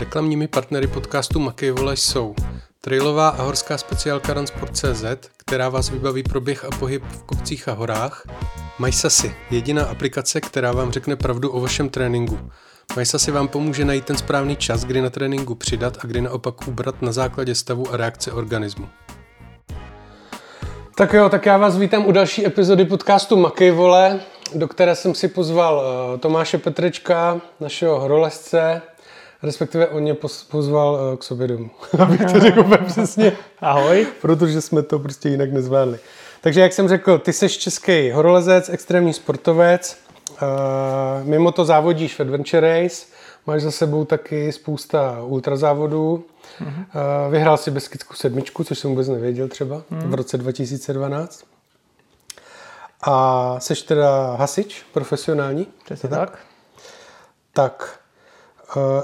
Reklamními 0.00 0.48
partnery 0.48 0.86
podcastu 0.86 1.38
Makej 1.38 1.70
Vole 1.70 1.96
jsou 1.96 2.34
trailová 2.80 3.28
a 3.28 3.42
horská 3.42 3.78
speciálka 3.78 4.34
Runsport.cz, 4.34 5.04
která 5.36 5.68
vás 5.68 5.90
vybaví 5.90 6.22
pro 6.22 6.40
běh 6.40 6.64
a 6.64 6.68
pohyb 6.78 7.02
v 7.08 7.22
kopcích 7.22 7.68
a 7.68 7.72
horách, 7.72 8.26
MySasy, 8.78 9.34
jediná 9.50 9.84
aplikace, 9.84 10.40
která 10.40 10.72
vám 10.72 10.92
řekne 10.92 11.16
pravdu 11.16 11.50
o 11.50 11.60
vašem 11.60 11.88
tréninku. 11.88 12.38
MySasy 12.96 13.30
vám 13.30 13.48
pomůže 13.48 13.84
najít 13.84 14.04
ten 14.04 14.16
správný 14.16 14.56
čas, 14.56 14.84
kdy 14.84 15.00
na 15.00 15.10
tréninku 15.10 15.54
přidat 15.54 15.98
a 16.00 16.06
kdy 16.06 16.20
naopak 16.20 16.68
ubrat 16.68 17.02
na 17.02 17.12
základě 17.12 17.54
stavu 17.54 17.92
a 17.92 17.96
reakce 17.96 18.32
organismu. 18.32 18.88
Tak 20.94 21.12
jo, 21.12 21.28
tak 21.28 21.46
já 21.46 21.56
vás 21.56 21.78
vítám 21.78 22.06
u 22.06 22.12
další 22.12 22.46
epizody 22.46 22.84
podcastu 22.84 23.36
Makej 23.36 23.70
Vole, 23.70 24.20
do 24.54 24.68
které 24.68 24.94
jsem 24.94 25.14
si 25.14 25.28
pozval 25.28 25.82
eh, 25.82 26.18
Tomáše 26.18 26.58
Petrečka, 26.58 27.40
našeho 27.60 28.00
horolezce, 28.00 28.82
respektive 29.42 29.86
on 29.86 30.02
mě 30.02 30.16
pozval 30.50 30.98
eh, 31.12 31.16
k 31.16 31.22
sobě 31.22 31.48
domů, 31.48 31.70
abych 31.98 32.32
to 32.32 32.40
řekl 32.40 32.64
přesně. 32.86 33.32
Ahoj. 33.60 34.06
Protože 34.20 34.60
jsme 34.60 34.82
to 34.82 34.98
prostě 34.98 35.28
jinak 35.28 35.52
nezvládli. 35.52 35.98
Takže 36.40 36.60
jak 36.60 36.72
jsem 36.72 36.88
řekl, 36.88 37.18
ty 37.18 37.32
jsi 37.32 37.48
český 37.48 38.10
horolezec, 38.10 38.68
extrémní 38.68 39.12
sportovec, 39.12 39.98
uh, 40.30 40.38
mimo 41.22 41.52
to 41.52 41.64
závodíš 41.64 42.14
v 42.14 42.20
Adventure 42.20 42.82
Race, 42.82 43.06
máš 43.46 43.62
za 43.62 43.70
sebou 43.70 44.04
taky 44.04 44.52
spousta 44.52 45.22
ultrazávodů, 45.22 46.24
uh-huh. 46.60 46.66
uh, 46.66 47.32
vyhrál 47.32 47.56
si 47.56 47.70
Beskidskou 47.70 48.14
sedmičku, 48.14 48.64
což 48.64 48.78
jsem 48.78 48.90
vůbec 48.90 49.08
nevěděl 49.08 49.48
třeba, 49.48 49.76
uh-huh. 49.76 50.08
v 50.08 50.14
roce 50.14 50.38
2012. 50.38 51.44
A 53.02 53.56
jsi 53.60 53.74
teda 53.74 54.34
hasič 54.34 54.82
profesionální? 54.92 55.66
Přesně 55.84 56.08
tak. 56.08 56.38
Tak, 57.52 57.99
Eh, 57.99 57.99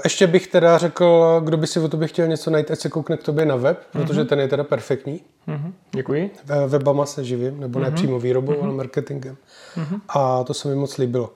ještě 0.03 0.27
bych 0.27 0.47
teda 0.47 0.77
řekl, 0.77 1.41
kdo 1.43 1.57
by 1.57 1.67
si 1.67 1.79
o 1.79 1.87
tobě 1.87 2.07
chtěl 2.07 2.27
něco 2.27 2.49
najít, 2.49 2.71
ať 2.71 2.79
se 2.79 2.89
koukne 2.89 3.17
k 3.17 3.23
tobě 3.23 3.45
na 3.45 3.55
web, 3.55 3.79
mm-hmm. 3.79 4.01
protože 4.01 4.25
ten 4.25 4.39
je 4.39 4.47
teda 4.47 4.63
perfektní. 4.63 5.21
Mm-hmm. 5.47 5.71
Děkuji. 5.91 6.31
Webama 6.67 7.05
se 7.05 7.23
živím, 7.23 7.59
nebo 7.59 7.79
mm-hmm. 7.79 7.83
ne 7.83 7.87
mhm. 7.87 7.95
přímo 7.95 8.19
výrobou, 8.19 8.51
mm-hmm. 8.51 8.63
ale 8.63 8.73
marketingem. 8.73 9.37
Mm-hmm. 9.77 10.01
A 10.09 10.43
to 10.43 10.53
se 10.53 10.67
mi 10.67 10.75
moc 10.75 10.97
líbilo. 10.97 11.33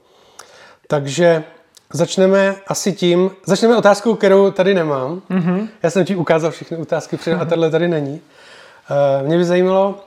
Takže 0.87 1.43
začneme 1.93 2.55
asi 2.67 2.93
tím, 2.93 3.31
začneme 3.45 3.77
otázkou, 3.77 4.15
kterou 4.15 4.51
tady 4.51 4.73
nemám. 4.73 5.21
Mm-hmm. 5.29 5.67
Já 5.83 5.89
jsem 5.89 6.05
ti 6.05 6.15
ukázal 6.15 6.51
všechny 6.51 6.77
otázky 6.77 7.17
předem 7.17 7.39
mm-hmm. 7.39 7.43
a 7.43 7.45
tahle 7.45 7.69
tady 7.69 7.87
není. 7.87 8.21
Uh, 9.21 9.27
mě 9.27 9.37
by 9.37 9.45
zajímalo, 9.45 9.99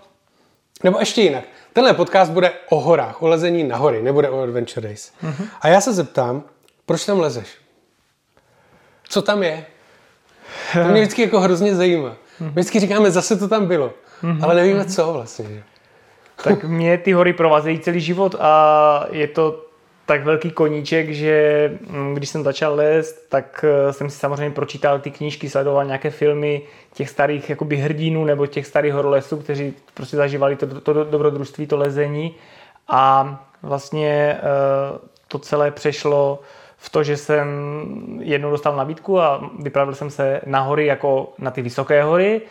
nebo 0.85 0.99
ještě 0.99 1.23
jinak. 1.23 1.45
Tenhle 1.73 1.95
podcast 1.95 2.33
bude 2.33 2.53
o 2.71 2.81
horách, 2.81 3.23
o 3.23 3.29
lezení 3.29 3.65
na 3.65 3.77
hory, 3.77 4.03
nebude 4.03 4.31
o 4.31 4.43
Adventure 4.43 4.89
Race. 4.89 5.11
Mm-hmm. 5.23 5.47
A 5.61 5.69
já 5.69 5.81
se 5.81 5.93
zeptám, 5.93 6.43
proč 6.87 7.07
tam 7.07 7.21
lezeš? 7.21 7.64
Co 9.09 9.23
tam 9.23 9.43
je. 9.43 9.65
To 10.73 10.85
mě 10.85 11.01
vždycky 11.01 11.23
jako 11.23 11.41
hrozně 11.41 11.75
zajímá. 11.75 12.17
My 12.41 12.51
vždycky 12.51 12.81
říkáme, 12.81 13.11
zase 13.11 13.37
to 13.37 13.49
tam 13.49 13.67
bylo, 13.67 13.93
ale 14.43 14.55
nevíme 14.55 14.85
co 14.85 15.13
vlastně. 15.13 15.65
Tak 16.45 16.65
mě 16.65 16.99
ty 16.99 17.13
hory 17.13 17.33
provázejí 17.33 17.79
celý 17.79 18.01
život 18.01 18.35
a 18.41 19.07
je 19.11 19.29
to 19.29 19.65
tak 20.07 20.25
velký 20.25 20.51
koníček, 20.51 21.11
že 21.11 21.79
mm, 21.91 22.15
když 22.15 22.29
jsem 22.29 22.45
začal 22.45 22.75
lézt, 22.75 23.29
tak 23.29 23.65
eh, 23.69 23.93
jsem 23.93 24.11
si 24.11 24.19
samozřejmě 24.19 24.51
pročítal 24.51 24.99
ty 24.99 25.11
knížky, 25.11 25.49
sledoval 25.49 25.85
nějaké 25.85 26.11
filmy 26.11 26.63
těch 26.95 27.11
starých 27.11 27.51
jakoby 27.51 27.77
hrdinů 27.77 28.25
nebo 28.25 28.47
těch 28.47 28.67
starých 28.67 28.93
horolezců, 28.93 29.37
kteří 29.37 29.75
prostě 29.95 30.17
zažívali 30.17 30.57
to, 30.57 30.67
to, 30.67 30.81
to 30.81 31.05
dobrodružství, 31.05 31.67
to 31.67 31.77
lezení 31.77 32.35
a 32.89 33.45
vlastně 33.63 34.39
eh, 34.39 34.99
to 35.29 35.39
celé 35.39 35.71
přešlo 35.71 36.41
v 36.85 36.91
to, 36.91 37.03
že 37.03 37.17
jsem 37.17 37.49
jednou 38.21 38.51
dostal 38.51 38.77
nabídku 38.77 39.21
a 39.21 39.51
vypravil 39.59 39.95
jsem 39.95 40.11
se 40.11 40.41
na 40.47 40.61
hory 40.61 40.87
jako 40.87 41.33
na 41.39 41.51
ty 41.51 41.63
vysoké 41.63 42.03
hory. 42.03 42.43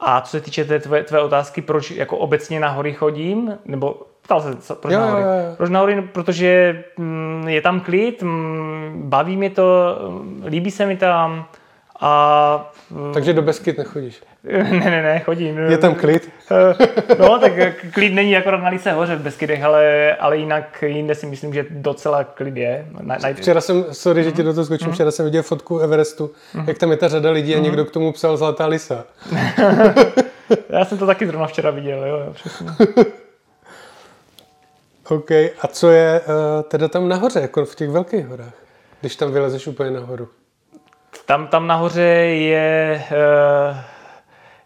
A 0.00 0.20
co 0.20 0.30
se 0.30 0.40
týče 0.40 0.64
té 0.64 0.78
tvé, 0.78 1.02
tvé 1.02 1.20
otázky, 1.20 1.62
proč 1.62 1.90
jako 1.90 2.18
obecně 2.18 2.60
na 2.60 2.68
hory 2.68 2.92
chodím, 2.92 3.58
nebo 3.64 3.96
ptal 4.22 4.40
se, 4.40 4.74
proč 4.74 4.94
jo, 4.94 5.00
na 5.00 5.06
hory? 5.06 5.22
Jo, 5.22 5.28
jo. 5.28 5.54
Proč 5.56 5.70
na 5.70 5.80
hory? 5.80 6.02
Protože 6.02 6.84
mm, 6.96 7.48
je 7.48 7.60
tam 7.60 7.80
klid, 7.80 8.22
mm, 8.22 9.02
baví 9.04 9.36
mě 9.36 9.50
to, 9.50 9.98
líbí 10.46 10.70
se 10.70 10.86
mi 10.86 10.96
tam 10.96 11.46
a... 12.00 12.72
Takže 13.14 13.32
do 13.32 13.42
Beskyt 13.42 13.78
nechodíš? 13.78 14.22
Ne, 14.70 14.90
ne, 14.90 15.02
ne, 15.02 15.20
chodím. 15.20 15.58
Je 15.58 15.78
tam 15.78 15.94
klid? 15.94 16.32
No, 17.18 17.38
tak 17.38 17.52
klid 17.92 18.14
není 18.14 18.36
akorát 18.36 18.62
na 18.62 18.68
Líce 18.68 18.92
hoře 18.92 19.16
v 19.16 19.20
Beskydech, 19.20 19.62
ale, 19.64 20.14
ale 20.16 20.36
jinak 20.36 20.84
jinde 20.86 21.14
si 21.14 21.26
myslím, 21.26 21.54
že 21.54 21.66
docela 21.70 22.24
klid 22.24 22.56
je. 22.56 22.86
Na, 23.00 23.16
na... 23.22 23.34
Včera 23.34 23.60
jsem, 23.60 23.84
sorry, 23.92 24.24
že 24.24 24.32
ti 24.32 24.42
do 24.42 24.54
toho 24.54 24.64
skočím, 24.64 24.86
mm. 24.88 24.94
včera 24.94 25.10
jsem 25.10 25.24
viděl 25.24 25.42
fotku 25.42 25.78
Everestu, 25.78 26.30
mm. 26.54 26.64
jak 26.68 26.78
tam 26.78 26.90
je 26.90 26.96
ta 26.96 27.08
řada 27.08 27.30
lidí 27.30 27.54
a 27.54 27.58
mm. 27.58 27.64
někdo 27.64 27.84
k 27.84 27.90
tomu 27.90 28.12
psal 28.12 28.36
Zlatá 28.36 28.66
lisa. 28.66 29.04
Já 30.68 30.84
jsem 30.84 30.98
to 30.98 31.06
taky 31.06 31.26
zrovna 31.26 31.46
včera 31.46 31.70
viděl, 31.70 32.06
jo, 32.06 32.16
jo 32.16 32.32
přesně. 32.32 32.66
OK, 35.08 35.30
a 35.30 35.66
co 35.68 35.90
je 35.90 36.20
uh, 36.20 36.62
teda 36.62 36.88
tam 36.88 37.08
nahoře, 37.08 37.40
jako 37.40 37.64
v 37.64 37.74
těch 37.74 37.90
velkých 37.90 38.26
horách, 38.26 38.54
když 39.00 39.16
tam 39.16 39.32
vylezeš 39.32 39.66
úplně 39.66 39.90
nahoru? 39.90 40.28
Tam, 41.26 41.46
tam 41.46 41.66
nahoře 41.66 42.02
je... 42.02 43.02
Uh 43.70 43.89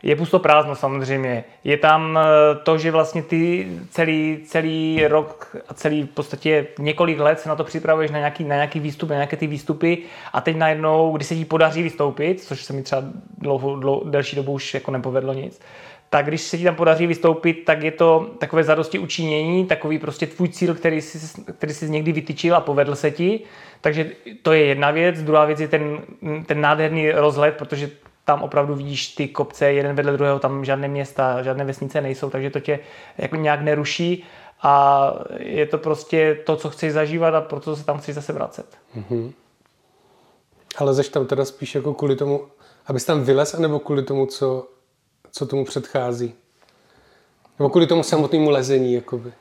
je 0.04 0.16
pusto 0.16 0.38
prázdno 0.38 0.74
samozřejmě. 0.74 1.44
Je 1.64 1.76
tam 1.76 2.18
eh, 2.18 2.54
to, 2.62 2.78
že 2.78 2.90
vlastně 2.90 3.22
ty 3.22 3.68
celý, 3.90 4.38
celý 4.46 5.06
rok 5.06 5.56
a 5.68 5.74
celý 5.74 6.02
v 6.02 6.08
podstatě 6.08 6.66
několik 6.78 7.18
let 7.18 7.40
se 7.40 7.48
na 7.48 7.56
to 7.56 7.64
připravuješ 7.64 8.10
na 8.10 8.18
nějaký, 8.18 8.44
na 8.44 8.54
nějaký 8.54 8.80
výstup, 8.80 9.08
na 9.08 9.14
nějaké 9.14 9.36
ty 9.36 9.46
výstupy 9.46 9.98
a 10.32 10.40
teď 10.40 10.56
najednou, 10.56 11.12
když 11.16 11.28
se 11.28 11.34
ti 11.34 11.44
podaří 11.44 11.82
vystoupit, 11.82 12.40
což 12.40 12.64
se 12.64 12.72
mi 12.72 12.82
třeba 12.82 13.02
dlouho, 13.38 13.76
dlouho 13.76 14.10
delší 14.10 14.36
dobu 14.36 14.52
už 14.52 14.74
jako 14.74 14.90
nepovedlo 14.90 15.32
nic, 15.32 15.60
tak 16.10 16.26
když 16.26 16.40
se 16.40 16.58
ti 16.58 16.64
tam 16.64 16.74
podaří 16.74 17.06
vystoupit, 17.06 17.54
tak 17.54 17.82
je 17.82 17.90
to 17.90 18.30
takové 18.38 18.64
zadosti 18.64 18.98
učinění, 18.98 19.66
takový 19.66 19.98
prostě 19.98 20.26
tvůj 20.26 20.48
cíl, 20.48 20.74
který 20.74 21.00
jsi, 21.00 21.42
který 21.52 21.72
jsi 21.72 21.90
někdy 21.90 22.12
vytyčil 22.12 22.56
a 22.56 22.60
povedl 22.60 22.94
se 22.94 23.10
ti. 23.10 23.40
Takže 23.80 24.10
to 24.42 24.52
je 24.52 24.64
jedna 24.64 24.90
věc. 24.90 25.22
Druhá 25.22 25.44
věc 25.44 25.60
je 25.60 25.68
ten, 25.68 25.98
ten 26.46 26.60
nádherný 26.60 27.10
rozhled, 27.10 27.56
protože 27.56 27.90
tam 28.24 28.42
opravdu 28.42 28.74
vidíš 28.74 29.08
ty 29.08 29.28
kopce 29.28 29.72
jeden 29.72 29.96
vedle 29.96 30.12
druhého, 30.12 30.38
tam 30.38 30.64
žádné 30.64 30.88
města, 30.88 31.42
žádné 31.42 31.64
vesnice 31.64 32.00
nejsou, 32.00 32.30
takže 32.30 32.50
to 32.50 32.60
tě 32.60 32.78
jako 33.18 33.36
nějak 33.36 33.60
neruší 33.60 34.24
a 34.62 35.12
je 35.38 35.66
to 35.66 35.78
prostě 35.78 36.38
to, 36.46 36.56
co 36.56 36.70
chceš 36.70 36.92
zažívat 36.92 37.34
a 37.34 37.40
proto 37.40 37.76
se 37.76 37.84
tam 37.84 37.98
chceš 37.98 38.14
zase 38.14 38.32
vracet. 38.32 38.66
Mm-hmm. 38.96 39.32
Ale 40.76 40.94
zeš 40.94 41.08
tam 41.08 41.26
teda 41.26 41.44
spíš 41.44 41.74
jako 41.74 41.94
kvůli 41.94 42.16
tomu, 42.16 42.46
abys 42.86 43.04
tam 43.04 43.24
vylez, 43.24 43.54
anebo 43.54 43.78
kvůli 43.78 44.02
tomu, 44.02 44.26
co, 44.26 44.68
co 45.32 45.46
tomu 45.46 45.64
předchází? 45.64 46.34
Nebo 47.58 47.70
kvůli 47.70 47.86
tomu 47.86 48.02
samotnému 48.02 48.50
lezení, 48.50 48.94
jakoby? 48.94 49.32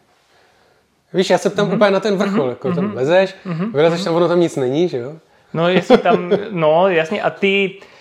Víš, 1.14 1.30
já 1.30 1.38
se 1.38 1.50
tam 1.50 1.70
mm-hmm. 1.70 1.76
úplně 1.76 1.92
na 1.92 2.00
ten 2.00 2.18
vrchol, 2.18 2.50
jako 2.50 2.68
mm-hmm. 2.68 2.76
tam 2.76 2.86
mhm. 2.86 2.96
lezeš, 2.96 3.36
mm-hmm. 3.46 3.72
vylezeš 3.72 4.04
tam, 4.04 4.16
ono 4.16 4.28
tam 4.28 4.40
nic 4.40 4.56
není, 4.56 4.90
že 4.90 4.98
jo? 4.98 5.14
No, 5.54 5.70
jestli 5.70 5.98
tam, 5.98 6.32
no, 6.52 6.88
jasně, 6.88 7.22
a 7.22 7.30
ty, 7.30 7.80
Uh, 7.80 7.93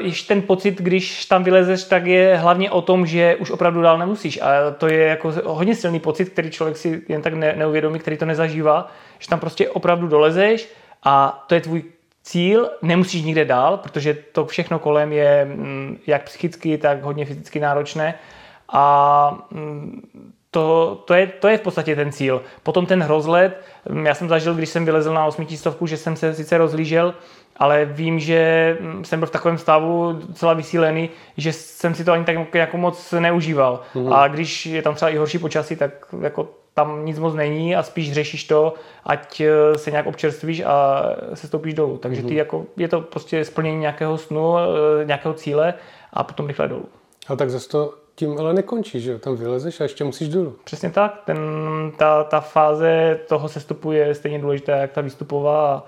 již 0.00 0.22
ten 0.22 0.42
pocit, 0.42 0.78
když 0.78 1.26
tam 1.26 1.44
vylezeš, 1.44 1.84
tak 1.84 2.06
je 2.06 2.36
hlavně 2.36 2.70
o 2.70 2.82
tom, 2.82 3.06
že 3.06 3.36
už 3.36 3.50
opravdu 3.50 3.82
dál 3.82 3.98
nemusíš. 3.98 4.40
A 4.42 4.70
to 4.70 4.86
je 4.86 5.04
jako 5.04 5.32
hodně 5.44 5.74
silný 5.74 6.00
pocit, 6.00 6.28
který 6.28 6.50
člověk 6.50 6.76
si 6.76 7.02
jen 7.08 7.22
tak 7.22 7.34
ne, 7.34 7.54
neuvědomí, 7.56 7.98
který 7.98 8.16
to 8.16 8.24
nezažívá, 8.24 8.92
že 9.18 9.28
tam 9.28 9.40
prostě 9.40 9.68
opravdu 9.68 10.08
dolezeš 10.08 10.68
a 11.04 11.44
to 11.46 11.54
je 11.54 11.60
tvůj 11.60 11.82
cíl, 12.22 12.70
nemusíš 12.82 13.22
nikde 13.22 13.44
dál, 13.44 13.76
protože 13.76 14.14
to 14.32 14.46
všechno 14.46 14.78
kolem 14.78 15.12
je 15.12 15.44
mm, 15.44 15.98
jak 16.06 16.22
psychicky, 16.22 16.78
tak 16.78 17.02
hodně 17.02 17.24
fyzicky 17.24 17.60
náročné 17.60 18.14
a 18.72 19.46
mm, 19.50 20.02
to, 20.50 20.98
to, 21.04 21.14
je, 21.14 21.26
to 21.26 21.48
je 21.48 21.58
v 21.58 21.60
podstatě 21.60 21.96
ten 21.96 22.12
cíl. 22.12 22.42
Potom 22.62 22.86
ten 22.86 23.02
rozlet, 23.02 23.64
mm, 23.88 24.06
já 24.06 24.14
jsem 24.14 24.28
zažil, 24.28 24.54
když 24.54 24.68
jsem 24.68 24.84
vylezl 24.84 25.14
na 25.14 25.26
osmitistovku, 25.26 25.86
že 25.86 25.96
jsem 25.96 26.16
se 26.16 26.34
sice 26.34 26.58
rozlížel, 26.58 27.14
ale 27.58 27.84
vím, 27.84 28.18
že 28.18 28.76
jsem 29.02 29.20
byl 29.20 29.26
v 29.26 29.30
takovém 29.30 29.58
stavu 29.58 30.12
docela 30.12 30.54
vysílený, 30.54 31.10
že 31.36 31.52
jsem 31.52 31.94
si 31.94 32.04
to 32.04 32.12
ani 32.12 32.24
tak 32.24 32.54
jako 32.54 32.76
moc 32.76 33.14
neužíval. 33.18 33.80
Mm. 33.94 34.12
A 34.12 34.28
když 34.28 34.66
je 34.66 34.82
tam 34.82 34.94
třeba 34.94 35.10
i 35.10 35.16
horší 35.16 35.38
počasí, 35.38 35.76
tak 35.76 35.92
jako 36.20 36.48
tam 36.74 37.04
nic 37.04 37.18
moc 37.18 37.34
není 37.34 37.76
a 37.76 37.82
spíš 37.82 38.12
řešíš 38.12 38.44
to, 38.44 38.74
ať 39.04 39.40
eh, 39.40 39.78
se 39.78 39.90
nějak 39.90 40.06
občerstvíš 40.06 40.62
a 40.66 41.02
se 41.34 41.46
stoupíš 41.46 41.74
dolů. 41.74 41.98
Takže 41.98 42.22
ty 42.22 42.28
mhm. 42.28 42.36
jako, 42.36 42.66
je 42.76 42.88
to 42.88 43.00
prostě 43.00 43.44
splnění 43.44 43.78
nějakého 43.78 44.18
snu, 44.18 44.54
eh, 44.58 45.04
nějakého 45.04 45.34
cíle 45.34 45.74
a 46.12 46.24
potom 46.24 46.46
rychle 46.46 46.68
dolů. 46.68 46.84
Ale 47.28 47.36
tak 47.36 47.50
zase 47.50 47.68
to 47.68 47.94
tím 48.14 48.38
ale 48.38 48.52
nekončí, 48.52 49.00
že 49.00 49.12
jo? 49.12 49.18
Tam 49.18 49.36
vylezeš 49.36 49.80
a 49.80 49.82
ještě 49.82 50.04
musíš 50.04 50.28
dolů. 50.28 50.56
Přesně 50.64 50.90
tak. 50.90 51.22
Ten, 51.24 51.38
ta, 51.96 52.24
ta 52.24 52.40
fáze 52.40 53.20
toho 53.28 53.48
sestupu 53.48 53.92
je 53.92 54.14
stejně 54.14 54.38
důležitá, 54.38 54.76
jak 54.76 54.92
ta 54.92 55.00
výstupová. 55.00 55.74
A 55.74 55.82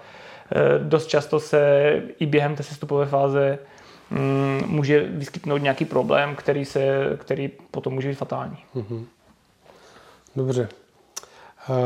dost 0.78 1.06
často 1.06 1.40
se 1.40 1.92
i 2.18 2.26
během 2.26 2.56
té 2.56 2.62
sestupové 2.62 3.06
fáze 3.06 3.58
mm, 4.10 4.62
může 4.66 5.00
vyskytnout 5.00 5.62
nějaký 5.62 5.84
problém, 5.84 6.36
který, 6.36 6.64
se, 6.64 7.10
který 7.16 7.50
potom 7.70 7.92
může 7.92 8.08
být 8.08 8.14
fatální. 8.14 8.56
Mhm. 8.74 9.06
Dobře. 10.36 10.68
Uh, 11.68 11.76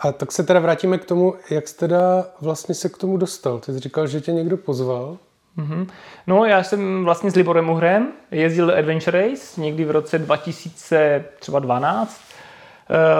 a 0.00 0.12
tak 0.12 0.32
se 0.32 0.42
teda 0.42 0.60
vrátíme 0.60 0.98
k 0.98 1.04
tomu, 1.04 1.34
jak 1.50 1.68
jsi 1.68 1.76
teda 1.76 2.26
vlastně 2.40 2.74
se 2.74 2.88
k 2.88 2.98
tomu 2.98 3.16
dostal. 3.16 3.58
Ty 3.58 3.72
jsi 3.72 3.78
říkal, 3.78 4.06
že 4.06 4.20
tě 4.20 4.32
někdo 4.32 4.56
pozval. 4.56 5.18
Mm-hmm. 5.58 5.86
No 6.26 6.44
já 6.44 6.62
jsem 6.62 7.04
vlastně 7.04 7.30
s 7.30 7.34
Liborem 7.34 7.70
Uhrem 7.70 8.12
jezdil 8.30 8.78
Adventure 8.78 9.28
Race 9.28 9.60
někdy 9.60 9.84
v 9.84 9.90
roce 9.90 10.18
2012. 10.18 12.20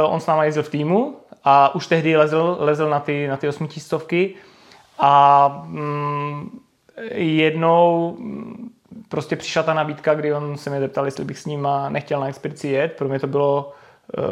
Uh, 0.05 0.15
on 0.15 0.21
s 0.21 0.27
náma 0.27 0.45
jezdil 0.45 0.63
v 0.63 0.69
týmu 0.69 1.17
a 1.45 1.75
už 1.75 1.87
tehdy 1.87 2.17
lezl, 2.17 2.57
lezl 2.61 2.91
na 2.91 3.01
ty, 3.01 3.29
na 3.29 3.37
ty 3.37 3.49
osmitistovky 3.49 4.35
a 4.99 5.63
mm, 5.67 6.61
jednou 7.15 8.17
mm, 8.19 8.71
prostě 9.09 9.37
přišla 9.37 9.63
ta 9.63 9.75
nabídka, 9.75 10.15
kdy 10.15 10.35
on 10.35 10.57
se 10.57 10.71
mě 10.71 10.81
zeptal, 10.81 11.05
jestli 11.05 11.25
bych 11.25 11.39
s 11.39 11.47
ním 11.47 11.69
nechtěl 11.89 12.21
na 12.21 12.29
expedici 12.29 12.69
jet. 12.69 12.93
Pro 12.93 13.09
mě 13.09 13.19
to 13.19 13.27
bylo 13.27 13.73
uh, 14.19 14.25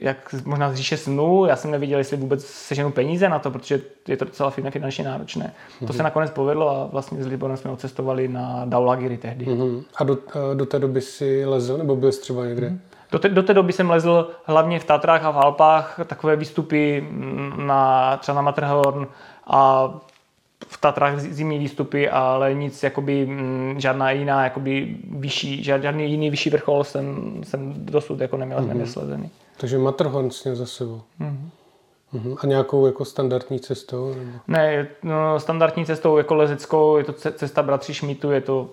jak 0.00 0.34
možná 0.44 0.72
z 0.72 0.74
říše 0.74 0.96
snů. 0.96 1.44
Já 1.44 1.56
jsem 1.56 1.70
neviděl, 1.70 1.98
jestli 1.98 2.16
vůbec 2.16 2.44
seženu 2.44 2.92
peníze 2.92 3.28
na 3.28 3.38
to, 3.38 3.50
protože 3.50 3.80
je 4.08 4.16
to 4.16 4.24
docela 4.24 4.50
finančně 4.50 5.04
náročné. 5.04 5.44
Mm-hmm. 5.44 5.78
To 5.78 5.84
mhm. 5.84 5.96
se 5.96 6.02
nakonec 6.02 6.30
povedlo 6.30 6.70
a 6.70 6.86
vlastně 6.86 7.24
s 7.24 7.26
Liborem 7.26 7.56
jsme 7.56 7.70
odcestovali 7.70 8.28
na 8.28 8.64
Daulagiri 8.64 9.16
tehdy. 9.16 9.46
Mm-hmm. 9.46 9.82
A 9.96 10.04
do, 10.04 10.18
eh, 10.52 10.54
do 10.54 10.66
té 10.66 10.78
doby 10.78 11.00
si 11.00 11.44
lezl, 11.46 11.78
nebo 11.78 11.96
byl 11.96 12.12
jsi 12.12 12.20
třeba 12.20 12.46
někde? 12.46 12.68
Mm-hmm. 12.68 12.78
Do 13.12 13.18
té, 13.18 13.28
do 13.28 13.42
té 13.42 13.54
doby 13.54 13.72
jsem 13.72 13.90
lezl 13.90 14.30
hlavně 14.44 14.80
v 14.80 14.84
Tatrách 14.84 15.24
a 15.24 15.30
v 15.30 15.38
Alpách, 15.38 16.00
takové 16.06 16.36
výstupy 16.36 17.08
na, 17.56 18.16
třeba 18.16 18.36
na 18.36 18.42
Matterhorn 18.42 19.06
a 19.52 19.92
v 20.66 20.80
Tatrách 20.80 21.20
zimní 21.20 21.58
výstupy, 21.58 22.10
ale 22.10 22.54
nic, 22.54 22.82
jakoby, 22.82 23.28
žádná 23.78 24.10
jiná, 24.10 24.44
jakoby 24.44 24.96
vyšší, 25.10 25.64
žádný 25.64 26.10
jiný 26.10 26.30
vyšší 26.30 26.50
vrchol 26.50 26.84
jsem, 26.84 27.34
jsem 27.44 27.74
dosud 27.76 28.20
jako 28.20 28.36
neměl, 28.36 28.58
mm-hmm. 28.58 28.68
neměl 28.68 28.86
sledený. 28.86 29.30
Takže 29.56 29.78
Matterhorn 29.78 30.28
měl 30.44 30.56
za 30.56 30.66
sebou. 30.66 31.00
Mm-hmm. 31.20 32.36
A 32.42 32.46
nějakou 32.46 32.86
jako 32.86 33.04
standardní 33.04 33.60
cestou? 33.60 34.14
Nebo? 34.14 34.30
Ne, 34.48 34.88
no, 35.02 35.40
standardní 35.40 35.86
cestou 35.86 36.18
jako 36.18 36.34
lezeckou, 36.34 36.96
je 36.96 37.04
to 37.04 37.12
cesta 37.12 37.62
bratří 37.62 37.94
Šmítu, 37.94 38.30
je 38.30 38.40
to 38.40 38.70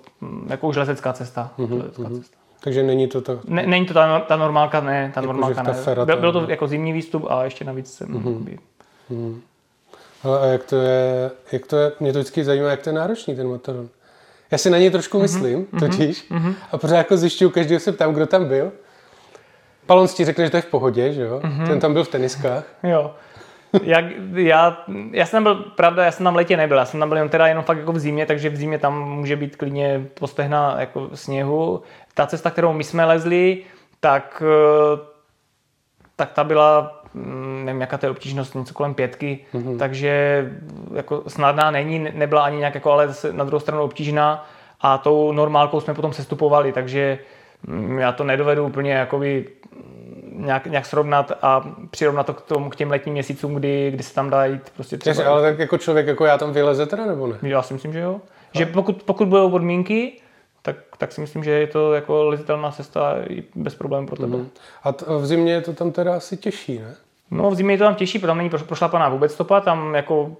jako 0.48 0.68
už 0.68 0.76
lezecká 0.76 1.14
cesta. 1.14 1.52
Uh-huh. 1.58 1.78
lezecká 1.78 2.04
uh-huh. 2.04 2.18
cesta. 2.18 2.38
Takže 2.64 2.84
není 2.84 3.08
to 3.08 3.22
ta... 3.22 3.40
Ne, 3.48 3.68
není 3.68 3.86
to 3.86 3.94
ta, 3.94 4.20
ta 4.20 4.36
normálka, 4.36 4.82
ne, 4.82 5.12
ta 5.14 5.22
jako 5.22 5.34
normálka 5.34 5.64
ne. 5.64 5.74
Fera, 5.74 6.06
Byl, 6.06 6.18
bylo 6.18 6.32
to 6.32 6.50
jako 6.50 6.68
zimní 6.68 6.94
výstup 6.94 7.26
a 7.30 7.44
ještě 7.44 7.66
navíc 7.66 7.94
jsem... 7.94 8.08
Uh-huh. 8.08 8.40
By... 8.40 8.60
Uh-huh. 9.12 9.40
Ale 10.24 10.40
a 10.40 10.46
jak 10.46 10.64
to 10.64 10.76
je, 10.76 11.32
jak 11.52 11.66
to 11.66 11.78
je, 11.78 11.92
mě 12.00 12.14
to 12.14 12.20
vždycky 12.20 12.44
zajímá, 12.44 12.70
jak 12.70 12.82
to 12.82 12.90
je 12.90 12.94
náročný 12.94 13.36
ten 13.36 13.48
Mataron. 13.48 13.90
Já 14.52 14.58
si 14.58 14.70
na 14.70 14.78
něj 14.78 14.90
trošku 14.90 15.18
uh-huh. 15.18 15.22
myslím, 15.22 15.66
totiž, 15.66 16.32
uh-huh. 16.32 16.54
a 16.72 16.78
pořád 16.78 16.98
jako 16.98 17.18
zjišťuju, 17.18 17.50
každý 17.50 17.80
se 17.80 17.92
ptám, 17.92 18.14
kdo 18.14 18.28
tam 18.28 18.48
byl. 18.48 18.72
Palons 19.86 20.14
ti 20.14 20.26
řekne, 20.26 20.46
že 20.46 20.52
to 20.52 20.58
je 20.58 20.62
v 20.62 20.66
pohodě, 20.66 21.14
že 21.14 21.22
jo? 21.22 21.40
Uh-huh. 21.44 21.68
Ten 21.68 21.80
tam 21.80 21.94
byl 21.94 22.04
v 22.04 22.08
teniskách. 22.08 22.64
Jo. 22.84 23.16
Jak, 23.84 24.06
já, 24.34 24.86
já 25.12 25.26
jsem 25.26 25.38
tam 25.38 25.44
byl, 25.44 25.56
pravda, 25.56 26.06
já 26.06 26.12
jsem 26.12 26.24
tam 26.24 26.34
v 26.34 26.38
letě 26.38 26.58
nebyl, 26.58 26.78
já 26.78 26.86
jsem 26.86 27.00
tam 27.00 27.10
byl 27.10 27.18
jen 27.18 27.30
teda 27.30 27.48
jenom 27.48 27.64
fakt 27.64 27.78
jako 27.78 27.92
v 27.92 28.00
zimě, 28.00 28.26
takže 28.26 28.50
v 28.50 28.56
zimě 28.56 28.80
tam 28.80 29.10
může 29.10 29.36
být 29.36 29.56
klidně 29.56 30.08
postehna 30.14 30.76
jako 30.80 31.10
sněhu. 31.14 31.82
Ta 32.14 32.28
cesta, 32.28 32.52
kterou 32.52 32.74
my 32.74 32.84
jsme 32.84 33.06
lezli, 33.06 33.64
tak, 34.00 34.44
eh, 34.46 35.00
tak 36.16 36.32
ta 36.32 36.44
byla, 36.44 36.99
nevím, 37.66 37.82
jaká 37.82 37.98
to 37.98 38.06
je 38.06 38.10
obtížnost, 38.10 38.56
něco 38.56 38.74
kolem 38.74 38.94
pětky, 38.94 39.40
mm-hmm. 39.54 39.78
takže 39.78 40.46
jako 40.94 41.24
snadná 41.28 41.72
není, 41.72 42.00
nebyla 42.00 42.44
ani 42.44 42.58
nějak 42.58 42.76
jako, 42.76 42.92
ale 42.92 43.08
zase 43.08 43.34
na 43.34 43.44
druhou 43.44 43.60
stranu 43.60 43.84
obtížná 43.84 44.48
a 44.82 44.98
tou 44.98 45.32
normálkou 45.32 45.82
jsme 45.82 45.94
potom 45.94 46.14
sestupovali, 46.14 46.72
takže 46.72 47.20
mm, 47.68 48.00
já 48.00 48.12
to 48.12 48.24
nedovedu 48.24 48.66
úplně 48.66 48.94
jakoby 48.94 49.48
nějak, 50.32 50.66
nějak 50.66 50.86
srovnat 50.86 51.32
a 51.42 51.72
přirovnat 51.90 52.26
to 52.26 52.34
k, 52.34 52.42
tomu, 52.42 52.70
k 52.70 52.76
těm 52.76 52.92
letním 52.92 53.14
měsícům, 53.14 53.56
kdy, 53.56 53.92
kdy 53.92 54.04
se 54.04 54.14
tam 54.14 54.30
dá 54.30 54.46
jít 54.46 54.70
prostě 54.76 54.98
třeba... 54.98 55.12
Ježi, 55.12 55.24
ale 55.24 55.42
tak 55.42 55.60
jako 55.60 55.78
člověk 55.78 56.08
jako 56.08 56.26
já 56.26 56.38
tam 56.38 56.54
vyleze 56.54 56.86
teda 56.86 57.06
nebo 57.06 57.28
ne? 57.28 57.38
Já 57.42 57.62
si 57.62 57.74
myslím, 57.74 57.94
že 57.94 58.00
jo. 58.00 58.22
Že 58.54 58.66
pokud, 58.66 59.04
pokud 59.04 59.28
budou 59.28 59.50
podmínky, 59.50 60.22
tak, 60.62 60.76
tak 60.98 61.12
si 61.12 61.22
myslím, 61.22 61.44
že 61.44 61.52
je 61.52 61.68
to 61.68 61.94
jako 61.94 62.24
lezitelná 62.24 62.72
cesta 62.72 63.16
i 63.30 63.44
bez 63.56 63.76
problémů 63.76 64.08
pro 64.08 64.16
tebe. 64.16 64.38
Mm-hmm. 64.38 64.50
A 64.84 64.92
t- 64.92 65.06
v 65.18 65.26
zimě 65.26 65.54
je 65.54 65.62
to 65.62 65.74
tam 65.74 65.92
teda 65.92 66.16
asi 66.16 66.38
těžší, 66.38 66.80
ne? 66.80 66.96
No 67.32 67.50
v 67.50 67.56
zimě 67.56 67.74
je 67.74 67.78
to 67.78 67.84
tam 67.84 67.96
těžší, 67.96 68.20
protože 68.20 68.28
tam 68.28 68.38
není 68.38 68.50
prošlapaná 68.50 69.10
vůbec 69.10 69.34
stopa, 69.34 69.62
tam 69.62 69.96
jako 69.96 70.36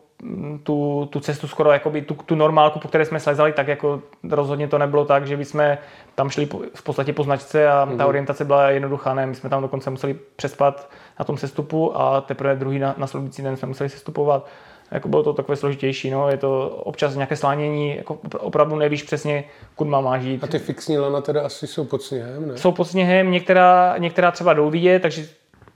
tu, 0.64 1.10
tu 1.12 1.20
cestu 1.20 1.48
skoro, 1.48 1.72
jakoby 1.72 2.02
tu, 2.02 2.14
tu 2.14 2.36
normálku, 2.36 2.80
po 2.80 2.88
které 2.88 3.06
jsme 3.06 3.20
slezali, 3.20 3.54
tak 3.54 3.68
jako 3.68 4.02
rozhodně 4.30 4.68
to 4.68 4.78
nebylo 4.78 5.06
tak, 5.06 5.28
že 5.28 5.38
bychom 5.38 5.78
tam 6.16 6.30
šli 6.30 6.46
po, 6.46 6.62
v 6.74 6.84
podstatě 6.84 7.14
po 7.14 7.24
značce 7.24 7.70
a 7.70 7.86
mm-hmm. 7.86 7.98
ta 7.98 8.04
mhm. 8.04 8.08
orientace 8.08 8.46
byla 8.46 8.70
jednoduchá, 8.70 9.14
ne, 9.14 9.26
my 9.26 9.36
jsme 9.36 9.50
tam 9.50 9.62
dokonce 9.62 9.90
museli 9.90 10.20
přespat 10.36 10.90
na 11.20 11.26
tom 11.26 11.38
sestupu 11.38 11.98
a 11.98 12.22
teprve 12.22 12.56
druhý 12.56 12.80
na, 12.80 12.96
nasledující 12.98 13.42
den 13.42 13.58
jsme 13.58 13.68
museli 13.68 13.90
sestupovat. 13.90 14.48
Jako 14.92 15.08
bylo 15.08 15.24
to 15.24 15.34
takové 15.34 15.56
složitější, 15.56 16.10
no, 16.10 16.30
je 16.30 16.38
to 16.38 16.70
občas 16.70 17.16
nějaké 17.16 17.36
slánění, 17.36 17.96
jako 17.98 18.20
opravdu 18.40 18.76
nevíš 18.76 19.04
přesně, 19.04 19.44
kud 19.76 19.88
má 19.88 20.20
žít. 20.20 20.44
A 20.44 20.48
ty 20.48 20.60
fixní 20.60 20.98
lana 20.98 21.22
teda 21.22 21.42
asi 21.42 21.68
jsou 21.68 21.86
pod 21.86 22.02
sněhem, 22.02 22.48
ne? 22.48 22.58
Jsou 22.58 22.72
pod 22.72 22.86
sněhem, 22.86 23.32
některá, 23.32 23.96
některá 23.98 24.32
třeba 24.32 24.54
jdou 24.54 24.70
vidět, 24.70 25.02
takže 25.02 25.28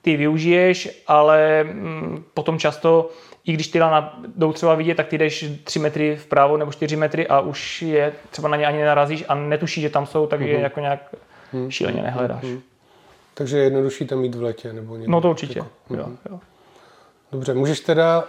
ty 0.01 0.17
využiješ, 0.17 1.03
ale 1.07 1.63
mm, 1.63 2.23
potom 2.33 2.59
často 2.59 3.09
i 3.45 3.53
když 3.53 3.67
ty 3.67 3.79
lana 3.81 4.19
jdou 4.35 4.53
třeba 4.53 4.75
vidět, 4.75 4.95
tak 4.95 5.07
ty 5.07 5.17
jdeš 5.17 5.45
3 5.63 5.79
metry 5.79 6.15
vpravo 6.15 6.57
nebo 6.57 6.71
4 6.71 6.95
metry 6.95 7.27
a 7.27 7.39
už 7.39 7.81
je 7.81 8.13
třeba 8.31 8.49
na 8.49 8.57
ně 8.57 8.65
ani 8.65 8.77
nenarazíš 8.77 9.25
a 9.27 9.35
netušíš, 9.35 9.81
že 9.81 9.89
tam 9.89 10.05
jsou, 10.05 10.27
tak 10.27 10.39
je 10.39 10.57
mm-hmm. 10.57 10.61
jako 10.61 10.79
nějak 10.79 11.15
mm-hmm. 11.53 11.69
šíleně 11.69 12.01
nehledáš. 12.01 12.43
Mm-hmm. 12.43 12.61
Takže 13.33 13.57
je 13.57 13.63
jednodušší 13.63 14.05
tam 14.05 14.19
mít 14.19 14.35
v 14.35 14.43
letě 14.43 14.73
nebo 14.73 14.95
někde. 14.95 15.11
No 15.11 15.21
to 15.21 15.29
určitě, 15.29 15.59
jako, 15.59 15.69
jo, 15.89 16.05
mm-hmm. 16.05 16.31
jo. 16.31 16.39
Dobře, 17.31 17.53
můžeš 17.53 17.79
teda 17.79 18.23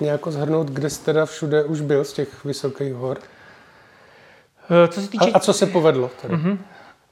nějak 0.00 0.28
zhrnout, 0.28 0.66
kde 0.66 0.90
jsi 0.90 1.04
teda 1.04 1.26
všude 1.26 1.64
už 1.64 1.80
byl 1.80 2.04
z 2.04 2.12
těch 2.12 2.44
vysokých 2.44 2.94
hor? 2.94 3.18
Eh, 4.70 4.88
co 4.88 5.00
se 5.00 5.08
týče... 5.10 5.30
a, 5.32 5.36
a 5.36 5.40
co 5.40 5.52
se 5.52 5.66
povedlo? 5.66 6.10
Teda? 6.22 6.36
Mm-hmm. 6.36 6.58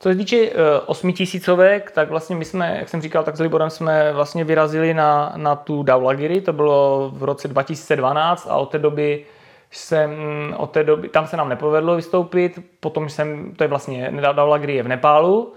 Co 0.04 0.08
se 0.08 0.14
týče 0.14 0.36
uh, 0.36 0.56
osmitisícovek, 0.86 1.90
tak 1.90 2.10
vlastně 2.10 2.36
my 2.36 2.44
jsme, 2.44 2.76
jak 2.78 2.88
jsem 2.88 3.02
říkal, 3.02 3.24
tak 3.24 3.36
s 3.36 3.40
Liborem 3.40 3.70
jsme 3.70 4.12
vlastně 4.12 4.44
vyrazili 4.44 4.94
na, 4.94 5.32
na 5.36 5.56
tu 5.56 5.82
Daulagiri, 5.82 6.40
to 6.40 6.52
bylo 6.52 7.10
v 7.14 7.24
roce 7.24 7.48
2012 7.48 8.46
a 8.50 8.56
od 8.56 8.70
té 8.70 8.78
doby 8.78 9.24
jsem, 9.70 10.10
od 10.56 10.70
té 10.70 10.84
doby, 10.84 11.08
tam 11.08 11.26
se 11.26 11.36
nám 11.36 11.48
nepovedlo 11.48 11.96
vystoupit, 11.96 12.58
potom 12.80 13.08
jsem, 13.08 13.54
to 13.56 13.64
je 13.64 13.68
vlastně, 13.68 14.12
Daulagiri 14.32 14.74
je 14.74 14.82
v 14.82 14.88
Nepálu 14.88 15.52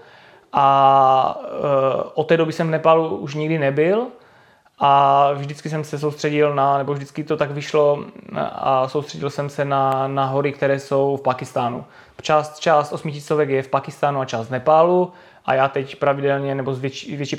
a 0.52 1.40
uh, 1.42 2.10
od 2.14 2.28
té 2.28 2.36
doby 2.36 2.52
jsem 2.52 2.68
v 2.68 2.70
Nepálu 2.70 3.16
už 3.16 3.34
nikdy 3.34 3.58
nebyl 3.58 4.06
a 4.80 5.32
vždycky 5.32 5.70
jsem 5.70 5.84
se 5.84 5.98
soustředil 5.98 6.54
na, 6.54 6.78
nebo 6.78 6.94
vždycky 6.94 7.24
to 7.24 7.36
tak 7.36 7.50
vyšlo 7.50 8.04
a 8.52 8.88
soustředil 8.88 9.30
jsem 9.30 9.50
se 9.50 9.64
na, 9.64 10.08
na 10.08 10.24
hory, 10.24 10.52
které 10.52 10.78
jsou 10.78 11.16
v 11.16 11.22
Pakistánu. 11.22 11.84
Část, 12.22 12.58
část 12.58 12.92
osmitisovek 12.92 13.48
je 13.48 13.62
v 13.62 13.68
Pakistánu 13.68 14.20
a 14.20 14.24
část 14.24 14.48
Nepálu 14.48 15.12
a 15.46 15.54
já 15.54 15.68
teď 15.68 15.96
pravidelně 15.96 16.54
nebo 16.54 16.74
z 16.74 16.80
větší, 16.80 17.16
větší 17.16 17.36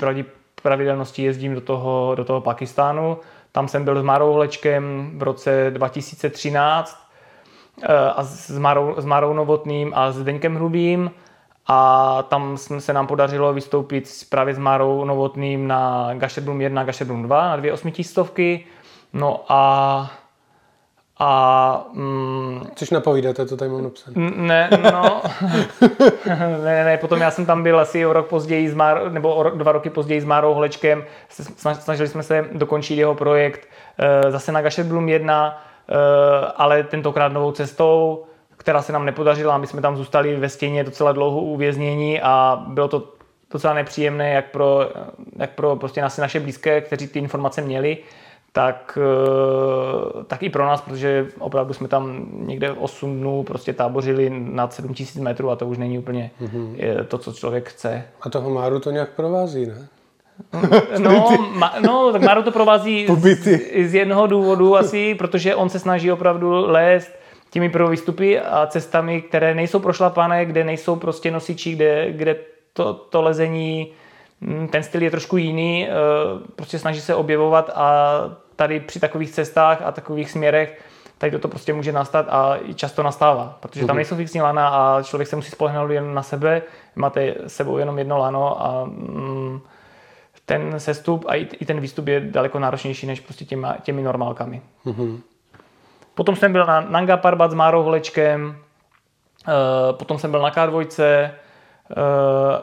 pravidelností 0.62 1.22
jezdím 1.22 1.54
do 1.54 1.60
toho, 1.60 2.14
do 2.14 2.24
toho 2.24 2.40
Pakistánu. 2.40 3.18
Tam 3.52 3.68
jsem 3.68 3.84
byl 3.84 4.00
s 4.00 4.02
Marou 4.02 4.32
Hlečkem 4.32 5.12
v 5.18 5.22
roce 5.22 5.70
2013 5.70 6.98
eh, 7.82 7.86
a 8.16 8.24
s 8.24 8.58
Marou, 8.58 8.94
s 8.98 9.04
Marou 9.04 9.32
Novotným 9.32 9.92
a 9.94 10.12
s 10.12 10.22
Deňkem 10.22 10.54
Hrubým 10.54 11.10
a 11.66 12.22
tam 12.22 12.56
se 12.56 12.92
nám 12.92 13.06
podařilo 13.06 13.52
vystoupit 13.52 14.26
právě 14.28 14.54
s 14.54 14.58
Marou 14.58 15.04
Novotným 15.04 15.68
na 15.68 16.10
Gašerbrum 16.14 16.60
1 16.60 16.80
a 16.80 16.84
Gašerbrum 16.84 17.22
2 17.22 17.48
na 17.48 17.56
dvě 17.56 17.72
osmitistovky. 17.72 18.64
No 19.12 19.44
a 19.48 20.10
a, 21.22 21.84
mm, 21.92 22.66
Což 22.74 22.90
napovídáte, 22.90 23.46
to 23.46 23.56
tady 23.56 23.70
mám 23.70 23.82
napsané. 23.82 24.30
Ne, 24.36 24.70
no, 24.92 25.22
ne, 26.64 26.84
ne, 26.84 26.98
potom 26.98 27.20
já 27.20 27.30
jsem 27.30 27.46
tam 27.46 27.62
byl 27.62 27.80
asi 27.80 28.06
o 28.06 28.12
rok 28.12 28.26
později, 28.26 28.68
s 28.70 28.74
Mar, 28.74 29.12
nebo 29.12 29.34
o 29.34 29.50
dva 29.50 29.72
roky 29.72 29.90
později 29.90 30.20
s 30.20 30.24
Márou 30.24 30.54
Holečkem, 30.54 31.04
snažili 31.72 32.08
jsme 32.08 32.22
se 32.22 32.44
dokončit 32.52 32.96
jeho 32.98 33.14
projekt 33.14 33.68
eh, 33.98 34.30
zase 34.30 34.52
na 34.52 34.62
Gašerbrum 34.62 35.08
1, 35.08 35.62
eh, 35.88 35.94
ale 36.56 36.82
tentokrát 36.82 37.32
novou 37.32 37.52
cestou, 37.52 38.24
která 38.60 38.82
se 38.82 38.92
nám 38.92 39.04
nepodařila, 39.04 39.58
my 39.58 39.66
jsme 39.66 39.80
tam 39.80 39.96
zůstali 39.96 40.36
ve 40.36 40.48
stěně 40.48 40.84
docela 40.84 41.12
dlouho 41.12 41.40
uvěznění 41.40 42.20
a 42.20 42.64
bylo 42.68 42.88
to 42.88 43.08
docela 43.52 43.74
nepříjemné 43.74 44.30
jak 44.30 44.50
pro, 44.50 44.90
jak 45.36 45.50
pro 45.50 45.76
prostě 45.76 46.02
asi 46.02 46.20
naše 46.20 46.40
blízké, 46.40 46.80
kteří 46.80 47.08
ty 47.08 47.18
informace 47.18 47.62
měli, 47.62 47.98
tak, 48.52 48.98
eh, 49.02 50.24
tak 50.24 50.42
i 50.42 50.50
pro 50.50 50.66
nás, 50.66 50.80
protože 50.80 51.26
opravdu 51.38 51.74
jsme 51.74 51.88
tam 51.88 52.26
někde 52.32 52.72
8 52.72 53.18
dnů 53.18 53.42
prostě 53.42 53.72
tábořili 53.72 54.30
nad 54.30 54.72
7000 54.72 55.20
metrů 55.20 55.50
a 55.50 55.56
to 55.56 55.66
už 55.66 55.78
není 55.78 55.98
úplně 55.98 56.30
mm-hmm. 56.42 57.04
to, 57.04 57.18
co 57.18 57.32
člověk 57.32 57.68
chce. 57.68 58.04
A 58.20 58.30
toho 58.30 58.50
Máru 58.50 58.80
to 58.80 58.90
nějak 58.90 59.10
provází, 59.10 59.66
ne? 59.66 59.88
No, 60.98 61.28
ma, 61.52 61.74
no 61.80 62.12
tak 62.12 62.22
Máru 62.22 62.42
to 62.42 62.50
provází 62.50 63.06
z, 63.20 63.60
z 63.84 63.94
jednoho 63.94 64.26
důvodu 64.26 64.76
asi, 64.76 65.14
protože 65.14 65.54
on 65.54 65.68
se 65.68 65.78
snaží 65.78 66.12
opravdu 66.12 66.50
lézt 66.66 67.20
těmi 67.50 67.68
prvovýstupy 67.70 68.38
a 68.38 68.66
cestami, 68.66 69.22
které 69.22 69.54
nejsou 69.54 69.78
prošlapané, 69.78 70.46
kde 70.46 70.64
nejsou 70.64 70.96
prostě 70.96 71.30
nosiči, 71.30 71.72
kde, 71.72 72.12
kde 72.12 72.36
to, 72.72 72.94
to 72.94 73.22
lezení 73.22 73.92
mm, 74.40 74.68
ten 74.68 74.82
styl 74.82 75.02
je 75.02 75.10
trošku 75.10 75.36
jiný, 75.36 75.88
eh, 75.88 75.92
prostě 76.56 76.78
snaží 76.78 77.00
se 77.00 77.14
objevovat 77.14 77.70
a 77.74 78.12
tady 78.56 78.80
při 78.80 79.00
takových 79.00 79.30
cestách 79.30 79.82
a 79.84 79.92
takových 79.92 80.30
směrech 80.30 80.80
tady 81.18 81.38
to 81.38 81.48
prostě 81.48 81.72
může 81.72 81.92
nastat 81.92 82.26
a 82.28 82.58
často 82.74 83.02
nastává, 83.02 83.58
protože 83.60 83.80
tam 83.80 83.88
Mhm. 83.88 83.96
nejsou 83.96 84.16
fixní 84.16 84.40
lana 84.42 84.68
a 84.68 85.02
člověk 85.02 85.28
se 85.28 85.36
musí 85.36 85.50
spolehnout 85.50 85.90
jen 85.90 86.14
na 86.14 86.22
sebe, 86.22 86.62
máte 86.96 87.34
sebou 87.46 87.78
jenom 87.78 87.98
jedno 87.98 88.18
lano 88.18 88.62
a 88.66 88.84
mm, 88.84 89.60
ten 90.46 90.80
sestup 90.80 91.24
a 91.28 91.34
i 91.34 91.64
ten 91.66 91.80
výstup 91.80 92.08
je 92.08 92.20
daleko 92.20 92.58
náročnější 92.58 93.06
než 93.06 93.20
prostě 93.20 93.44
těma, 93.44 93.76
těmi 93.82 94.02
normálkami. 94.02 94.62
Mhm. 94.84 95.20
Potom 96.20 96.36
jsem 96.36 96.52
byl 96.52 96.66
na 96.66 96.80
Nanga 96.80 97.16
Parbat 97.16 97.50
s 97.50 97.54
Márou 97.54 97.82
Holečkem, 97.82 98.56
eh, 99.48 99.52
potom 99.92 100.18
jsem 100.18 100.30
byl 100.30 100.42
na 100.42 100.50
K2 100.50 100.86
eh, 101.02 101.32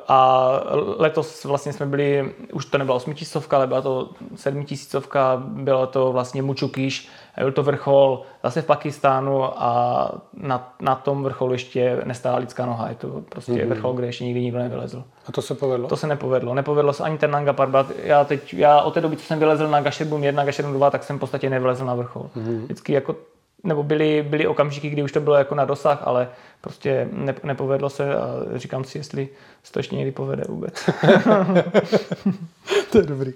a 0.07 0.49
letos 0.97 1.45
vlastně 1.45 1.73
jsme 1.73 1.85
byli, 1.85 2.33
už 2.53 2.65
to 2.65 2.77
nebyla 2.77 2.95
osmitisícovka, 2.95 3.57
ale 3.57 3.67
byla 3.67 3.81
to 3.81 4.09
sedmitisícovka, 4.35 5.43
bylo 5.45 5.87
to 5.87 6.11
vlastně 6.11 6.41
Mučukíš, 6.41 7.09
byl 7.37 7.51
to 7.51 7.63
vrchol 7.63 8.21
zase 8.43 8.61
v 8.61 8.65
Pakistánu 8.65 9.43
a 9.63 10.11
na, 10.33 10.73
na 10.81 10.95
tom 10.95 11.23
vrcholu 11.23 11.53
ještě 11.53 12.01
nestála 12.03 12.37
lidská 12.37 12.65
noha. 12.65 12.89
Je 12.89 12.95
to 12.95 13.21
prostě 13.29 13.51
mm-hmm. 13.51 13.69
vrchol, 13.69 13.93
kde 13.93 14.07
ještě 14.07 14.23
nikdy 14.23 14.41
nikdo 14.41 14.59
nevylezl. 14.59 15.03
A 15.27 15.31
to 15.31 15.41
se 15.41 15.55
povedlo? 15.55 15.87
To 15.87 15.97
se 15.97 16.07
nepovedlo. 16.07 16.53
Nepovedlo 16.53 16.93
se 16.93 17.03
ani 17.03 17.17
ten 17.17 17.31
Nanga 17.31 17.53
Parbat. 17.53 17.91
Já, 18.03 18.23
teď, 18.23 18.53
já 18.53 18.81
od 18.81 18.93
té 18.93 19.01
doby, 19.01 19.17
co 19.17 19.25
jsem 19.25 19.39
vylezl 19.39 19.67
na 19.67 19.81
Gašerbum 19.81 20.23
1, 20.23 20.45
Gašerbum 20.45 20.73
2, 20.73 20.89
tak 20.89 21.03
jsem 21.03 21.17
v 21.17 21.19
podstatě 21.19 21.49
nevylezl 21.49 21.85
na 21.85 21.95
vrchol. 21.95 22.29
Mm-hmm. 22.35 22.63
Vždycky 22.63 22.93
jako, 22.93 23.15
nebo 23.63 23.83
byly, 23.83 24.25
byly 24.29 24.47
okamžiky, 24.47 24.89
kdy 24.89 25.03
už 25.03 25.11
to 25.11 25.19
bylo 25.19 25.35
jako 25.35 25.55
na 25.55 25.65
dosah, 25.65 25.99
ale 26.03 26.29
prostě 26.61 27.07
ne, 27.11 27.35
nepovedlo 27.43 27.89
se 27.89 28.15
a 28.15 28.27
říkám 28.55 28.83
si, 28.83 28.97
jestli 28.97 29.29
se 29.63 29.71
to 29.73 29.79
ještě 29.79 29.95
někdy 29.95 30.11
povede 30.11 30.43
vůbec. 30.49 30.89
to 32.91 32.97
je 32.97 33.03
dobrý. 33.03 33.33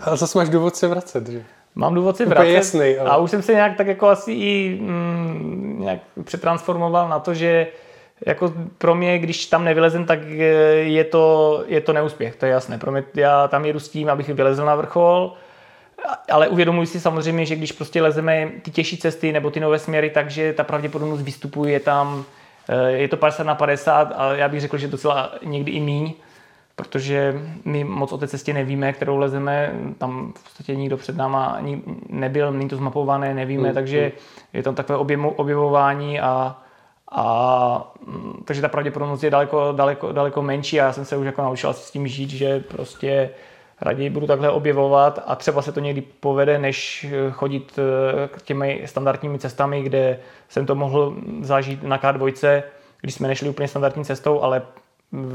Ale 0.00 0.16
zase 0.16 0.38
máš 0.38 0.48
důvod 0.48 0.76
se 0.76 0.88
vracet, 0.88 1.28
že? 1.28 1.42
Mám 1.74 1.94
důvod 1.94 2.16
si 2.16 2.22
Úplně 2.22 2.34
vracet. 2.34 2.52
jasný, 2.52 2.96
ale- 2.98 3.10
A 3.10 3.16
už 3.16 3.30
jsem 3.30 3.42
se 3.42 3.52
nějak 3.52 3.76
tak 3.76 3.86
jako 3.86 4.08
asi 4.08 4.32
i 4.32 4.78
mm, 4.82 5.76
nějak 5.80 5.98
přetransformoval 6.24 7.08
na 7.08 7.18
to, 7.18 7.34
že 7.34 7.66
jako 8.26 8.52
pro 8.78 8.94
mě, 8.94 9.18
když 9.18 9.46
tam 9.46 9.64
nevylezem, 9.64 10.04
tak 10.06 10.18
je 10.82 11.04
to, 11.04 11.64
je 11.66 11.80
to 11.80 11.92
neúspěch, 11.92 12.36
to 12.36 12.46
je 12.46 12.52
jasné. 12.52 12.78
Pro 12.78 12.92
mě, 12.92 13.04
já 13.14 13.48
tam 13.48 13.64
jedu 13.64 13.80
s 13.80 13.88
tím, 13.88 14.08
abych 14.08 14.28
vylezl 14.28 14.64
na 14.64 14.74
vrchol, 14.74 15.32
ale 16.30 16.48
uvědomuji 16.48 16.86
si 16.86 17.00
samozřejmě, 17.00 17.46
že 17.46 17.56
když 17.56 17.72
prostě 17.72 18.02
lezeme 18.02 18.50
ty 18.62 18.70
těžší 18.70 18.96
cesty 18.96 19.32
nebo 19.32 19.50
ty 19.50 19.60
nové 19.60 19.78
směry, 19.78 20.10
takže 20.10 20.52
ta 20.52 20.64
pravděpodobnost 20.64 21.22
výstupu 21.22 21.64
je 21.64 21.80
tam, 21.80 22.24
eh, 22.68 22.90
je 22.90 23.08
to 23.08 23.16
50 23.16 23.44
na 23.44 23.54
50 23.54 24.12
a 24.16 24.34
já 24.34 24.48
bych 24.48 24.60
řekl, 24.60 24.78
že 24.78 24.88
docela 24.88 25.32
někdy 25.42 25.72
i 25.72 25.80
míň, 25.80 26.14
protože 26.76 27.34
my 27.64 27.84
moc 27.84 28.12
o 28.12 28.18
té 28.18 28.28
cestě 28.28 28.52
nevíme, 28.52 28.92
kterou 28.92 29.16
lezeme, 29.16 29.72
tam 29.98 30.32
v 30.36 30.42
podstatě 30.44 30.76
nikdo 30.76 30.96
před 30.96 31.16
náma 31.16 31.58
nebyl, 32.08 32.52
není 32.52 32.68
to 32.68 32.76
zmapované, 32.76 33.34
nevíme, 33.34 33.68
Mm, 33.68 33.74
takže 33.74 34.12
je 34.52 34.62
tam 34.62 34.74
takové 34.74 34.98
objemu, 34.98 35.30
objevování 35.30 36.20
a, 36.20 36.58
a 37.12 37.92
mm, 38.06 38.42
takže 38.44 38.62
ta 38.62 38.68
pravděpodobnost 38.68 39.22
je 39.22 39.30
daleko, 39.30 39.72
daleko, 39.76 40.12
daleko 40.12 40.42
menší 40.42 40.80
a 40.80 40.84
já 40.84 40.92
jsem 40.92 41.04
se 41.04 41.16
už 41.16 41.26
jako 41.26 41.42
naučil 41.42 41.70
asi 41.70 41.82
s 41.82 41.90
tím 41.90 42.08
žít, 42.08 42.30
že 42.30 42.60
prostě 42.60 43.30
raději 43.84 44.10
budu 44.10 44.26
takhle 44.26 44.50
objevovat 44.50 45.22
a 45.26 45.36
třeba 45.36 45.62
se 45.62 45.72
to 45.72 45.80
někdy 45.80 46.02
povede, 46.20 46.58
než 46.58 47.04
eh, 47.04 47.30
chodit 47.30 47.78
eh, 47.78 48.28
k 48.28 48.42
těmi 48.42 48.82
standardními 48.84 49.38
cestami, 49.38 49.82
kde 49.82 50.18
jsem 50.48 50.66
to 50.66 50.74
mohl 50.74 51.16
zažít 51.40 51.82
na 51.82 51.98
K2, 51.98 52.62
když 53.00 53.14
jsme 53.14 53.28
nešli 53.28 53.48
úplně 53.48 53.68
standardní 53.68 54.04
cestou, 54.04 54.40
ale 54.40 54.62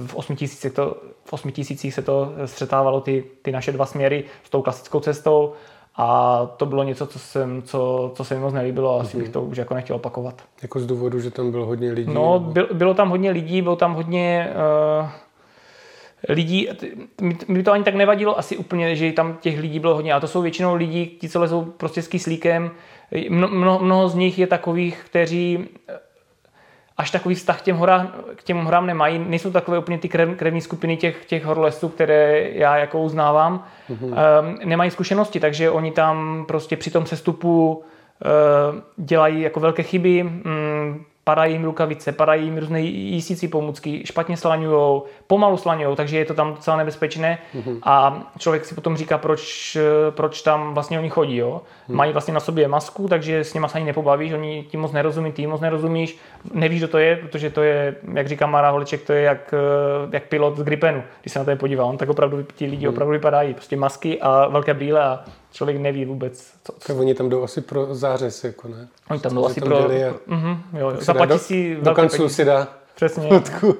v 0.06 0.15
8 0.15 0.36
tisících, 0.36 0.74
to, 0.74 0.98
v 1.25 1.34
8 1.34 1.51
tisících 1.51 1.94
se 1.94 2.01
to 2.01 2.34
střetávalo 2.46 3.01
ty, 3.01 3.24
ty 3.41 3.51
naše 3.51 3.72
dva 3.72 3.86
směry 3.86 4.24
s 4.44 4.50
tou 4.50 4.62
klasickou 4.62 5.00
cestou 5.00 5.53
a 5.96 6.46
to 6.58 6.65
bylo 6.65 6.84
něco, 6.84 7.08
co, 7.08 7.20
jsem, 7.20 7.62
co, 7.62 8.12
co 8.15 8.24
se 8.24 8.36
mi 8.36 8.41
moc 8.41 8.53
nelíbilo 8.53 8.98
a 8.98 9.01
asi 9.01 9.18
bych 9.18 9.29
to 9.29 9.41
už 9.41 9.58
jako 9.58 9.74
nechtěl 9.74 9.96
opakovat. 9.96 10.41
Jako 10.62 10.79
z 10.79 10.86
důvodu, 10.86 11.20
že 11.20 11.32
tam 11.32 11.51
bylo 11.51 11.65
hodně 11.65 11.91
lidí? 11.91 12.13
No, 12.13 12.34
nebo- 12.34 12.51
byl, 12.51 12.68
bylo 12.74 12.94
tam 12.94 13.10
hodně 13.10 13.32
lidí, 13.32 13.62
bylo 13.62 13.75
tam 13.75 13.94
hodně 13.94 14.53
uh, 15.01 15.10
lidí, 16.30 16.70
mi, 17.48 17.64
to 17.64 17.72
ani 17.72 17.84
tak 17.84 17.96
nevadilo 17.96 18.40
asi 18.40 18.58
úplně, 18.58 18.96
že 18.96 19.12
tam 19.12 19.38
těch 19.42 19.60
lidí 19.60 19.80
bylo 19.80 19.96
hodně, 19.96 20.14
a 20.14 20.20
to 20.20 20.28
jsou 20.28 20.42
většinou 20.42 20.76
lidi, 20.76 21.06
ti, 21.06 21.30
co 21.30 21.40
lezou 21.40 21.66
prostě 21.66 22.02
s 22.02 22.08
kyslíkem, 22.08 22.72
Mno, 23.30 23.48
mnoho, 23.48 23.80
mnoho 23.80 24.10
z 24.10 24.16
nich 24.16 24.40
je 24.40 24.48
takových, 24.48 25.02
kteří 25.06 25.68
eh, 25.88 26.00
až 26.98 27.12
takový 27.12 27.36
vztah 27.36 27.62
k 27.62 27.62
těm, 27.62 27.78
horám, 27.78 28.14
k 28.36 28.44
těm 28.44 28.58
horám 28.58 28.86
nemají. 28.86 29.20
Nejsou 29.20 29.52
takové 29.52 29.80
úplně 29.80 29.98
ty 29.98 30.10
krev, 30.10 30.30
krevní 30.36 30.62
skupiny 30.62 30.98
těch, 30.98 31.26
těch 31.26 31.46
horolezců, 31.46 31.90
které 31.90 32.50
já 32.52 32.78
jako 32.78 33.00
uznávám. 33.00 33.66
Mm-hmm. 33.90 34.06
Um, 34.06 34.60
nemají 34.64 34.92
zkušenosti, 34.92 35.40
takže 35.40 35.70
oni 35.70 35.92
tam 35.92 36.46
prostě 36.48 36.78
při 36.78 36.92
tom 36.92 37.06
sestupu 37.06 37.74
uh, 37.74 39.06
dělají 39.06 39.42
jako 39.42 39.60
velké 39.60 39.84
chyby, 39.84 40.24
um, 40.24 41.06
padají 41.30 41.54
jim 41.54 41.64
rukavice, 41.64 42.12
padají 42.12 42.44
jim 42.44 42.58
různé 42.58 42.82
jísící 42.82 43.48
pomůcky, 43.48 44.06
špatně 44.06 44.38
slaňujou, 44.38 45.04
pomalu 45.28 45.58
slaňujou, 45.58 45.96
takže 45.96 46.18
je 46.18 46.26
to 46.26 46.34
tam 46.34 46.54
docela 46.54 46.78
nebezpečné 46.78 47.40
mm-hmm. 47.56 47.80
a 47.84 48.24
člověk 48.38 48.66
si 48.66 48.76
potom 48.76 48.98
říká, 48.98 49.18
proč, 49.18 49.78
proč 50.10 50.42
tam 50.42 50.74
vlastně 50.74 51.00
oni 51.00 51.10
chodí. 51.10 51.38
Jo? 51.38 51.62
Mm. 51.88 51.96
Mají 51.96 52.12
vlastně 52.12 52.34
na 52.34 52.40
sobě 52.40 52.68
masku, 52.68 53.08
takže 53.08 53.44
s 53.44 53.54
nimi 53.54 53.70
se 53.70 53.78
ani 53.78 53.86
nepobavíš, 53.86 54.34
oni 54.34 54.66
ti 54.70 54.78
moc 54.78 54.92
nerozumí, 54.92 55.32
ty 55.32 55.48
moc 55.48 55.62
nerozumíš, 55.62 56.18
nevíš, 56.54 56.80
kdo 56.80 56.88
to 56.88 56.98
je, 56.98 57.16
protože 57.16 57.50
to 57.50 57.62
je, 57.62 57.96
jak 58.14 58.28
říká 58.28 58.48
Mara 58.48 58.70
Holeček, 58.70 59.06
to 59.06 59.14
je 59.14 59.22
jak, 59.22 59.54
eh, 59.54 60.10
jak 60.12 60.24
pilot 60.24 60.58
z 60.58 60.64
Gripenu, 60.64 61.04
když 61.22 61.34
se 61.34 61.40
na 61.40 61.46
to 61.46 61.56
podívá, 61.56 61.86
on 61.86 61.98
tak 61.98 62.10
opravdu, 62.10 62.44
ti 62.56 62.66
lidi 62.66 62.86
Hmm. 62.86 62.96
opravdu 62.96 63.12
vypadají, 63.12 63.54
prostě 63.54 63.78
masky 63.78 64.22
a 64.22 64.48
velké 64.48 64.74
brýle 64.74 65.04
a 65.04 65.20
člověk 65.51 65.77
neví 65.77 66.06
vůbec, 66.06 66.53
co, 66.63 66.74
co 66.79 66.88
Tak 66.88 66.98
oni 66.98 67.13
tam 67.15 67.29
jdou 67.29 67.44
asi 67.44 67.62
pro 67.62 67.96
zářez, 67.96 68.44
jako 68.44 68.68
ne? 68.68 68.88
Oni 69.10 69.20
tam 69.20 69.36
jdou 69.36 69.44
si 69.46 69.51
asi 69.51 69.60
tam 69.60 69.70
pro... 69.70 69.77
a- 69.77 70.13
Mhm, 70.27 70.63
jo, 70.79 70.94
Zaplatí 71.00 71.29
do, 71.34 71.39
si 71.39 71.75
do 71.75 71.82
velké 71.82 72.01
kanclu 72.01 72.18
peníze. 72.18 72.36
si 72.36 72.46
dá 72.46 72.68
Přesně. 72.96 73.27
fotku. 73.29 73.75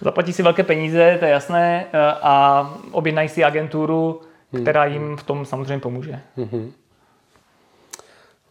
Zaplatí 0.00 0.32
si 0.32 0.42
velké 0.42 0.62
peníze, 0.62 1.16
to 1.18 1.24
je 1.24 1.30
jasné, 1.30 1.86
eh, 1.92 1.98
a 2.22 2.74
objednají 2.92 3.28
si 3.28 3.44
agenturu, 3.44 4.20
Hmm. 4.52 4.62
která 4.62 4.84
jim 4.84 5.16
v 5.16 5.22
tom 5.22 5.44
samozřejmě 5.44 5.78
pomůže. 5.78 6.20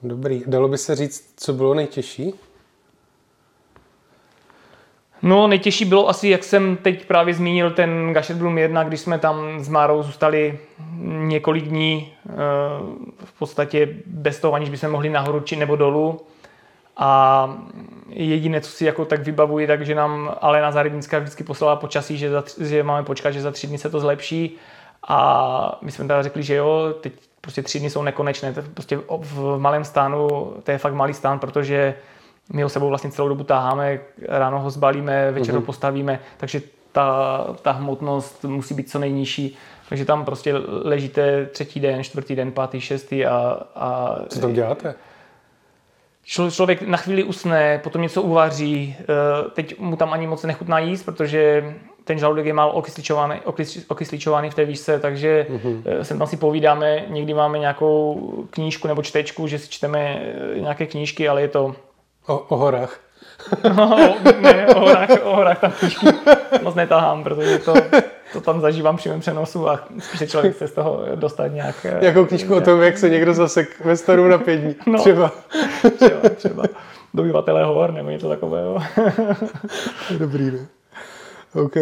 Dobrý. 0.04 0.44
Dalo 0.48 0.68
by 0.68 0.78
se 0.78 0.96
říct, 0.96 1.34
co 1.38 1.54
bylo 1.54 1.74
nejtěžší? 1.74 2.34
No, 5.22 5.48
nejtěžší 5.48 5.86
bylo 5.86 6.10
asi, 6.10 6.30
jak 6.30 6.44
jsem 6.44 6.78
teď 6.78 7.06
právě 7.06 7.34
zmínil, 7.34 7.72
ten 7.72 8.14
Gašetblum 8.14 8.58
1, 8.58 8.84
když 8.84 9.00
jsme 9.00 9.20
tam 9.20 9.60
s 9.60 9.70
Márou 9.70 10.04
zůstali 10.04 10.60
několik 11.04 11.64
dní 11.64 12.14
eh, 12.26 12.34
v 13.26 13.40
podstatě 13.40 13.90
bez 14.06 14.40
toho, 14.40 14.54
aniž 14.54 14.70
bychom 14.70 14.90
mohli 14.90 15.10
nahoru 15.10 15.40
či 15.40 15.56
nebo 15.56 15.76
dolů. 15.76 16.22
A 16.98 17.50
jediné, 18.10 18.62
co 18.62 18.72
si 18.72 18.86
jako 18.86 19.06
tak 19.06 19.24
vybavuji, 19.24 19.68
takže 19.68 19.96
nám 19.96 20.36
Alena 20.42 20.72
Zarybnická 20.72 21.20
vždycky 21.20 21.44
poslala 21.44 21.76
počasí, 21.76 22.18
že, 22.18 22.30
za, 22.30 22.44
že 22.62 22.84
máme 22.84 23.04
počkat, 23.04 23.32
že 23.32 23.42
za 23.42 23.52
tři 23.52 23.68
dny 23.68 23.78
se 23.78 23.90
to 23.90 24.00
zlepší. 24.00 24.58
A 25.08 25.80
my 25.82 25.92
jsme 25.92 26.06
teda 26.06 26.24
řekli, 26.24 26.44
že 26.44 26.56
jo, 26.56 26.94
teď 27.02 27.14
prostě 27.42 27.62
tři 27.62 27.80
dny 27.80 27.90
jsou 27.90 28.04
nekonečné. 28.04 28.54
Prostě 28.74 29.00
v 29.10 29.58
malém 29.58 29.84
stánu, 29.84 30.54
to 30.64 30.72
je 30.72 30.78
fakt 30.78 30.94
malý 30.94 31.14
stán, 31.14 31.40
protože 31.40 31.96
my 32.54 32.64
ho 32.64 32.70
sebou 32.70 32.90
vlastně 32.90 33.12
celou 33.12 33.28
dobu 33.28 33.44
táháme, 33.44 34.00
ráno 34.28 34.60
ho 34.60 34.70
zbalíme, 34.70 35.32
večer 35.32 35.56
ho 35.56 35.62
postavíme, 35.62 36.20
takže 36.38 36.62
ta, 36.92 37.46
ta 37.62 37.72
hmotnost 37.72 38.44
musí 38.44 38.74
být 38.74 38.90
co 38.90 39.00
nejnižší. 39.00 39.58
Takže 39.90 40.06
tam 40.06 40.26
prostě 40.26 40.54
ležíte 40.84 41.46
třetí 41.46 41.80
den, 41.80 42.04
čtvrtý 42.04 42.36
den, 42.36 42.52
pátý, 42.52 42.82
šestý 42.82 43.26
a, 43.26 43.60
a 43.76 44.16
Co 44.30 44.40
tam 44.40 44.54
děláte? 44.54 44.96
Člo- 46.26 46.52
člověk 46.52 46.82
na 46.82 46.98
chvíli 46.98 47.24
usne, 47.24 47.80
potom 47.84 48.02
něco 48.02 48.22
uvaří, 48.22 48.96
eh, 49.00 49.06
teď 49.50 49.80
mu 49.80 49.96
tam 49.96 50.14
ani 50.14 50.28
moc 50.28 50.44
nechutná 50.44 50.80
jíst, 50.80 51.04
protože 51.04 51.76
ten 52.04 52.20
žaludek 52.20 52.46
je 52.46 52.54
málo 52.54 52.72
okysličovaný, 52.72 53.36
okys- 53.46 53.86
okysličovaný 53.88 54.50
v 54.50 54.54
té 54.54 54.66
výšce, 54.66 55.00
takže 55.00 55.48
mm-hmm. 55.50 56.02
sem 56.02 56.18
tam 56.18 56.28
si 56.28 56.38
povídáme, 56.38 57.06
někdy 57.08 57.34
máme 57.34 57.60
nějakou 57.60 58.30
knížku 58.50 58.88
nebo 58.88 59.02
čtečku, 59.02 59.48
že 59.48 59.60
si 59.60 59.70
čteme 59.70 60.22
eh, 60.56 60.60
nějaké 60.60 60.86
knížky, 60.86 61.30
ale 61.30 61.42
je 61.42 61.48
to 61.48 61.76
O, 62.28 62.38
o 62.38 62.56
horách. 62.58 63.00
No, 63.76 64.16
ne, 64.42 64.68
o 64.68 64.80
horách, 64.80 65.10
o 65.24 65.36
horách 65.36 65.60
tam 65.60 65.72
knížky 65.72 66.06
moc 66.62 66.76
netahám, 66.76 67.24
protože 67.24 67.60
to, 67.60 67.74
to 68.34 68.42
tam 68.42 68.62
zažívám 68.62 68.98
přímém 68.98 69.20
přenosu 69.20 69.70
a 69.70 69.80
spíše 70.00 70.28
člověk 70.28 70.58
se 70.58 70.68
z 70.68 70.72
toho 70.72 71.02
dostat 71.16 71.48
nějak... 71.48 71.86
Jakou 72.00 72.26
knížku 72.26 72.56
o 72.56 72.62
tom, 72.62 72.82
jak 72.82 72.98
se 72.98 73.10
někdo 73.10 73.34
zasek 73.34 73.86
ve 73.86 73.98
staru 73.98 74.28
na 74.28 74.38
pět 74.38 74.58
dní? 74.58 74.76
No. 74.86 75.00
Třeba. 75.00 75.32
třeba, 75.96 76.30
třeba 76.36 76.64
dobyvatelé 77.14 77.64
hor 77.64 77.94
nebo 77.94 78.10
něco 78.10 78.30
takového. 78.30 78.78
Dobrý, 80.20 80.52
ne? 80.52 80.68
OK. 81.54 81.76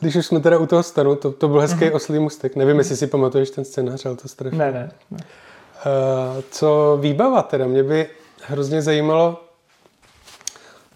Když 0.00 0.16
už 0.16 0.26
jsme 0.26 0.40
teda 0.40 0.58
u 0.58 0.66
toho 0.66 0.82
stanu, 0.82 1.16
to, 1.16 1.32
to 1.32 1.48
byl 1.48 1.60
hezký 1.60 1.90
oslý 1.90 2.18
mustek. 2.18 2.56
Nevím, 2.56 2.78
jestli 2.78 2.96
si 2.96 3.06
pamatuješ 3.06 3.50
ten 3.50 3.64
scénář, 3.64 4.06
ale 4.06 4.16
to 4.16 4.28
strašně. 4.28 4.58
ne, 4.58 4.72
ne, 4.72 4.90
ne. 5.10 5.18
Uh, 5.18 6.42
co 6.50 6.98
výbava 7.00 7.42
teda? 7.42 7.66
Mě 7.66 7.82
by 7.82 8.06
hrozně 8.42 8.82
zajímalo, 8.82 9.40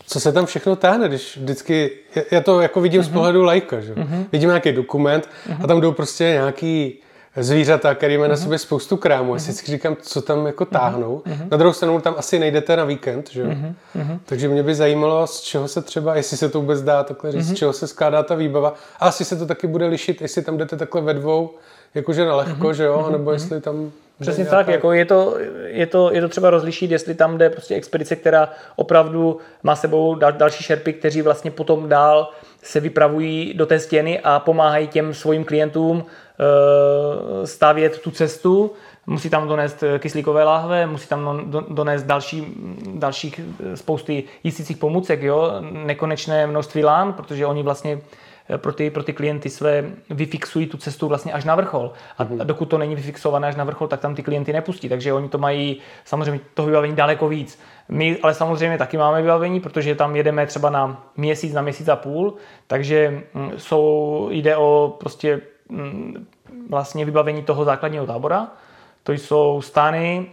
co 0.06 0.20
se 0.20 0.32
tam 0.32 0.46
všechno 0.46 0.76
táhne, 0.76 1.08
když 1.08 1.36
vždycky, 1.36 1.90
já 2.30 2.40
to 2.40 2.60
jako 2.60 2.80
vidím 2.80 3.00
mm-hmm. 3.00 3.04
z 3.04 3.08
mhm. 3.08 3.14
pohledu 3.14 3.42
lajka, 3.42 3.80
že? 3.80 3.94
Mm-hmm. 3.94 4.24
Vidím 4.32 4.48
nějaký 4.48 4.72
dokument 4.72 5.28
mm-hmm. 5.48 5.64
a 5.64 5.66
tam 5.66 5.80
jdou 5.80 5.92
prostě 5.92 6.24
nějaký 6.24 6.98
zvířata, 7.36 7.94
který 7.94 8.18
má 8.18 8.24
mm-hmm. 8.24 8.28
na 8.28 8.36
sobě 8.36 8.58
spoustu 8.58 8.96
krámu. 8.96 9.34
Mm-hmm. 9.34 9.48
Já 9.48 9.54
si 9.54 9.66
říkám, 9.66 9.96
co 10.00 10.22
tam 10.22 10.46
jako 10.46 10.64
táhnou. 10.64 11.22
Mm-hmm. 11.26 11.48
Na 11.50 11.56
druhou 11.56 11.72
stranu 11.72 12.00
tam 12.00 12.14
asi 12.18 12.38
nejdete 12.38 12.76
na 12.76 12.84
víkend, 12.84 13.30
že? 13.30 13.44
Mm-hmm. 13.44 14.18
Takže 14.24 14.48
mě 14.48 14.62
by 14.62 14.74
zajímalo, 14.74 15.26
z 15.26 15.40
čeho 15.40 15.68
se 15.68 15.82
třeba, 15.82 16.16
jestli 16.16 16.36
se 16.36 16.48
to 16.48 16.60
vůbec 16.60 16.82
dá 16.82 17.04
takhle 17.04 17.32
říct, 17.32 17.46
mm-hmm. 17.46 17.54
z 17.54 17.58
čeho 17.58 17.72
se 17.72 17.86
skládá 17.86 18.22
ta 18.22 18.34
výbava. 18.34 18.74
A 19.00 19.06
asi 19.06 19.24
se 19.24 19.36
to 19.36 19.46
taky 19.46 19.66
bude 19.66 19.86
lišit, 19.86 20.22
jestli 20.22 20.42
tam 20.42 20.56
jdete 20.56 20.76
takhle 20.76 21.00
ve 21.00 21.14
dvou, 21.14 21.50
jakože 21.94 22.24
na 22.24 22.36
lehko, 22.36 22.68
mm-hmm. 22.68 22.74
že 22.74 22.84
jo, 22.84 23.08
nebo 23.12 23.32
jestli 23.32 23.60
tam 23.60 23.92
Přesně 24.20 24.44
tak, 24.44 24.68
jako 24.68 24.92
je, 24.92 25.04
to, 25.04 25.36
je, 25.66 25.86
to, 25.86 26.12
je 26.12 26.20
to 26.20 26.28
třeba 26.28 26.50
rozlišit, 26.50 26.90
jestli 26.90 27.14
tam 27.14 27.38
jde 27.38 27.50
prostě 27.50 27.74
expedice, 27.74 28.16
která 28.16 28.48
opravdu 28.76 29.38
má 29.62 29.76
sebou 29.76 30.14
dal, 30.14 30.32
další 30.32 30.64
šerpy, 30.64 30.92
kteří 30.92 31.22
vlastně 31.22 31.50
potom 31.50 31.88
dál 31.88 32.30
se 32.62 32.80
vypravují 32.80 33.54
do 33.54 33.66
té 33.66 33.78
stěny 33.78 34.20
a 34.20 34.38
pomáhají 34.38 34.88
těm 34.88 35.14
svým 35.14 35.44
klientům 35.44 36.04
e, 36.04 37.46
stavět 37.46 37.98
tu 37.98 38.10
cestu. 38.10 38.72
Musí 39.06 39.30
tam 39.30 39.48
donést 39.48 39.84
kyslíkové 39.98 40.44
láhve, 40.44 40.86
musí 40.86 41.08
tam 41.08 41.52
donést 41.68 42.06
další, 42.06 42.54
dalších 42.94 43.40
spousty 43.74 44.24
jistících 44.44 44.76
pomůcek, 44.76 45.22
jo? 45.22 45.52
nekonečné 45.60 46.46
množství 46.46 46.84
lán, 46.84 47.12
protože 47.12 47.46
oni 47.46 47.62
vlastně 47.62 47.98
Eh, 47.98 48.23
pro 48.56 48.72
ty, 48.72 48.90
pro 48.90 49.02
ty 49.02 49.12
klienty 49.12 49.50
své 49.50 49.84
vyfixují 50.10 50.66
tu 50.66 50.76
cestu 50.76 51.08
vlastně 51.08 51.32
až 51.32 51.44
na 51.44 51.54
vrchol. 51.54 51.92
A 52.18 52.24
mm. 52.24 52.38
dokud 52.38 52.64
to 52.64 52.78
není 52.78 52.94
vyfixované 52.94 53.48
až 53.48 53.56
na 53.56 53.64
vrchol, 53.64 53.88
tak 53.88 54.00
tam 54.00 54.14
ty 54.14 54.22
klienty 54.22 54.52
nepustí. 54.52 54.88
Takže 54.88 55.12
oni 55.12 55.28
to 55.28 55.38
mají 55.38 55.80
samozřejmě 56.04 56.40
toho 56.54 56.66
vybavení 56.66 56.96
daleko 56.96 57.28
víc. 57.28 57.58
My 57.88 58.18
ale 58.22 58.34
samozřejmě 58.34 58.78
taky 58.78 58.96
máme 58.96 59.22
vybavení, 59.22 59.60
protože 59.60 59.94
tam 59.94 60.16
jedeme 60.16 60.46
třeba 60.46 60.70
na 60.70 61.04
měsíc, 61.16 61.52
na 61.52 61.62
měsíc 61.62 61.88
a 61.88 61.96
půl, 61.96 62.34
takže 62.66 63.22
mm, 63.34 63.52
jsou, 63.56 64.28
jde 64.30 64.56
o 64.56 64.96
prostě 65.00 65.40
mm, 65.68 66.26
vlastně 66.70 67.04
vybavení 67.04 67.42
toho 67.42 67.64
základního 67.64 68.06
tábora. 68.06 68.48
To 69.02 69.12
jsou 69.12 69.62
stany, 69.62 70.26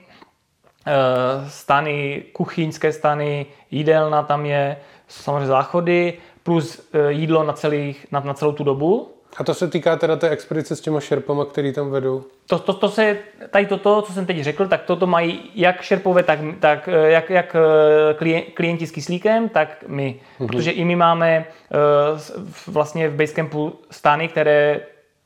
eh, 0.88 1.50
stany, 1.50 2.24
kuchyňské 2.34 2.92
stany, 2.92 3.46
jídelna 3.72 4.24
tam 4.24 4.46
je, 4.46 4.78
samozřejmě 5.08 5.46
záchody, 5.46 6.14
plus 6.44 6.90
eh, 6.94 7.12
jídlo 7.12 7.44
na, 7.44 7.54
celých, 7.54 8.08
na, 8.12 8.20
na 8.20 8.34
celou 8.34 8.52
tu 8.52 8.64
dobu. 8.64 9.12
A 9.38 9.44
to 9.44 9.54
se 9.54 9.68
týká 9.68 9.96
teda 9.96 10.16
té 10.16 10.30
expedice 10.30 10.76
s 10.76 10.82
těma 10.82 11.00
šerpama, 11.00 11.46
který 11.46 11.74
tam 11.74 11.92
vedou? 11.92 12.24
To, 12.48 12.60
to, 12.60 12.74
to 12.74 12.90
se, 12.90 13.18
tady 13.50 13.66
toto, 13.66 14.02
co 14.02 14.14
jsem 14.14 14.26
teď 14.26 14.44
řekl, 14.44 14.68
tak 14.68 14.82
toto 14.82 15.08
mají 15.08 15.52
jak 15.56 15.82
šerpové, 15.82 16.24
tak, 16.24 16.40
tak 16.60 16.90
eh, 16.92 17.12
jak, 17.12 17.30
jak 17.30 17.56
eh, 17.56 18.44
klienti 18.54 18.88
s 18.88 18.92
kyslíkem, 18.92 19.50
tak 19.50 19.84
my. 19.88 20.20
Mm-hmm. 20.40 20.48
Protože 20.48 20.72
i 20.72 20.86
my 20.86 20.96
máme 20.96 21.46
vlastně 22.68 23.10
v 23.10 23.16
Basecampu 23.16 23.80
stány, 23.92 24.28
které 24.28 24.82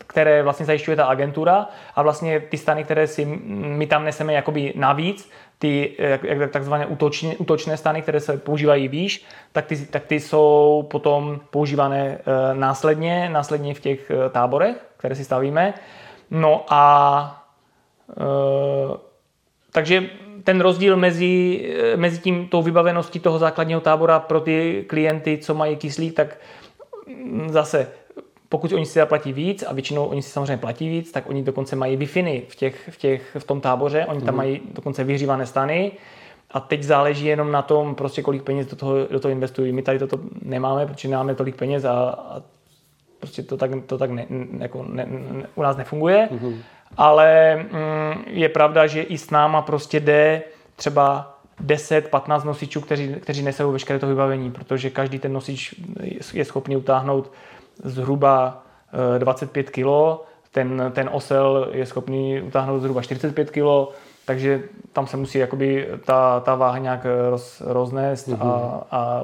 které 0.07 0.43
vlastně 0.43 0.65
zajišťuje 0.65 0.97
ta 0.97 1.05
agentura 1.05 1.69
a 1.95 2.01
vlastně 2.01 2.39
ty 2.39 2.57
stany, 2.57 2.83
které 2.83 3.07
si 3.07 3.25
my 3.25 3.87
tam 3.87 4.03
neseme 4.03 4.33
jakoby 4.33 4.73
navíc, 4.75 5.29
ty 5.65 5.95
jak, 5.97 6.23
jak 6.23 6.51
takzvané 6.51 6.85
útočné, 6.85 7.35
útočné 7.37 7.77
stany, 7.77 8.01
které 8.01 8.19
se 8.19 8.37
používají 8.37 8.87
výš, 8.87 9.25
tak 9.51 9.65
ty, 9.65 9.85
tak 9.85 10.05
ty 10.05 10.19
jsou 10.19 10.85
potom 10.91 11.39
používané 11.49 12.05
e, 12.05 12.19
následně, 12.53 13.29
následně 13.29 13.73
v 13.73 13.79
těch 13.79 14.11
e, 14.11 14.29
táborech, 14.29 14.75
které 14.97 15.15
si 15.15 15.25
stavíme. 15.25 15.73
No 16.31 16.65
a 16.69 16.81
e, 18.09 18.23
takže 19.71 20.03
ten 20.43 20.61
rozdíl 20.61 20.97
mezi, 20.97 21.65
mezi 21.95 22.19
tím, 22.19 22.47
tou 22.47 22.61
vybaveností 22.61 23.19
toho 23.19 23.39
základního 23.39 23.81
tábora 23.81 24.19
pro 24.19 24.39
ty 24.39 24.85
klienty, 24.87 25.37
co 25.37 25.53
mají 25.53 25.75
kyslík, 25.75 26.13
tak 26.13 26.37
zase 27.47 27.87
pokud 28.55 28.73
oni 28.73 28.85
si 28.85 28.99
zaplatí 28.99 29.33
víc, 29.33 29.63
a 29.63 29.73
většinou 29.73 30.05
oni 30.05 30.21
si 30.21 30.29
samozřejmě 30.29 30.57
platí 30.57 30.89
víc, 30.89 31.11
tak 31.11 31.29
oni 31.29 31.43
dokonce 31.43 31.75
mají 31.75 31.97
wi 31.97 32.05
v, 32.05 32.55
těch, 32.55 32.89
v, 32.89 32.97
těch, 32.97 33.35
v 33.39 33.43
tom 33.43 33.61
táboře, 33.61 34.05
oni 34.05 34.21
tam 34.21 34.33
mm. 34.33 34.37
mají 34.37 34.61
dokonce 34.73 35.03
vyhřívané 35.03 35.45
stany, 35.45 35.91
a 36.51 36.59
teď 36.59 36.83
záleží 36.83 37.25
jenom 37.25 37.51
na 37.51 37.61
tom, 37.61 37.95
prostě 37.95 38.21
kolik 38.21 38.43
peněz 38.43 38.67
do 38.67 38.75
toho, 38.75 38.95
do 39.11 39.19
toho 39.19 39.31
investují. 39.31 39.71
My 39.71 39.81
tady 39.81 39.99
toto 39.99 40.19
nemáme, 40.41 40.85
protože 40.85 41.07
nemáme 41.07 41.35
tolik 41.35 41.55
peněz 41.55 41.85
a, 41.85 41.91
a 42.09 42.41
prostě 43.19 43.43
to 43.43 43.57
tak, 43.57 43.71
to 43.85 43.97
tak 43.97 44.11
ne, 44.11 44.25
jako 44.59 44.85
ne, 44.89 45.05
ne, 45.09 45.47
u 45.55 45.61
nás 45.61 45.77
nefunguje. 45.77 46.29
Mm-hmm. 46.31 46.55
Ale 46.97 47.55
mm, 47.55 48.23
je 48.27 48.49
pravda, 48.49 48.87
že 48.87 49.01
i 49.01 49.17
s 49.17 49.29
náma 49.29 49.61
prostě 49.61 49.99
jde 49.99 50.43
třeba 50.75 51.37
10-15 51.65 52.45
nosičů, 52.45 52.81
kteří, 52.81 53.15
kteří 53.15 53.43
nesou 53.43 53.71
veškeré 53.71 53.99
to 53.99 54.07
vybavení, 54.07 54.51
protože 54.51 54.89
každý 54.89 55.19
ten 55.19 55.33
nosič 55.33 55.75
je 56.33 56.45
schopný 56.45 56.77
utáhnout 56.77 57.31
zhruba 57.83 58.63
25 59.17 59.67
eh, 59.67 59.71
kg, 59.71 59.87
ten, 60.51 60.91
ten 60.95 61.09
osel 61.11 61.67
je 61.71 61.85
schopný 61.85 62.41
utáhnout 62.41 62.79
zhruba 62.79 63.01
45 63.01 63.51
kg, 63.51 63.93
takže 64.25 64.63
tam 64.93 65.07
se 65.07 65.17
musí 65.17 65.37
jakoby 65.37 65.87
ta, 66.05 66.39
ta 66.39 66.55
váha 66.55 66.77
nějak 66.77 67.05
roz, 67.29 67.61
roznést 67.65 68.27
mm-hmm. 68.27 68.37
a, 68.41 68.67
mhm. 68.67 68.83
a 68.91 69.23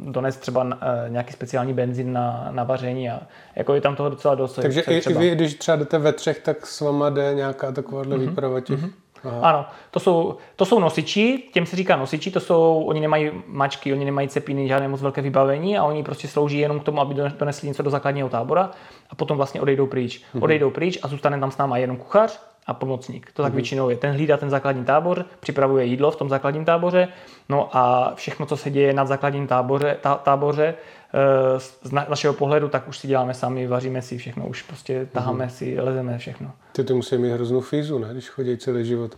donést 0.00 0.40
třeba 0.40 0.66
eh, 0.80 1.08
nějaký 1.08 1.32
speciální 1.32 1.74
benzín 1.74 2.12
na, 2.12 2.48
na 2.50 2.64
vaření 2.64 3.10
a 3.10 3.20
jako 3.56 3.74
je 3.74 3.80
tam 3.80 3.96
toho 3.96 4.10
docela 4.10 4.34
dost. 4.34 4.54
Takže 4.54 4.80
i, 4.80 4.98
i 4.98 5.12
vy, 5.12 5.30
když 5.30 5.54
třeba 5.54 5.76
jdete 5.76 5.98
ve 5.98 6.12
třech, 6.12 6.40
tak 6.40 6.66
s 6.66 6.80
váma 6.80 7.10
jde 7.10 7.34
nějaká 7.34 7.72
takováhle 7.72 8.16
mm-hmm. 8.16 8.28
výprava 8.28 8.60
těch... 8.60 8.80
Mm-hmm. 8.80 8.90
Aha. 9.24 9.40
Ano, 9.42 9.66
to 9.90 10.00
jsou, 10.00 10.36
to 10.56 10.64
jsou 10.64 10.80
nosiči, 10.80 11.42
těm 11.52 11.66
se 11.66 11.76
říká 11.76 11.96
nosiči, 11.96 12.30
to 12.30 12.40
jsou, 12.40 12.84
oni 12.86 13.00
nemají 13.00 13.30
mačky, 13.46 13.92
oni 13.92 14.04
nemají 14.04 14.28
cepiny, 14.28 14.68
žádné 14.68 14.88
moc 14.88 15.02
velké 15.02 15.22
vybavení 15.22 15.78
a 15.78 15.84
oni 15.84 16.02
prostě 16.02 16.28
slouží 16.28 16.58
jenom 16.58 16.80
k 16.80 16.84
tomu, 16.84 17.00
aby 17.00 17.14
donesli 17.38 17.68
něco 17.68 17.82
do 17.82 17.90
základního 17.90 18.28
tábora 18.28 18.70
a 19.10 19.14
potom 19.14 19.36
vlastně 19.36 19.60
odejdou 19.60 19.86
pryč. 19.86 20.22
Mhm. 20.34 20.42
Odejdou 20.42 20.70
pryč 20.70 20.98
a 21.02 21.08
zůstane 21.08 21.40
tam 21.40 21.50
s 21.50 21.58
náma 21.58 21.78
jenom 21.78 21.96
kuchař 21.96 22.40
a 22.68 22.74
pomocník. 22.74 23.30
To 23.32 23.42
tak 23.42 23.52
mm-hmm. 23.52 23.54
většinou 23.54 23.90
je. 23.90 23.96
Ten 23.96 24.12
hlídá 24.12 24.36
ten 24.36 24.50
základní 24.50 24.84
tábor, 24.84 25.24
připravuje 25.40 25.84
jídlo 25.84 26.10
v 26.10 26.16
tom 26.16 26.28
základním 26.28 26.64
táboře, 26.64 27.08
no 27.48 27.76
a 27.76 28.12
všechno, 28.14 28.46
co 28.46 28.56
se 28.56 28.70
děje 28.70 28.92
nad 28.92 29.08
základním 29.08 29.46
táboře, 29.46 29.96
tá, 30.00 30.14
táboře, 30.14 30.74
eh, 30.74 31.60
z 31.60 31.92
našeho 31.92 32.34
pohledu, 32.34 32.68
tak 32.68 32.88
už 32.88 32.98
si 32.98 33.08
děláme 33.08 33.34
sami, 33.34 33.66
vaříme 33.66 34.02
si 34.02 34.18
všechno, 34.18 34.46
už 34.46 34.62
prostě 34.62 35.08
taháme 35.12 35.46
mm-hmm. 35.46 35.48
si, 35.48 35.80
lezeme 35.80 36.18
všechno. 36.18 36.50
Ty 36.72 36.84
to 36.84 36.94
musí 36.94 37.18
mít 37.18 37.30
hroznou 37.30 37.60
fízu, 37.60 37.98
ne, 37.98 38.08
když 38.12 38.28
chodí 38.28 38.56
celý 38.56 38.84
život. 38.84 39.16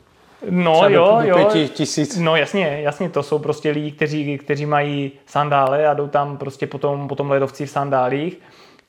No 0.50 0.72
Třeba 0.72 0.88
jo, 0.88 1.16
do, 1.16 1.22
do 1.22 1.28
jo. 1.28 1.36
Pěti 1.36 1.68
tisíc. 1.68 2.18
No 2.18 2.36
jasně, 2.36 2.80
jasně, 2.82 3.10
to 3.10 3.22
jsou 3.22 3.38
prostě 3.38 3.70
lidi, 3.70 3.90
kteří, 3.90 4.38
kteří 4.38 4.66
mají 4.66 5.12
sandále 5.26 5.86
a 5.86 5.94
jdou 5.94 6.08
tam 6.08 6.36
prostě 6.36 6.66
potom, 6.66 7.08
potom 7.08 7.30
ledovci 7.30 7.66
v 7.66 7.70
sandálích 7.70 8.38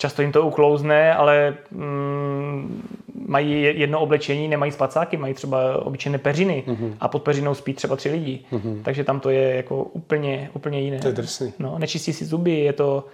Často 0.01 0.21
jim 0.21 0.31
to 0.31 0.47
uklouzne, 0.47 1.13
ale 1.13 1.57
mm, 1.71 2.89
mají 3.27 3.61
jedno 3.61 3.99
oblečení, 3.99 4.47
nemají 4.47 4.71
spacáky, 4.71 5.17
mají 5.17 5.33
třeba 5.33 5.85
obyčejné 5.85 6.17
peřiny 6.17 6.63
mm-hmm. 6.67 6.93
a 6.99 7.07
pod 7.07 7.23
peřinou 7.23 7.53
spí 7.53 7.73
třeba 7.73 7.95
tři 7.95 8.09
lidi. 8.09 8.39
Mm-hmm. 8.51 8.81
Takže 8.83 9.03
tam 9.03 9.19
to 9.19 9.29
je 9.29 9.55
jako 9.55 9.83
úplně, 9.83 10.49
úplně 10.53 10.81
jiné. 10.81 10.99
To 10.99 11.07
je 11.07 11.13
drsný. 11.13 11.53
No, 11.59 11.79
nečistí 11.79 12.13
si 12.13 12.25
zuby, 12.25 12.51
je 12.51 12.73
to 12.73 13.05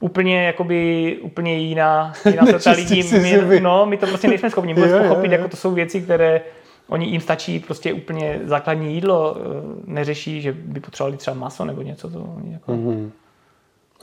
úplně, 0.00 0.44
jakoby, 0.44 1.18
úplně 1.22 1.58
jiná, 1.58 2.12
jiná 2.30 2.46
sorta 2.46 2.70
lidí. 2.70 3.02
My, 3.12 3.60
no, 3.60 3.86
my 3.86 3.96
to 3.96 4.06
prostě 4.06 4.28
nejsme 4.28 4.50
schopni 4.50 4.74
vůbec 4.74 4.92
pochopit, 4.92 5.26
jo, 5.26 5.32
jo. 5.32 5.38
jako 5.38 5.48
to 5.48 5.56
jsou 5.56 5.70
věci, 5.70 6.00
které 6.00 6.40
oni 6.88 7.06
jim 7.06 7.20
stačí 7.20 7.60
prostě 7.60 7.92
úplně 7.92 8.40
základní 8.44 8.94
jídlo, 8.94 9.36
eh, 9.36 9.40
neřeší, 9.86 10.42
že 10.42 10.52
by 10.52 10.80
potřebovali 10.80 11.16
třeba 11.16 11.36
maso 11.36 11.64
nebo 11.64 11.82
něco. 11.82 12.10
To, 12.10 12.36
jako... 12.50 12.72
mm-hmm. 12.72 13.10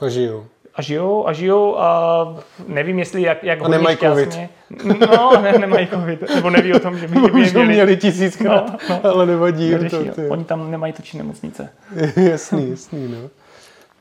A 0.00 0.08
žijou 0.08 0.44
a 0.80 0.82
žijou 0.82 1.28
a 1.28 1.32
žijou 1.32 1.78
a 1.78 2.36
nevím, 2.66 2.98
jestli 2.98 3.22
jak, 3.22 3.44
jak 3.44 3.62
a 3.62 3.68
nemají 3.68 3.96
covid. 3.96 4.38
No, 4.84 5.32
ne, 5.42 5.58
nemají 5.58 5.86
covid. 5.86 6.34
Nebo 6.34 6.50
neví 6.50 6.74
o 6.74 6.78
tom, 6.78 6.98
že 6.98 7.08
by, 7.08 7.14
že 7.14 7.32
by 7.32 7.40
je 7.40 7.50
měli. 7.50 7.66
měli 7.66 7.96
tisíckrát, 7.96 8.72
no, 8.88 9.00
no. 9.04 9.10
ale 9.12 9.26
nevadí. 9.26 9.70
Neřeší, 9.70 9.96
to, 10.08 10.14
ty. 10.14 10.28
Oni 10.28 10.44
tam 10.44 10.70
nemají 10.70 10.92
točí 10.92 11.18
nemocnice. 11.18 11.68
jasný, 12.16 12.70
jasný, 12.70 13.08
no. 13.08 13.30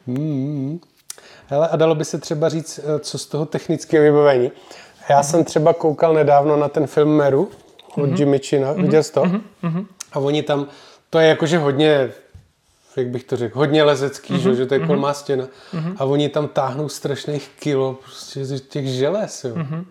Mm. 0.08 0.80
Hele, 1.48 1.68
a 1.68 1.76
dalo 1.76 1.96
by 1.96 2.06
se 2.06 2.18
třeba 2.18 2.50
říct, 2.50 2.80
eh, 2.80 3.00
co 3.00 3.18
z 3.18 3.26
toho 3.26 3.46
technického 3.46 4.04
vybavení. 4.04 4.52
Já 5.10 5.22
mm-hmm. 5.22 5.24
jsem 5.24 5.44
třeba 5.44 5.74
koukal 5.74 6.14
nedávno 6.14 6.58
na 6.58 6.70
ten 6.70 6.88
film 6.88 7.16
Meru 7.16 7.50
od 7.96 8.10
mm-hmm. 8.10 8.20
Jimmy 8.20 8.40
China, 8.40 8.74
mm-hmm. 8.74 8.82
viděl 8.82 9.04
jsi 9.04 9.14
to? 9.14 9.24
Mm-hmm. 9.24 9.86
A 10.14 10.20
oni 10.20 10.44
tam, 10.44 10.68
to 11.10 11.20
je 11.20 11.28
jakože 11.28 11.58
hodně 11.58 12.12
jak 13.00 13.08
bych 13.08 13.24
to 13.24 13.38
řekl, 13.38 13.60
hodně 13.60 13.84
lezecký, 13.84 14.34
mm-hmm. 14.34 14.52
že, 14.52 14.66
to 14.66 14.74
je 14.74 14.80
kolmá 14.80 15.08
mhm. 15.08 15.16
stěna. 15.16 15.44
Mm-hmm. 15.44 15.96
A 15.98 16.06
oni 16.06 16.30
tam 16.30 16.48
táhnou 16.48 16.90
strašných 16.90 17.50
kilo 17.60 17.98
prostě 18.04 18.46
z 18.46 18.62
těch 18.62 18.88
želez. 18.88 19.44
Jo. 19.44 19.56
Mm-hmm. 19.56 19.86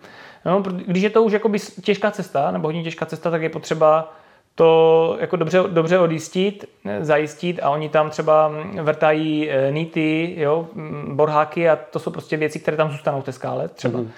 No, 0.45 0.63
když 0.85 1.03
je 1.03 1.09
to 1.09 1.23
už 1.23 1.31
jakoby 1.31 1.59
těžká 1.81 2.11
cesta, 2.11 2.51
nebo 2.51 2.67
hodně 2.67 2.83
těžká 2.83 3.05
cesta, 3.05 3.31
tak 3.31 3.41
je 3.41 3.49
potřeba 3.49 4.13
to 4.55 5.17
jako 5.19 5.35
dobře, 5.35 5.63
dobře 5.67 5.99
odjistit, 5.99 6.65
zajistit 7.01 7.59
a 7.63 7.69
oni 7.69 7.89
tam 7.89 8.09
třeba 8.09 8.51
vrtají 8.81 9.49
e, 9.49 9.71
nýty, 9.71 10.35
jo, 10.37 10.67
borháky 11.07 11.69
a 11.69 11.75
to 11.75 11.99
jsou 11.99 12.11
prostě 12.11 12.37
věci, 12.37 12.59
které 12.59 12.77
tam 12.77 12.91
zůstanou 12.91 13.21
v 13.21 13.23
té 13.23 13.31
skále 13.31 13.67
třeba. 13.67 13.99
Mm-hmm. 13.99 14.09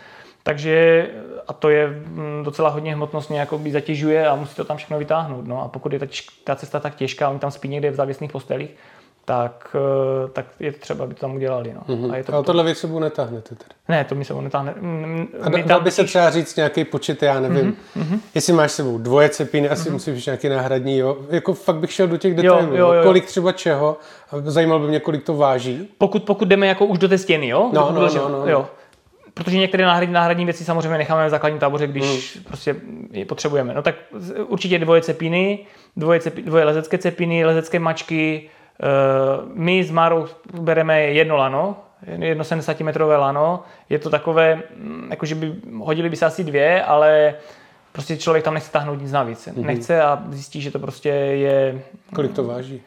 Takže 0.43 1.09
a 1.51 1.53
to 1.53 1.69
je 1.69 1.87
mm, 1.87 2.41
docela 2.43 2.69
hodně 2.69 2.93
hmotnostně 2.95 3.39
jako 3.39 3.57
by 3.57 3.71
zatěžuje 3.71 4.27
a 4.27 4.35
musí 4.35 4.55
to 4.55 4.63
tam 4.65 4.77
všechno 4.77 4.99
vytáhnout. 4.99 5.47
No 5.47 5.63
a 5.63 5.67
pokud 5.67 5.93
je 5.93 5.99
ta, 5.99 6.05
ta 6.43 6.55
cesta 6.55 6.79
tak 6.79 6.95
těžká, 6.95 7.29
oni 7.29 7.39
tam 7.39 7.51
spí 7.51 7.67
někde 7.67 7.91
v 7.91 7.95
závěsných 7.95 8.31
postelích, 8.31 8.69
tak, 9.25 9.75
eh, 10.25 10.27
tak 10.29 10.45
je 10.59 10.71
třeba, 10.71 11.03
aby 11.03 11.13
to 11.13 11.19
tam 11.21 11.35
udělali. 11.35 11.73
No. 11.73 11.81
Mm-hmm. 11.95 12.11
A 12.13 12.17
je 12.17 12.23
to 12.23 12.33
Ale 12.33 12.43
tohle 12.43 12.63
vy 12.63 12.75
sebou 12.75 12.99
netáhnete 12.99 13.55
tedy? 13.55 13.69
Ne, 13.89 14.03
to 14.03 14.15
mi 14.15 14.25
sebou 14.25 14.41
netáhne. 14.41 14.73
A 15.41 15.49
dal 15.49 15.63
tam... 15.63 15.83
by 15.83 15.91
se 15.91 16.03
třeba 16.03 16.29
říct 16.29 16.55
nějaký 16.55 16.83
počet, 16.85 17.23
já 17.23 17.39
nevím. 17.39 17.77
Mhm, 17.95 18.19
Jestli 18.35 18.53
máš 18.53 18.71
sebou 18.71 18.97
dvoje 18.97 19.29
cepíny, 19.29 19.69
asi 19.69 19.83
Mhm. 19.89 19.93
musíš 19.93 20.25
nějaký 20.25 20.49
náhradní, 20.49 20.97
jo. 20.97 21.17
Jako 21.29 21.53
fakt 21.53 21.75
bych 21.75 21.91
šel 21.91 22.07
do 22.07 22.17
těch 22.17 22.35
detailů. 22.35 22.75
jo, 22.75 22.93
jo. 22.93 23.03
Kolik 23.03 23.25
třeba 23.25 23.51
čeho, 23.51 23.97
zajímalo 24.43 24.79
by 24.79 24.87
mě, 24.87 24.99
kolik 24.99 25.23
to 25.23 25.33
váží. 25.37 25.89
Pokud, 25.97 26.23
pokud 26.23 26.47
jdeme 26.47 26.67
jako 26.67 26.85
už 26.85 26.97
do 26.99 27.07
té 27.09 27.17
stěny, 27.17 27.47
jo? 27.47 27.69
No, 27.73 27.91
no, 27.91 28.01
no, 28.01 28.13
no, 28.15 28.29
no. 28.29 28.47
Jo. 28.51 28.65
Protože 29.43 29.57
některé 29.57 29.85
náhradní, 29.85 30.13
náhradní 30.13 30.45
věci 30.45 30.65
samozřejmě 30.65 30.97
necháme 30.97 31.27
v 31.27 31.29
základním 31.29 31.59
táboře, 31.59 31.87
když 31.87 32.35
Hmm. 32.35 32.43
prostě 32.43 32.75
je 33.11 33.25
potřebujeme. 33.25 33.73
No 33.73 33.81
tak 33.81 33.95
určitě 34.47 34.79
dvoje 34.79 35.01
cepiny, 35.01 35.59
dvoje, 35.97 36.19
cepi, 36.19 36.41
dvoje 36.41 36.63
lezecké 36.63 36.97
cepiny, 36.97 37.45
lezecké 37.45 37.79
mačky. 37.79 38.49
Uh, 38.83 39.49
my 39.53 39.83
s 39.83 39.91
Márou 39.91 40.27
bereme 40.61 41.01
jedno 41.01 41.35
lano, 41.37 41.75
jedno 42.07 42.43
70 42.43 42.79
metrové 42.81 43.17
lano. 43.17 43.63
Je 43.89 43.99
to 43.99 44.09
takové, 44.09 44.61
mm, 44.75 45.07
jako 45.09 45.25
že 45.25 45.35
by 45.35 45.53
hodili 45.79 46.09
by 46.09 46.15
se 46.15 46.25
asi 46.25 46.43
dvě, 46.43 46.83
ale 46.83 47.35
prostě 47.91 48.17
člověk 48.17 48.43
tam 48.43 48.53
nechce 48.53 48.71
táhnout 48.71 49.01
nic 49.01 49.11
navíc. 49.11 49.47
Mhm. 49.47 49.65
Nechce 49.65 50.01
a 50.01 50.23
zjistí, 50.29 50.61
že 50.61 50.71
to 50.71 50.79
prostě 50.79 51.09
je 51.09 51.81
Kolik 52.15 52.33
to 52.33 52.43
váží? 52.43 52.81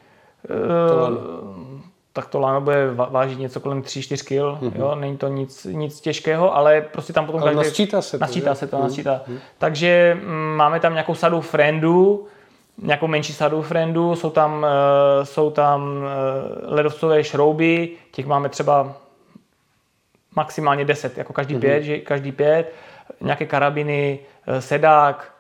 Eh, 0.44 0.88
To 0.88 1.00
lano. 1.00 1.16
Tak 2.16 2.26
to 2.26 2.38
lano 2.40 2.60
bude 2.60 2.90
vážit 2.94 3.38
něco 3.38 3.60
kolem 3.60 3.82
3-4 3.82 4.24
kg, 4.24 4.62
Mhm. 4.62 4.72
jo, 4.80 4.94
není 4.94 5.16
to 5.16 5.28
nic, 5.28 5.64
nic 5.70 6.00
těžkého, 6.00 6.56
ale 6.56 6.80
prostě 6.80 7.12
tam 7.12 7.26
potom 7.26 7.42
Ale 7.42 7.54
nasčítá 7.54 8.02
se 8.02 8.18
to, 8.18 8.22
Nasčítá 8.22 8.54
se 8.54 8.66
to, 8.66 8.76
Mhm. 8.76 8.84
nasčítá. 8.84 9.20
Takže 9.58 10.18
mm, 10.24 10.54
máme 10.56 10.80
tam 10.80 10.92
nějakou 10.92 11.14
sadu 11.14 11.40
friendů, 11.40 12.26
nějakou 12.82 13.06
menší 13.06 13.32
sadu 13.32 13.62
friendů, 13.62 14.16
jsou 14.16 14.30
tam, 14.30 14.66
eh, 14.66 15.24
jsou 15.26 15.50
tam 15.50 15.94
eh, 16.04 16.74
ledovcové 16.74 17.24
šrouby, 17.24 17.88
těch 18.12 18.26
máme 18.26 18.48
třeba 18.48 18.92
maximálně 20.36 20.84
10, 20.84 21.18
jako 21.18 21.32
každý 21.32 21.54
pět, 21.58 21.82
že 21.82 21.98
každý 21.98 22.32
pět, 22.32 22.72
nějaké 23.20 23.46
karabiny, 23.46 24.18
eh, 24.46 24.60
sedák, 24.60 25.32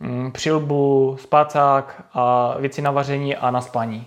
mm, 0.00 0.32
přilbu, 0.32 1.16
spacák 1.20 2.02
a 2.14 2.54
věci 2.58 2.82
na 2.82 2.90
vaření 2.90 3.36
a 3.36 3.50
na 3.50 3.60
spaní. 3.60 4.06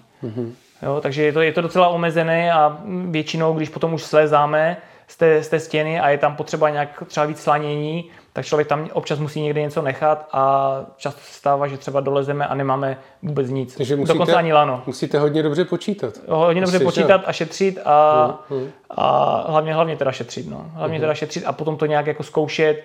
Jo, 0.85 0.99
takže 1.01 1.23
je 1.23 1.33
to, 1.33 1.41
je 1.41 1.51
to 1.51 1.61
docela 1.61 1.87
omezené 1.87 2.53
a 2.53 2.77
většinou, 3.09 3.53
když 3.53 3.69
potom 3.69 3.93
už 3.93 4.03
slezáme 4.03 4.77
z 5.07 5.17
té, 5.17 5.43
z 5.43 5.49
té 5.49 5.59
stěny 5.59 5.99
a 5.99 6.09
je 6.09 6.17
tam 6.17 6.35
potřeba 6.35 6.69
nějak 6.69 7.03
třeba 7.07 7.25
víc 7.25 7.39
slanění, 7.41 8.09
tak 8.33 8.45
člověk 8.45 8.67
tam 8.67 8.89
občas 8.93 9.19
musí 9.19 9.41
někde 9.41 9.61
něco 9.61 9.81
nechat 9.81 10.27
a 10.31 10.75
často 10.97 11.21
se 11.23 11.33
stává, 11.33 11.67
že 11.67 11.77
třeba 11.77 11.99
dolezeme 11.99 12.47
a 12.47 12.55
nemáme 12.55 12.97
vůbec 13.23 13.49
nic. 13.49 13.75
Takže 13.75 13.95
musíte, 13.95 14.13
Dokonce 14.13 14.33
ani 14.33 14.53
lano. 14.53 14.83
musíte 14.87 15.19
hodně 15.19 15.43
dobře 15.43 15.65
počítat. 15.65 16.13
Hodně 16.27 16.61
dobře 16.61 16.75
Asi, 16.75 16.83
že 16.83 16.85
počítat 16.85 17.21
jo? 17.21 17.27
a 17.27 17.33
šetřit 17.33 17.79
a, 17.85 18.27
Hmm, 18.49 18.69
a 18.89 19.45
hlavně, 19.51 19.73
hlavně 19.73 19.97
teda 19.97 20.11
šetřit. 20.11 20.49
No. 20.49 20.65
Hlavně 20.73 20.99
teda 20.99 21.13
šetřit 21.13 21.43
a 21.45 21.51
potom 21.51 21.77
to 21.77 21.85
nějak 21.85 22.07
jako 22.07 22.23
zkoušet, 22.23 22.83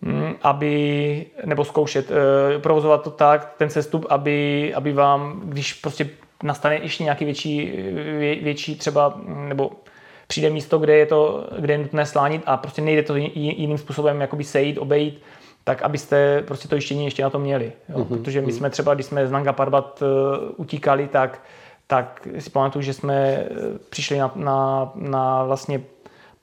mm, 0.00 0.34
aby, 0.42 1.26
nebo 1.44 1.64
zkoušet, 1.64 2.10
eh, 2.10 2.58
provozovat 2.58 3.02
to 3.02 3.10
tak, 3.10 3.54
ten 3.58 3.70
sestup, 3.70 4.06
aby, 4.08 4.72
aby 4.74 4.92
vám, 4.92 5.40
když 5.44 5.72
prostě 5.74 6.08
nastane 6.42 6.76
ještě 6.82 7.04
nějaký 7.04 7.24
větší, 7.24 7.72
vě, 8.18 8.34
větší 8.34 8.76
třeba, 8.76 9.20
nebo 9.26 9.70
přijde 10.26 10.50
místo, 10.50 10.78
kde 10.78 10.96
je 10.96 11.06
to, 11.06 11.48
kde 11.58 11.74
je 11.74 11.78
nutné 11.78 12.06
slánit 12.06 12.42
a 12.46 12.56
prostě 12.56 12.82
nejde 12.82 13.02
to 13.02 13.16
ji- 13.16 13.32
jiným 13.34 13.78
způsobem 13.78 14.20
jakoby 14.20 14.44
sejít, 14.44 14.78
obejít, 14.78 15.22
tak 15.64 15.82
abyste 15.82 16.42
prostě 16.42 16.68
to 16.68 16.74
jištění 16.74 17.04
ještě 17.04 17.22
na 17.22 17.30
to 17.30 17.38
měli. 17.38 17.72
Jo? 17.88 17.98
Mhm, 17.98 18.08
Protože 18.08 18.40
my 18.40 18.52
jsme 18.52 18.70
třeba, 18.70 18.94
když 18.94 19.06
jsme 19.06 19.26
z 19.26 19.30
Nanga 19.30 19.52
Parbat 19.52 20.02
eh, 20.02 20.06
utíkali, 20.56 21.08
tak, 21.08 21.42
tak 21.86 22.28
si 22.38 22.50
pamatuju, 22.50 22.82
že 22.82 22.92
jsme 22.94 23.14
eh, 23.16 23.46
přišli 23.90 24.18
na, 24.18 24.32
na, 24.34 24.90
na 24.94 25.44
vlastně 25.44 25.80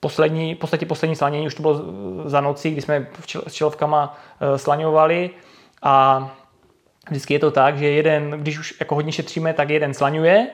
poslední, 0.00 0.54
v 0.54 0.58
podstatě 0.58 0.86
poslední 0.86 1.16
slanění, 1.16 1.46
už 1.46 1.54
to 1.54 1.62
bylo 1.62 1.80
za 2.24 2.40
noci, 2.40 2.70
kdy 2.70 2.80
jsme 2.82 3.06
s 3.46 3.52
čelovkama 3.54 4.18
eh, 4.40 4.58
slaňovali 4.58 5.30
a 5.82 6.30
vždycky 7.10 7.34
je 7.34 7.38
to 7.38 7.50
tak, 7.50 7.78
že 7.78 7.88
jeden, 7.88 8.30
když 8.30 8.58
už 8.58 8.74
jako 8.80 8.94
hodně 8.94 9.12
šetříme, 9.12 9.52
tak 9.52 9.70
jeden 9.70 9.94
slaňuje 9.94 10.46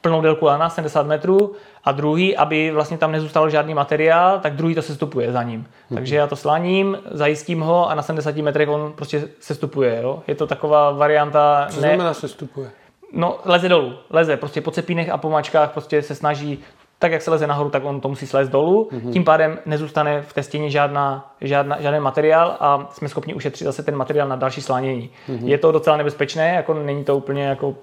plnou 0.00 0.20
délku 0.20 0.44
lana, 0.44 0.70
70 0.70 1.06
metrů, 1.06 1.54
a 1.84 1.92
druhý, 1.92 2.36
aby 2.36 2.70
vlastně 2.70 2.98
tam 2.98 3.12
nezůstal 3.12 3.50
žádný 3.50 3.74
materiál, 3.74 4.40
tak 4.40 4.54
druhý 4.54 4.74
to 4.74 4.82
sestupuje 4.82 5.32
za 5.32 5.42
ním. 5.42 5.66
Takže 5.94 6.16
já 6.16 6.26
to 6.26 6.36
slaním, 6.36 6.98
zajistím 7.10 7.60
ho 7.60 7.90
a 7.90 7.94
na 7.94 8.02
70 8.02 8.36
metrech 8.36 8.68
on 8.68 8.92
prostě 8.92 9.28
sestupuje. 9.40 10.00
Jo? 10.02 10.22
Je 10.26 10.34
to 10.34 10.46
taková 10.46 10.90
varianta... 10.90 11.66
Co 11.70 11.80
ne, 11.80 11.88
znamená 11.88 12.14
sestupuje? 12.14 12.70
No, 13.12 13.38
leze 13.44 13.68
dolů, 13.68 13.94
leze 14.10 14.36
prostě 14.36 14.60
po 14.60 14.70
cepínech 14.70 15.08
a 15.10 15.16
po 15.16 15.30
mačkách 15.30 15.70
prostě 15.70 16.02
se 16.02 16.14
snaží, 16.14 16.58
tak 16.98 17.12
jak 17.12 17.22
se 17.22 17.30
leze 17.30 17.46
nahoru, 17.46 17.70
tak 17.70 17.84
on 17.84 18.00
to 18.00 18.08
musí 18.08 18.26
slézt 18.26 18.50
dolů. 18.50 18.88
Mm-hmm. 18.92 19.12
Tím 19.12 19.24
pádem 19.24 19.58
nezůstane 19.66 20.22
v 20.22 20.32
té 20.32 20.42
stěně 20.42 20.70
žádná, 20.70 21.34
žádná, 21.40 21.80
žádný 21.80 22.00
materiál 22.00 22.56
a 22.60 22.88
jsme 22.92 23.08
schopni 23.08 23.34
ušetřit 23.34 23.64
zase 23.64 23.82
ten 23.82 23.96
materiál 23.96 24.28
na 24.28 24.36
další 24.36 24.62
slánění. 24.62 25.10
Mm-hmm. 25.28 25.46
Je 25.46 25.58
to 25.58 25.72
docela 25.72 25.96
nebezpečné, 25.96 26.54
jako 26.54 26.74
není 26.74 27.04
to 27.04 27.16
úplně 27.16 27.44
jako 27.44 27.74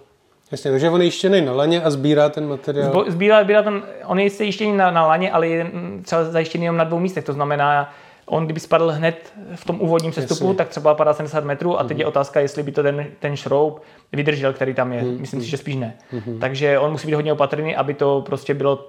Jasně, 0.52 0.72
takže 0.72 0.90
on 0.90 1.02
je 1.02 1.06
jištěný 1.06 1.42
na 1.42 1.54
laně 1.54 1.82
a 1.82 1.90
sbírá 1.90 2.30
ten 2.30 2.48
materiál. 2.48 2.92
Zbo- 2.92 3.12
Zbírá, 3.12 3.44
zbírá 3.44 3.64
ten, 3.64 3.84
on 4.06 4.20
je 4.20 4.30
jištěný 4.44 4.78
na, 4.78 4.92
na 4.92 5.08
laně, 5.08 5.32
ale 5.32 5.48
je 5.48 5.72
třeba 6.02 6.24
zajištěný 6.24 6.64
jenom 6.64 6.78
na 6.78 6.84
dvou 6.84 7.00
místech. 7.00 7.24
To 7.24 7.34
znamená, 7.34 7.94
on 8.26 8.46
kdyby 8.46 8.60
spadl 8.60 8.92
hned 8.92 9.34
v 9.56 9.66
tom 9.66 9.82
úvodním 9.82 10.14
sestupu, 10.14 10.44
Jasně. 10.44 10.58
tak 10.58 10.70
třeba 10.70 10.94
padá 10.96 11.14
70 11.14 11.44
metrů 11.44 11.80
a 11.80 11.84
teď 11.84 12.00
je 12.00 12.06
otázka, 12.06 12.40
jestli 12.40 12.64
by 12.64 12.72
to 12.72 12.84
ten, 12.84 13.06
ten 13.20 13.36
šroub 13.36 13.82
vydržel, 14.14 14.54
který 14.54 14.74
tam 14.74 14.94
je. 14.94 15.04
Myslím 15.04 15.42
si, 15.42 15.48
že 15.48 15.58
spíš 15.58 15.76
ne. 15.76 15.94
Takže 16.40 16.80
on 16.80 16.92
musí 16.92 17.08
být 17.08 17.14
hodně 17.14 17.34
opatrný, 17.34 17.76
aby 17.76 17.94
to 17.94 18.24
prostě 18.26 18.54
bylo 18.54 18.88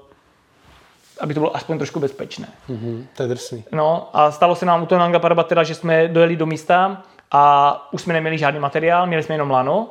aby 1.20 1.35
to 1.35 1.40
bylo 1.40 1.57
aspoň 1.57 1.79
trošku 1.79 2.00
bezpečné. 2.00 2.48
Mhm, 2.68 3.07
to 3.16 3.22
je 3.22 3.29
drsný. 3.29 3.64
No 3.72 4.09
a 4.12 4.31
stalo 4.31 4.55
se 4.55 4.66
nám 4.66 4.83
u 4.83 4.87
toho 4.87 4.98
Nanga 4.98 5.18
Parbat 5.18 5.46
teda, 5.46 5.62
že 5.62 5.74
jsme 5.74 6.09
dojeli 6.09 6.37
do 6.37 6.46
místa 6.46 7.02
a 7.31 7.88
už 7.92 8.02
jsme 8.02 8.14
neměli 8.14 8.38
žádný 8.38 8.61
materiál, 8.61 9.07
měli 9.07 9.22
jsme 9.22 9.35
jenom 9.35 9.50
lano, 9.50 9.88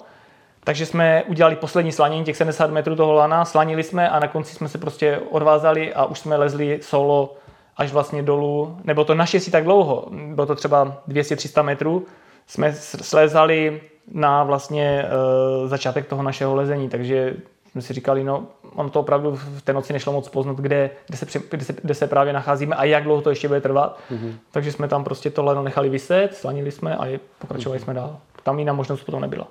takže 0.64 0.86
jsme 0.86 1.24
udělali 1.24 1.56
poslední 1.56 1.92
slanění 1.92 2.24
těch 2.24 2.38
70 2.38 2.72
metrů 2.72 2.96
toho 2.96 3.14
lana, 3.14 3.46
slanili 3.46 3.84
jsme 3.84 4.10
a 4.10 4.20
na 4.20 4.28
konci 4.28 4.56
jsme 4.56 4.70
se 4.70 4.78
prostě 4.78 5.20
odvázali 5.32 5.94
a 5.94 6.06
už 6.06 6.20
jsme 6.20 6.36
lezli 6.38 6.80
solo 6.82 7.36
až 7.78 7.92
vlastně 7.92 8.24
dolů. 8.24 8.78
Nebo 8.84 9.06
to 9.06 9.16
naštěstí 9.16 9.52
tak 9.52 9.64
dlouho, 9.64 10.08
bylo 10.12 10.48
to 10.48 10.56
třeba 10.56 10.98
200-300 11.08 11.64
metrů, 11.64 12.06
jsme 12.48 12.74
slezali 12.74 13.82
na 14.12 14.44
vlastně 14.44 15.06
uh, 15.06 15.70
začátek 15.70 16.08
toho 16.08 16.24
našeho 16.24 16.56
lezení, 16.56 16.90
takže 16.90 17.34
jsme 17.76 17.82
si 17.82 17.94
říkali, 17.94 18.24
no, 18.24 18.48
ono 18.76 18.90
to 18.90 19.00
opravdu 19.00 19.36
v 19.36 19.62
té 19.62 19.74
noci 19.74 19.94
nešlo 19.94 20.14
moc 20.14 20.30
poznat, 20.30 20.58
kde, 20.58 20.90
kde, 21.08 21.18
se, 21.18 21.26
kde, 21.50 21.66
se, 21.66 21.74
kde 21.82 21.94
se 21.94 22.08
právě 22.08 22.34
nacházíme 22.34 22.76
a 22.76 22.84
jak 22.84 23.04
dlouho 23.04 23.22
to 23.22 23.30
ještě 23.30 23.48
bude 23.48 23.62
trvat. 23.62 24.00
Mm-hmm. 24.12 24.34
Takže 24.52 24.72
jsme 24.72 24.88
tam 24.88 25.04
prostě 25.04 25.30
to 25.30 25.44
lano 25.44 25.64
nechali 25.64 25.90
vyset, 25.90 26.30
slanili 26.36 26.72
jsme 26.72 26.96
a 26.96 27.20
pokračovali 27.40 27.80
mm-hmm. 27.80 27.84
jsme 27.84 27.94
dál. 27.94 28.20
Tam 28.44 28.60
jiná 28.60 28.74
možnost 28.74 29.04
potom 29.04 29.22
nebyla. 29.22 29.48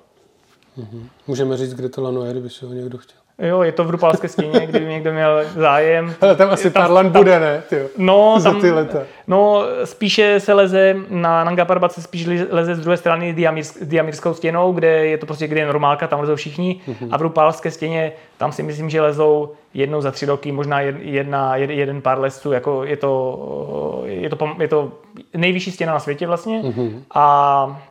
Můžeme 1.27 1.57
říct, 1.57 1.73
kde 1.73 1.89
to 1.89 2.01
lano 2.01 2.25
je, 2.25 2.31
kdyby 2.31 2.49
si 2.49 2.65
ho 2.65 2.73
někdo 2.73 2.97
chtěl. 2.97 3.24
Jo, 3.39 3.61
je 3.63 3.71
to 3.71 3.83
v 3.83 3.89
Rupalské 3.89 4.27
stěně, 4.27 4.67
kdyby 4.67 4.85
někdo 4.85 5.13
měl 5.13 5.41
zájem. 5.55 6.13
Ale 6.21 6.35
tam 6.35 6.49
asi 6.49 6.71
Tam- 6.71 6.83
pár 6.83 6.91
lan 6.91 7.05
tam- 7.11 7.21
bude, 7.21 7.39
ne? 7.39 7.63
Tyjo. 7.69 7.87
No, 7.97 8.35
Za 8.39 8.51
tam, 8.51 8.61
ty 8.61 8.71
leta. 8.71 8.99
No, 9.27 9.63
spíše 9.83 10.39
se 10.39 10.53
leze, 10.53 10.95
na 11.09 11.43
Nanga 11.43 11.65
Parbat 11.65 11.91
se 11.91 12.01
spíš 12.01 12.27
leze 12.49 12.75
z 12.75 12.79
druhé 12.79 12.97
strany 12.97 13.33
diamírs, 13.33 13.77
diamírskou 13.81 14.33
stěnou, 14.33 14.71
kde 14.73 14.87
je 15.05 15.17
to 15.17 15.25
prostě, 15.25 15.47
kde 15.47 15.59
je 15.59 15.65
normálka, 15.65 16.07
tam 16.07 16.19
lezou 16.19 16.35
všichni. 16.35 16.81
Mhm. 16.87 17.09
A 17.13 17.17
v 17.17 17.21
Rupalské 17.21 17.71
stěně, 17.71 18.11
tam 18.37 18.51
si 18.51 18.63
myslím, 18.63 18.89
že 18.89 19.01
lezou 19.01 19.51
jednou 19.73 20.01
za 20.01 20.11
tři 20.11 20.25
roky, 20.25 20.51
možná 20.51 20.81
jed- 20.81 20.99
jedna, 21.01 21.57
jed- 21.57 21.69
jeden 21.69 22.01
pár 22.01 22.19
lesců, 22.19 22.51
jako 22.51 22.83
je 22.83 22.97
to, 22.97 24.01
je 24.05 24.29
to, 24.29 24.37
je 24.59 24.67
to 24.67 24.91
nejvyšší 25.37 25.71
stěna 25.71 25.93
na 25.93 25.99
světě 25.99 26.27
vlastně. 26.27 26.61
Mhm. 26.63 27.03
A 27.15 27.81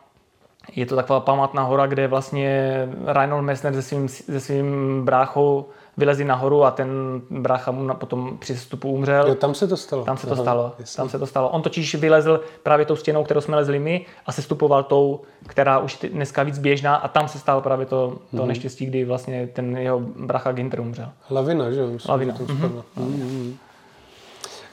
je 0.75 0.85
to 0.85 0.95
taková 0.95 1.19
památná 1.19 1.63
hora, 1.63 1.87
kde 1.87 2.07
vlastně 2.07 2.73
Reinhold 3.05 3.43
Messner 3.43 3.73
se 3.73 3.81
svým, 3.81 4.07
se 4.07 4.39
svým 4.39 5.01
bráchou 5.05 5.65
vylezli 5.97 6.25
nahoru 6.25 6.63
a 6.63 6.71
ten 6.71 6.89
brácha 7.29 7.71
mu 7.71 7.93
potom 7.93 8.37
při 8.37 8.53
vstupu 8.55 8.91
umřel. 8.91 9.27
Jo, 9.27 9.35
tam 9.35 9.53
se 9.55 9.67
to 9.67 9.77
stalo. 9.77 10.03
Tam 10.05 10.17
se 10.17 10.27
to 10.27 10.33
Aha, 10.33 10.43
stalo. 10.43 10.73
jasně. 10.79 10.97
Tam 10.97 11.09
se 11.09 11.19
to 11.19 11.25
stalo. 11.27 11.49
On 11.49 11.61
totiž 11.61 11.95
vylezl 11.95 12.41
právě 12.63 12.85
tou 12.85 12.95
stěnou, 12.95 13.23
kterou 13.23 13.41
jsme 13.41 13.55
lezli 13.55 13.79
my 13.79 14.05
a 14.25 14.31
sestupoval 14.31 14.83
tou, 14.83 15.21
která 15.47 15.79
už 15.79 16.03
je 16.03 16.09
dneska 16.09 16.43
víc 16.43 16.59
běžná 16.59 16.95
a 16.95 17.07
tam 17.07 17.27
se 17.27 17.39
stalo 17.39 17.61
právě 17.61 17.85
to, 17.85 18.17
to 18.31 18.37
Mhm. 18.37 18.47
neštěstí, 18.47 18.85
kdy 18.85 19.05
vlastně 19.05 19.47
ten 19.53 19.77
jeho 19.77 19.99
bracha 19.99 20.51
Ginter 20.51 20.79
umřel. 20.79 21.09
Lavina, 21.29 21.71
že 21.71 21.79
jo? 21.79 21.87
Myslím, 21.87 22.11
Lavina, 22.11 22.33
že 22.37 22.45
tam 22.45 22.57
spadla. 22.57 22.83
Mhm. 22.95 23.55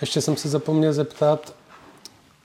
Ještě 0.00 0.20
jsem 0.20 0.36
se 0.36 0.48
zapomněl 0.48 0.92
zeptat, 0.92 1.54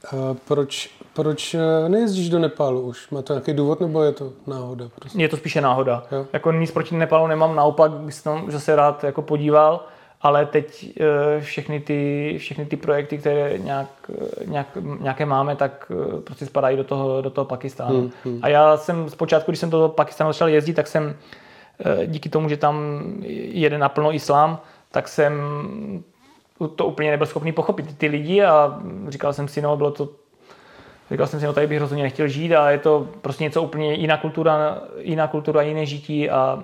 eh, 0.05 0.17
proč, 0.47 0.89
proč 1.17 1.53
eh, 1.53 1.89
nejezdíš 1.89 2.29
do 2.29 2.39
Nepálu 2.39 2.81
už? 2.81 3.09
Má 3.09 3.21
to 3.21 3.33
nějaký 3.33 3.53
důvod, 3.53 3.79
nebo 3.79 4.03
je 4.03 4.11
to 4.11 4.31
náhoda? 4.47 4.85
Prostě? 4.95 5.21
Je 5.21 5.29
to 5.29 5.37
spíše 5.37 5.61
náhoda. 5.61 6.03
Jo. 6.11 6.25
Jako 6.33 6.51
nic 6.51 6.71
proti 6.71 6.95
Nepalu 6.95 7.27
nemám, 7.27 7.55
naopak 7.55 7.91
bych 7.91 8.13
se 8.13 8.23
tam 8.23 8.51
zase 8.51 8.75
rád 8.75 9.03
jako 9.03 9.21
podíval, 9.21 9.85
ale 10.21 10.45
teď 10.45 10.93
eh, 10.99 11.41
všechny 11.41 11.79
ty, 11.79 12.35
všechny 12.39 12.65
ty 12.65 12.77
projekty, 12.77 13.17
které 13.17 13.57
nějak, 13.57 13.87
eh, 14.09 14.45
nějak, 14.45 14.67
nějaké 14.99 15.25
máme, 15.25 15.55
tak 15.55 15.91
prostě 16.23 16.45
spadají 16.45 16.77
do 16.77 16.83
toho, 16.83 17.21
do 17.21 17.29
toho 17.29 17.45
Pakistánu. 17.45 18.11
Hmm, 18.23 18.39
A 18.41 18.47
já 18.47 18.77
jsem 18.77 19.09
zpočátku, 19.09 19.51
když 19.51 19.59
jsem 19.59 19.69
do 19.69 19.77
toho 19.77 19.89
Pakistánu 19.89 20.29
začal 20.29 20.49
jezdit, 20.49 20.73
tak 20.73 20.87
jsem 20.87 21.15
díky 22.05 22.29
tomu, 22.29 22.49
že 22.49 22.57
tam 22.57 22.75
jede 23.51 23.77
naplno 23.77 24.13
islám, 24.13 24.59
tak 24.91 25.07
jsem 25.07 25.33
to 26.75 26.85
úplně 26.85 27.11
nebyl 27.11 27.27
schopný 27.27 27.51
pochopit 27.51 27.97
ty 27.97 28.07
lidi 28.07 28.43
a 28.43 28.81
říkal 29.07 29.33
jsem 29.33 29.47
si, 29.47 29.61
no 29.61 29.77
bylo 29.77 29.91
to 29.91 30.09
Říkal 31.11 31.27
jsem 31.27 31.39
si, 31.39 31.45
no 31.45 31.53
tady 31.53 31.67
bych 31.67 31.79
rozhodně 31.79 32.03
nechtěl 32.03 32.27
žít 32.27 32.55
a 32.55 32.71
je 32.71 32.77
to 32.77 33.07
prostě 33.21 33.43
něco 33.43 33.63
úplně 33.63 33.93
jiná 33.93 34.17
kultura, 34.17 34.81
jiná 34.99 35.27
kultura, 35.27 35.61
jiné 35.61 35.85
žití 35.85 36.29
a 36.29 36.63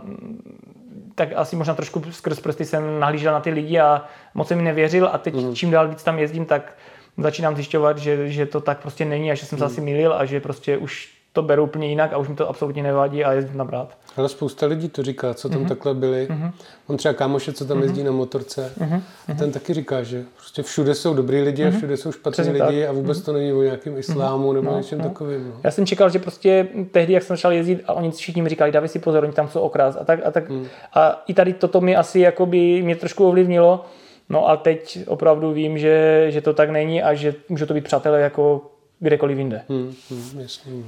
tak 1.15 1.29
asi 1.35 1.55
možná 1.55 1.73
trošku 1.73 2.03
skrz 2.11 2.39
prsty 2.39 2.65
jsem 2.65 2.99
nahlížel 2.99 3.33
na 3.33 3.39
ty 3.39 3.49
lidi 3.49 3.79
a 3.79 4.05
moc 4.33 4.47
jsem 4.47 4.57
mi 4.57 4.63
nevěřil 4.63 5.09
a 5.13 5.17
teď 5.17 5.33
mm. 5.33 5.55
čím 5.55 5.71
dál 5.71 5.87
víc 5.87 6.03
tam 6.03 6.19
jezdím, 6.19 6.45
tak 6.45 6.77
začínám 7.17 7.55
zjišťovat, 7.55 7.97
že, 7.97 8.29
že 8.29 8.45
to 8.45 8.61
tak 8.61 8.81
prostě 8.81 9.05
není 9.05 9.31
a 9.31 9.35
že 9.35 9.45
jsem 9.45 9.57
se 9.57 9.63
mm. 9.63 9.71
asi 9.71 9.81
milil 9.81 10.13
a 10.13 10.25
že 10.25 10.39
prostě 10.39 10.77
už 10.77 11.12
to 11.33 11.41
beru 11.41 11.63
úplně 11.63 11.87
jinak 11.87 12.13
a 12.13 12.17
už 12.17 12.27
mi 12.27 12.35
to 12.35 12.49
absolutně 12.49 12.83
nevadí 12.83 13.25
a 13.25 13.33
jezdím 13.33 13.57
tam 13.57 13.69
rád. 13.69 13.97
Ale 14.17 14.29
spousta 14.29 14.65
lidí 14.65 14.89
to 14.89 15.03
říká, 15.03 15.33
co 15.33 15.49
tam 15.49 15.63
mm-hmm. 15.63 15.67
takhle 15.67 15.93
byli. 15.93 16.27
Mm-hmm. 16.29 16.51
On 16.87 16.97
třeba 16.97 17.13
kámoše, 17.13 17.53
co 17.53 17.65
tam 17.65 17.77
mm-hmm. 17.77 17.83
jezdí 17.83 18.03
na 18.03 18.11
motorce, 18.11 18.71
mm-hmm. 18.79 19.01
a 19.31 19.33
ten 19.33 19.51
taky 19.51 19.73
říká, 19.73 20.03
že 20.03 20.23
prostě 20.35 20.63
všude 20.63 20.95
jsou 20.95 21.13
dobrý 21.13 21.41
lidi 21.41 21.63
mm-hmm. 21.63 21.67
a 21.67 21.69
mhm. 21.69 21.77
všude 21.77 21.97
jsou 21.97 22.11
špatní 22.11 22.49
lidi 22.49 22.81
tak. 22.81 22.89
a 22.89 22.91
vůbec 22.91 23.17
mm-hmm. 23.17 23.25
to 23.25 23.33
není 23.33 23.53
o 23.53 23.61
nějakém 23.61 23.97
islámu 23.97 24.49
mm-hmm. 24.49 24.53
nebo 24.53 24.71
no, 24.71 24.77
něčem 24.77 24.99
no. 24.99 25.03
takovým. 25.03 25.47
No. 25.47 25.59
Já 25.63 25.71
jsem 25.71 25.85
čekal, 25.85 26.09
že 26.09 26.19
prostě 26.19 26.67
tehdy, 26.91 27.13
jak 27.13 27.23
jsem 27.23 27.35
začal 27.35 27.51
jezdit 27.51 27.83
a 27.87 27.93
oni 27.93 28.11
všichni 28.11 28.41
mi 28.41 28.49
říkali, 28.49 28.71
dávej 28.71 28.89
si 28.89 28.99
pozor, 28.99 29.23
oni 29.23 29.33
tam 29.33 29.47
jsou 29.47 29.59
okras 29.59 29.97
a 30.01 30.05
tak 30.05 30.19
a 30.25 30.31
tak. 30.31 30.49
Mm. 30.49 30.67
A 30.93 31.23
i 31.27 31.33
tady 31.33 31.53
toto 31.53 31.81
mi 31.81 31.95
asi 31.95 32.19
jakoby 32.19 32.81
mě 32.83 32.95
trošku 32.95 33.27
ovlivnilo. 33.27 33.85
No 34.29 34.49
a 34.49 34.57
teď 34.57 34.99
opravdu 35.07 35.51
vím, 35.51 35.77
že, 35.77 36.25
že 36.29 36.41
to 36.41 36.53
tak 36.53 36.69
není 36.69 37.03
a 37.03 37.13
že 37.13 37.35
můžou 37.49 37.65
to 37.65 37.73
být 37.73 37.83
přátelé 37.83 38.21
jako 38.21 38.61
kdekoliv 38.99 39.37
jinde. 39.37 39.61
Hmm, 39.69 39.93
hmm, 40.09 40.39
jasně. 40.39 40.71
No. 40.71 40.83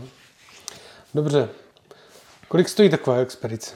Dobře. 1.16 1.50
Kolik 2.48 2.70
stojí 2.70 2.90
taková 2.90 3.18
expedice? 3.18 3.76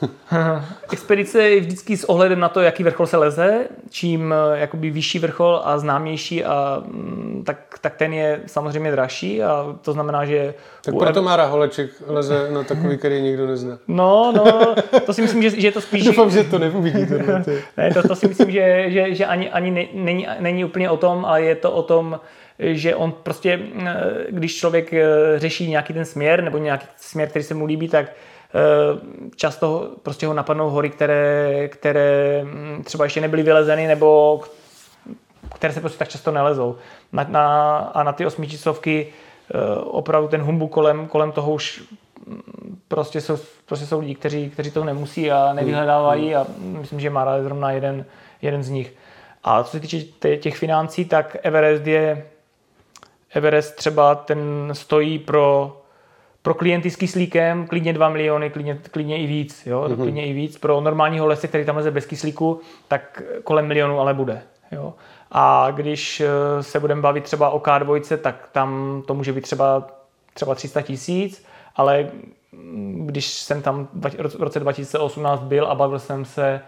expedice 0.92 1.42
je 1.42 1.60
vždycky 1.60 1.96
s 1.96 2.04
ohledem 2.04 2.40
na 2.40 2.48
to, 2.48 2.60
jaký 2.60 2.82
vrchol 2.82 3.06
se 3.06 3.16
leze. 3.16 3.68
Čím 3.90 4.34
eh, 4.34 4.58
jakoby 4.58 4.90
vyšší 4.90 5.18
vrchol 5.18 5.60
a 5.64 5.78
známější, 5.78 6.44
a, 6.44 6.82
mm, 6.86 7.42
tak, 7.46 7.78
tak 7.80 7.96
ten 7.96 8.12
je 8.12 8.40
samozřejmě 8.46 8.90
dražší 8.90 9.42
a 9.42 9.76
to 9.82 9.92
znamená, 9.92 10.24
že... 10.24 10.54
Tak 10.84 10.94
proto 10.98 11.22
Mára 11.22 11.46
Holeček 11.46 11.90
leze 12.06 12.50
na 12.50 12.64
takový, 12.64 12.98
který 12.98 13.22
nikdo 13.22 13.46
nezná. 13.46 13.78
No, 13.88 14.32
no, 14.36 14.74
to 15.06 15.12
si 15.12 15.22
myslím, 15.22 15.42
že, 15.42 15.50
že 15.50 15.66
je 15.66 15.72
to 15.72 15.80
spíš... 15.80 16.04
Doufám, 16.04 16.30
že 16.30 16.44
to 16.44 16.58
neuvidíte. 16.58 17.44
ne, 17.76 17.94
to, 17.94 18.08
to 18.08 18.16
si 18.16 18.28
myslím, 18.28 18.50
že, 18.50 18.84
že, 18.88 19.14
že 19.14 19.26
ani, 19.26 19.50
ani 19.50 19.88
není, 19.94 20.26
není 20.38 20.64
úplně 20.64 20.90
o 20.90 20.96
tom, 20.96 21.24
ale 21.24 21.42
je 21.42 21.54
to 21.54 21.72
o 21.72 21.82
tom, 21.82 22.20
že 22.60 22.96
on 22.96 23.12
prostě, 23.12 23.60
eh, 23.86 24.26
když 24.28 24.56
člověk 24.56 24.92
eh, 24.92 25.06
řeší 25.36 25.70
nějaký 25.70 25.92
ten 25.92 26.04
směr 26.04 26.44
nebo 26.44 26.58
nějaký 26.58 26.86
směr, 26.96 27.28
který 27.28 27.42
se 27.42 27.54
mu 27.54 27.66
líbí, 27.66 27.88
tak 27.88 28.06
eh, 28.06 28.10
často 29.36 29.90
prostě 30.02 30.26
ho 30.26 30.34
napadnou 30.34 30.70
hory, 30.70 30.90
které, 30.90 31.68
které 31.68 32.40
hm, 32.44 32.82
třeba 32.84 33.04
ještě 33.04 33.20
nebyly 33.20 33.42
vylezeny 33.42 33.86
nebo 33.86 34.40
které 35.54 35.72
se 35.72 35.80
prostě 35.80 35.98
tak 35.98 36.08
často 36.08 36.30
nelezou. 36.30 36.76
Na, 37.12 37.26
na, 37.28 37.78
a 37.78 38.02
na 38.02 38.12
ty 38.12 38.26
osmičícovky 38.26 39.06
opravdu 39.84 40.28
ten 40.28 40.42
humbu 40.42 40.68
kolem, 40.68 41.06
kolem 41.06 41.32
toho 41.32 41.52
už 41.52 41.82
hm, 42.26 42.78
prostě 42.88 43.20
jsou, 43.20 43.38
prostě 43.66 43.86
jsou 43.86 44.00
lidi, 44.00 44.14
kteří, 44.14 44.50
kteří 44.50 44.70
to 44.70 44.84
nemusí 44.84 45.30
a 45.30 45.52
nevyhledávají 45.52 46.34
a 46.34 46.46
myslím, 46.58 47.00
že 47.00 47.10
Mara 47.10 47.36
je 47.36 47.42
zrovna 47.42 47.70
jeden, 47.70 48.04
jeden 48.42 48.62
z 48.62 48.68
nich. 48.68 48.94
A 49.44 49.64
co 49.64 49.70
se 49.70 49.80
týče 49.80 50.02
těch 50.36 50.56
financí, 50.56 51.04
tak 51.04 51.36
Everest 51.42 51.86
je 51.86 52.26
Everest 53.34 53.76
třeba 53.76 54.14
ten 54.14 54.68
stojí 54.72 55.18
pro, 55.18 55.76
pro 56.42 56.54
klienty 56.54 56.90
s 56.90 56.96
kyslíkem 56.96 57.66
klidně 57.66 57.92
2 57.92 58.08
miliony, 58.08 58.50
klidně, 58.50 58.78
klidně 58.90 59.18
i 59.18 59.26
víc. 59.26 59.66
Jo? 59.66 59.84
Mm-hmm. 59.88 60.02
Klidně 60.02 60.26
i 60.26 60.32
víc. 60.32 60.58
Pro 60.58 60.80
normálního 60.80 61.26
lese, 61.26 61.48
který 61.48 61.64
tam 61.64 61.76
leze 61.76 61.90
bez 61.90 62.06
kyslíku, 62.06 62.60
tak 62.88 63.22
kolem 63.44 63.66
milionu 63.66 64.00
ale 64.00 64.14
bude. 64.14 64.42
Jo? 64.72 64.94
A 65.30 65.70
když 65.70 66.20
eh, 66.20 66.62
se 66.62 66.80
budeme 66.80 67.02
bavit 67.02 67.24
třeba 67.24 67.50
o 67.50 67.58
K2, 67.58 68.16
tak 68.18 68.48
tam 68.52 69.02
to 69.06 69.14
může 69.14 69.32
být 69.32 69.40
třeba, 69.40 69.86
třeba 70.34 70.54
300 70.54 70.82
tisíc, 70.82 71.44
ale 71.76 72.10
když 72.96 73.26
jsem 73.26 73.62
tam 73.62 73.88
v 74.38 74.42
roce 74.42 74.60
2018 74.60 75.42
byl 75.42 75.66
a 75.66 75.74
bavil 75.74 75.98
jsem 75.98 76.24
se 76.24 76.60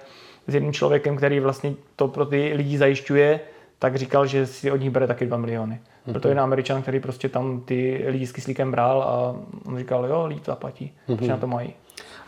s 0.47 0.55
jedním 0.55 0.73
člověkem, 0.73 1.17
který 1.17 1.41
vlastně 1.41 1.75
to 1.97 2.09
pro 2.09 2.27
ty 2.27 2.53
lidi 2.57 2.79
zajišťuje, 2.79 3.41
tak 3.83 3.97
říkal, 3.97 4.27
že 4.27 4.47
si 4.47 4.71
od 4.71 4.77
nich 4.77 4.91
bere 4.91 5.07
taky 5.07 5.27
2 5.27 5.37
miliony. 5.37 5.75
Mm-hmm. 5.75 6.13
Byl 6.13 6.21
to 6.21 6.29
jen 6.29 6.41
Američan, 6.41 6.83
který 6.83 7.01
prostě 7.01 7.29
tam 7.29 7.61
ty 7.61 8.05
lidi 8.07 8.27
s 8.27 8.33
kyslíkem 8.33 8.71
bral 8.71 9.03
a 9.03 9.37
on 9.67 9.79
říkal, 9.79 10.07
jo, 10.07 10.27
líp 10.27 10.45
zaplatí, 10.45 10.93
mm-hmm. 11.09 11.29
na 11.29 11.37
to 11.37 11.47
mají. 11.47 11.75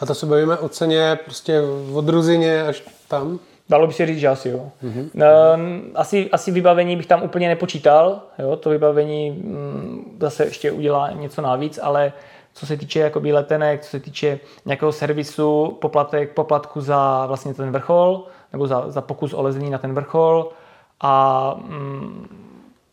A 0.01 0.07
to 0.07 0.15
se 0.15 0.27
bavíme 0.27 0.59
o 0.59 0.69
ceně 0.69 1.19
prostě 1.25 1.61
od 1.93 2.09
Ruzině 2.09 2.63
až 2.63 2.83
tam? 3.09 3.39
Dalo 3.69 3.87
by 3.87 3.93
se 3.93 4.07
říct, 4.07 4.19
že 4.19 4.29
asi 4.29 4.49
jo. 4.49 4.71
Mm-hmm. 4.85 5.91
Asi, 5.95 6.31
asi 6.31 6.51
vybavení 6.51 6.97
bych 6.97 7.07
tam 7.07 7.23
úplně 7.23 7.49
nepočítal, 7.49 8.23
jo, 8.39 8.57
to 8.57 8.71
vybavení 8.71 9.31
mm, 9.31 10.17
zase 10.21 10.45
ještě 10.45 10.73
udělá 10.73 11.11
něco 11.11 11.43
navíc, 11.43 11.79
ale 11.83 12.13
co 12.55 12.67
se 12.67 12.77
týče 12.77 13.01
jakoby 13.01 13.33
letenek, 13.33 13.83
co 13.83 13.91
se 13.91 14.01
týče 14.01 14.41
nějakého 14.65 14.93
servisu, 14.93 15.79
poplatek, 15.81 16.33
poplatku 16.33 16.81
za 16.81 17.27
vlastně 17.27 17.55
ten 17.55 17.73
vrchol, 17.73 18.27
nebo 18.53 18.67
za, 18.67 18.91
za 18.91 19.01
pokus 19.01 19.35
o 19.35 19.43
lezení 19.43 19.71
na 19.71 19.79
ten 19.79 19.95
vrchol 19.95 20.53
a 21.01 21.55
mm, 21.69 22.29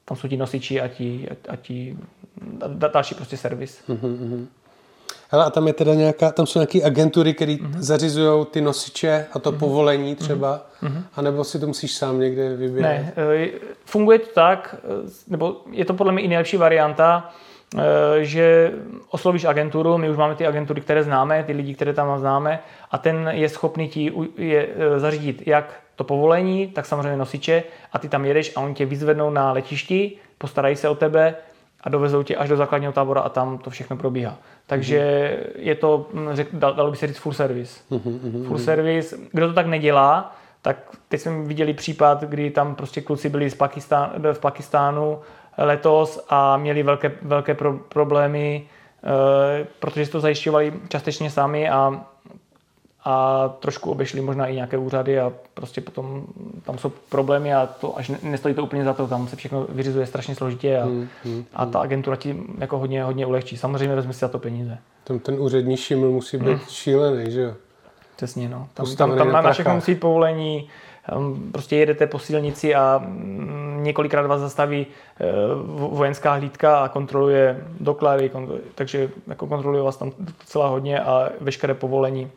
tam 0.06 0.18
jsou 0.18 0.28
ti 0.28 0.38
nosiči 0.38 0.82
a 0.82 0.88
ti, 0.88 1.28
a, 1.30 1.54
a 1.54 1.56
ti 1.56 1.98
a 2.62 2.88
další 2.88 3.16
prostě 3.16 3.38
servis. 3.38 3.82
Mm-hmm. 3.90 4.48
Hele, 5.30 5.46
a 5.46 5.50
tam 5.50 5.68
je 5.68 5.74
teda 5.74 5.94
nějaká, 5.94 6.32
tam 6.32 6.46
jsou 6.46 6.60
nějaké 6.60 6.84
agentury, 6.84 7.34
které 7.34 7.52
mm-hmm. 7.54 7.80
zařizují 7.80 8.46
ty 8.46 8.62
nosiče 8.62 9.26
a 9.34 9.40
to 9.40 9.52
mm-hmm. 9.52 9.58
povolení 9.58 10.16
třeba, 10.16 10.66
mm-hmm. 10.84 11.04
anebo 11.16 11.44
si 11.44 11.60
to 11.60 11.68
musíš 11.68 11.96
sám 11.96 12.20
někde 12.20 12.56
vybírat? 12.56 12.90
Ne, 12.90 13.14
e, 13.18 13.50
funguje 13.86 14.20
to 14.20 14.28
tak, 14.34 14.76
e, 14.84 15.10
nebo 15.28 15.62
je 15.72 15.86
to 15.86 15.94
podle 15.94 16.14
mě 16.14 16.22
i 16.22 16.28
nejlepší 16.28 16.58
varianta, 16.58 17.32
že 18.20 18.72
oslovíš 19.10 19.46
agenturu, 19.46 19.98
my 19.98 20.10
už 20.10 20.18
máme 20.18 20.36
ty 20.36 20.48
agentury, 20.48 20.82
které 20.82 21.04
známe, 21.04 21.44
ty 21.44 21.54
lidi, 21.54 21.74
které 21.74 21.94
tam 21.94 22.20
známe 22.20 22.60
a 22.92 22.98
ten 22.98 23.30
je 23.32 23.50
schopný 23.50 23.88
ti 23.88 24.12
je, 24.38 24.70
zařídit 24.98 25.48
jak 25.48 25.74
to 25.96 26.04
povolení, 26.04 26.68
tak 26.68 26.86
samozřejmě 26.86 27.18
nosiče 27.18 27.64
a 27.94 28.00
ty 28.00 28.10
tam 28.10 28.26
jedeš 28.26 28.54
a 28.56 28.60
oni 28.60 28.74
tě 28.74 28.86
vyzvednou 28.86 29.30
na 29.30 29.52
letišti, 29.52 30.12
postarají 30.38 30.76
se 30.76 30.90
o 30.90 30.96
tebe 30.96 31.36
a 31.84 31.90
dovezou 31.90 32.24
tě 32.24 32.36
až 32.36 32.50
do 32.50 32.58
základního 32.58 32.94
tábora 32.94 33.22
a 33.22 33.30
tam 33.30 33.58
to 33.58 33.70
všechno 33.70 33.98
probíhá. 33.98 34.38
Takže 34.68 35.00
mm-hmm. 35.00 35.60
je 35.60 35.76
to, 35.76 36.08
hm, 36.14 36.30
řek, 36.34 36.48
dalo 36.56 36.92
by 36.92 36.98
se 36.98 37.08
říct, 37.08 37.18
full 37.18 37.34
service. 37.34 37.80
Mm-hmm. 37.92 38.48
Full 38.48 38.58
service. 38.58 39.18
Kdo 39.32 39.48
to 39.48 39.54
tak 39.54 39.66
nedělá, 39.66 40.36
tak 40.62 40.78
teď 41.08 41.22
jsme 41.22 41.42
viděli 41.42 41.74
případ, 41.74 42.24
kdy 42.24 42.50
tam 42.50 42.76
prostě 42.76 43.02
kluci 43.02 43.30
byli 43.30 43.50
z 43.50 43.56
Pakistán, 43.56 44.12
v 44.34 44.40
Pakistánu 44.40 45.20
letos 45.63 46.26
a 46.30 46.58
měli 46.58 46.84
velké, 46.84 47.12
velké 47.21 47.54
pro, 47.54 47.74
problémy, 47.74 48.63
e, 49.04 49.65
protože 49.80 50.12
to 50.12 50.19
zajišťovali 50.19 50.74
částečně 50.89 51.30
sami 51.30 51.69
a 51.69 52.06
a 53.04 53.47
trošku 53.60 53.91
obešli 53.91 54.21
možná 54.21 54.47
i 54.47 54.56
nějaké 54.56 54.78
úřady 54.78 55.19
a 55.19 55.34
prostě 55.54 55.82
potom 55.82 56.24
tam 56.63 56.78
jsou 56.78 56.91
problémy 57.10 57.54
a 57.54 57.65
to 57.65 57.97
až 57.97 58.12
nestojí 58.24 58.56
to 58.56 58.63
úplně 58.63 58.84
za 58.84 58.93
to, 58.93 59.08
tam 59.08 59.28
se 59.28 59.36
všechno 59.36 59.65
vyřizuje 59.69 60.06
strašně 60.06 60.36
složitě 60.36 60.80
a, 60.80 60.86
hmm, 60.86 61.08
hmm, 61.24 61.45
a 61.54 61.65
ta 61.65 61.80
agentura 61.80 62.15
ti 62.15 62.36
jako 62.58 62.78
hodně, 62.78 63.04
hodně 63.04 63.26
ulehčí. 63.26 63.58
Samozřejmě 63.58 63.95
vezme 63.95 64.13
si 64.13 64.19
za 64.19 64.28
to 64.28 64.39
peníze. 64.39 64.78
Tam 65.04 65.19
ten 65.19 65.39
úřední 65.39 65.78
šiml 65.78 66.12
musí 66.12 66.38
být 66.38 66.47
hmm. 66.47 66.60
šílený, 66.69 67.32
že 67.32 67.41
jo? 67.41 67.54
Přesně, 68.15 68.50
no. 68.50 68.67
Tam, 68.74 68.95
tam, 68.95 69.17
tam 69.17 69.32
na, 69.32 69.41
na 69.41 69.54
všechno 69.54 69.76
musí 69.76 69.95
povolení, 69.95 70.69
prostě 71.52 71.76
jedete 71.76 72.08
po 72.08 72.20
silnici 72.20 72.76
a 72.76 73.02
mm, 73.06 73.80
několikrát 73.84 74.28
vás 74.28 74.42
zastaví 74.42 74.88
eh, 75.20 75.26
vojenská 75.76 76.34
hlídka 76.34 76.80
a 76.80 76.88
kontroluje 76.88 77.64
doklady, 77.80 78.30
kontroluje, 78.30 78.64
takže 78.76 79.10
jako 79.28 79.48
kontroluje 79.48 79.84
vás 79.84 79.98
tam 79.98 80.12
docela 80.18 80.68
hodně 80.68 81.00
a 81.00 81.30
veškeré 81.40 81.74
povolení 81.74 82.32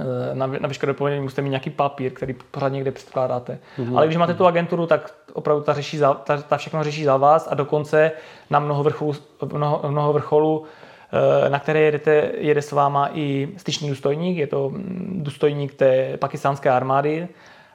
Eh, 0.00 0.34
na, 0.34 0.46
na 0.46 0.68
veškeré 0.68 0.92
povolení 0.92 1.22
musíte 1.22 1.42
mít 1.42 1.48
nějaký 1.48 1.70
papír, 1.70 2.12
který 2.12 2.34
pořád 2.50 2.68
někde 2.68 2.90
předkládáte. 2.90 3.58
Mm-hmm. 3.78 3.96
Ale 3.96 4.06
když 4.06 4.16
máte 4.16 4.34
tu 4.34 4.46
agenturu, 4.46 4.86
tak 4.86 5.14
opravdu 5.32 5.62
ta, 5.62 5.74
řeší 5.74 5.98
za, 5.98 6.14
ta, 6.14 6.42
ta 6.42 6.56
všechno 6.56 6.84
řeší 6.84 7.04
za 7.04 7.16
vás 7.16 7.48
a 7.50 7.54
dokonce 7.54 8.12
na 8.50 8.58
mnoho 8.58 8.82
vrcholů, 8.82 9.12
mnoho, 9.52 9.80
mnoho 9.88 10.12
vrcholů 10.12 10.64
eh, 11.46 11.50
na 11.50 11.58
které 11.58 11.80
jedete, 11.80 12.30
jede 12.38 12.62
s 12.62 12.72
váma 12.72 13.10
i 13.14 13.48
styčný 13.56 13.88
důstojník, 13.88 14.38
je 14.38 14.46
to 14.46 14.70
mm, 14.70 15.20
důstojník 15.22 15.74
té 15.74 16.16
pakistánské 16.16 16.70
armády 16.70 17.28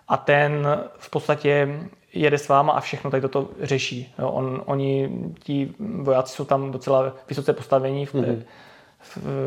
a 0.07 0.17
ten 0.17 0.67
v 0.97 1.09
podstatě 1.09 1.79
jede 2.13 2.37
s 2.37 2.47
váma 2.47 2.73
a 2.73 2.79
všechno 2.79 3.11
tady 3.11 3.21
toto 3.21 3.49
řeší. 3.61 4.13
Jo, 4.19 4.29
on, 4.29 4.61
oni, 4.65 5.09
ti 5.39 5.73
vojáci 5.79 6.35
jsou 6.35 6.45
tam 6.45 6.71
docela 6.71 7.13
vysoce 7.29 7.53
postavení 7.53 8.05
v 8.05 8.11
té, 8.11 8.17
mm-hmm 8.17 8.43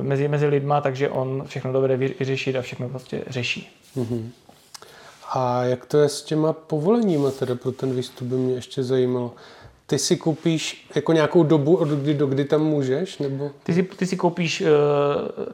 mezi, 0.02 0.28
mezi 0.28 0.46
lidma, 0.46 0.80
takže 0.80 1.08
on 1.08 1.44
všechno 1.46 1.72
dovede 1.72 1.96
vyřešit 1.96 2.56
a 2.56 2.62
všechno 2.62 2.88
prostě 2.88 3.24
řeší. 3.26 3.70
Mm-hmm. 3.96 4.28
A 5.32 5.64
jak 5.64 5.86
to 5.86 5.98
je 5.98 6.08
s 6.08 6.22
těma 6.22 6.52
povoleníma 6.52 7.30
teda 7.30 7.54
pro 7.54 7.72
ten 7.72 7.96
výstup 7.96 8.28
by 8.28 8.36
mě 8.36 8.54
ještě 8.54 8.82
zajímalo. 8.82 9.34
ty 9.86 9.98
si 9.98 10.16
koupíš 10.16 10.88
jako 10.94 11.12
nějakou 11.12 11.42
dobu, 11.42 11.76
od 11.76 11.88
kdy 11.88 12.14
do 12.14 12.26
kdy 12.26 12.44
tam 12.44 12.64
můžeš? 12.64 13.18
Nebo? 13.18 13.50
Ty, 13.62 13.74
si, 13.74 13.82
ty 13.82 14.06
si 14.06 14.16
koupíš 14.16 14.60
uh, 14.60 14.68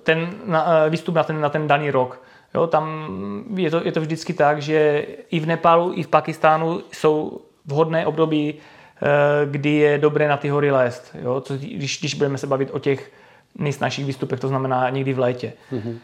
ten 0.02 0.34
na, 0.44 0.84
uh, 0.84 0.90
výstup 0.90 1.14
na 1.14 1.24
ten, 1.24 1.40
na 1.40 1.48
ten 1.48 1.68
daný 1.68 1.90
rok. 1.90 2.20
Jo, 2.54 2.66
tam 2.66 3.44
je 3.56 3.70
to, 3.70 3.80
je 3.84 3.92
to 3.92 4.00
vždycky 4.00 4.32
tak, 4.32 4.62
že 4.62 5.06
i 5.30 5.40
v 5.40 5.46
Nepálu, 5.46 5.92
i 5.94 6.02
v 6.02 6.08
Pakistánu 6.08 6.80
jsou 6.92 7.40
vhodné 7.66 8.06
období, 8.06 8.54
uh, 8.54 9.08
kdy 9.50 9.70
je 9.70 9.98
dobré 9.98 10.28
na 10.28 10.36
ty 10.36 10.48
hory 10.48 10.70
lézt. 10.70 11.16
Jo, 11.22 11.40
co, 11.40 11.54
když, 11.56 11.98
když 11.98 12.14
budeme 12.14 12.38
se 12.38 12.46
bavit 12.46 12.70
o 12.72 12.78
těch 12.78 13.12
nejsnažších 13.58 14.06
výstupech, 14.06 14.40
to 14.40 14.48
znamená 14.48 14.90
někdy 14.90 15.12
v 15.12 15.18
létě. 15.18 15.52
Mm-hmm. 15.72 15.98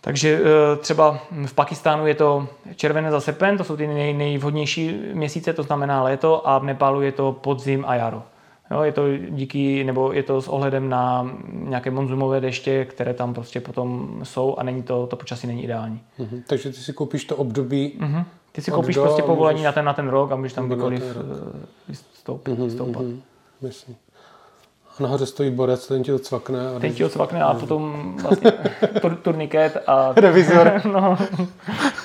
Takže 0.00 0.40
třeba 0.80 1.18
v 1.46 1.54
Pakistánu 1.54 2.06
je 2.06 2.14
to 2.14 2.48
červené 2.76 3.10
za 3.10 3.20
srpen, 3.20 3.58
to 3.58 3.64
jsou 3.64 3.76
ty 3.76 3.86
nej, 3.86 4.14
nejvhodnější 4.14 5.00
měsíce, 5.12 5.52
to 5.52 5.62
znamená 5.62 6.02
léto, 6.02 6.48
a 6.48 6.58
v 6.58 6.64
Nepálu 6.64 7.02
je 7.02 7.12
to 7.12 7.32
podzim 7.32 7.84
a 7.88 7.94
jaro. 7.94 8.22
Jo, 8.70 8.82
je 8.82 8.92
to 8.92 9.16
díky, 9.16 9.84
nebo 9.84 10.12
je 10.12 10.22
to 10.22 10.42
s 10.42 10.48
ohledem 10.48 10.88
na 10.88 11.30
nějaké 11.52 11.90
monzumové 11.90 12.40
deště, 12.40 12.84
které 12.84 13.14
tam 13.14 13.34
prostě 13.34 13.60
potom 13.60 14.20
jsou 14.22 14.56
a 14.56 14.62
není 14.62 14.82
to, 14.82 15.06
to 15.06 15.16
počasí 15.16 15.46
není 15.46 15.64
ideální. 15.64 16.00
Mm-hmm. 16.18 16.42
Takže 16.46 16.68
ty 16.68 16.76
si 16.76 16.92
koupíš 16.92 17.24
to 17.24 17.36
období 17.36 17.98
mm-hmm. 18.00 18.24
Ty 18.52 18.62
si 18.62 18.70
koupíš 18.70 18.96
prostě 18.96 19.22
povolení 19.22 19.58
můžeš... 19.58 19.64
na, 19.64 19.72
ten, 19.72 19.84
na 19.84 19.92
ten 19.92 20.08
rok 20.08 20.32
a 20.32 20.36
můžeš 20.36 20.52
tam 20.52 20.66
kdykoliv 20.66 21.16
vystoup, 21.88 22.48
mm-hmm, 22.48 22.64
vystoupat. 22.64 23.02
Mm-hmm. 23.02 23.20
Myslím. 23.62 23.96
A 24.98 25.02
nahoře 25.02 25.26
stojí 25.26 25.50
borec, 25.50 25.86
ten 25.86 26.02
ti 26.02 26.10
to 26.10 26.18
cvakne. 26.18 26.68
A 26.76 26.78
ten 26.78 26.94
ti 26.94 27.02
to 27.02 27.08
cvakne 27.08 27.42
a 27.42 27.54
potom 27.54 28.14
vlastně 28.22 28.52
tur, 29.00 29.14
turniket 29.14 29.76
a... 29.86 30.12
Revizor. 30.16 30.80
no. 30.92 31.16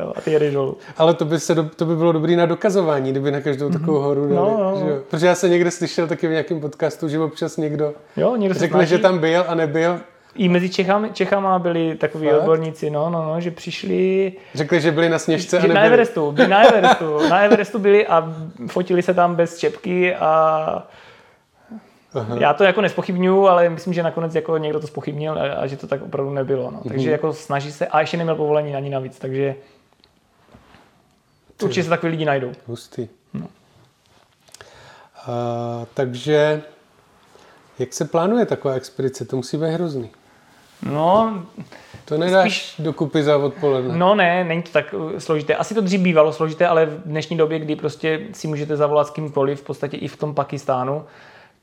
jo, 0.00 0.12
a 0.16 0.20
ty 0.20 0.32
jedeš 0.32 0.54
dolů. 0.54 0.76
Ale 0.96 1.14
to 1.14 1.24
by, 1.24 1.40
se 1.40 1.54
do, 1.54 1.68
to 1.76 1.84
by 1.84 1.96
bylo 1.96 2.12
dobrý 2.12 2.36
na 2.36 2.46
dokazování, 2.46 3.10
kdyby 3.10 3.30
na 3.30 3.40
každou 3.40 3.70
takovou 3.70 3.98
mhm. 3.98 4.06
horu 4.06 4.28
dali. 4.28 4.34
No, 4.34 4.58
no, 4.58 4.70
no. 4.70 4.86
Že 4.86 5.00
Protože 5.10 5.26
já 5.26 5.34
jsem 5.34 5.50
někde 5.50 5.70
slyšel 5.70 6.06
taky 6.06 6.28
v 6.28 6.30
nějakém 6.30 6.60
podcastu, 6.60 7.08
že 7.08 7.18
občas 7.20 7.56
někdo, 7.56 7.92
jo, 8.16 8.36
někdo 8.36 8.54
řekne, 8.54 8.76
snaží. 8.76 8.90
že 8.90 8.98
tam 8.98 9.18
byl 9.18 9.44
a 9.48 9.54
nebyl. 9.54 10.00
I 10.34 10.48
mezi 10.48 10.68
Čechami, 10.70 11.10
Čechama 11.12 11.58
byli 11.58 11.94
takový 11.94 12.28
Fakt? 12.28 12.38
odborníci, 12.38 12.90
no, 12.90 13.10
no, 13.10 13.24
no, 13.24 13.40
že 13.40 13.50
přišli... 13.50 14.32
Řekli, 14.54 14.80
že 14.80 14.92
byli 14.92 15.08
na 15.08 15.18
sněžce 15.18 15.58
a 15.58 15.60
nebyli. 15.60 15.78
Na 15.78 15.84
Everestu, 15.84 16.32
byli 16.32 16.48
na 16.48 16.62
Everestu, 16.64 17.28
na 17.28 17.40
Everestu 17.40 17.78
byli 17.78 18.06
a 18.06 18.34
fotili 18.66 19.02
se 19.02 19.14
tam 19.14 19.34
bez 19.34 19.58
čepky 19.58 20.14
a 20.14 20.88
Aha. 22.14 22.36
Já 22.40 22.54
to 22.54 22.64
jako 22.64 22.80
nespochybnuju, 22.80 23.46
ale 23.46 23.68
myslím, 23.68 23.92
že 23.94 24.02
nakonec 24.02 24.34
jako 24.34 24.58
někdo 24.58 24.80
to 24.80 24.86
spochybnil 24.86 25.38
a, 25.38 25.54
a 25.54 25.66
že 25.66 25.76
to 25.76 25.86
tak 25.86 26.02
opravdu 26.02 26.32
nebylo. 26.32 26.70
No. 26.70 26.80
Takže 26.88 27.06
mhm. 27.06 27.12
jako 27.12 27.32
snaží 27.32 27.72
se, 27.72 27.86
a 27.86 28.00
ještě 28.00 28.16
neměl 28.16 28.36
povolení 28.36 28.74
ani 28.74 28.90
navíc, 28.90 29.18
takže 29.18 29.54
Ty. 31.56 31.64
určitě 31.64 31.82
se 31.82 31.90
takový 31.90 32.10
lidi 32.10 32.24
najdou. 32.24 32.52
Hustý. 32.66 33.08
No. 33.34 33.46
A, 35.26 35.86
takže 35.94 36.62
jak 37.78 37.92
se 37.92 38.04
plánuje 38.04 38.46
taková 38.46 38.74
expedice? 38.74 39.24
To 39.24 39.36
musí 39.36 39.56
být 39.56 39.70
hrozný. 39.70 40.10
No, 40.82 41.42
to 42.04 42.18
nedáš 42.18 42.52
spíš, 42.52 42.84
dokupy 42.84 43.22
za 43.22 43.36
odpoledne. 43.36 43.96
No 43.96 44.14
ne, 44.14 44.44
není 44.44 44.62
to 44.62 44.70
tak 44.70 44.94
uh, 44.94 45.18
složité. 45.18 45.56
Asi 45.56 45.74
to 45.74 45.80
dřív 45.80 46.00
bývalo 46.00 46.32
složité, 46.32 46.66
ale 46.66 46.86
v 46.86 47.02
dnešní 47.04 47.36
době, 47.36 47.58
kdy 47.58 47.76
prostě 47.76 48.20
si 48.32 48.48
můžete 48.48 48.76
zavolat 48.76 49.06
s 49.06 49.10
kýmkoliv, 49.10 49.60
v 49.60 49.64
podstatě 49.64 49.96
i 49.96 50.08
v 50.08 50.16
tom 50.16 50.34
Pakistánu, 50.34 51.04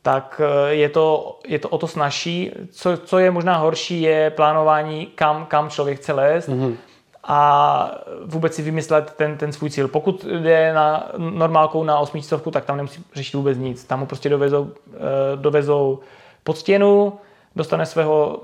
tak 0.07 0.41
eh, 0.43 0.73
je 0.73 0.89
to, 0.89 1.39
je 1.47 1.59
to 1.59 1.69
o 1.69 1.77
to 1.77 1.87
snažší. 1.87 2.51
Co, 2.71 2.97
co 2.97 3.19
je 3.19 3.31
možná 3.31 3.57
horší, 3.57 4.01
je 4.01 4.29
plánování, 4.29 5.05
kam, 5.05 5.45
kam 5.45 5.69
člověk 5.69 5.97
chce 5.97 6.13
lézt 6.13 6.49
mm-hmm. 6.49 6.75
a 7.23 7.91
vůbec 8.25 8.55
si 8.55 8.61
vymyslet 8.61 9.13
ten, 9.17 9.37
ten 9.37 9.51
svůj 9.51 9.69
cíl. 9.69 9.87
Pokud 9.87 10.25
jde 10.25 10.73
na 10.73 11.11
normálkou 11.17 11.83
na 11.83 11.99
osmičcovku, 11.99 12.51
tak 12.51 12.65
tam 12.65 12.77
nemusí 12.77 13.03
řešit 13.13 13.37
vůbec 13.37 13.57
nic. 13.57 13.83
Tam 13.83 13.99
mu 13.99 14.05
prostě 14.05 14.29
dovezou, 14.29 14.71
eh, 14.93 14.99
dovezou 15.35 15.99
pod 16.43 16.57
stěnu, 16.57 17.13
dostane 17.55 17.85
svého, 17.85 18.41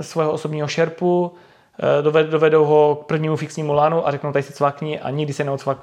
svého 0.00 0.32
osobního 0.32 0.68
šerpu, 0.68 1.32
eh, 1.98 2.22
dovedou 2.22 2.64
ho 2.64 2.98
k 3.02 3.06
prvnímu 3.06 3.36
fixnímu 3.36 3.72
lanu 3.72 4.08
a 4.08 4.10
řeknou, 4.10 4.32
tady 4.32 4.42
si 4.42 4.52
cvakni 4.52 5.00
a 5.00 5.10
nikdy 5.10 5.32
se, 5.32 5.44
neodsvak, 5.44 5.78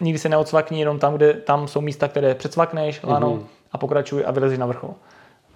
nikdy 0.00 0.18
se 0.18 0.28
neodsvakni 0.28 0.80
jenom 0.80 0.98
tam, 0.98 1.14
kde 1.14 1.34
tam 1.34 1.68
jsou 1.68 1.80
místa, 1.80 2.08
které 2.08 2.34
předsvakneš 2.34 3.00
lanou. 3.02 3.36
Mm-hmm 3.36 3.61
a 3.72 3.78
pokračuj 3.78 4.24
a 4.26 4.30
vylezi 4.30 4.58
na 4.58 4.66
vrchol. 4.66 4.94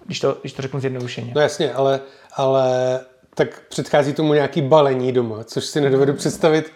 Když 0.05 0.19
to, 0.19 0.37
když 0.41 0.53
to 0.53 0.61
řeknu 0.61 0.79
zjednodušeně. 0.79 1.31
No 1.35 1.41
jasně, 1.41 1.73
ale, 1.73 1.99
ale 2.35 2.99
tak 3.35 3.61
předchází 3.69 4.13
tomu 4.13 4.33
nějaký 4.33 4.61
balení 4.61 5.11
doma, 5.11 5.43
což 5.43 5.65
si 5.65 5.81
nedovedu 5.81 6.13
představit, 6.13 6.73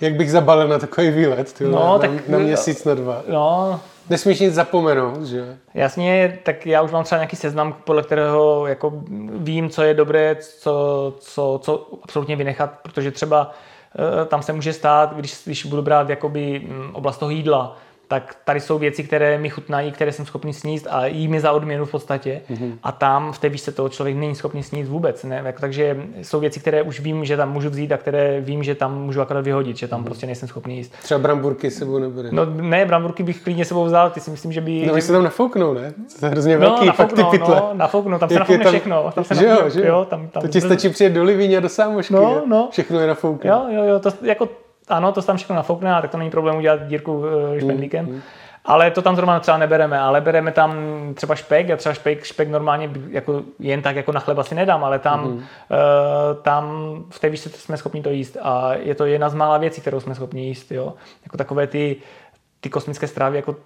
jak 0.00 0.14
bych 0.14 0.30
zabalil 0.30 0.68
na 0.68 0.78
takový 0.78 1.10
výlet, 1.10 1.52
tyhle, 1.52 1.72
no, 1.72 1.92
na, 1.92 1.98
tak, 1.98 2.28
na 2.28 2.38
měsíc, 2.38 2.84
na 2.84 2.94
dva. 2.94 3.22
No, 3.28 3.80
Nesmíš 4.10 4.40
nic 4.40 4.54
zapomenout, 4.54 5.24
že? 5.24 5.56
Jasně, 5.74 6.38
tak 6.42 6.66
já 6.66 6.82
už 6.82 6.90
mám 6.90 7.04
třeba 7.04 7.18
nějaký 7.18 7.36
seznam, 7.36 7.76
podle 7.84 8.02
kterého 8.02 8.66
jako 8.66 8.92
vím, 9.36 9.70
co 9.70 9.82
je 9.82 9.94
dobré, 9.94 10.36
co, 10.36 11.14
co, 11.18 11.60
co 11.62 11.88
absolutně 12.02 12.36
vynechat, 12.36 12.70
protože 12.82 13.10
třeba 13.10 13.50
uh, 13.50 14.26
tam 14.26 14.42
se 14.42 14.52
může 14.52 14.72
stát, 14.72 15.14
když, 15.16 15.42
když 15.44 15.66
budu 15.66 15.82
brát 15.82 16.08
jakoby 16.08 16.62
mm, 16.68 16.90
oblast 16.94 17.18
toho 17.18 17.30
jídla, 17.30 17.76
tak 18.08 18.36
tady 18.44 18.60
jsou 18.60 18.78
věci, 18.78 19.04
které 19.04 19.38
mi 19.38 19.50
chutnají, 19.50 19.92
které 19.92 20.12
jsem 20.12 20.26
schopný 20.26 20.52
sníst 20.52 20.86
a 20.90 21.06
jí 21.06 21.28
mi 21.28 21.40
za 21.40 21.52
odměnu 21.52 21.84
v 21.84 21.90
podstatě. 21.90 22.40
Mm-hmm. 22.50 22.72
A 22.82 22.92
tam 22.92 23.32
v 23.32 23.38
té 23.38 23.48
výšce 23.48 23.72
toho 23.72 23.88
člověk 23.88 24.16
není 24.16 24.34
schopný 24.34 24.62
sníst 24.62 24.90
vůbec. 24.90 25.24
Ne? 25.24 25.42
Jako, 25.44 25.60
takže 25.60 25.96
jsou 26.22 26.40
věci, 26.40 26.60
které 26.60 26.82
už 26.82 27.00
vím, 27.00 27.24
že 27.24 27.36
tam 27.36 27.52
můžu 27.52 27.70
vzít 27.70 27.92
a 27.92 27.96
které 27.96 28.40
vím, 28.40 28.62
že 28.62 28.74
tam 28.74 29.02
můžu 29.02 29.20
akorát 29.20 29.44
vyhodit, 29.44 29.76
že 29.76 29.88
tam 29.88 30.00
mm-hmm. 30.00 30.04
prostě 30.04 30.26
nejsem 30.26 30.48
schopný 30.48 30.76
jíst. 30.76 30.92
Třeba 31.02 31.18
bramburky 31.18 31.70
sebou 31.70 31.98
nebere. 31.98 32.28
No 32.32 32.44
ne, 32.44 32.86
bramburky 32.86 33.22
bych 33.22 33.42
klidně 33.42 33.64
sebou 33.64 33.84
vzal, 33.84 34.10
ty 34.10 34.20
si 34.20 34.30
myslím, 34.30 34.52
že 34.52 34.60
by... 34.60 34.86
No, 34.86 34.96
že... 34.96 35.02
se 35.02 35.12
tam 35.12 35.24
nafouknou, 35.24 35.74
ne? 35.74 35.92
To 36.20 36.26
je 36.26 36.30
hrozně 36.30 36.54
no, 36.54 36.60
velký, 36.60 36.86
nafouknou, 36.86 37.24
fakt 37.24 37.30
ty 37.30 37.38
pytle. 37.38 37.56
No, 37.56 37.70
nafouknou, 37.74 38.18
tam 38.18 38.28
se 38.28 38.38
nafoukne 38.38 38.64
tam... 38.64 38.72
všechno. 38.72 39.12
Tam 39.14 39.24
se 39.24 39.34
že 39.34 39.46
jo, 39.46 39.68
že 39.68 39.86
jo, 39.86 40.06
tam, 40.10 40.28
tam 40.28 40.42
to 40.42 40.48
ti 40.48 40.60
stačí 40.60 40.88
přijet 40.88 41.12
do 41.12 41.24
Livíně 41.24 41.56
a 41.56 41.60
do 41.60 41.68
Sámošky. 41.68 42.14
No, 42.14 42.42
no. 42.46 42.68
Všechno 42.70 43.00
je 43.00 43.06
nafoukne. 43.06 43.50
Jo, 43.50 43.64
jo, 43.68 43.84
jo, 43.84 44.00
to, 44.00 44.10
jako, 44.22 44.48
ano, 44.88 45.12
to 45.12 45.22
tam 45.22 45.36
všechno 45.36 45.56
nafoukne, 45.56 45.94
a 45.94 46.00
tak 46.00 46.10
to 46.10 46.18
není 46.18 46.30
problém 46.30 46.56
udělat 46.56 46.86
dírku 46.86 47.18
uh, 47.18 47.26
špendlíkem. 47.58 48.06
Mm, 48.06 48.12
mm. 48.12 48.20
Ale 48.64 48.90
to 48.90 49.02
tam 49.02 49.16
zrovna 49.16 49.40
třeba 49.40 49.58
nebereme, 49.58 49.98
ale 49.98 50.20
bereme 50.20 50.52
tam 50.52 50.74
třeba 51.14 51.34
špek, 51.34 51.68
já 51.68 51.76
třeba 51.76 51.94
špek, 51.94 52.24
špek 52.24 52.48
normálně 52.48 52.90
jako 53.10 53.42
jen 53.58 53.82
tak 53.82 53.96
jako 53.96 54.12
na 54.12 54.20
chleba 54.20 54.44
si 54.44 54.54
nedám, 54.54 54.84
ale 54.84 54.98
tam, 54.98 55.24
mm. 55.24 55.36
uh, 55.36 55.42
tam 56.42 56.94
v 57.10 57.18
té 57.18 57.28
výšce 57.28 57.48
jsme 57.48 57.76
schopni 57.76 58.02
to 58.02 58.10
jíst 58.10 58.36
a 58.42 58.74
je 58.74 58.94
to 58.94 59.06
jedna 59.06 59.28
z 59.28 59.34
mála 59.34 59.58
věcí, 59.58 59.80
kterou 59.80 60.00
jsme 60.00 60.14
schopni 60.14 60.46
jíst, 60.46 60.72
jo. 60.72 60.94
Jako 61.24 61.36
takové 61.36 61.66
ty, 61.66 61.96
ty 62.60 62.68
kosmické 62.70 63.06
strávy, 63.06 63.36
jako 63.36 63.56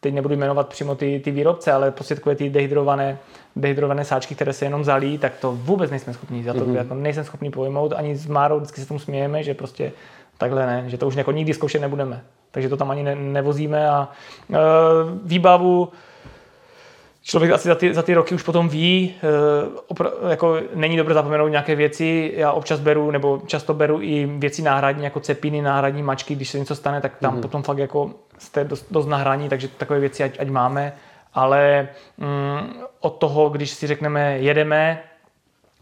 teď 0.00 0.14
nebudu 0.14 0.34
jmenovat 0.34 0.68
přímo 0.68 0.94
ty, 0.94 1.20
ty 1.24 1.30
výrobce, 1.30 1.72
ale 1.72 1.90
prostě 1.90 2.14
takové 2.14 2.34
ty 2.34 2.50
dehydrované, 2.50 3.18
dehydrované 3.56 4.04
sáčky, 4.04 4.34
které 4.34 4.52
se 4.52 4.64
jenom 4.64 4.84
zalí, 4.84 5.18
tak 5.18 5.32
to 5.40 5.52
vůbec 5.52 5.90
nejsme 5.90 6.12
schopni. 6.12 6.42
Já 6.44 6.52
to 6.52 6.60
mm-hmm. 6.60 6.76
jako 6.76 6.94
nejsem 6.94 7.24
schopný 7.24 7.50
pojmout, 7.50 7.92
ani 7.92 8.16
s 8.16 8.26
Márou 8.26 8.56
vždycky 8.56 8.80
se 8.80 8.88
tomu 8.88 9.00
smějeme, 9.00 9.42
že 9.42 9.54
prostě 9.54 9.92
takhle 10.38 10.66
ne, 10.66 10.84
že 10.86 10.98
to 10.98 11.06
už 11.06 11.14
jako 11.14 11.32
nikdy 11.32 11.54
zkoušet 11.54 11.80
nebudeme. 11.80 12.22
Takže 12.50 12.68
to 12.68 12.76
tam 12.76 12.90
ani 12.90 13.02
ne, 13.02 13.14
nevozíme 13.14 13.88
a 13.90 14.08
e, 14.52 14.56
výbavu 15.24 15.88
člověk 17.26 17.52
asi 17.52 17.68
za 17.68 17.74
ty, 17.74 17.94
za 17.94 18.02
ty 18.02 18.14
roky 18.14 18.34
už 18.34 18.42
potom 18.42 18.68
ví, 18.68 19.14
e, 19.14 19.28
opra, 19.86 20.10
jako 20.28 20.56
není 20.74 20.96
dobré 20.96 21.14
zapomenout 21.14 21.48
nějaké 21.48 21.74
věci, 21.74 22.32
já 22.36 22.52
občas 22.52 22.80
beru, 22.80 23.10
nebo 23.10 23.42
často 23.46 23.74
beru 23.74 24.02
i 24.02 24.26
věci 24.26 24.62
náhradní, 24.62 25.04
jako 25.04 25.20
cepiny, 25.20 25.62
náhradní 25.62 26.02
mačky, 26.02 26.34
když 26.34 26.50
se 26.50 26.58
něco 26.58 26.76
stane, 26.76 27.00
tak 27.00 27.16
tam 27.16 27.36
mm-hmm. 27.36 27.40
potom 27.40 27.62
fakt 27.62 27.78
jako 27.78 28.10
jste 28.38 28.64
dost, 28.64 28.86
dost 28.90 29.06
nahrání, 29.06 29.48
takže 29.48 29.68
takové 29.68 30.00
věci 30.00 30.24
ať, 30.24 30.40
ať 30.40 30.48
máme, 30.48 30.92
ale 31.34 31.88
mm, 32.18 32.72
od 33.00 33.10
toho, 33.10 33.48
když 33.48 33.70
si 33.70 33.86
řekneme 33.86 34.38
jedeme, 34.38 35.02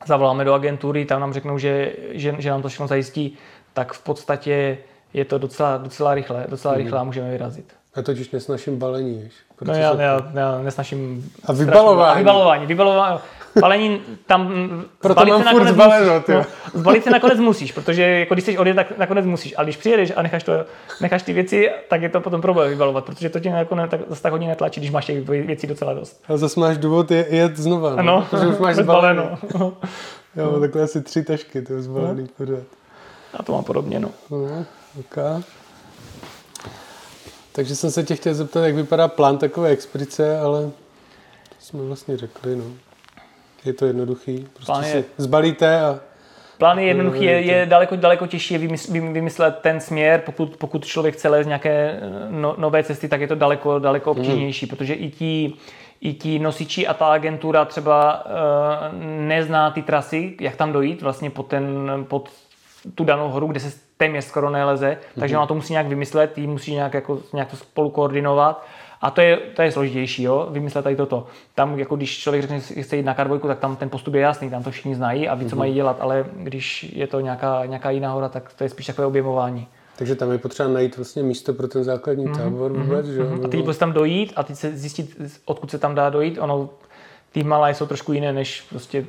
zavoláme 0.06 0.44
do 0.44 0.54
agentury, 0.54 1.04
tam 1.04 1.20
nám 1.20 1.32
řeknou, 1.32 1.58
že, 1.58 1.92
že, 2.10 2.34
že 2.38 2.50
nám 2.50 2.62
to 2.62 2.68
všechno 2.68 2.86
zajistí, 2.86 3.38
tak 3.74 3.92
v 3.92 4.02
podstatě 4.02 4.78
je 5.14 5.24
to 5.24 5.38
docela, 5.38 5.76
docela 5.76 6.14
rychle, 6.14 6.46
docela 6.48 6.74
mm. 6.74 6.80
rychle 6.80 6.98
a 7.00 7.04
můžeme 7.04 7.30
vyrazit. 7.30 7.72
A 7.94 8.02
totiž 8.02 8.30
nesnaším 8.30 8.78
balení, 8.78 9.22
víš? 9.22 9.32
No 9.60 9.74
já, 9.74 10.00
já, 10.00 10.30
já 10.34 10.62
nesnaším... 10.62 11.30
A 11.44 11.52
vybalování. 11.52 12.18
Vybalování, 12.18 12.66
vybalování. 12.66 13.18
Balení 13.60 14.00
tam... 14.26 14.52
Proto 15.00 15.26
mám 15.26 15.42
furt 15.42 15.68
zbaleno, 15.68 16.14
musíš, 16.14 16.34
no, 16.34 16.44
Zbalit 16.74 17.04
se 17.04 17.10
nakonec 17.10 17.38
musíš, 17.40 17.72
protože 17.72 18.02
jako 18.02 18.34
když 18.34 18.44
jsi 18.44 18.58
odjet, 18.58 18.74
tak 18.74 18.98
nakonec 18.98 19.26
musíš. 19.26 19.54
Ale 19.56 19.64
když 19.64 19.76
přijedeš 19.76 20.12
a 20.16 20.22
necháš, 20.22 20.42
to, 20.42 20.52
necháš 21.00 21.22
ty 21.22 21.32
věci, 21.32 21.70
tak 21.88 22.02
je 22.02 22.08
to 22.08 22.20
potom 22.20 22.40
problém 22.40 22.70
vybalovat, 22.70 23.04
protože 23.04 23.28
to 23.28 23.40
tě 23.40 23.50
nakonec 23.50 23.90
tak, 23.90 24.00
zase 24.08 24.22
tak 24.22 24.32
hodně 24.32 24.48
netlačí, 24.48 24.80
když 24.80 24.90
máš 24.90 25.06
těch 25.06 25.28
věcí 25.28 25.66
docela 25.66 25.94
dost. 25.94 26.22
A 26.28 26.36
zase 26.36 26.60
máš 26.60 26.78
důvod 26.78 27.10
je, 27.10 27.26
jet 27.30 27.56
znova, 27.56 28.02
no, 28.02 28.26
protože 28.30 28.46
už 28.46 28.58
máš 28.58 28.76
zbaleno. 28.84 29.38
jo, 30.36 30.60
takhle 30.60 30.82
asi 30.82 31.02
tři 31.02 31.22
tašky, 31.22 31.62
to 31.62 31.72
je 31.72 31.82
zbalený 31.82 32.22
no. 32.22 32.28
pořád. 32.36 32.83
Já 33.38 33.44
to 33.44 33.52
mám 33.52 33.64
podobně, 33.64 34.00
no. 34.00 34.10
no 34.30 34.64
okay. 35.00 35.42
Takže 37.52 37.76
jsem 37.76 37.90
se 37.90 38.02
tě 38.02 38.16
chtěl 38.16 38.34
zeptat, 38.34 38.64
jak 38.64 38.74
vypadá 38.74 39.08
plán 39.08 39.38
takové 39.38 39.68
expedice, 39.68 40.38
ale 40.38 40.62
to 41.48 41.54
jsme 41.58 41.82
vlastně 41.82 42.16
řekli, 42.16 42.56
no. 42.56 42.64
Je 43.64 43.72
to 43.72 43.86
jednoduchý. 43.86 44.46
Prostě 44.52 44.66
plán 44.66 44.84
je... 44.84 44.92
si 44.92 45.04
zbalíte 45.18 45.80
a 45.80 46.00
Plán 46.58 46.78
je 46.78 46.86
jednoduchý, 46.86 47.24
je, 47.24 47.40
je 47.40 47.66
daleko, 47.66 47.96
daleko 47.96 48.26
těžší 48.26 48.58
vymyslet 48.88 49.58
ten 49.60 49.80
směr, 49.80 50.22
pokud, 50.26 50.56
pokud 50.56 50.86
člověk 50.86 51.14
chce 51.14 51.28
lézt 51.28 51.46
nějaké 51.46 52.00
no, 52.30 52.54
nové 52.58 52.82
cesty, 52.82 53.08
tak 53.08 53.20
je 53.20 53.28
to 53.28 53.34
daleko, 53.34 53.78
daleko 53.78 54.10
obtížnější, 54.10 54.66
mm. 54.66 54.70
protože 54.70 54.94
i 54.94 55.10
ti, 55.10 55.52
i 56.00 56.12
ti 56.12 56.38
nosiči 56.38 56.86
a 56.86 56.94
ta 56.94 57.06
agentura 57.06 57.64
třeba 57.64 58.24
uh, 58.26 58.32
nezná 59.20 59.70
ty 59.70 59.82
trasy, 59.82 60.36
jak 60.40 60.56
tam 60.56 60.72
dojít 60.72 61.02
vlastně 61.02 61.30
pod, 61.30 61.46
ten, 61.46 61.90
pod 62.08 62.28
tu 62.94 63.04
danou 63.04 63.28
horu, 63.28 63.46
kde 63.46 63.60
se 63.60 63.78
téměř 63.96 64.24
skoro 64.24 64.50
neleze, 64.50 64.90
mm-hmm. 64.90 65.20
takže 65.20 65.36
ona 65.36 65.46
to 65.46 65.54
musí 65.54 65.72
nějak 65.72 65.86
vymyslet, 65.86 66.38
jí 66.38 66.46
musí 66.46 66.72
nějak, 66.72 66.94
jako, 66.94 67.18
nějak 67.32 67.50
to 67.50 67.56
spolu 67.56 67.90
koordinovat. 67.90 68.66
A 69.00 69.10
to 69.10 69.20
je, 69.20 69.36
to 69.36 69.62
je 69.62 69.72
složitější, 69.72 70.22
jo, 70.22 70.48
vymyslet 70.50 70.82
tady 70.82 70.96
toto. 70.96 71.26
Tam, 71.54 71.78
jako 71.78 71.96
když 71.96 72.18
člověk 72.18 72.42
řekne, 72.42 72.60
že 72.60 72.82
chce 72.82 72.96
jít 72.96 73.02
na 73.02 73.14
karvojku, 73.14 73.46
tak 73.46 73.58
tam 73.58 73.76
ten 73.76 73.90
postup 73.90 74.14
je 74.14 74.20
jasný, 74.20 74.50
tam 74.50 74.62
to 74.62 74.70
všichni 74.70 74.94
znají 74.94 75.28
a 75.28 75.34
ví, 75.34 75.46
co 75.46 75.56
mm-hmm. 75.56 75.58
mají 75.58 75.74
dělat, 75.74 75.96
ale 76.00 76.26
když 76.32 76.92
je 76.92 77.06
to 77.06 77.20
nějaká, 77.20 77.66
nějaká 77.66 77.90
jiná 77.90 78.12
hora, 78.12 78.28
tak 78.28 78.52
to 78.52 78.64
je 78.64 78.70
spíš 78.70 78.86
takové 78.86 79.06
objemování. 79.06 79.68
Takže 79.96 80.14
tam 80.14 80.32
je 80.32 80.38
potřeba 80.38 80.68
najít 80.68 80.96
vlastně 80.96 81.22
místo 81.22 81.54
pro 81.54 81.68
ten 81.68 81.84
základní 81.84 82.26
mm-hmm. 82.26 82.36
tábor 82.36 82.72
vůbec, 82.72 83.06
mm-hmm. 83.06 83.38
že? 83.38 83.44
A 83.44 83.48
teď 83.48 83.64
prostě 83.64 83.80
tam 83.80 83.92
dojít 83.92 84.32
a 84.36 84.42
teď 84.42 84.56
se 84.56 84.76
zjistit, 84.76 85.16
odkud 85.44 85.70
se 85.70 85.78
tam 85.78 85.94
dá 85.94 86.10
dojít. 86.10 86.38
Ono, 86.38 86.68
ty 87.32 87.44
malé 87.44 87.74
jsou 87.74 87.86
trošku 87.86 88.12
jiné 88.12 88.32
než 88.32 88.60
prostě 88.60 89.06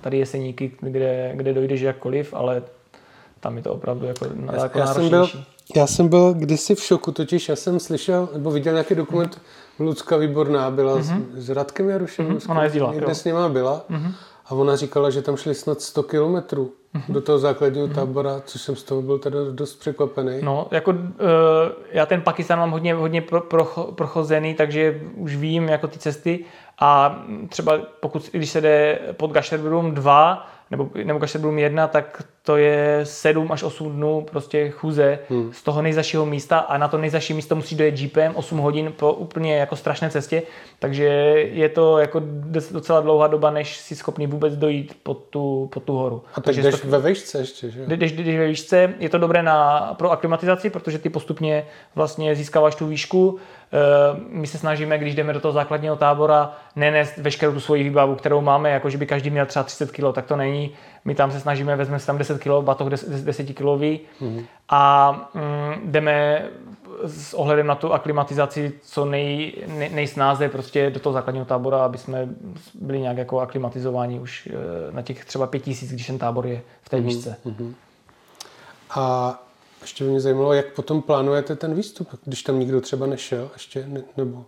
tady 0.00 0.18
jeseníky, 0.18 0.72
kde, 0.80 1.32
kde 1.34 1.54
dojdeš 1.54 1.80
jakkoliv, 1.80 2.34
ale 2.34 2.62
tam 3.46 3.56
je 3.56 3.62
to 3.62 3.72
opravdu 3.72 4.06
jako 4.06 4.26
já, 4.52 4.70
já 4.74 4.86
jsem 4.86 5.08
byl, 5.08 5.28
já 5.76 5.86
jsem 5.86 6.08
byl 6.08 6.34
kdysi 6.34 6.74
v 6.74 6.82
šoku, 6.82 7.12
totiž 7.12 7.48
já 7.48 7.56
jsem 7.56 7.80
slyšel, 7.80 8.28
nebo 8.32 8.50
viděl 8.50 8.72
nějaký 8.72 8.94
dokument, 8.94 9.40
Lucka 9.78 10.16
Výborná 10.16 10.70
byla 10.70 10.98
mm-hmm. 10.98 11.24
s, 11.34 11.46
s 11.46 11.50
Radkem 11.50 11.88
Jarušem. 11.88 12.26
Mm-hmm. 12.28 12.50
Ona 12.50 12.64
jezdila. 12.64 12.92
Někde 12.92 13.14
s 13.14 13.24
nima 13.24 13.48
byla. 13.48 13.84
Mm-hmm. 13.90 14.12
A 14.46 14.54
ona 14.54 14.76
říkala, 14.76 15.10
že 15.10 15.22
tam 15.22 15.36
šli 15.36 15.54
snad 15.54 15.80
100 15.80 16.02
kilometrů 16.02 16.72
mm-hmm. 16.94 17.12
do 17.12 17.20
toho 17.20 17.38
základního 17.38 17.86
mm-hmm. 17.86 17.94
tábora, 17.94 18.42
což 18.44 18.60
jsem 18.60 18.76
z 18.76 18.82
toho 18.82 19.02
byl 19.02 19.18
teda 19.18 19.38
dost 19.50 19.74
překvapený. 19.74 20.38
No, 20.42 20.66
jako 20.70 20.90
uh, 20.90 20.96
já 21.92 22.06
ten 22.06 22.22
Pakistan 22.22 22.58
mám 22.58 22.70
hodně, 22.70 22.94
hodně 22.94 23.22
pro, 23.22 23.40
pro, 23.40 23.64
prochozený, 23.94 24.54
takže 24.54 25.00
už 25.16 25.36
vím 25.36 25.68
jako 25.68 25.88
ty 25.88 25.98
cesty 25.98 26.44
a 26.80 27.22
třeba 27.48 27.78
pokud, 28.00 28.30
když 28.32 28.50
se 28.50 28.60
jde 28.60 28.98
pod 29.12 29.32
Gašterburum 29.32 29.94
2, 29.94 30.46
nebo, 30.70 30.90
nebo 31.04 31.18
Kašterbrum 31.18 31.58
1, 31.58 31.88
tak 31.88 32.22
to 32.46 32.56
je 32.56 33.00
7 33.02 33.52
až 33.52 33.62
8 33.62 33.92
dnů 33.92 34.26
prostě 34.30 34.70
chůze 34.70 35.18
hmm. 35.30 35.52
z 35.52 35.62
toho 35.62 35.82
nejzašího 35.82 36.26
místa 36.26 36.58
a 36.58 36.78
na 36.78 36.88
to 36.88 36.98
nejzaší 36.98 37.34
místo 37.34 37.56
musí 37.56 37.76
dojet 37.76 38.00
jeepem 38.00 38.32
8 38.36 38.58
hodin 38.58 38.92
po 38.96 39.12
úplně 39.12 39.56
jako 39.56 39.76
strašné 39.76 40.10
cestě, 40.10 40.42
takže 40.78 41.04
je 41.52 41.68
to 41.68 41.98
jako 41.98 42.22
docela 42.70 43.00
dlouhá 43.00 43.26
doba, 43.26 43.50
než 43.50 43.76
si 43.76 43.96
schopný 43.96 44.26
vůbec 44.26 44.56
dojít 44.56 44.96
pod 45.02 45.18
tu, 45.30 45.68
pod 45.72 45.82
tu 45.82 45.92
horu. 45.92 46.22
A 46.34 46.40
tak 46.40 46.56
jdeš 46.56 46.80
to, 46.80 46.88
ve 46.88 47.08
výšce 47.08 47.38
ještě, 47.38 47.70
že? 47.70 47.86
Jdeš, 47.86 48.12
jdeš 48.12 48.36
ve 48.38 48.46
výšce, 48.46 48.94
je 48.98 49.08
to 49.08 49.18
dobré 49.18 49.42
na, 49.42 49.80
pro 49.98 50.10
aklimatizaci, 50.10 50.70
protože 50.70 50.98
ty 50.98 51.10
postupně 51.10 51.66
vlastně 51.94 52.34
získáváš 52.34 52.74
tu 52.74 52.86
výšku, 52.86 53.38
Eh, 53.72 54.20
my 54.28 54.46
se 54.46 54.58
snažíme, 54.58 54.98
když 54.98 55.14
jdeme 55.14 55.32
do 55.32 55.40
toho 55.40 55.52
základního 55.52 55.96
tábora, 55.96 56.52
nenést 56.76 57.16
veškerou 57.16 57.52
tu 57.52 57.60
svoji 57.60 57.82
výbavu, 57.82 58.14
kterou 58.14 58.40
máme, 58.40 58.70
jako 58.70 58.90
že 58.90 58.98
by 58.98 59.06
každý 59.06 59.30
měl 59.30 59.46
třeba 59.46 59.62
30 59.62 59.90
kg, 59.90 60.14
tak 60.14 60.26
to 60.26 60.36
není. 60.36 60.74
My 61.06 61.14
tam 61.14 61.32
se 61.32 61.40
snažíme, 61.40 61.76
vezmeme 61.76 62.00
si 62.00 62.06
tam 62.06 62.18
10 62.18 62.38
kg, 62.38 62.48
batoh 62.60 62.88
10 62.88 63.44
kg 63.44 63.62
mm-hmm. 63.62 64.44
a 64.68 65.12
mm, 65.34 65.90
jdeme 65.90 66.48
s 67.06 67.34
ohledem 67.34 67.66
na 67.66 67.74
tu 67.74 67.92
aklimatizaci 67.92 68.72
co 68.82 69.04
nej, 69.04 69.52
nej, 69.66 69.90
nejsnáze 69.94 70.48
prostě 70.48 70.90
do 70.90 71.00
toho 71.00 71.12
základního 71.12 71.46
tábora, 71.46 71.78
aby 71.78 71.98
jsme 71.98 72.28
byli 72.74 73.00
nějak 73.00 73.16
jako 73.16 73.40
aklimatizováni 73.40 74.20
už 74.20 74.48
eh, 74.52 74.92
na 74.92 75.02
těch 75.02 75.24
třeba 75.24 75.46
5000, 75.46 75.90
když 75.90 76.06
ten 76.06 76.18
tábor 76.18 76.46
je 76.46 76.62
v 76.82 76.88
té 76.88 76.96
mhm, 76.96 77.06
výšce. 77.06 77.36
Mm-hmm. 77.46 77.72
A 78.90 79.36
ještě 79.80 80.04
mě 80.04 80.20
zajímalo, 80.20 80.52
jak 80.52 80.66
potom 80.66 81.02
plánujete 81.02 81.56
ten 81.56 81.74
výstup, 81.74 82.08
když 82.24 82.42
tam 82.42 82.58
nikdo 82.58 82.80
třeba 82.80 83.06
nešel 83.06 83.50
ještě, 83.52 83.84
ne, 83.86 84.02
nebo 84.16 84.44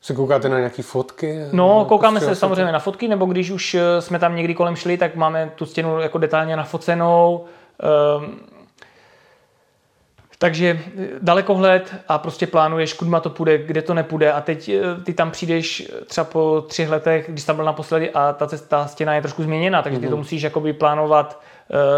se 0.00 0.14
koukáte 0.14 0.48
na 0.48 0.58
nějaké 0.58 0.82
fotky? 0.82 1.38
No, 1.52 1.84
koukáme 1.84 2.20
se 2.20 2.34
samozřejmě 2.34 2.72
na 2.72 2.78
fotky, 2.78 3.08
nebo 3.08 3.26
když 3.26 3.50
už 3.50 3.74
eh, 3.74 4.00
jsme 4.00 4.18
tam 4.18 4.36
někdy 4.36 4.54
kolem 4.54 4.76
šli, 4.76 4.96
tak 4.96 5.14
máme 5.14 5.52
tu 5.54 5.66
stěnu 5.66 6.00
jako 6.00 6.18
detailně 6.18 6.56
nafocenou. 6.56 7.44
Um, 8.18 8.40
takže 10.38 10.80
eh, 10.98 11.08
dalekohled 11.20 11.94
a 12.08 12.18
prostě 12.18 12.46
plánuješ, 12.46 12.92
kudy 12.92 13.10
to 13.20 13.30
půjde, 13.30 13.58
kde 13.58 13.82
to 13.82 13.94
nepůjde 13.94 14.32
a 14.32 14.40
teď 14.40 14.68
eh, 14.68 14.80
ty 15.04 15.14
tam 15.14 15.30
přijdeš 15.30 15.92
třeba 16.06 16.24
po 16.24 16.64
třech 16.68 16.90
letech, 16.90 17.30
když 17.30 17.44
tam 17.44 17.56
byl 17.56 17.64
naposledy 17.64 18.10
a 18.10 18.32
ta, 18.32 18.46
cesta, 18.46 18.66
ta 18.68 18.86
stěna 18.86 19.14
je 19.14 19.20
trošku 19.20 19.42
změněna, 19.42 19.82
takže 19.82 19.98
ty 19.98 20.06
to 20.06 20.10
mhm. 20.10 20.18
musíš 20.18 20.42
jakoby 20.42 20.72
plánovat 20.72 21.40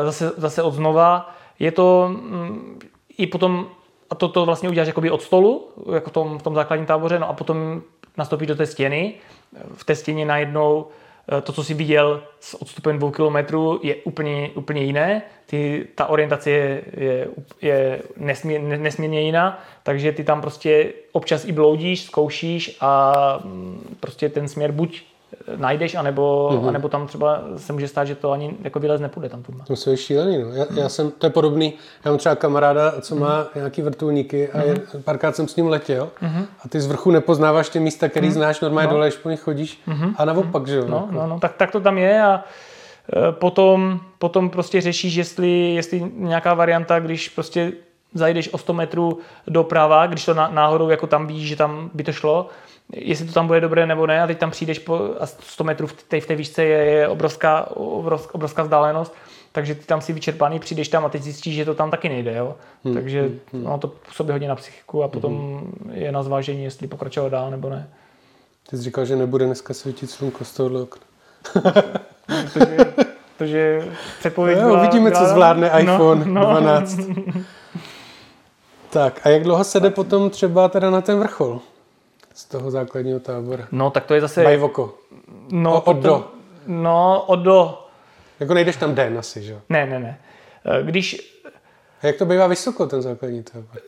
zase, 0.05 0.33
zase 0.37 0.63
od 0.63 0.75
znova 0.75 1.35
je 1.59 1.73
to 1.73 2.09
mm, 2.09 2.79
i 3.19 3.27
potom, 3.27 3.67
a 4.13 4.15
to, 4.15 4.29
to 4.29 4.47
vlastně 4.47 4.69
uděláš 4.69 4.87
jakoby 4.87 5.11
od 5.11 5.23
stolu, 5.23 5.69
jako 5.95 6.11
v 6.11 6.13
tom, 6.13 6.39
v 6.39 6.43
tom 6.43 6.55
základním 6.55 6.87
táboře, 6.87 7.19
no 7.19 7.29
a 7.29 7.33
potom 7.33 7.83
nastoupíš 8.17 8.49
do 8.49 8.57
té 8.57 8.67
stěny. 8.67 9.15
V 9.75 9.85
té 9.85 9.95
stěně 9.95 10.27
najednou 10.27 10.87
eh, 11.39 11.41
to, 11.41 11.53
co 11.53 11.65
jsi 11.65 11.75
viděl 11.75 12.23
s 12.41 12.63
odstupem 12.63 12.99
dvou 12.99 13.11
kilometrů, 13.11 13.81
je 13.83 13.95
úplně, 13.95 14.51
úplně 14.55 14.83
jiné. 14.83 15.23
Ty, 15.47 15.89
ta 15.95 16.07
orientace 16.07 16.51
je, 16.51 16.83
je, 16.97 17.29
je 17.63 18.03
nesmír, 18.17 18.61
nesmírně 18.61 19.21
jiná, 19.21 19.63
takže 19.83 20.13
ty 20.13 20.25
tam 20.25 20.41
prostě 20.41 20.93
občas 21.13 21.45
i 21.45 21.53
bloudíš, 21.53 22.03
zkoušíš 22.03 22.77
a 22.81 23.13
mm, 23.45 23.97
prostě 24.01 24.29
ten 24.29 24.49
směr 24.49 24.73
buď 24.73 25.03
najdeš, 25.57 25.95
anebo, 25.95 26.51
mm-hmm. 26.53 26.69
anebo 26.69 26.89
tam 26.89 27.07
třeba 27.07 27.43
se 27.57 27.73
může 27.73 27.89
stát, 27.89 28.05
že 28.05 28.15
to 28.15 28.33
ani 28.33 28.57
jako 28.65 28.81
vylez 28.81 29.01
nepůjde 29.01 29.29
tam 29.29 29.43
tu. 29.43 29.53
To 29.83 29.91
je 29.91 29.97
šílený, 29.97 30.39
no. 30.39 30.49
Já, 30.49 30.67
já, 30.75 30.89
jsem, 30.89 31.11
to 31.11 31.27
je 31.27 31.31
podobný, 31.31 31.75
já 32.05 32.11
mám 32.11 32.19
třeba 32.19 32.35
kamaráda, 32.35 33.01
co 33.01 33.17
má 33.17 33.43
mm-hmm. 33.43 33.57
nějaký 33.57 33.83
vrtulníky 33.83 34.49
a 34.49 34.63
je, 34.63 34.75
mm-hmm. 34.75 35.03
párkrát 35.03 35.37
jsem 35.37 35.49
s 35.49 35.57
ním 35.57 35.67
letěl 35.67 36.11
mm-hmm. 36.23 36.47
a 36.65 36.69
ty 36.69 36.81
z 36.81 36.87
vrchu 36.87 37.11
nepoznáváš 37.11 37.69
ty 37.69 37.81
místa, 37.81 38.09
který 38.09 38.29
mm-hmm. 38.29 38.33
znáš, 38.33 38.61
normálně 38.61 38.89
no. 38.89 38.95
dole, 38.95 39.11
po 39.23 39.31
nich 39.31 39.41
chodíš 39.41 39.81
mm-hmm. 39.89 40.15
a 40.17 40.25
naopak, 40.25 40.67
že 40.67 40.77
jo. 40.77 40.85
No, 40.89 41.09
no, 41.11 41.27
no, 41.27 41.41
tak, 41.41 41.53
tak 41.53 41.71
to 41.71 41.81
tam 41.81 41.99
je 41.99 42.23
a 42.23 42.45
e, 43.29 43.33
potom, 43.33 44.01
potom 44.19 44.51
prostě 44.51 44.81
řešíš, 44.81 45.15
jestli, 45.15 45.75
jestli 45.75 46.13
nějaká 46.17 46.55
varianta, 46.55 47.01
když 47.01 47.29
prostě 47.29 47.73
zajdeš 48.15 48.53
o 48.53 48.59
100 48.59 48.73
metrů 48.73 49.19
doprava, 49.49 50.07
když 50.07 50.25
to 50.25 50.35
náhodou 50.35 50.89
jako 50.89 51.07
tam 51.07 51.27
víš, 51.27 51.49
že 51.49 51.57
tam 51.57 51.91
by 51.95 52.05
to 52.05 52.13
šlo, 52.13 52.49
jestli 52.93 53.27
to 53.27 53.33
tam 53.33 53.47
bude 53.47 53.61
dobré 53.61 53.87
nebo 53.87 54.07
ne 54.07 54.23
a 54.23 54.27
teď 54.27 54.39
tam 54.39 54.51
přijdeš 54.51 54.79
po, 54.79 55.01
a 55.21 55.27
100 55.27 55.65
metrů 55.65 55.87
v 55.87 55.93
té, 55.93 56.21
v 56.21 56.27
té 56.27 56.35
výšce 56.35 56.65
je, 56.65 56.85
je 56.85 57.09
obrovská, 57.09 57.77
obrovská, 57.77 58.35
obrovská 58.35 58.63
vzdálenost, 58.63 59.15
takže 59.53 59.75
ty 59.75 59.85
tam 59.85 60.01
si 60.01 60.13
vyčerpaný, 60.13 60.59
přijdeš 60.59 60.89
tam 60.89 61.05
a 61.05 61.09
teď 61.09 61.23
zjistíš, 61.23 61.55
že 61.55 61.65
to 61.65 61.75
tam 61.75 61.91
taky 61.91 62.09
nejde. 62.09 62.35
Jo? 62.37 62.57
Hmm, 62.85 62.95
takže 62.95 63.21
hmm, 63.21 63.39
hmm. 63.53 63.65
No, 63.65 63.79
to 63.79 63.89
působí 63.89 64.31
hodně 64.31 64.49
na 64.49 64.55
psychiku 64.55 65.03
a 65.03 65.09
potom 65.09 65.33
hmm. 65.35 65.91
je 65.95 66.13
na 66.13 66.23
zvážení, 66.23 66.65
jestli 66.65 66.89
pokračovat 66.89 67.29
dál 67.29 67.51
nebo 67.51 67.71
ne. 67.71 67.89
Ty 68.71 68.77
jsi 68.77 68.83
říkal, 68.83 69.05
že 69.05 69.17
nebude 69.17 69.47
dneska 69.47 69.75
svítit 69.75 70.11
slunko 70.11 70.45
z 70.45 70.55
tohohle 70.55 70.83
okna. 70.83 71.03
protože, 72.53 72.77
protože 73.37 73.89
předpověď 74.19 74.59
no, 74.59 74.65
byla, 74.65 74.81
Uvidíme, 74.81 75.11
byla... 75.11 75.23
co 75.23 75.33
zvládne 75.33 75.71
no, 75.73 75.81
iPhone 75.81 76.25
no, 76.25 76.41
no. 76.41 76.61
12. 76.61 76.99
tak 78.91 79.21
a 79.27 79.29
jak 79.29 79.43
dlouho 79.43 79.65
se 79.65 79.81
jde 79.81 79.91
potom 79.91 80.31
třeba 80.31 80.69
teda 80.69 80.91
na 80.91 81.01
ten 81.01 81.19
vrchol? 81.19 81.61
Z 82.35 82.45
toho 82.45 82.71
základního 82.71 83.21
tábora? 83.21 83.69
No, 83.73 83.91
tak 83.91 84.05
to 84.05 84.15
je 84.15 84.21
zase... 84.21 84.45
Bajvoko. 84.45 84.99
No, 85.51 85.75
o, 85.75 85.81
od 85.81 85.97
do. 85.97 86.31
No, 86.67 87.25
od 87.27 87.37
do. 87.37 87.87
Jako 88.41 88.55
nejdeš 88.55 88.77
tam 88.77 88.95
den 88.95 89.19
asi, 89.19 89.43
že? 89.43 89.61
Ne, 89.69 89.87
ne, 89.87 89.99
ne. 89.99 90.21
Eh, 90.65 90.83
když... 90.83 91.39
A 92.03 92.07
jak 92.07 92.17
to 92.17 92.27
bývá 92.27 92.47
vysoko, 92.47 92.87
ten 92.87 93.03
základní 93.03 93.43
tábor? 93.43 93.83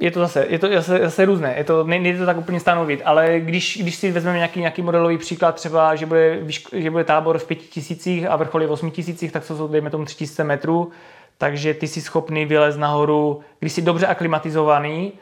Je 0.00 0.10
to 0.10 0.20
zase, 0.20 0.46
je 0.48 0.58
to 0.58 0.68
zase, 0.68 0.98
zase 0.98 1.24
různé, 1.24 1.54
je 1.58 1.64
to, 1.64 1.84
nejde 1.84 2.18
to 2.18 2.26
tak 2.26 2.38
úplně 2.38 2.60
stanovit, 2.60 3.02
ale 3.04 3.40
když, 3.40 3.78
když 3.82 3.96
si 3.96 4.12
vezmeme 4.12 4.36
nějaký, 4.36 4.60
nějaký 4.60 4.82
modelový 4.82 5.18
příklad, 5.18 5.54
třeba, 5.54 5.94
že 5.94 6.06
bude, 6.06 6.40
že 6.72 6.90
bude 6.90 7.04
tábor 7.04 7.38
v 7.38 7.46
pěti 7.46 7.66
tisících 7.66 8.26
a 8.26 8.36
vrchol 8.36 8.62
je 8.62 8.68
v 8.68 8.72
osmi 8.72 8.90
tisících, 8.90 9.32
tak 9.32 9.46
to 9.46 9.56
jsou, 9.56 9.68
dejme 9.68 9.90
tomu, 9.90 10.04
tři 10.04 10.16
tisíce 10.16 10.44
metrů, 10.44 10.90
takže 11.38 11.74
ty 11.74 11.88
jsi 11.88 12.00
schopný 12.00 12.44
vylez 12.44 12.76
nahoru, 12.76 13.40
když 13.58 13.72
jsi 13.72 13.82
dobře 13.82 14.06
aklimatizovaný, 14.06 15.12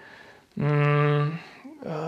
mm, 0.57 1.37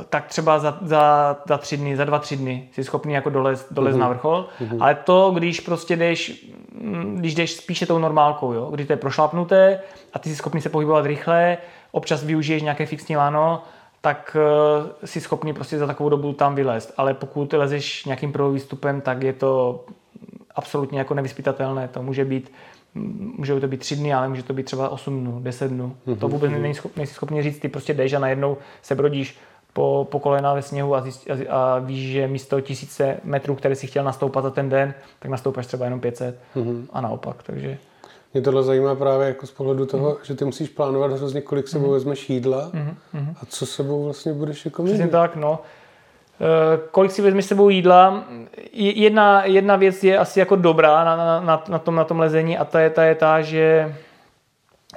tak 0.09 0.27
třeba 0.27 0.59
za, 0.59 0.79
za, 0.83 1.37
za 1.49 1.59
tři 1.59 1.77
dny, 1.77 1.97
za 1.97 2.05
dva, 2.05 2.19
tři 2.19 2.37
dny 2.37 2.69
jsi 2.73 2.85
schopný 2.85 3.13
jako 3.13 3.31
dolez, 3.31 3.67
dolez 3.71 3.97
mm-hmm. 3.97 3.99
na 3.99 4.09
vrchol. 4.09 4.47
Mm-hmm. 4.61 4.77
Ale 4.81 4.95
to, 4.95 5.31
když 5.31 5.61
prostě 5.61 5.97
jdeš, 5.97 6.47
mm, 6.81 7.17
když 7.19 7.35
jdeš 7.35 7.57
spíše 7.57 7.87
tou 7.87 7.99
normálkou, 7.99 8.53
jo? 8.53 8.71
kdy 8.71 8.85
to 8.85 8.93
je 8.93 8.97
prošlapnuté 8.97 9.81
a 10.13 10.19
ty 10.19 10.29
jsi 10.29 10.37
schopný 10.37 10.61
se 10.61 10.69
pohybovat 10.69 11.07
rychle, 11.07 11.59
občas 11.93 12.25
využiješ 12.25 12.63
nějaké 12.63 12.87
fixní 12.87 13.17
lano, 13.17 13.63
tak 14.01 14.37
uh, 14.81 14.87
jsi 15.05 15.21
schopný 15.21 15.53
prostě 15.53 15.79
za 15.79 15.87
takovou 15.87 16.09
dobu 16.09 16.33
tam 16.33 16.55
vylézt. 16.55 16.95
Ale 16.97 17.15
pokud 17.15 17.53
lezeš 17.53 18.05
nějakým 18.05 18.33
výstupem, 18.53 19.01
tak 19.01 19.23
je 19.23 19.33
to 19.33 19.85
absolutně 20.55 20.99
jako 20.99 21.15
nevyspytatelné. 21.15 21.89
To 21.89 22.03
může 22.03 22.25
být 22.25 22.51
může 23.37 23.61
to 23.61 23.69
být 23.69 23.81
tři 23.81 23.97
dny, 23.97 24.15
ale 24.15 24.29
může 24.29 24.43
to 24.43 24.53
být 24.53 24.63
třeba 24.63 24.89
8 24.89 25.21
dnů, 25.21 25.41
10 25.41 25.71
dnů. 25.71 25.97
Mm-hmm. 26.07 26.19
To 26.19 26.29
vůbec 26.29 26.53
nejsi 26.53 26.79
schopný, 26.79 27.01
nejsi 27.01 27.15
schopný 27.15 27.43
říct, 27.43 27.59
ty 27.59 27.69
prostě 27.69 27.95
jdeš 27.95 28.13
a 28.13 28.19
najednou 28.19 28.57
se 28.83 28.95
brodíš 28.95 29.39
po, 29.77 30.09
po 30.11 30.21
kolena 30.21 30.55
ve 30.55 30.63
sněhu 30.63 30.95
a, 30.95 31.01
zjist, 31.01 31.31
a, 31.31 31.57
a 31.57 31.79
víš, 31.79 32.13
že 32.13 32.29
místo 32.29 32.61
tisíce 32.61 33.17
metrů, 33.25 33.55
které 33.55 33.75
si 33.75 33.87
chtěl 33.87 34.05
nastoupat 34.05 34.45
za 34.45 34.51
ten 34.51 34.69
den, 34.69 34.95
tak 35.19 35.31
nastoupaš 35.31 35.67
třeba 35.67 35.85
jenom 35.85 36.01
500 36.01 36.39
mm-hmm. 36.57 36.87
a 36.93 37.01
naopak, 37.01 37.43
takže... 37.43 37.79
Mě 38.35 38.43
tohle 38.43 38.63
zajímá 38.63 38.95
právě 38.95 39.27
jako 39.27 39.47
z 39.47 39.51
pohledu 39.51 39.87
toho, 39.87 40.11
mm. 40.11 40.17
že 40.23 40.35
ty 40.35 40.45
musíš 40.45 40.69
plánovat 40.69 41.13
hrozně, 41.13 41.41
kolik 41.41 41.69
sebou 41.69 41.87
mm. 41.87 41.93
vezmeš 41.93 42.31
jídla 42.31 42.71
mm. 42.73 43.35
a 43.43 43.47
co 43.47 43.67
sebou 43.67 44.05
vlastně 44.05 44.33
budeš 44.33 44.65
jako 44.65 44.83
mít. 44.83 44.91
Přesně 44.91 45.09
tak, 45.09 45.37
no. 45.37 45.59
E, 46.41 46.79
kolik 46.91 47.13
si 47.13 47.23
vezmeš 47.23 47.45
sebou 47.45 47.69
jídla? 47.69 48.25
Jedna, 48.73 49.45
jedna 49.45 49.77
věc 49.77 50.05
je 50.05 50.19
asi 50.19 50.41
jako 50.41 50.57
dobrá 50.57 51.05
na, 51.05 51.17
na, 51.17 51.41
na, 51.41 51.65
na, 51.69 51.79
tom, 51.79 51.95
na 51.95 52.05
tom 52.05 52.21
lezení 52.21 52.59
a 52.59 52.65
ta 52.65 52.81
je 52.81 52.91
ta, 52.91 53.05
je 53.05 53.15
ta 53.15 53.43
že, 53.43 53.95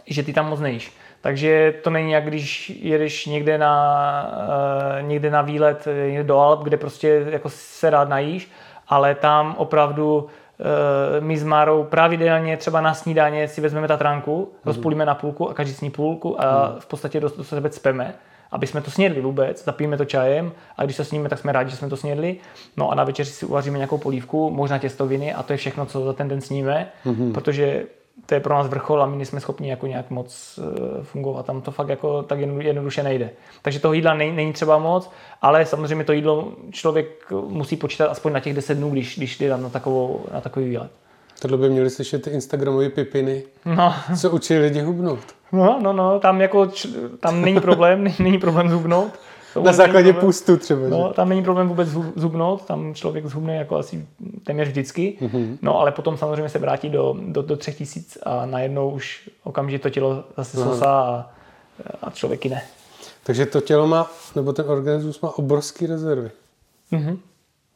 že 0.07 0.23
ty 0.23 0.33
tam 0.33 0.49
moc 0.49 0.59
nejíš. 0.59 0.98
Takže 1.21 1.73
to 1.83 1.89
není 1.89 2.11
jak 2.11 2.25
když 2.25 2.69
jedeš 2.69 3.25
někde 3.25 3.57
na, 3.57 4.31
uh, 5.01 5.07
někde 5.07 5.31
na 5.31 5.41
výlet 5.41 5.87
někde 6.07 6.23
do 6.23 6.39
Alp, 6.39 6.63
kde 6.63 6.77
prostě 6.77 7.25
jako 7.29 7.49
se 7.49 7.89
rád 7.89 8.09
najíš, 8.09 8.51
ale 8.87 9.15
tam 9.15 9.55
opravdu 9.57 10.17
uh, 10.19 10.29
my 11.19 11.37
s 11.37 11.43
Márou 11.43 11.83
pravidelně 11.83 12.57
třeba 12.57 12.81
na 12.81 12.93
snídaně 12.93 13.47
si 13.47 13.61
vezmeme 13.61 13.87
tatranku, 13.87 14.45
mm-hmm. 14.45 14.67
rozpůlíme 14.67 15.05
na 15.05 15.15
půlku 15.15 15.49
a 15.49 15.53
každý 15.53 15.73
sní 15.73 15.89
půlku 15.89 16.41
a 16.41 16.69
mm. 16.73 16.79
v 16.79 16.85
podstatě 16.85 17.19
do, 17.19 17.29
do 17.37 17.43
sebe 17.43 17.69
cpeme 17.69 18.13
aby 18.51 18.67
jsme 18.67 18.81
to 18.81 18.91
snědli 18.91 19.21
vůbec, 19.21 19.63
zapijeme 19.63 19.97
to 19.97 20.05
čajem 20.05 20.51
a 20.77 20.83
když 20.83 20.97
to 20.97 21.05
sníme, 21.05 21.29
tak 21.29 21.39
jsme 21.39 21.51
rádi, 21.51 21.69
že 21.69 21.77
jsme 21.77 21.89
to 21.89 21.97
snědli. 21.97 22.37
No 22.77 22.91
a 22.91 22.95
na 22.95 23.03
večeři 23.03 23.31
si 23.31 23.45
uvaříme 23.45 23.77
nějakou 23.77 23.97
polívku, 23.97 24.49
možná 24.49 24.77
těstoviny 24.77 25.33
a 25.33 25.43
to 25.43 25.53
je 25.53 25.57
všechno, 25.57 25.85
co 25.85 26.05
za 26.05 26.13
ten 26.13 26.27
den 26.27 26.41
sníme, 26.41 26.91
mm-hmm. 27.05 27.33
protože 27.33 27.83
to 28.29 28.35
je 28.35 28.39
pro 28.41 28.53
nás 28.53 28.67
vrchol 28.67 29.03
a 29.03 29.05
my 29.05 29.17
nejsme 29.17 29.39
schopni 29.39 29.69
jako 29.69 29.87
nějak 29.87 30.09
moc 30.09 30.59
eh, 30.61 31.03
fungovat. 31.03 31.45
Tam 31.45 31.61
to 31.61 31.71
fakt 31.71 31.89
jako 31.89 32.23
tak 32.23 32.39
jednoduše 32.39 33.03
nejde. 33.03 33.29
Takže 33.61 33.79
toho 33.79 33.93
jídla 33.93 34.13
není, 34.13 34.35
není 34.35 34.53
třeba 34.53 34.77
moc, 34.77 35.11
ale 35.41 35.65
samozřejmě 35.65 36.05
to 36.05 36.13
jídlo 36.13 36.51
člověk 36.71 37.31
musí 37.47 37.75
počítat 37.75 38.11
aspoň 38.11 38.33
na 38.33 38.39
těch 38.39 38.53
10 38.53 38.77
dnů, 38.77 38.89
když, 38.89 39.17
když 39.17 39.39
jde 39.39 39.57
na, 39.57 39.69
takovou, 39.69 40.25
na 40.33 40.41
takový 40.41 40.69
výlet. 40.69 40.91
Tohle 41.41 41.57
by 41.57 41.69
měli 41.69 41.89
slyšet 41.89 42.23
ty 42.23 42.29
Instagramové 42.29 42.89
pipiny, 42.89 43.43
no. 43.65 43.93
co 44.19 44.31
učí 44.31 44.57
lidi 44.57 44.81
hubnout. 44.81 45.19
No, 45.51 45.79
no, 45.81 45.93
no, 45.93 46.19
tam 46.19 46.41
jako, 46.41 46.71
tam 47.19 47.41
není 47.41 47.59
problém, 47.61 48.13
není 48.19 48.37
problém 48.37 48.69
zhubnout. 48.69 49.11
Na 49.63 49.73
základě 49.73 50.13
problém, 50.13 50.27
pustu 50.27 50.57
třeba. 50.57 50.81
No, 50.89 51.07
že? 51.07 51.13
tam 51.13 51.29
není 51.29 51.43
problém 51.43 51.67
vůbec 51.67 51.89
zhubnout, 52.15 52.65
tam 52.65 52.93
člověk 52.93 53.25
zhubne 53.25 53.55
jako 53.55 53.75
asi 53.77 54.07
téměř 54.43 54.67
vždycky, 54.67 55.17
mm-hmm. 55.21 55.57
no 55.61 55.79
ale 55.79 55.91
potom 55.91 56.17
samozřejmě 56.17 56.49
se 56.49 56.59
vrátí 56.59 56.89
do, 56.89 57.15
do, 57.27 57.41
do 57.41 57.57
třech 57.57 57.77
tisíc 57.77 58.17
a 58.23 58.45
najednou 58.45 58.89
už 58.89 59.29
okamžitě 59.43 59.83
to 59.83 59.89
tělo 59.89 60.23
zase 60.37 60.57
mm-hmm. 60.57 60.63
sosá 60.63 60.91
a, 60.91 61.29
a 62.01 62.11
člověk 62.11 62.45
ne. 62.45 62.61
Takže 63.23 63.45
to 63.45 63.61
tělo 63.61 63.87
má, 63.87 64.11
nebo 64.35 64.53
ten 64.53 64.65
organismus 64.69 65.21
má 65.21 65.37
obrovské 65.37 65.87
rezervy. 65.87 66.31
Mm-hmm. 66.91 67.17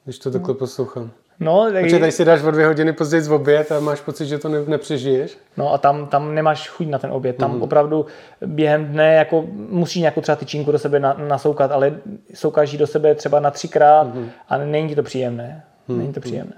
Když 0.04 0.20
to 0.20 0.32
takhle 0.32 0.54
poslouchám. 0.54 1.12
No, 1.44 1.72
tak... 1.72 1.84
Protože 1.84 2.00
tady 2.00 2.12
si 2.12 2.26
dáš 2.26 2.44
o 2.44 2.52
dvě 2.52 2.68
hodiny 2.68 2.94
později 2.94 3.22
z 3.22 3.32
oběd 3.32 3.72
a 3.72 3.80
máš 3.80 4.02
pocit, 4.02 4.26
že 4.26 4.38
to 4.38 4.50
ne, 4.50 4.58
nepřežiješ. 4.68 5.38
No 5.58 5.74
a 5.74 5.78
tam, 5.78 6.08
tam 6.08 6.36
nemáš 6.36 6.70
chuť 6.70 6.88
na 6.88 7.00
ten 7.00 7.12
oběd. 7.12 7.38
Tam 7.38 7.56
mm. 7.56 7.62
opravdu 7.62 8.06
během 8.46 8.86
dne 8.86 9.14
jako 9.14 9.46
musíš 9.56 9.96
nějakou 9.96 10.22
třeba 10.22 10.36
tyčinku 10.36 10.72
do 10.72 10.80
sebe 10.80 11.00
na, 11.00 11.14
nasoukat, 11.14 11.72
ale 11.72 11.96
soukáš 12.34 12.78
do 12.78 12.88
sebe 12.88 13.16
třeba 13.16 13.40
na 13.40 13.52
třikrát 13.52 14.16
mm. 14.16 14.30
a 14.50 14.58
není 14.58 14.90
ti 14.90 14.96
to 14.96 15.04
příjemné. 15.04 15.64
Mm. 15.88 15.98
Není 16.00 16.14
to 16.14 16.20
příjemné. 16.20 16.54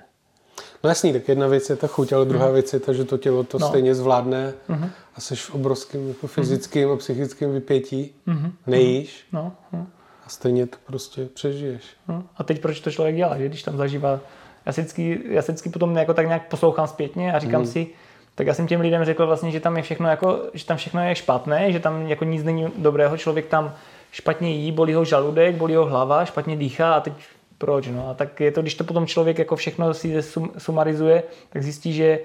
No 0.83 0.89
jasný, 0.89 1.13
tak 1.13 1.27
jedna 1.27 1.47
věc 1.47 1.69
je 1.69 1.75
ta 1.75 1.88
chuť, 1.88 2.13
ale 2.13 2.25
druhá 2.25 2.47
mm. 2.47 2.53
věc 2.53 2.73
je 2.73 2.79
ta, 2.79 2.93
že 2.93 3.03
to 3.03 3.17
tělo 3.17 3.43
to 3.43 3.59
no. 3.59 3.67
stejně 3.67 3.95
zvládne 3.95 4.53
mm. 4.67 4.89
a 5.15 5.21
jsi 5.21 5.36
v 5.36 5.55
obrovském 5.55 6.07
jako 6.07 6.27
fyzickém 6.27 6.88
mm. 6.88 6.93
a 6.93 6.97
psychickém 6.97 7.51
vypětí. 7.51 8.15
Mm. 8.25 8.51
Nejíš. 8.67 9.27
No. 9.31 9.51
Mm. 9.71 9.88
A 10.25 10.29
stejně 10.29 10.67
to 10.67 10.77
prostě 10.86 11.25
přežiješ. 11.33 11.83
No. 12.07 12.23
A 12.38 12.43
teď 12.43 12.61
proč 12.61 12.79
to 12.79 12.91
člověk 12.91 13.15
dělá, 13.15 13.38
že 13.38 13.45
když 13.45 13.63
tam 13.63 13.77
zažívá 13.77 14.19
já 14.66 14.72
si 14.72 14.82
vždycky, 14.82 15.20
já 15.30 15.41
si 15.41 15.51
vždycky 15.51 15.70
potom 15.70 15.95
jako 15.95 16.13
tak 16.13 16.28
nějak 16.28 16.47
poslouchám 16.47 16.88
zpětně 16.88 17.34
a 17.34 17.39
říkám 17.39 17.61
mm. 17.61 17.68
si, 17.68 17.88
tak 18.36 18.47
já 18.47 18.53
jsem 18.53 18.68
těm 18.68 18.82
lidem 18.82 19.05
řekl 19.05 19.28
vlastně, 19.28 19.51
že 19.51 19.59
tam 19.59 19.78
je 19.78 19.84
všechno 19.84 20.09
jako, 20.09 20.39
že 20.53 20.66
tam 20.66 20.78
všechno 20.78 21.01
je 21.07 21.16
špatné, 21.16 21.72
že 21.72 21.80
tam 21.80 22.07
jako 22.07 22.26
nic 22.26 22.43
není 22.43 22.68
dobrého, 22.78 23.18
člověk 23.18 23.45
tam 23.45 23.74
špatně 24.11 24.51
jí, 24.51 24.72
bolí 24.72 24.93
ho 24.93 25.05
žaludek, 25.05 25.55
bolí 25.55 25.76
ho 25.76 25.86
hlava, 25.86 26.26
špatně 26.26 26.55
dýchá 26.55 26.93
a 26.93 26.99
teď 26.99 27.13
proč, 27.57 27.88
no 27.88 28.09
a 28.09 28.13
tak 28.13 28.39
je 28.39 28.51
to, 28.51 28.61
když 28.61 28.76
to 28.76 28.84
potom 28.84 29.07
člověk 29.07 29.39
jako 29.39 29.55
všechno 29.55 29.93
si 29.93 30.22
sum, 30.22 30.51
sumarizuje, 30.57 31.24
tak 31.49 31.63
zjistí, 31.63 31.93
že 31.93 32.20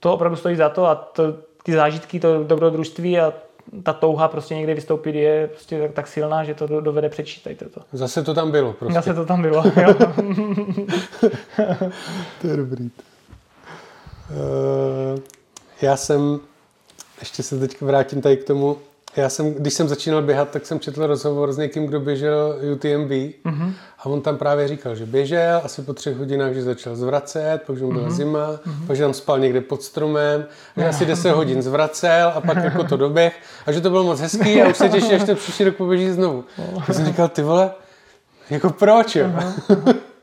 to 0.00 0.14
opravdu 0.14 0.36
stojí 0.36 0.56
za 0.56 0.68
to 0.68 0.86
a 0.86 0.94
to, 0.94 1.22
ty 1.62 1.72
zážitky, 1.72 2.20
to 2.20 2.44
dobrodružství 2.44 3.18
a 3.20 3.32
ta 3.82 3.92
touha 3.92 4.28
prostě 4.28 4.54
někde 4.54 4.74
vystoupit 4.74 5.14
je 5.14 5.46
prostě 5.48 5.80
tak, 5.80 5.92
tak 5.92 6.06
silná, 6.06 6.44
že 6.44 6.54
to 6.54 6.80
dovede 6.80 7.08
přečítat. 7.08 7.52
to. 7.74 7.80
Zase 7.92 8.22
to 8.22 8.34
tam 8.34 8.50
bylo 8.50 8.72
prostě. 8.72 8.94
Zase 8.94 9.14
to 9.14 9.26
tam 9.26 9.42
bylo, 9.42 9.64
jo. 9.82 9.94
to 12.40 12.46
je 12.46 12.56
dobrý. 12.56 12.90
Uh, 14.30 15.20
já 15.82 15.96
jsem, 15.96 16.40
ještě 17.20 17.42
se 17.42 17.58
teď 17.58 17.80
vrátím 17.80 18.20
tady 18.20 18.36
k 18.36 18.44
tomu, 18.44 18.76
já 19.16 19.28
jsem, 19.28 19.54
když 19.54 19.74
jsem 19.74 19.88
začínal 19.88 20.22
běhat, 20.22 20.50
tak 20.50 20.66
jsem 20.66 20.80
četl 20.80 21.06
rozhovor 21.06 21.52
s 21.52 21.58
někým, 21.58 21.86
kdo 21.86 22.00
běžel 22.00 22.56
UTMB 22.72 23.10
mm-hmm. 23.10 23.72
a 23.98 24.06
on 24.06 24.20
tam 24.20 24.36
právě 24.36 24.68
říkal, 24.68 24.94
že 24.94 25.06
běžel 25.06 25.60
asi 25.64 25.82
po 25.82 25.92
třech 25.94 26.16
hodinách, 26.16 26.52
že 26.52 26.62
začal 26.62 26.96
zvracet, 26.96 27.62
pak 27.66 27.76
že 27.76 27.84
mu 27.84 27.92
byla 27.92 28.08
mm-hmm. 28.08 28.10
zima, 28.10 28.52
mm-hmm. 28.52 28.86
pak 28.86 28.96
že 28.96 29.02
tam 29.02 29.14
spal 29.14 29.38
někde 29.38 29.60
pod 29.60 29.82
stromem, 29.82 30.46
že 30.76 30.88
asi 30.88 31.06
10 31.06 31.30
hodin 31.30 31.62
zvracel 31.62 32.32
a 32.34 32.40
pak 32.40 32.56
jako 32.56 32.84
to 32.84 32.96
doběh 32.96 33.40
a 33.66 33.72
že 33.72 33.80
to 33.80 33.90
bylo 33.90 34.04
moc 34.04 34.20
hezký 34.20 34.62
a 34.62 34.68
už 34.68 34.76
se 34.76 34.88
těší, 34.88 35.12
až 35.12 35.24
ten 35.24 35.36
příští 35.36 35.64
rok 35.64 35.76
poběží 35.76 36.10
znovu. 36.10 36.44
Já 36.88 36.94
jsem 36.94 37.06
říkal, 37.06 37.28
ty 37.28 37.42
vole, 37.42 37.70
jako 38.50 38.70
proč 38.70 39.16
jo? 39.16 39.26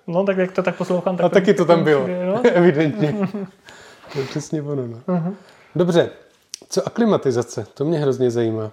No 0.07 0.25
tak 0.25 0.37
jak 0.37 0.51
to 0.51 0.63
tak 0.63 0.75
poslouchám, 0.75 1.17
tak... 1.17 1.25
A 1.25 1.29
taky 1.29 1.53
to 1.53 1.65
tam 1.65 1.83
bylo, 1.83 2.07
no? 2.07 2.41
evidentně. 2.53 3.15
to 4.13 4.19
je 4.19 4.25
přesně 4.25 4.61
ono. 4.61 4.87
No. 4.87 4.97
Uh-huh. 5.07 5.33
Dobře, 5.75 6.09
co 6.69 6.87
aklimatizace? 6.87 7.65
To 7.73 7.85
mě 7.85 7.99
hrozně 7.99 8.31
zajímá. 8.31 8.71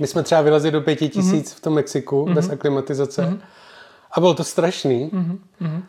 My 0.00 0.06
jsme 0.06 0.22
třeba 0.22 0.40
vylezli 0.40 0.70
do 0.70 0.80
pěti 0.80 1.08
tisíc 1.08 1.52
mm-hmm. 1.52 1.56
v 1.56 1.60
tom 1.60 1.74
Mexiku 1.74 2.24
mm-hmm. 2.24 2.34
bez 2.34 2.50
aklimatizace 2.50 3.22
mm-hmm. 3.22 3.38
a 4.12 4.20
bylo 4.20 4.34
to 4.34 4.44
strašný. 4.44 5.10
Mm-hmm. 5.12 5.82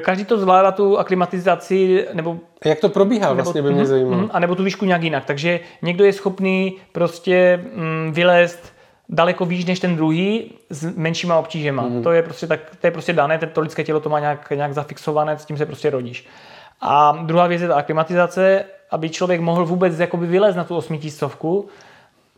Každý 0.00 0.24
to 0.24 0.38
zvládá 0.38 0.72
tu 0.72 0.98
aklimatizaci, 0.98 2.06
nebo... 2.12 2.38
Jak 2.64 2.80
to 2.80 2.88
probíhá 2.88 3.28
nebo, 3.28 3.34
vlastně 3.34 3.62
by 3.62 3.72
mě 3.72 3.80
mm, 3.80 3.86
zajímalo. 3.86 4.22
Mm, 4.22 4.30
a 4.32 4.38
nebo 4.38 4.54
tu 4.54 4.62
výšku 4.62 4.84
nějak 4.84 5.02
jinak. 5.02 5.24
Takže 5.24 5.60
někdo 5.82 6.04
je 6.04 6.12
schopný 6.12 6.76
prostě 6.92 7.64
mm, 7.74 8.12
vylézt 8.12 8.74
daleko 9.08 9.44
výš 9.44 9.64
než 9.64 9.80
ten 9.80 9.96
druhý 9.96 10.52
s 10.70 10.96
menšíma 10.96 11.38
obtížema. 11.38 11.88
Mm-hmm. 11.88 12.02
To 12.02 12.12
je 12.12 12.22
prostě 12.22 12.46
tak, 12.46 12.60
to 12.80 12.86
je 12.86 12.90
prostě 12.90 13.12
dané, 13.12 13.38
to 13.38 13.60
lidské 13.60 13.84
tělo 13.84 14.00
to 14.00 14.08
má 14.08 14.20
nějak, 14.20 14.50
nějak 14.50 14.74
zafixované, 14.74 15.38
s 15.38 15.44
tím 15.44 15.56
se 15.56 15.66
prostě 15.66 15.90
rodíš. 15.90 16.26
A 16.80 17.18
druhá 17.22 17.46
věc 17.46 17.62
je 17.62 17.68
ta 17.68 17.74
aklimatizace, 17.74 18.64
aby 18.90 19.10
člověk 19.10 19.40
mohl 19.40 19.64
vůbec 19.64 19.98
jakoby 19.98 20.26
vylézt 20.26 20.56
na 20.56 20.64
tu 20.64 20.76
osmitistovku, 20.76 21.68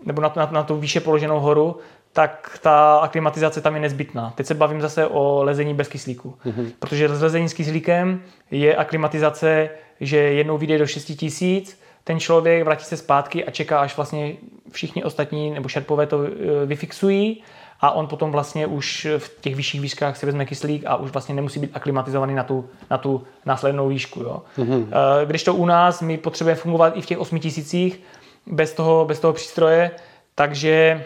nebo 0.05 0.23
na, 0.23 0.33
na, 0.37 0.49
na 0.53 0.63
tu 0.63 0.77
výše 0.77 1.01
položenou 1.01 1.41
horu, 1.41 1.77
tak 2.13 2.59
ta 2.63 2.97
aklimatizace 2.97 3.61
tam 3.61 3.75
je 3.75 3.81
nezbytná. 3.81 4.33
Teď 4.37 4.47
se 4.47 4.55
bavím 4.55 4.81
zase 4.81 5.07
o 5.07 5.43
lezení 5.45 5.75
bez 5.75 5.89
kyslíku. 5.89 6.35
Mm-hmm. 6.47 6.73
Protože 6.79 7.09
s 7.09 7.23
lezení 7.23 7.49
s 7.49 7.55
kyslíkem 7.55 8.23
je 8.51 8.77
aklimatizace, 8.77 9.71
že 10.01 10.17
jednou 10.17 10.59
vyjde 10.59 10.79
do 10.79 10.87
6 10.87 11.05
tisíc, 11.05 11.81
ten 12.05 12.21
člověk 12.21 12.65
vrátí 12.65 12.85
se 12.85 12.97
zpátky 12.97 13.45
a 13.45 13.51
čeká, 13.51 13.81
až 13.81 13.97
vlastně 13.97 14.37
všichni 14.71 15.05
ostatní 15.05 15.51
nebo 15.51 15.69
šerpové 15.69 16.07
to 16.07 16.25
e, 16.25 16.29
vyfixují 16.67 17.43
a 17.81 17.91
on 17.91 18.07
potom 18.07 18.33
vlastně 18.33 18.67
už 18.67 19.07
v 19.19 19.41
těch 19.41 19.57
vyšších 19.57 19.81
výškách 19.81 20.17
si 20.17 20.27
vezme 20.27 20.47
kyslík 20.47 20.83
a 20.87 20.97
už 20.97 21.11
vlastně 21.11 21.35
nemusí 21.35 21.61
být 21.61 21.71
aklimatizovaný 21.75 22.35
na 22.35 22.43
tu, 22.43 22.69
na 22.91 22.99
tu 22.99 23.23
následnou 23.47 23.89
výšku. 23.89 24.21
Jo. 24.21 24.43
Mm-hmm. 24.59 24.87
Když 25.25 25.45
to 25.45 25.55
u 25.55 25.67
nás, 25.67 26.03
my 26.03 26.19
potřebujeme 26.19 26.61
fungovat 26.61 26.97
i 26.97 27.01
v 27.01 27.07
těch 27.07 27.19
8 27.19 27.39
tisících, 27.39 28.01
bez 28.47 28.73
toho, 28.73 29.05
bez 29.05 29.21
toho 29.21 29.33
přístroje, 29.33 29.91
takže 30.35 31.05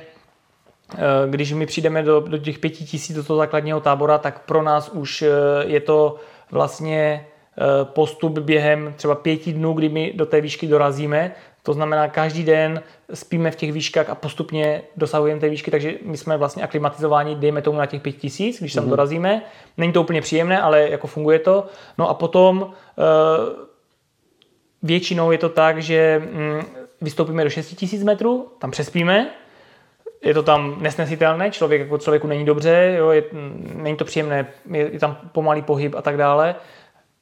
eh, 0.95 0.99
když 1.31 1.53
my 1.53 1.67
přijdeme 1.67 2.03
do, 2.03 2.21
do 2.21 2.39
těch 2.39 2.59
pěti 2.59 2.85
tisíc 2.85 3.17
do 3.17 3.25
toho 3.25 3.37
základního 3.37 3.81
tábora, 3.81 4.19
tak 4.19 4.45
pro 4.47 4.63
nás 4.63 4.89
už 4.89 5.23
eh, 5.23 5.29
je 5.67 5.81
to 5.81 6.17
vlastně 6.51 7.27
eh, 7.59 7.85
postup 7.85 8.39
během 8.39 8.95
třeba 8.97 9.15
pěti 9.15 9.53
dnů, 9.53 9.73
kdy 9.73 9.89
my 9.89 10.13
do 10.17 10.27
té 10.27 10.41
výšky 10.41 10.67
dorazíme. 10.67 11.35
To 11.63 11.73
znamená, 11.73 12.09
každý 12.09 12.45
den 12.45 12.83
spíme 13.15 13.51
v 13.51 13.57
těch 13.57 13.73
výškách 13.73 14.11
a 14.11 14.15
postupně 14.15 14.83
dosahujeme 14.97 15.41
té 15.41 15.49
výšky, 15.49 15.71
takže 15.71 15.95
my 16.03 16.17
jsme 16.17 16.37
vlastně 16.37 16.63
aklimatizováni, 16.63 17.35
dejme 17.35 17.63
tomu 17.63 17.79
na 17.79 17.87
těch 17.87 18.03
pět 18.03 18.13
tisíc, 18.13 18.61
když 18.61 18.73
tam 18.73 18.85
mm-hmm. 18.85 18.89
dorazíme. 18.89 19.43
Není 19.77 19.93
to 19.93 20.03
úplně 20.03 20.21
příjemné, 20.21 20.61
ale 20.61 20.91
jako 20.91 21.07
funguje 21.07 21.39
to. 21.39 21.67
No 21.99 22.09
a 22.09 22.15
potom 22.15 22.73
většinou 24.83 25.31
je 25.31 25.39
to 25.39 25.49
tak, 25.49 25.83
že 25.83 26.23
mm, 26.33 26.63
vystoupíme 27.01 27.45
do 27.45 27.51
6000 27.51 28.05
metrů, 28.05 28.49
tam 28.59 28.71
přespíme, 28.71 29.31
je 30.25 30.35
to 30.35 30.43
tam 30.43 30.77
nesnesitelné, 30.83 31.51
člověk 31.51 31.81
jako 31.81 31.99
člověku 31.99 32.27
není 32.27 32.45
dobře, 32.45 32.95
jo, 32.99 33.11
je, 33.11 33.25
není 33.75 33.97
to 33.97 34.05
příjemné, 34.05 34.47
je, 34.71 34.93
je 34.93 34.99
tam 34.99 35.19
pomalý 35.33 35.63
pohyb 35.63 35.95
a 35.95 36.03
tak 36.03 36.17
dále. 36.17 36.55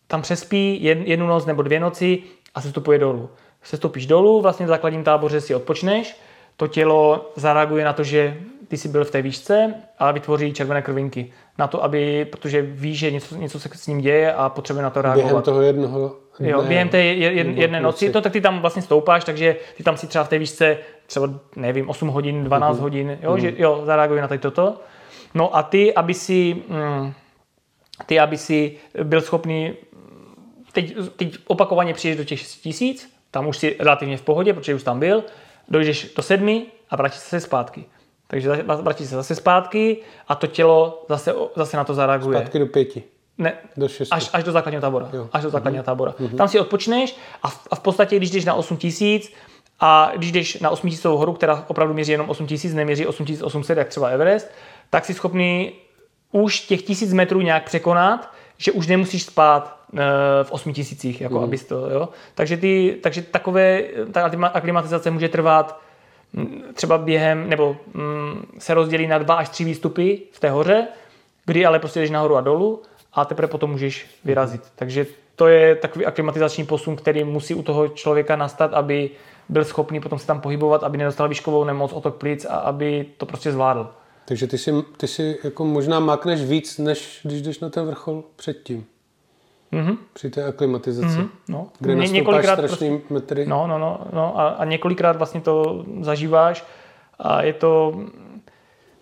Tam 0.06 0.22
přespí 0.22 0.82
jednu 0.82 1.26
noc 1.26 1.46
nebo 1.46 1.62
dvě 1.62 1.80
noci 1.80 2.22
a 2.54 2.60
se 2.60 2.70
stupuje 2.70 2.98
dolů. 2.98 3.30
Se 3.62 3.76
stupíš 3.76 4.06
dolů, 4.06 4.40
vlastně 4.40 4.66
v 4.66 4.68
základním 4.68 5.04
táboře 5.04 5.40
si 5.40 5.54
odpočneš, 5.54 6.20
to 6.56 6.66
tělo 6.66 7.32
zareaguje 7.36 7.84
na 7.84 7.92
to, 7.92 8.04
že 8.04 8.36
ty 8.68 8.76
jsi 8.76 8.88
byl 8.88 9.04
v 9.04 9.10
té 9.10 9.22
výšce 9.22 9.74
a 9.98 10.12
vytvoří 10.12 10.52
červené 10.52 10.82
krvinky. 10.82 11.32
Na 11.58 11.66
to, 11.66 11.84
aby, 11.84 12.24
protože 12.24 12.62
ví, 12.62 12.94
že 12.94 13.10
něco, 13.10 13.36
něco 13.36 13.60
se 13.60 13.68
s 13.74 13.86
ním 13.86 14.00
děje 14.00 14.32
a 14.34 14.48
potřebuje 14.48 14.82
na 14.82 14.90
to 14.90 15.02
reagovat. 15.02 15.26
Během 15.26 15.42
toho 15.42 15.62
jednoho 15.62 16.16
dne, 16.38 16.50
Jo, 16.50 16.62
během 16.62 16.88
té 16.88 16.98
jedné, 16.98 17.52
jedné 17.52 17.80
noci, 17.80 18.10
to 18.10 18.20
tak 18.20 18.32
ty 18.32 18.40
tam 18.40 18.60
vlastně 18.60 18.82
stoupáš, 18.82 19.24
takže 19.24 19.56
ty 19.76 19.82
tam 19.82 19.96
si 19.96 20.06
třeba 20.06 20.24
v 20.24 20.28
té 20.28 20.38
výšce 20.38 20.78
třeba, 21.06 21.30
nevím, 21.56 21.88
8 21.88 22.08
hodin, 22.08 22.44
12 22.44 22.76
uh-huh. 22.76 22.80
hodin, 22.80 23.18
jo, 23.22 23.34
uh-huh. 23.34 23.38
že 23.38 23.54
jo, 23.56 23.82
zareaguje 23.84 24.22
na 24.22 24.28
tady 24.28 24.38
toto. 24.38 24.76
No 25.34 25.56
a 25.56 25.62
ty, 25.62 25.94
aby 25.94 26.14
si, 26.14 26.56
mm, 26.68 27.12
ty, 28.06 28.20
aby 28.20 28.38
si 28.38 28.76
byl 29.02 29.20
schopný, 29.20 29.72
teď, 30.72 30.94
teď 31.16 31.38
opakovaně 31.46 31.94
přijdeš 31.94 32.18
do 32.18 32.24
těch 32.24 32.42
tisíc, 32.42 33.14
tam 33.30 33.46
už 33.46 33.58
si 33.58 33.76
relativně 33.80 34.16
v 34.16 34.22
pohodě, 34.22 34.54
protože 34.54 34.74
už 34.74 34.82
tam 34.82 35.00
byl, 35.00 35.24
dojdeš 35.68 36.14
do 36.16 36.22
sedmi 36.22 36.66
a 36.90 36.96
vrátíš 36.96 37.18
se 37.18 37.40
zpátky. 37.40 37.84
Takže 38.30 38.64
vrátíš 38.82 39.08
se 39.08 39.14
zase 39.14 39.34
zpátky 39.34 39.96
a 40.28 40.34
to 40.34 40.46
tělo 40.46 41.04
zase, 41.08 41.34
zase 41.56 41.76
na 41.76 41.84
to 41.84 41.94
zareaguje. 41.94 42.38
Zpátky 42.38 42.58
do 42.58 42.66
pěti. 42.66 43.02
Ne, 43.38 43.52
do 43.76 43.88
až, 44.10 44.30
až 44.32 44.44
do 44.44 44.52
základního 44.52 44.80
tábora. 44.80 45.08
Jo. 45.12 45.28
Až 45.32 45.42
do 45.42 45.50
základního 45.50 45.82
mhm. 45.82 45.86
tábora. 45.86 46.12
Mm-hmm. 46.12 46.36
Tam 46.36 46.48
si 46.48 46.60
odpočneš 46.60 47.16
a 47.42 47.48
v, 47.48 47.68
a 47.70 47.76
v 47.76 47.80
podstatě, 47.80 48.16
když 48.16 48.30
jdeš 48.30 48.44
na 48.44 48.54
8 48.54 48.76
tisíc 48.76 49.32
a 49.80 50.12
když 50.16 50.32
jdeš 50.32 50.60
na 50.60 50.70
8 50.70 50.90
tisícovou 50.90 51.16
horu, 51.16 51.32
která 51.32 51.64
opravdu 51.68 51.94
měří 51.94 52.12
jenom 52.12 52.30
8 52.30 52.46
tisíc, 52.46 52.74
neměří 52.74 53.06
8800, 53.06 53.78
jak 53.78 53.88
třeba 53.88 54.08
Everest, 54.08 54.50
tak 54.90 55.04
si 55.04 55.14
schopný 55.14 55.72
už 56.32 56.60
těch 56.60 56.82
tisíc 56.82 57.12
metrů 57.12 57.40
nějak 57.40 57.64
překonat, 57.64 58.32
že 58.56 58.72
už 58.72 58.86
nemusíš 58.86 59.22
spát 59.22 59.80
uh, 59.92 59.98
v 60.42 60.52
8 60.52 60.72
tisících, 60.72 61.20
jako 61.20 61.38
mm. 61.38 61.44
abys 61.44 61.64
to, 61.64 61.90
jo. 61.90 62.08
Takže, 62.34 62.56
ty, 62.56 62.98
takže 63.02 63.22
takové, 63.22 63.82
ta 64.12 64.30
aklimatizace 64.52 65.10
může 65.10 65.28
trvat 65.28 65.80
třeba 66.74 66.98
během, 66.98 67.48
nebo 67.48 67.76
mm, 67.94 68.46
se 68.58 68.74
rozdělí 68.74 69.06
na 69.06 69.18
dva 69.18 69.34
až 69.34 69.48
tři 69.48 69.64
výstupy 69.64 70.22
v 70.32 70.40
té 70.40 70.50
hoře, 70.50 70.86
kdy 71.46 71.66
ale 71.66 71.78
prostě 71.78 72.00
jdeš 72.00 72.10
nahoru 72.10 72.36
a 72.36 72.40
dolů 72.40 72.82
a 73.12 73.24
teprve 73.24 73.48
potom 73.48 73.70
můžeš 73.70 74.06
vyrazit. 74.24 74.62
Takže 74.76 75.06
to 75.36 75.48
je 75.48 75.74
takový 75.76 76.06
aklimatizační 76.06 76.66
posun, 76.66 76.96
který 76.96 77.24
musí 77.24 77.54
u 77.54 77.62
toho 77.62 77.88
člověka 77.88 78.36
nastat, 78.36 78.74
aby 78.74 79.10
byl 79.48 79.64
schopný 79.64 80.00
potom 80.00 80.18
se 80.18 80.26
tam 80.26 80.40
pohybovat, 80.40 80.84
aby 80.84 80.98
nedostal 80.98 81.28
výškovou 81.28 81.64
nemoc, 81.64 81.92
otok 81.92 82.16
plic 82.16 82.44
a 82.44 82.56
aby 82.56 83.06
to 83.16 83.26
prostě 83.26 83.52
zvládl. 83.52 83.90
Takže 84.24 84.46
ty 84.46 84.58
si, 84.58 84.72
ty 84.96 85.06
si 85.06 85.38
jako 85.44 85.64
možná 85.64 86.00
makneš 86.00 86.40
víc, 86.40 86.78
než 86.78 87.20
když 87.22 87.42
jdeš 87.42 87.60
na 87.60 87.70
ten 87.70 87.86
vrchol 87.86 88.24
předtím. 88.36 88.86
Mm-hmm. 89.72 89.96
Při 90.12 90.30
té 90.30 90.44
aklimatizaci. 90.44 91.18
Mm-hmm. 91.18 91.28
No. 91.48 91.66
Kde 91.78 91.94
Ně, 91.94 92.08
několikrát 92.08 92.56
strašný 92.56 92.88
prostě, 92.88 93.14
metry. 93.14 93.46
No, 93.46 93.66
no, 93.66 93.78
no, 93.78 94.00
no 94.12 94.38
a, 94.38 94.48
a 94.48 94.64
několikrát 94.64 95.16
vlastně 95.16 95.40
to 95.40 95.84
zažíváš 96.00 96.64
a 97.18 97.42
je 97.42 97.52
to 97.52 97.94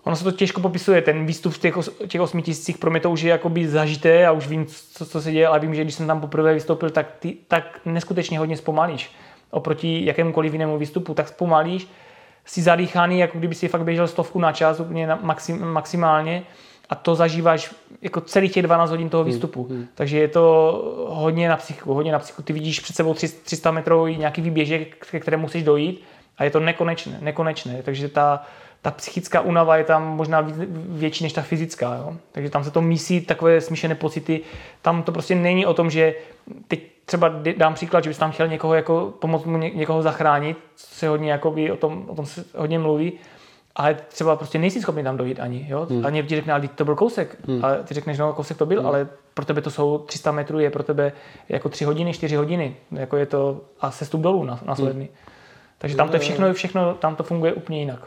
ono 0.07 0.17
se 0.17 0.25
to 0.25 0.33
těžko 0.33 0.61
popisuje, 0.61 1.03
ten 1.03 1.27
výstup 1.27 1.53
v 1.53 1.59
těch, 1.59 1.75
těch 2.09 2.21
osmi 2.21 2.43
tisících, 2.43 2.79
pro 2.79 2.91
mě 2.91 3.01
to 3.01 3.11
už 3.11 3.23
je 3.23 3.31
jakoby 3.31 3.69
zažité 3.69 4.27
a 4.27 4.33
už 4.33 4.49
vím, 4.49 4.67
co, 4.67 5.07
co 5.07 5.23
se 5.23 5.33
děje, 5.33 5.47
ale 5.47 5.59
vím, 5.59 5.75
že 5.75 5.83
když 5.83 5.95
jsem 5.95 6.07
tam 6.07 6.21
poprvé 6.21 6.55
vystoupil, 6.55 6.91
tak, 6.91 7.07
ty, 7.19 7.37
tak 7.49 7.81
neskutečně 7.85 8.39
hodně 8.39 8.57
zpomalíš. 8.57 9.11
Oproti 9.51 10.05
jakémukoliv 10.05 10.53
jinému 10.53 10.79
výstupu, 10.79 11.15
tak 11.15 11.29
zpomalíš, 11.29 11.89
si 12.45 12.63
zadýchaný, 12.63 13.19
jako 13.19 13.39
kdyby 13.39 13.55
si 13.55 13.69
fakt 13.69 13.85
běžel 13.85 14.09
stovku 14.09 14.39
na 14.39 14.53
čas, 14.53 14.81
úplně 14.81 15.07
na 15.07 15.19
maxim, 15.23 15.65
maximálně 15.65 16.43
a 16.91 16.95
to 16.95 17.15
zažíváš 17.15 17.75
jako 18.03 18.21
celých 18.21 18.53
těch 18.53 18.63
12 18.63 18.91
hodin 18.91 19.09
toho 19.09 19.23
hmm, 19.23 19.33
výstupu. 19.33 19.65
Hmm, 19.65 19.77
hmm. 19.77 19.87
Takže 19.95 20.19
je 20.19 20.29
to 20.29 21.07
hodně 21.09 21.49
na 21.49 21.57
psychiku, 21.57 21.95
hodně 21.95 22.13
na 22.13 22.19
psychiku. 22.19 22.43
Ty 22.43 22.53
vidíš 22.53 22.81
před 22.81 22.97
sebou 22.97 23.15
300 23.15 23.71
metrový 23.71 24.17
nějaký 24.17 24.43
výběžek, 24.43 25.07
ke 25.11 25.21
kterému 25.21 25.43
musíš 25.43 25.63
dojít 25.63 26.05
a 26.39 26.45
je 26.45 26.51
to 26.51 26.61
nekonečné, 26.61 27.19
nekonečné. 27.21 27.83
Takže 27.83 28.09
ta, 28.09 28.43
ta 28.83 28.91
psychická 28.91 29.41
únava 29.41 29.77
je 29.77 29.85
tam 29.85 30.17
možná 30.17 30.47
větší 30.89 31.25
než 31.25 31.33
ta 31.33 31.43
fyzická. 31.43 31.95
Jo? 31.95 32.17
Takže 32.33 32.51
tam 32.51 32.65
se 32.65 32.71
to 32.71 32.83
mísí 32.83 33.21
takové 33.21 33.61
smíšené 33.61 33.95
pocity. 33.95 34.41
Tam 34.83 35.03
to 35.03 35.13
prostě 35.13 35.35
není 35.35 35.67
o 35.67 35.75
tom, 35.75 35.91
že 35.91 36.15
teď 36.69 36.81
třeba 37.07 37.33
dám 37.57 37.75
příklad, 37.75 38.05
že 38.05 38.11
bys 38.11 38.19
tam 38.19 38.33
chtěl 38.33 38.49
někoho 38.49 38.75
jako 38.75 39.15
pomoct 39.19 39.45
mu 39.45 39.59
někoho 39.59 40.03
zachránit, 40.03 40.59
co 40.77 40.95
se 40.95 41.09
hodně 41.09 41.33
jakoby, 41.33 41.71
o 41.71 41.77
tom, 41.77 42.05
o 42.09 42.15
tom 42.15 42.27
se 42.27 42.45
hodně 42.57 42.79
mluví, 42.79 43.13
ale 43.77 43.97
třeba 44.09 44.37
prostě 44.37 44.59
nejsi 44.59 44.81
schopný 44.81 45.03
tam 45.03 45.17
dojít 45.17 45.41
ani. 45.41 45.67
Jo? 45.69 45.87
Hmm. 45.91 46.07
A 46.07 46.11
někdo 46.11 46.29
ti 46.29 46.37
řekne, 46.37 46.53
ale 46.53 46.69
to 46.69 46.85
byl 46.85 46.95
kousek. 46.95 47.37
Hmm. 47.47 47.65
A 47.65 47.75
ty 47.75 47.95
řekneš, 47.95 48.19
no 48.19 48.33
kousek 48.33 48.57
to 48.57 48.67
byl, 48.67 48.79
hmm. 48.79 48.87
ale 48.87 49.09
pro 49.35 49.45
tebe 49.45 49.63
to 49.63 49.71
jsou 49.71 49.99
300 49.99 50.33
metrů, 50.33 50.59
je 50.59 50.71
pro 50.71 50.83
tebe 50.83 51.13
jako 51.49 51.69
3 51.69 51.85
hodiny, 51.85 52.13
4 52.13 52.37
hodiny. 52.37 52.77
Jako 52.91 53.17
je 53.17 53.27
to 53.27 53.61
a 53.81 53.91
sestup 53.91 54.21
dolů 54.21 54.45
následný. 54.45 55.05
Hmm. 55.05 55.15
Takže 55.79 55.97
tam 55.97 56.09
to 56.09 56.17
je 56.17 56.21
všechno, 56.21 56.53
všechno, 56.53 56.95
tam 56.95 57.17
to 57.17 57.23
funguje 57.23 57.53
úplně 57.53 57.79
jinak. 57.79 58.01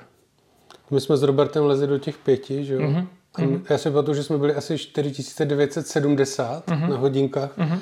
My 0.91 1.01
jsme 1.01 1.17
s 1.17 1.23
Robertem 1.23 1.65
lezli 1.65 1.87
do 1.87 1.97
těch 1.97 2.17
pěti, 2.17 2.65
že 2.65 2.73
jo? 2.73 2.79
Mm-hmm. 2.79 3.07
A 3.37 3.73
já 3.73 3.77
si 3.77 3.89
pamatuju, 3.89 4.15
že 4.15 4.23
jsme 4.23 4.37
byli 4.37 4.55
asi 4.55 4.77
4970 4.77 6.67
mm-hmm. 6.67 6.89
na 6.89 6.97
hodinkách. 6.97 7.57
Mm-hmm. 7.57 7.79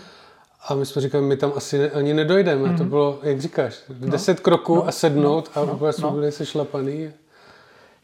A 0.68 0.76
my 0.76 0.86
jsme 0.86 1.02
říkali, 1.02 1.24
my 1.24 1.38
tam 1.38 1.52
asi 1.56 1.92
ani 1.92 2.14
nedojdeme. 2.14 2.70
Mm-hmm. 2.70 2.78
To 2.78 2.84
bylo, 2.84 3.20
jak 3.24 3.42
říkáš, 3.42 3.84
10 3.90 4.38
no. 4.38 4.44
kroků 4.44 4.76
no. 4.76 4.88
a 4.88 4.92
sednout 4.92 5.50
no. 5.56 5.62
a 5.62 5.72
úplně 5.72 5.94
jsme 5.94 6.04
no. 6.04 6.12
byli 6.12 6.32
sešlapaný. 6.32 7.12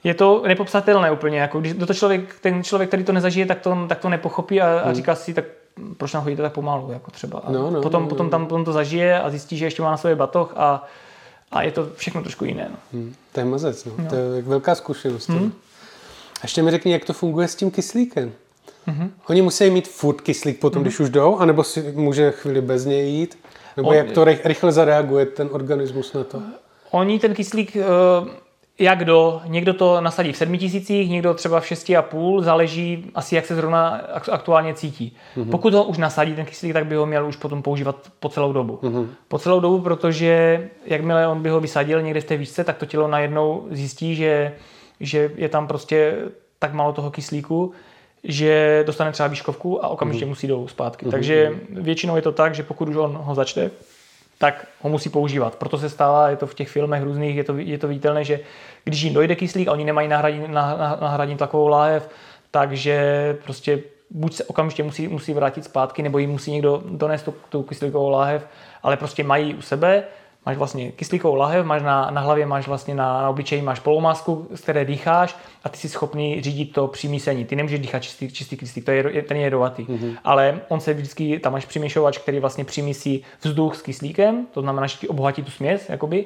Je 0.04 0.14
to 0.14 0.44
nepopsatelné 0.48 1.12
úplně. 1.12 1.40
Jako, 1.40 1.60
když 1.60 1.74
to 1.88 1.94
člověk, 1.94 2.40
ten 2.42 2.64
člověk, 2.64 2.90
který 2.90 3.04
to 3.04 3.12
nezažije, 3.12 3.46
tak 3.46 3.60
to, 3.60 3.78
tak 3.90 4.00
to 4.00 4.10
nepochopí 4.10 4.62
a, 4.62 4.80
a 4.80 4.86
hmm. 4.86 4.96
říká 4.96 5.16
si, 5.16 5.34
tak 5.34 5.46
proč 5.98 6.12
tam 6.12 6.24
chodíte 6.24 6.42
tak 6.42 6.54
pomalu, 6.54 6.92
jako 6.92 7.12
třeba. 7.12 7.40
A 7.40 7.52
no, 7.52 7.72
no, 7.72 7.82
potom, 7.82 8.02
no, 8.02 8.06
no. 8.06 8.10
potom 8.10 8.30
tam 8.30 8.46
potom 8.46 8.66
to 8.66 8.74
zažije 8.74 9.22
a 9.22 9.30
zjistí, 9.30 9.58
že 9.58 9.66
ještě 9.66 9.82
má 9.82 9.92
na 9.92 9.98
sobě 9.98 10.16
batoh 10.16 10.54
a 10.56 10.88
a 11.54 11.62
je 11.62 11.72
to 11.72 11.90
všechno 11.96 12.22
trošku 12.22 12.46
jiné. 12.46 12.68
No. 12.72 12.78
Hmm, 12.94 13.16
to 13.32 13.40
je 13.40 13.46
mazec, 13.46 13.86
no. 13.86 13.94
no. 13.98 14.10
to 14.10 14.16
je 14.16 14.42
velká 14.42 14.76
zkušenost. 14.76 15.30
Hmm. 15.30 15.52
A 16.36 16.44
ještě 16.44 16.62
mi 16.62 16.72
řekni, 16.72 16.92
jak 16.92 17.06
to 17.06 17.14
funguje 17.14 17.48
s 17.48 17.56
tím 17.56 17.72
kyslíkem. 17.72 18.32
Mm-hmm. 18.88 19.10
Oni 19.30 19.42
musí 19.42 19.70
mít 19.70 19.88
furt 19.88 20.22
kyslík 20.22 20.60
potom, 20.60 20.82
mm-hmm. 20.82 20.86
když 20.86 21.00
už 21.00 21.10
jdou, 21.10 21.38
anebo 21.38 21.64
si 21.64 21.92
může 21.96 22.32
chvíli 22.32 22.62
bez 22.62 22.86
něj 22.86 23.10
jít? 23.10 23.38
Nebo 23.78 23.90
On, 23.90 23.96
jak 23.96 24.12
to 24.12 24.24
rychle 24.24 24.72
zareaguje 24.72 25.26
ten 25.26 25.50
organismus 25.52 26.14
na 26.14 26.24
to? 26.24 26.42
Oni 26.92 27.20
ten 27.20 27.34
kyslík 27.34 27.76
eh, 27.76 27.82
jak 28.80 29.00
kdo, 29.00 29.42
někdo 29.46 29.74
to 29.74 30.02
nasadí 30.02 30.32
v 30.32 30.38
sedmi 30.38 30.58
tisících, 30.58 31.10
někdo 31.10 31.34
třeba 31.34 31.60
v 31.60 31.68
šesti 31.68 31.98
a 31.98 32.02
půl, 32.02 32.42
záleží 32.42 33.12
asi, 33.16 33.36
jak 33.36 33.46
se 33.46 33.56
zrovna 33.56 34.02
aktuálně 34.32 34.74
cítí. 34.74 35.18
Mm-hmm. 35.38 35.50
Pokud 35.50 35.74
ho 35.74 35.84
už 35.84 35.98
nasadí 35.98 36.36
ten 36.36 36.46
kyslík, 36.46 36.74
tak 36.74 36.86
by 36.86 36.96
ho 36.96 37.06
měl 37.06 37.28
už 37.28 37.36
potom 37.36 37.62
používat 37.62 37.96
po 38.20 38.30
celou 38.30 38.54
dobu. 38.54 38.80
Mm-hmm. 38.84 39.08
Po 39.28 39.40
celou 39.40 39.60
dobu, 39.60 39.80
protože 39.80 40.70
jakmile 40.86 41.28
on 41.28 41.42
by 41.42 41.50
ho 41.50 41.60
vysadil 41.60 42.02
někde 42.02 42.22
v 42.22 42.26
té 42.26 42.38
výšce, 42.38 42.64
tak 42.64 42.78
to 42.78 42.86
tělo 42.86 43.08
najednou 43.08 43.68
zjistí, 43.72 44.16
že, 44.16 44.54
že 45.00 45.32
je 45.36 45.50
tam 45.50 45.68
prostě 45.68 46.18
tak 46.60 46.74
málo 46.74 46.94
toho 46.94 47.12
kyslíku, 47.12 47.72
že 48.24 48.84
dostane 48.86 49.12
třeba 49.12 49.28
výškovku 49.28 49.86
a 49.86 49.88
okamžitě 49.88 50.26
mm-hmm. 50.26 50.30
musí 50.30 50.48
dolů 50.48 50.68
zpátky. 50.68 51.06
Mm-hmm. 51.06 51.12
Takže 51.12 51.52
většinou 51.70 52.16
je 52.16 52.22
to 52.22 52.32
tak, 52.32 52.56
že 52.56 52.64
pokud 52.64 52.90
už 52.90 52.96
on 52.96 53.20
ho 53.22 53.36
začne, 53.36 53.72
tak 54.44 54.68
ho 54.82 54.90
musí 54.90 55.10
používat. 55.10 55.56
Proto 55.56 55.78
se 55.78 55.90
stává, 55.90 56.30
je 56.30 56.36
to 56.36 56.48
v 56.48 56.54
těch 56.54 56.70
filmech 56.70 57.04
různých, 57.04 57.36
je 57.36 57.44
to, 57.44 57.58
je 57.58 57.78
to 57.78 57.88
viditelné, 57.88 58.24
že 58.24 58.40
když 58.84 59.02
jim 59.02 59.14
dojde 59.14 59.36
kyslík 59.36 59.68
a 59.68 59.72
oni 59.72 59.84
nemají 59.84 60.08
nahradit, 60.08 61.38
tlakovou 61.38 61.68
láhev, 61.68 62.10
takže 62.52 63.38
prostě 63.44 63.80
buď 64.10 64.34
se 64.34 64.44
okamžitě 64.44 64.84
musí, 64.84 65.08
musí 65.08 65.34
vrátit 65.34 65.66
zpátky, 65.66 66.02
nebo 66.02 66.18
jim 66.18 66.30
musí 66.30 66.52
někdo 66.52 66.84
donést 66.86 67.26
tu, 67.26 67.34
tu 67.50 67.64
kyslíkovou 67.64 68.10
láhev, 68.10 68.48
ale 68.84 68.98
prostě 68.98 69.24
mají 69.24 69.56
u 69.56 69.62
sebe, 69.62 70.04
máš 70.46 70.58
vlastně 70.58 70.92
kyslíkovou 70.92 71.36
lahev, 71.36 71.66
máš 71.66 71.82
na, 71.82 72.12
na 72.12 72.22
hlavě, 72.22 72.46
máš 72.46 72.68
vlastně 72.68 72.96
na, 72.96 73.22
na 73.22 73.30
obličeji, 73.30 73.62
máš 73.62 73.80
polomasku, 73.80 74.48
z 74.54 74.62
které 74.62 74.86
dýcháš 74.86 75.38
a 75.64 75.70
ty 75.70 75.78
jsi 75.78 75.90
schopný 75.90 76.42
řídit 76.42 76.66
to 76.66 76.88
přímísení. 76.88 77.46
Ty 77.46 77.56
nemůžeš 77.56 77.80
dýchat 77.80 78.04
čistý, 78.04 78.32
čistý 78.32 78.58
kyslík, 78.58 78.86
to 78.86 78.92
je, 78.92 79.22
ten 79.22 79.38
je 79.38 79.44
jedovatý. 79.44 79.84
Mm-hmm. 79.84 80.18
Ale 80.24 80.62
on 80.68 80.80
se 80.80 80.94
vždycky, 80.94 81.40
tam 81.40 81.54
máš 81.54 81.66
přiměšovač, 81.66 82.18
který 82.18 82.40
vlastně 82.40 82.66
přimísí 82.66 83.24
vzduch 83.42 83.76
s 83.76 83.82
kyslíkem, 83.82 84.48
to 84.54 84.62
znamená, 84.62 84.88
že 84.88 84.98
ti 84.98 85.08
obohatí 85.08 85.44
tu 85.44 85.52
směs, 85.52 85.90
jakoby, 85.90 86.26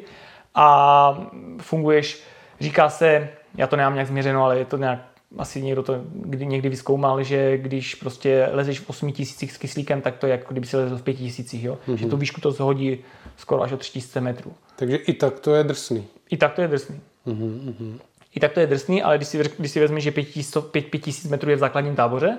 a 0.55 1.17
funguješ, 1.61 2.23
říká 2.59 2.89
se, 2.89 3.29
já 3.55 3.67
to 3.67 3.75
nemám 3.75 3.93
nějak 3.93 4.07
změřeno, 4.07 4.43
ale 4.43 4.57
je 4.57 4.65
to 4.65 4.77
nějak 4.77 4.99
asi 5.37 5.61
někdo 5.61 5.83
to 5.83 6.01
kdy, 6.11 6.45
někdy 6.45 6.69
vyzkoumal, 6.69 7.23
že 7.23 7.57
když 7.57 7.95
prostě 7.95 8.49
lezeš 8.51 8.79
v 8.79 8.89
8 8.89 9.11
tisících 9.11 9.51
s 9.51 9.57
kyslíkem, 9.57 10.01
tak 10.01 10.17
to 10.17 10.27
je 10.27 10.31
jako 10.31 10.53
kdyby 10.53 10.67
si 10.67 10.77
lezl 10.77 10.97
v 10.97 11.01
5 11.01 11.13
tisících, 11.13 11.63
jo? 11.63 11.77
Mm-hmm. 11.87 11.95
že 11.95 12.05
tu 12.05 12.17
výšku 12.17 12.41
to 12.41 12.51
zhodí 12.51 12.97
skoro 13.37 13.61
až 13.61 13.71
o 13.71 13.77
3000 13.77 14.21
metrů. 14.21 14.53
Takže 14.75 14.95
i 14.95 15.13
tak 15.13 15.39
to 15.39 15.55
je 15.55 15.63
drsný. 15.63 16.07
I 16.29 16.37
tak 16.37 16.53
to 16.53 16.61
je 16.61 16.67
drsný. 16.67 16.99
Mm-hmm. 17.27 17.99
I 18.35 18.39
tak 18.39 18.53
to 18.53 18.59
je 18.59 18.67
drsný, 18.67 19.03
ale 19.03 19.17
když 19.17 19.27
si, 19.27 19.43
když 19.57 19.71
si 19.71 19.79
vezmeš, 19.79 20.03
že 20.03 20.11
5000 20.11 21.29
metrů 21.29 21.49
je 21.49 21.55
v 21.55 21.59
základním 21.59 21.95
táboře, 21.95 22.37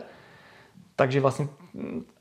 takže 0.98 1.20
vlastně 1.20 1.48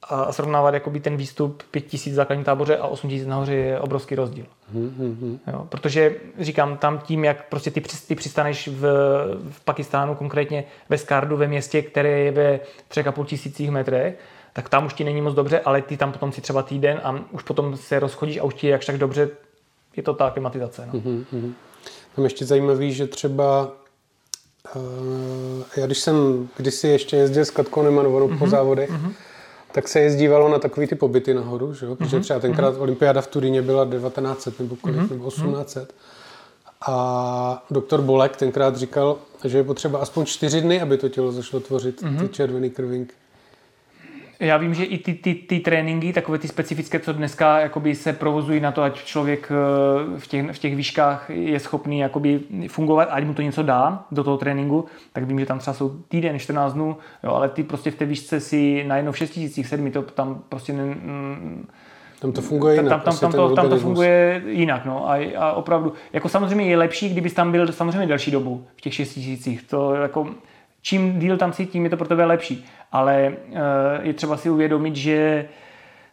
a 0.03 0.31
srovnávat 0.31 0.73
jakoby 0.73 0.99
ten 0.99 1.17
výstup 1.17 1.63
5000 1.71 2.11
v 2.11 2.15
základním 2.15 2.45
táboře 2.45 2.77
a 2.77 2.87
8000 2.87 3.27
nahoře 3.27 3.53
je 3.53 3.79
obrovský 3.79 4.15
rozdíl. 4.15 4.45
Mm-hmm. 4.75 5.39
Jo, 5.53 5.65
protože 5.69 6.15
říkám, 6.39 6.77
tam 6.77 6.99
tím, 6.99 7.25
jak 7.25 7.49
prostě 7.49 7.71
ty, 7.71 7.81
ty 8.07 8.15
přistaneš 8.15 8.67
v, 8.67 8.81
v 9.51 9.65
Pakistánu, 9.65 10.15
konkrétně 10.15 10.63
ve 10.89 10.97
Skardu, 10.97 11.37
ve 11.37 11.47
městě, 11.47 11.81
které 11.81 12.09
je 12.19 12.31
ve 12.31 12.59
3,5 12.91 13.25
tisících 13.25 13.71
metrech, 13.71 14.19
tak 14.53 14.69
tam 14.69 14.85
už 14.85 14.93
ti 14.93 15.03
není 15.03 15.21
moc 15.21 15.35
dobře, 15.35 15.59
ale 15.59 15.81
ty 15.81 15.97
tam 15.97 16.11
potom 16.11 16.31
si 16.31 16.41
třeba 16.41 16.63
týden 16.63 17.01
a 17.03 17.19
už 17.31 17.43
potom 17.43 17.77
se 17.77 17.99
rozchodíš 17.99 18.37
a 18.37 18.43
už 18.43 18.53
ti 18.53 18.67
je 18.67 18.71
jakž 18.71 18.85
tak 18.85 18.97
dobře, 18.97 19.29
je 19.95 20.03
to 20.03 20.13
ta 20.13 20.29
klimatizace. 20.29 20.89
No. 20.93 20.99
Mm-hmm. 20.99 21.53
Tam 22.15 22.23
ještě 22.23 22.45
zajímavý, 22.45 22.93
že 22.93 23.07
třeba 23.07 23.71
já 25.77 25.85
když 25.85 25.99
jsem 25.99 26.47
kdysi 26.57 26.87
ještě 26.87 27.15
jezdil 27.17 27.45
s 27.45 27.51
Katkou 27.51 27.83
Nemanovanou 27.83 28.27
mm-hmm. 28.27 28.39
po 28.39 28.47
závodech, 28.47 28.91
mm-hmm. 28.91 29.11
tak 29.71 29.87
se 29.87 29.99
jezdívalo 29.99 30.49
na 30.49 30.59
takový 30.59 30.87
ty 30.87 30.95
pobyty 30.95 31.33
nahoru, 31.33 31.73
že 31.73 31.85
jo? 31.85 31.95
protože 31.95 32.17
mm-hmm. 32.17 32.21
třeba 32.21 32.39
tenkrát 32.39 32.75
mm-hmm. 32.75 32.81
olympiáda 32.81 33.21
v 33.21 33.27
Turíně 33.27 33.61
byla 33.61 33.85
1900 33.85 34.59
nebo 34.59 34.75
kolik, 34.75 34.97
mm-hmm. 34.97 35.09
nebo 35.09 35.29
1800. 35.29 35.93
A 36.87 37.65
doktor 37.71 38.01
Bolek 38.01 38.37
tenkrát 38.37 38.75
říkal, 38.75 39.17
že 39.43 39.57
je 39.57 39.63
potřeba 39.63 39.99
aspoň 39.99 40.25
čtyři 40.25 40.61
dny, 40.61 40.81
aby 40.81 40.97
to 40.97 41.09
tělo 41.09 41.31
zašlo 41.31 41.59
tvořit 41.59 42.03
mm-hmm. 42.03 42.19
ty 42.19 42.29
červené 42.29 42.69
krvinky. 42.69 43.13
Já 44.39 44.57
vím, 44.57 44.73
že 44.73 44.83
i 44.83 44.97
ty, 44.97 45.13
ty, 45.13 45.33
ty 45.33 45.59
tréninky, 45.59 46.13
takové 46.13 46.37
ty 46.37 46.47
specifické, 46.47 46.99
co 46.99 47.13
dneska 47.13 47.59
jakoby 47.59 47.95
se 47.95 48.13
provozují 48.13 48.59
na 48.59 48.71
to, 48.71 48.83
ať 48.83 49.03
člověk 49.03 49.51
eh, 49.51 50.19
v 50.19 50.27
těch, 50.27 50.51
v 50.51 50.59
těch 50.59 50.75
výškách 50.75 51.29
je 51.29 51.59
schopný 51.59 51.99
jakoby 51.99 52.39
fungovat, 52.67 53.09
ať 53.11 53.23
mu 53.23 53.33
to 53.33 53.41
něco 53.41 53.63
dá 53.63 54.05
do 54.11 54.23
toho 54.23 54.37
tréninku, 54.37 54.85
tak 55.13 55.23
vím, 55.23 55.39
že 55.39 55.45
tam 55.45 55.59
třeba 55.59 55.73
jsou 55.73 55.89
týden, 55.89 56.39
14 56.39 56.73
dnů, 56.73 56.97
jo, 57.23 57.31
ale 57.31 57.49
ty 57.49 57.63
prostě 57.63 57.91
v 57.91 57.95
té 57.95 58.05
výšce 58.05 58.39
si 58.39 58.83
najednou 58.87 59.11
v 59.11 59.17
6000, 59.17 59.63
7 59.63 59.91
to 59.91 60.01
tam 60.01 60.41
prostě 60.49 60.73
ne, 60.73 60.95
tam 62.19 62.31
to 62.31 62.41
funguje 62.41 62.75
jinak. 62.75 62.89
Tam, 62.89 62.99
tam, 63.01 63.17
tam, 63.17 63.31
to, 63.31 63.55
tam 63.55 63.69
to 63.69 63.77
funguje 63.77 64.43
jinak. 64.47 64.85
No. 64.85 65.09
A, 65.09 65.35
a 65.37 65.51
opravdu, 65.51 65.93
jako 66.13 66.29
samozřejmě 66.29 66.65
je 66.65 66.77
lepší, 66.77 67.09
kdybys 67.09 67.33
tam 67.33 67.51
byl 67.51 67.67
samozřejmě 67.67 68.07
delší 68.07 68.31
dobu 68.31 68.67
v 68.75 68.81
těch 68.81 68.93
6 68.93 69.13
tisících. 69.13 69.63
To 69.63 69.95
jako, 69.95 70.27
čím 70.81 71.19
díl 71.19 71.37
tam 71.37 71.53
si, 71.53 71.65
tím 71.65 71.83
je 71.83 71.89
to 71.89 71.97
pro 71.97 72.07
tebe 72.07 72.25
lepší. 72.25 72.65
Ale 72.91 73.33
uh, 73.49 73.55
je 74.01 74.13
třeba 74.13 74.37
si 74.37 74.49
uvědomit, 74.49 74.95
že 74.95 75.45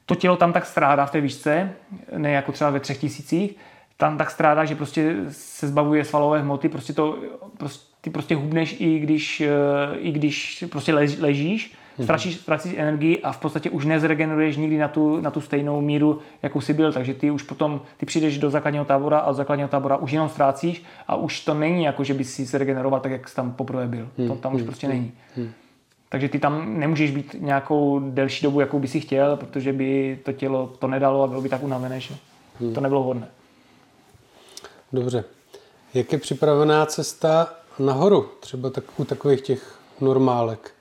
to 0.07 0.14
tělo 0.14 0.37
tam 0.37 0.53
tak 0.53 0.66
strádá 0.66 1.07
v 1.07 1.11
té 1.11 1.20
výšce, 1.20 1.72
ne 2.16 2.31
jako 2.31 2.53
třeba 2.53 2.70
ve 2.70 2.81
třech 2.81 2.99
tisících, 2.99 3.57
tam 3.97 4.18
tak 4.18 4.31
strádá, 4.31 4.64
že 4.64 4.75
prostě 4.75 5.16
se 5.29 5.68
zbavuje 5.68 6.05
svalové 6.05 6.41
hmoty, 6.41 6.68
prostě 6.68 6.93
to, 6.93 7.18
prostě, 7.59 7.87
ty 8.01 8.11
prostě 8.11 8.35
hubneš 8.35 8.77
i 8.81 8.99
když, 8.99 9.41
uh, 9.41 9.97
i 9.99 10.12
když 10.12 10.64
prostě 10.70 10.95
lež, 10.95 11.18
ležíš, 11.18 11.77
ztratíš, 12.03 12.37
ztratíš 12.37 12.75
energii 12.77 13.22
a 13.22 13.33
v 13.33 13.39
podstatě 13.39 13.70
už 13.70 13.85
nezregeneruješ 13.85 14.57
nikdy 14.57 14.79
na 14.79 14.89
tu, 14.89 15.20
na 15.20 15.31
tu 15.31 15.41
stejnou 15.41 15.81
míru, 15.81 16.18
jakou 16.43 16.61
jsi 16.61 16.75
byl. 16.75 16.93
Takže 16.93 17.14
ty 17.14 17.31
už 17.31 17.43
potom 17.43 17.81
ty 17.97 18.07
přijdeš 18.07 18.39
do 18.39 18.51
základního 18.51 18.85
tábora 18.85 19.18
a 19.18 19.33
z 19.33 19.37
základního 19.37 19.68
tábora 19.68 19.97
už 19.97 20.12
jenom 20.12 20.29
ztrácíš 20.29 20.85
a 21.09 21.16
už 21.16 21.41
to 21.41 21.55
není 21.55 21.85
jako, 21.85 22.05
že 22.05 22.14
bys 22.14 22.35
si 22.35 22.47
se 22.47 22.59
regeneroval 22.59 23.01
tak, 23.01 23.12
jak 23.12 23.29
jsi 23.29 23.37
tam 23.37 23.53
poprvé 23.53 23.87
byl. 23.87 24.09
Hmm. 24.18 24.29
To 24.29 24.35
tam 24.35 24.55
už 24.55 24.61
hmm. 24.61 24.66
prostě 24.66 24.89
není. 24.89 25.12
Hmm. 25.37 25.51
Takže 26.15 26.29
ty 26.29 26.39
tam 26.39 26.79
nemůžeš 26.79 27.11
být 27.11 27.37
nějakou 27.39 27.99
delší 27.99 28.45
dobu, 28.45 28.61
jakou 28.61 28.79
by 28.79 28.89
si 28.89 29.01
chtěl, 29.01 29.37
protože 29.37 29.73
by 29.73 30.19
to 30.25 30.33
tělo 30.33 30.73
to 30.79 30.87
nedalo 30.87 31.23
a 31.23 31.27
bylo 31.27 31.41
by 31.41 31.49
tak 31.49 31.62
unavené, 31.62 32.01
že 32.01 32.15
hmm. 32.61 32.75
to 32.75 32.81
nebylo 32.81 33.03
vhodné. 33.03 33.29
Dobře. 34.93 35.25
Jak 35.95 36.12
je 36.12 36.19
připravená 36.19 36.87
cesta 36.87 37.55
nahoru, 37.79 38.29
třeba 38.41 38.71
tak, 38.71 38.85
u 38.97 39.05
takových 39.05 39.41
těch 39.41 39.79
normálek? 40.01 40.75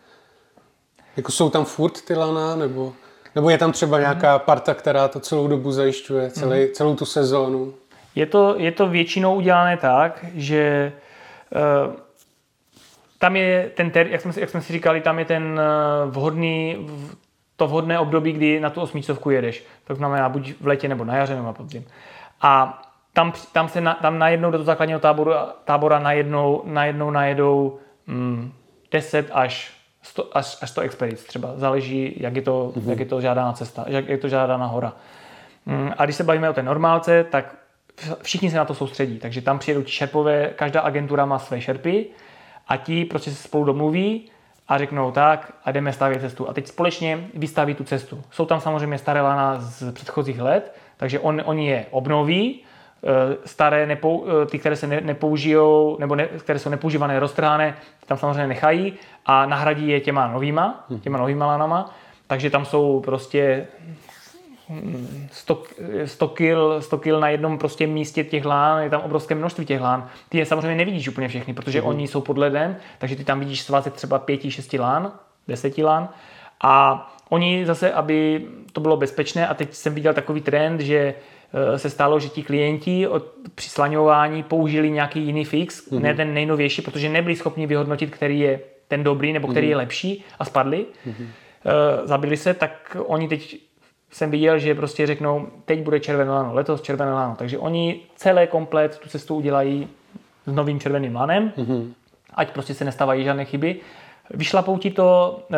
Jako 1.18 1.32
jsou 1.32 1.50
tam 1.50 1.66
furt 1.66 2.02
ty 2.02 2.16
lana, 2.16 2.56
nebo, 2.56 2.94
nebo 3.36 3.50
je 3.50 3.58
tam 3.58 3.72
třeba 3.72 4.00
nějaká 4.00 4.40
parta, 4.40 4.74
která 4.74 5.08
to 5.08 5.20
celou 5.20 5.48
dobu 5.48 5.72
zajišťuje, 5.72 6.32
celý, 6.32 6.62
mm. 6.62 6.68
celou 6.74 6.96
tu 6.96 7.06
sezónu? 7.06 7.74
Je 8.16 8.26
to, 8.26 8.56
je 8.58 8.72
to 8.72 8.88
většinou 8.88 9.36
udělané 9.36 9.78
tak, 9.78 10.26
že 10.36 10.94
uh, 11.86 11.94
tam 13.24 13.36
je 13.36 13.72
ten, 13.76 13.92
ter, 13.92 14.08
jak, 14.08 14.22
jsme, 14.22 14.32
jak 14.38 14.50
jsme 14.50 14.62
si 14.62 14.74
říkali, 14.74 15.02
tam 15.02 15.20
je 15.20 15.26
ten 15.26 15.44
uh, 15.44 16.12
vhodný, 16.12 16.88
to 17.56 17.68
vhodné 17.68 18.00
období, 18.00 18.32
kdy 18.32 18.60
na 18.60 18.70
tu 18.70 18.82
osmícovku 18.82 19.30
jedeš. 19.30 19.66
To 19.84 19.96
znamená 19.96 20.30
buď 20.30 20.54
v 20.62 20.68
létě 20.68 20.88
nebo 20.88 21.06
na 21.06 21.16
jaře 21.16 21.36
nebo 21.36 21.48
na 21.48 21.54
podzim. 21.54 21.86
A 22.42 22.82
tam, 23.14 23.34
tam 23.52 23.68
se 23.70 23.82
na, 23.82 23.94
tam 23.94 24.20
najednou 24.20 24.52
do 24.52 24.58
toho 24.58 24.66
základního 24.66 25.00
táboru, 25.00 25.32
tábora 25.64 26.00
najednou, 26.00 26.62
najednou 26.66 27.12
najedou 27.12 27.80
mm, 28.08 28.52
10 28.92 29.30
až 29.32 29.74
100, 30.02 30.38
až, 30.38 30.58
až 30.62 30.70
100 30.70 30.82
expedic 30.82 31.24
třeba. 31.24 31.54
Záleží, 31.56 32.16
jak 32.18 32.36
je 32.36 32.42
to, 32.42 32.72
mm-hmm. 32.76 32.90
jak 32.90 33.00
je 33.00 33.06
to 33.06 33.22
žádána 33.22 33.54
cesta, 33.54 33.86
jak 33.88 34.10
je 34.10 34.18
to 34.18 34.30
žádána 34.30 34.66
hora. 34.66 34.94
Mm, 35.66 35.92
a 35.98 36.06
když 36.06 36.16
se 36.16 36.24
bavíme 36.24 36.50
o 36.50 36.54
té 36.54 36.64
normálce, 36.64 37.24
tak 37.24 37.56
všichni 38.22 38.52
se 38.52 38.58
na 38.58 38.66
to 38.66 38.74
soustředí. 38.74 39.20
Takže 39.20 39.42
tam 39.42 39.60
přijedou 39.60 39.84
šerpové, 39.86 40.50
každá 40.56 40.82
agentura 40.82 41.26
má 41.26 41.40
své 41.40 41.62
šerpy 41.62 42.06
a 42.68 42.78
ti 42.78 43.06
prostě 43.06 43.32
se 43.32 43.44
spolu 43.44 43.64
domluví 43.64 44.30
a 44.68 44.78
řeknou 44.78 45.12
tak 45.12 45.54
a 45.66 45.72
jdeme 45.72 45.94
stavět 45.94 46.22
cestu. 46.22 46.50
A 46.50 46.54
teď 46.54 46.68
společně 46.68 47.28
vystaví 47.34 47.76
tu 47.76 47.84
cestu. 47.84 48.24
Jsou 48.32 48.46
tam 48.46 48.62
samozřejmě 48.62 48.98
staré 48.98 49.22
lana 49.22 49.60
z 49.60 49.92
předchozích 49.92 50.42
let, 50.42 50.76
takže 50.98 51.20
on, 51.20 51.42
oni 51.46 51.68
je 51.68 51.86
obnoví, 51.92 52.64
Eh, 53.06 53.38
staré, 53.46 53.86
nepou, 53.86 54.26
eh, 54.28 54.46
ty, 54.46 54.60
které 54.60 54.76
se 54.76 54.88
ne, 54.88 55.02
nepoužijou, 55.02 55.98
nebo 56.00 56.16
ne, 56.16 56.28
které 56.28 56.60
jsou 56.60 56.70
nepoužívané, 56.70 57.20
roztrhané, 57.20 57.76
tam 58.06 58.18
samozřejmě 58.18 58.48
nechají 58.48 58.94
a 59.26 59.46
nahradí 59.46 59.88
je 59.88 60.00
těma 60.00 60.28
novýma, 60.28 60.86
mhm. 60.90 61.00
těma 61.00 61.18
novýma 61.18 61.46
lanama, 61.46 61.96
takže 62.28 62.50
tam 62.50 62.66
jsou 62.66 63.00
prostě 63.00 63.68
100, 65.32 65.64
100, 66.06 66.28
kil, 66.28 66.82
100 66.82 66.98
kil 66.98 67.20
na 67.20 67.30
jednom 67.30 67.58
prostě 67.58 67.88
místě 67.88 68.24
těch 68.24 68.46
lán, 68.46 68.84
je 68.84 68.90
tam 68.90 69.02
obrovské 69.02 69.36
množství 69.36 69.66
těch 69.66 69.82
lán. 69.82 70.10
Ty 70.30 70.38
je 70.38 70.46
samozřejmě 70.46 70.76
nevidíš 70.76 71.08
úplně 71.08 71.28
všechny, 71.28 71.54
protože 71.54 71.82
mm. 71.82 71.88
oni 71.88 72.08
jsou 72.08 72.22
pod 72.22 72.38
ledem, 72.38 72.76
takže 72.98 73.16
ty 73.16 73.24
tam 73.24 73.40
vidíš 73.40 73.62
svazek 73.62 73.94
třeba 73.94 74.20
5-6 74.20 74.82
lán, 74.82 75.12
10 75.48 75.78
lán. 75.78 76.10
A 76.64 77.14
oni 77.30 77.66
zase, 77.66 77.94
aby 77.94 78.48
to 78.74 78.82
bylo 78.82 78.98
bezpečné, 78.98 79.48
a 79.48 79.54
teď 79.54 79.74
jsem 79.74 79.94
viděl 79.94 80.14
takový 80.14 80.42
trend, 80.42 80.82
že 80.82 81.16
Eh, 81.54 81.80
se 81.80 81.90
stalo, 81.90 82.20
že 82.20 82.30
ti 82.30 82.44
klienti 82.44 83.08
od 83.08 83.26
při 83.56 83.70
slaňování 83.70 84.44
použili 84.44 84.92
nějaký 84.92 85.20
jiný 85.20 85.46
fix, 85.46 85.92
mm-hmm. 85.92 86.02
ne 86.02 86.14
ten 86.16 86.34
nejnovější, 86.34 86.82
protože 86.82 87.10
nebyli 87.10 87.36
schopni 87.36 87.68
vyhodnotit, 87.68 88.10
který 88.10 88.40
je 88.40 88.60
ten 88.88 89.04
dobrý 89.04 89.34
nebo 89.34 89.48
který 89.48 89.68
mm-hmm. 89.68 89.70
je 89.70 89.76
lepší 89.76 90.24
a 90.40 90.46
spadli. 90.46 90.86
Mm-hmm. 91.08 91.28
Zabili 92.04 92.38
se, 92.38 92.54
tak 92.54 92.98
oni 93.06 93.28
teď 93.28 93.58
jsem 94.14 94.32
viděl, 94.32 94.60
že 94.60 94.76
prostě 94.76 95.08
řeknou, 95.08 95.48
teď 95.66 95.82
bude 95.82 96.00
červené 96.00 96.32
lano, 96.32 96.54
letos 96.54 96.82
červené 96.82 97.14
lano. 97.14 97.36
Takže 97.36 97.58
oni 97.58 98.02
celé 98.16 98.48
komplet 98.48 99.00
tu 99.00 99.10
cestu 99.10 99.36
udělají 99.36 99.88
s 100.46 100.54
novým 100.54 100.80
červeným 100.80 101.16
lanem, 101.16 101.54
mm-hmm. 101.58 101.94
ať 102.34 102.52
prostě 102.52 102.74
se 102.74 102.86
nestávají 102.86 103.24
žádné 103.24 103.46
chyby. 103.46 103.80
Vyšlapou 104.30 104.78
ti 104.78 104.92
to 104.92 105.40
eh, 105.52 105.58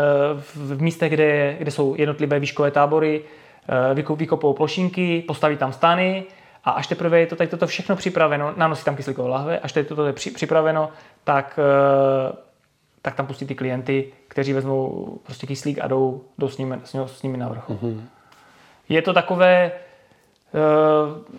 v 0.56 0.82
místech, 0.82 1.12
kde, 1.12 1.56
kde 1.60 1.72
jsou 1.72 1.96
jednotlivé 1.98 2.40
výškové 2.40 2.72
tábory, 2.72 3.24
Eh, 3.70 4.16
vykopou 4.16 4.54
plošinky, 4.54 5.24
postaví 5.28 5.58
tam 5.58 5.74
stany 5.74 6.24
a 6.64 6.72
až 6.72 6.88
teprve 6.88 7.20
je 7.20 7.28
to 7.28 7.36
tady 7.36 7.48
toto 7.48 7.68
všechno 7.68 7.96
připraveno, 7.96 8.54
nanosí 8.58 8.86
tam 8.86 8.96
kyslíkové 8.96 9.30
lahve, 9.30 9.60
až 9.60 9.72
tady 9.72 9.86
toto 9.86 10.06
je 10.06 10.14
připraveno, 10.14 10.90
tak, 11.24 11.60
eh, 11.60 12.36
tak 13.02 13.16
tam 13.16 13.28
pustí 13.28 13.46
ty 13.46 13.56
klienty, 13.56 14.14
kteří 14.28 14.54
vezmou 14.54 15.20
prostě 15.24 15.48
kyslík 15.48 15.80
a 15.82 15.88
jdou, 15.88 16.22
jdou 16.38 16.50
s, 16.50 16.58
nimi, 16.58 16.76
s 17.06 17.24
nimi 17.24 17.38
na 17.38 17.50
vrchu. 17.50 17.74
Mm-hmm. 17.74 18.02
Je 18.90 19.02
to 19.02 19.14
takové, 19.14 19.72
eh, 20.54 21.36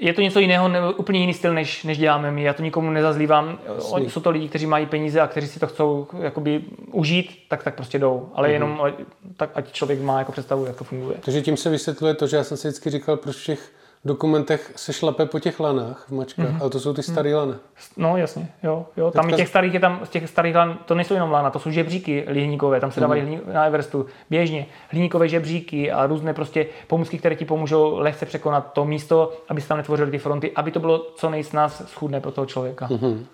je 0.00 0.12
to 0.12 0.20
něco 0.20 0.40
jiného, 0.40 0.68
ne, 0.68 0.80
úplně 0.96 1.20
jiný 1.20 1.34
styl, 1.34 1.54
než, 1.54 1.84
než 1.84 1.98
děláme 1.98 2.30
my. 2.30 2.42
Já 2.42 2.52
to 2.52 2.62
nikomu 2.62 2.90
nezazlívám. 2.90 3.58
Oni, 3.90 4.10
jsou 4.10 4.20
to 4.20 4.30
lidi, 4.30 4.48
kteří 4.48 4.66
mají 4.66 4.86
peníze 4.86 5.20
a 5.20 5.26
kteří 5.26 5.46
si 5.46 5.60
to 5.60 5.66
chcou 5.66 6.06
jakoby 6.22 6.64
užít, 6.92 7.48
tak 7.48 7.62
tak 7.62 7.74
prostě 7.74 7.98
jdou. 7.98 8.30
Ale 8.34 8.48
mm-hmm. 8.48 8.52
jenom 8.52 8.92
tak, 9.36 9.50
ať 9.54 9.72
člověk 9.72 10.00
má 10.00 10.18
jako 10.18 10.32
představu, 10.32 10.66
jak 10.66 10.76
to 10.76 10.84
funguje. 10.84 11.16
Takže 11.20 11.42
tím 11.42 11.56
se 11.56 11.70
vysvětluje 11.70 12.14
to, 12.14 12.26
že 12.26 12.36
já 12.36 12.44
jsem 12.44 12.56
si 12.56 12.68
vždycky 12.68 12.90
říkal, 12.90 13.16
proč 13.16 13.36
všech 13.36 13.72
dokumentech 14.04 14.72
se 14.76 14.92
šlape 14.92 15.26
po 15.26 15.38
těch 15.38 15.60
lanách 15.60 16.04
v 16.08 16.12
mačkách, 16.12 16.46
mm-hmm. 16.46 16.60
ale 16.60 16.70
to 16.70 16.80
jsou 16.80 16.92
ty 16.92 17.02
staré 17.02 17.30
mm-hmm. 17.30 17.36
lany. 17.36 17.54
No 17.96 18.16
jasně, 18.16 18.48
jo. 18.62 18.86
jo. 18.96 19.10
Tam 19.10 19.24
Teďka... 19.24 19.36
těch 19.36 19.48
starých 19.48 19.74
je 19.74 19.80
tam, 19.80 20.00
z 20.04 20.08
těch 20.08 20.30
starých 20.30 20.56
lan, 20.56 20.78
to 20.86 20.94
nejsou 20.94 21.14
jenom 21.14 21.30
lana, 21.30 21.50
to 21.50 21.58
jsou 21.58 21.70
žebříky 21.70 22.24
lihníkové, 22.28 22.80
tam 22.80 22.92
se 22.92 23.00
dávají 23.00 23.22
mm-hmm. 23.22 23.52
na 23.52 23.64
Everestu 23.64 24.06
běžně. 24.30 24.66
Hliníkové 24.88 25.28
žebříky 25.28 25.92
a 25.92 26.06
různé 26.06 26.34
prostě 26.34 26.66
pomůcky, 26.86 27.18
které 27.18 27.36
ti 27.36 27.44
pomůžou 27.44 27.98
lehce 27.98 28.26
překonat 28.26 28.72
to 28.72 28.84
místo, 28.84 29.32
aby 29.48 29.60
se 29.60 29.68
tam 29.68 29.76
netvořily 29.76 30.10
ty 30.10 30.18
fronty, 30.18 30.52
aby 30.56 30.70
to 30.70 30.80
bylo 30.80 30.98
co 30.98 31.30
nejsnáz 31.30 31.82
schůdné 31.86 32.20
pro 32.20 32.30
toho 32.30 32.46
člověka. 32.46 32.88
Mm-hmm. 32.88 33.24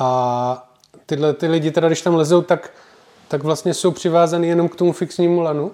A 0.00 0.68
tyhle 1.06 1.34
ty 1.34 1.46
lidi 1.46 1.70
teda, 1.70 1.88
když 1.88 2.02
tam 2.02 2.14
lezou, 2.14 2.42
tak, 2.42 2.70
tak 3.28 3.42
vlastně 3.42 3.74
jsou 3.74 3.90
přivázaný 3.90 4.48
jenom 4.48 4.68
k 4.68 4.76
tomu 4.76 4.92
fixnímu 4.92 5.40
lanu? 5.40 5.72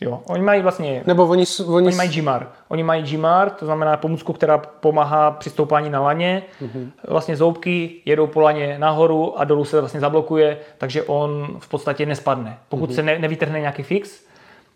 Jo, 0.00 0.20
oni 0.26 0.42
mají 0.42 0.62
vlastně... 0.62 1.02
Nebo 1.06 1.26
oni, 1.26 1.44
oni... 1.66 1.86
oni 1.86 1.96
mají 1.96 2.10
GMAR. 2.10 2.48
Oni 2.68 2.82
mají 2.82 3.02
GMAR, 3.02 3.50
to 3.50 3.66
znamená 3.66 3.96
pomůcku, 3.96 4.32
která 4.32 4.58
pomáhá 4.58 5.30
při 5.30 5.50
stoupání 5.50 5.90
na 5.90 6.00
laně. 6.00 6.42
Mm-hmm. 6.62 6.90
Vlastně 7.08 7.36
zoubky 7.36 7.90
jedou 8.04 8.26
po 8.26 8.40
laně 8.40 8.76
nahoru 8.78 9.40
a 9.40 9.44
dolů 9.44 9.64
se 9.64 9.80
vlastně 9.80 10.00
zablokuje, 10.00 10.58
takže 10.78 11.02
on 11.02 11.56
v 11.58 11.68
podstatě 11.68 12.06
nespadne. 12.06 12.58
Pokud 12.68 12.90
mm-hmm. 12.90 12.94
se 12.94 13.02
ne, 13.02 13.18
nevytrhne 13.18 13.60
nějaký 13.60 13.82
fix, 13.82 14.24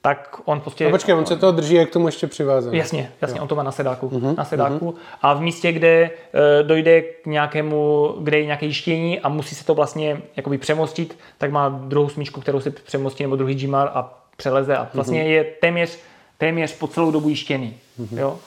tak 0.02 0.40
on 0.44 0.60
prostě... 0.60 0.84
No 0.84 0.90
počkej, 0.90 1.14
on 1.14 1.26
se 1.26 1.36
toho 1.36 1.52
drží, 1.52 1.74
jak 1.74 1.88
k 1.88 1.92
tomu 1.92 2.08
ještě 2.08 2.26
přivázaný. 2.26 2.78
Jasně, 2.78 3.10
jasně, 3.22 3.38
jo. 3.38 3.42
on 3.42 3.48
to 3.48 3.54
má 3.54 3.62
na 3.62 3.72
sedáku. 3.72 4.08
Mm-hmm. 4.08 4.36
Na 4.36 4.44
sedáku. 4.44 4.90
Mm-hmm. 4.90 5.18
A 5.22 5.34
v 5.34 5.40
místě, 5.40 5.72
kde 5.72 6.10
uh, 6.10 6.66
dojde 6.66 7.02
k 7.02 7.26
nějakému, 7.26 8.08
kde 8.20 8.38
je 8.38 8.44
nějaké 8.44 8.66
jištění 8.66 9.20
a 9.20 9.28
musí 9.28 9.54
se 9.54 9.64
to 9.64 9.74
vlastně 9.74 10.22
jakoby 10.36 10.58
přemostit, 10.58 11.18
tak 11.38 11.50
má 11.50 11.68
druhou 11.68 12.08
smíčku, 12.08 12.40
kterou 12.40 12.60
se 12.60 12.70
přemostí, 12.70 13.22
nebo 13.22 13.36
druhý 13.36 13.54
GMAR 13.54 13.90
a 13.94 14.23
přeleze 14.36 14.76
a 14.76 14.90
vlastně 14.94 15.22
mm-hmm. 15.22 15.26
je 15.26 15.44
téměř, 15.44 15.98
téměř 16.38 16.78
po 16.78 16.86
celou 16.86 17.10
dobu 17.10 17.28
jištěný. 17.28 17.76
Mm-hmm. 18.00 18.18
Jo? 18.18 18.38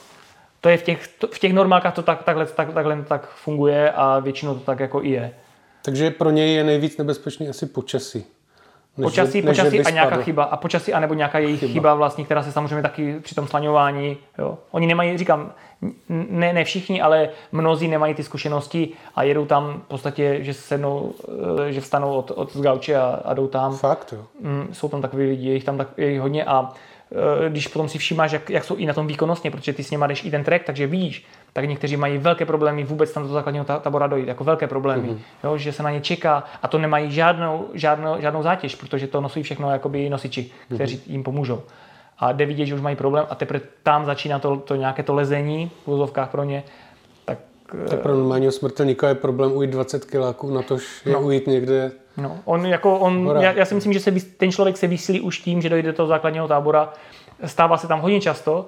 To 0.62 0.70
je 0.70 0.78
v 0.78 0.84
těch, 0.84 1.08
to, 1.08 1.28
v 1.28 1.40
těch 1.40 1.54
normálkách 1.54 1.96
to 1.96 2.04
tak, 2.04 2.24
takhle, 2.24 2.46
tak, 2.46 2.74
takhle 2.74 3.04
tak 3.04 3.30
funguje 3.30 3.92
a 3.92 4.20
většinou 4.20 4.54
to 4.54 4.60
tak 4.60 4.80
jako 4.80 5.04
i 5.04 5.10
je. 5.10 5.34
Takže 5.82 6.12
pro 6.12 6.30
něj 6.30 6.54
je 6.54 6.64
nejvíc 6.64 6.98
nebezpečný 6.98 7.50
asi 7.50 7.66
počasí. 7.66 8.26
Než 8.98 9.06
počasí, 9.06 9.42
než 9.42 9.58
počasí 9.58 9.80
a 9.80 9.90
nějaká 9.90 10.18
chyba. 10.18 10.44
A 10.44 10.58
počasí, 10.58 10.94
anebo 10.94 11.14
nějaká 11.14 11.40
jejich 11.40 11.60
chyba. 11.60 11.74
chyba 11.74 11.94
vlastně, 11.94 12.26
která 12.26 12.44
se 12.44 12.52
samozřejmě 12.52 12.82
taky 12.82 13.20
při 13.20 13.36
tom 13.36 13.48
slaňování, 13.48 14.18
jo. 14.38 14.58
Oni 14.72 14.88
nemají, 14.88 15.18
říkám, 15.18 15.52
ne, 16.10 16.54
ne 16.54 16.64
všichni, 16.64 17.02
ale 17.02 17.30
mnozí 17.52 17.88
nemají 17.88 18.14
ty 18.14 18.24
zkušenosti 18.24 18.90
a 19.16 19.24
jedou 19.24 19.46
tam 19.46 19.82
v 19.86 19.88
podstatě, 19.88 20.38
že 20.42 20.54
sednou, 20.54 21.14
eh, 21.68 21.72
že 21.72 21.82
vstanou 21.82 22.14
od, 22.14 22.32
od 22.32 22.54
z 22.54 22.62
gauče 22.62 22.96
a, 22.96 23.22
a 23.26 23.34
jdou 23.34 23.48
tam. 23.48 23.78
Fakt, 23.78 24.14
jo. 24.18 24.26
Mm, 24.42 24.68
jsou 24.72 24.90
tam 24.90 25.02
takový 25.02 25.30
lidi, 25.30 25.48
je 25.48 25.54
jich 25.54 25.64
tam 25.64 25.78
tak, 25.78 25.88
je 25.98 26.12
jich 26.12 26.22
hodně 26.22 26.46
a 26.46 26.74
Eh, 27.12 27.50
když 27.50 27.68
potom 27.68 27.90
si 27.90 27.98
všimáš, 27.98 28.32
jak, 28.32 28.50
jak 28.50 28.64
jsou 28.64 28.76
i 28.76 28.86
na 28.86 28.94
tom 28.94 29.08
výkonnostně, 29.08 29.52
protože 29.52 29.74
ty 29.74 29.84
s 29.84 29.92
nimi 29.92 30.06
jdeš 30.08 30.26
i 30.26 30.32
ten 30.32 30.44
track, 30.44 30.66
takže 30.66 30.88
víš, 30.88 31.26
tak 31.58 31.70
někteří 31.70 31.98
mají 31.98 32.18
velké 32.18 32.46
problémy 32.46 32.84
vůbec 32.84 33.12
tam 33.12 33.24
do 33.24 33.30
základního 33.30 33.66
tabora 33.66 34.08
dojít, 34.08 34.28
jako 34.28 34.44
velké 34.44 34.68
problémy, 34.68 35.10
mm-hmm. 35.10 35.20
jo, 35.44 35.58
že 35.58 35.72
se 35.72 35.84
na 35.84 35.92
ně 35.92 36.02
čeká 36.02 36.44
a 36.62 36.68
to 36.68 36.78
nemají 36.78 37.12
žádnou, 37.12 37.68
žádnou, 37.74 38.16
žádnou 38.20 38.44
zátěž, 38.44 38.76
protože 38.76 39.08
to 39.08 39.22
nosí 39.22 39.44
všechno 39.44 39.72
jakoby 39.72 40.10
nosiči, 40.10 40.52
kteří 40.76 40.98
mm-hmm. 40.98 41.12
jim 41.12 41.24
pomůžou. 41.24 41.62
A 42.20 42.32
jde 42.32 42.46
vidět, 42.46 42.66
že 42.66 42.76
už 42.76 42.82
mají 42.82 42.96
problém 42.96 43.26
a 43.30 43.36
teprve 43.36 43.62
tam 43.84 44.06
začíná 44.06 44.40
to, 44.40 44.58
to 44.58 44.76
nějaké 44.76 45.04
to 45.04 45.14
lezení 45.14 45.72
v 45.86 45.88
úzovkách 45.88 46.30
pro 46.30 46.44
ně, 46.44 46.64
tak... 47.26 47.38
Tak 47.90 48.00
pro 48.00 48.16
normálního 48.16 48.52
smrtelníka 48.52 49.08
je 49.10 49.16
problém 49.16 49.52
ujít 49.52 49.72
20 49.72 50.06
kiláků, 50.06 50.54
na 50.54 50.62
to 50.62 50.78
je 51.06 51.14
no. 51.14 51.22
ujít 51.22 51.48
někde 51.48 51.92
No, 52.18 52.40
on 52.46 52.66
jako 52.66 53.00
on, 53.00 53.38
já, 53.40 53.52
já, 53.52 53.66
si 53.66 53.76
myslím, 53.76 53.94
že 53.94 54.00
se, 54.00 54.12
ten 54.12 54.52
člověk 54.52 54.78
se 54.78 54.88
vysílí 54.88 55.22
už 55.22 55.40
tím, 55.40 55.62
že 55.62 55.70
dojde 55.70 55.92
do 55.92 55.96
toho 55.96 56.08
základního 56.08 56.48
tábora. 56.48 56.94
Stává 57.46 57.78
se 57.78 57.88
tam 57.88 58.00
hodně 58.00 58.22
často, 58.22 58.66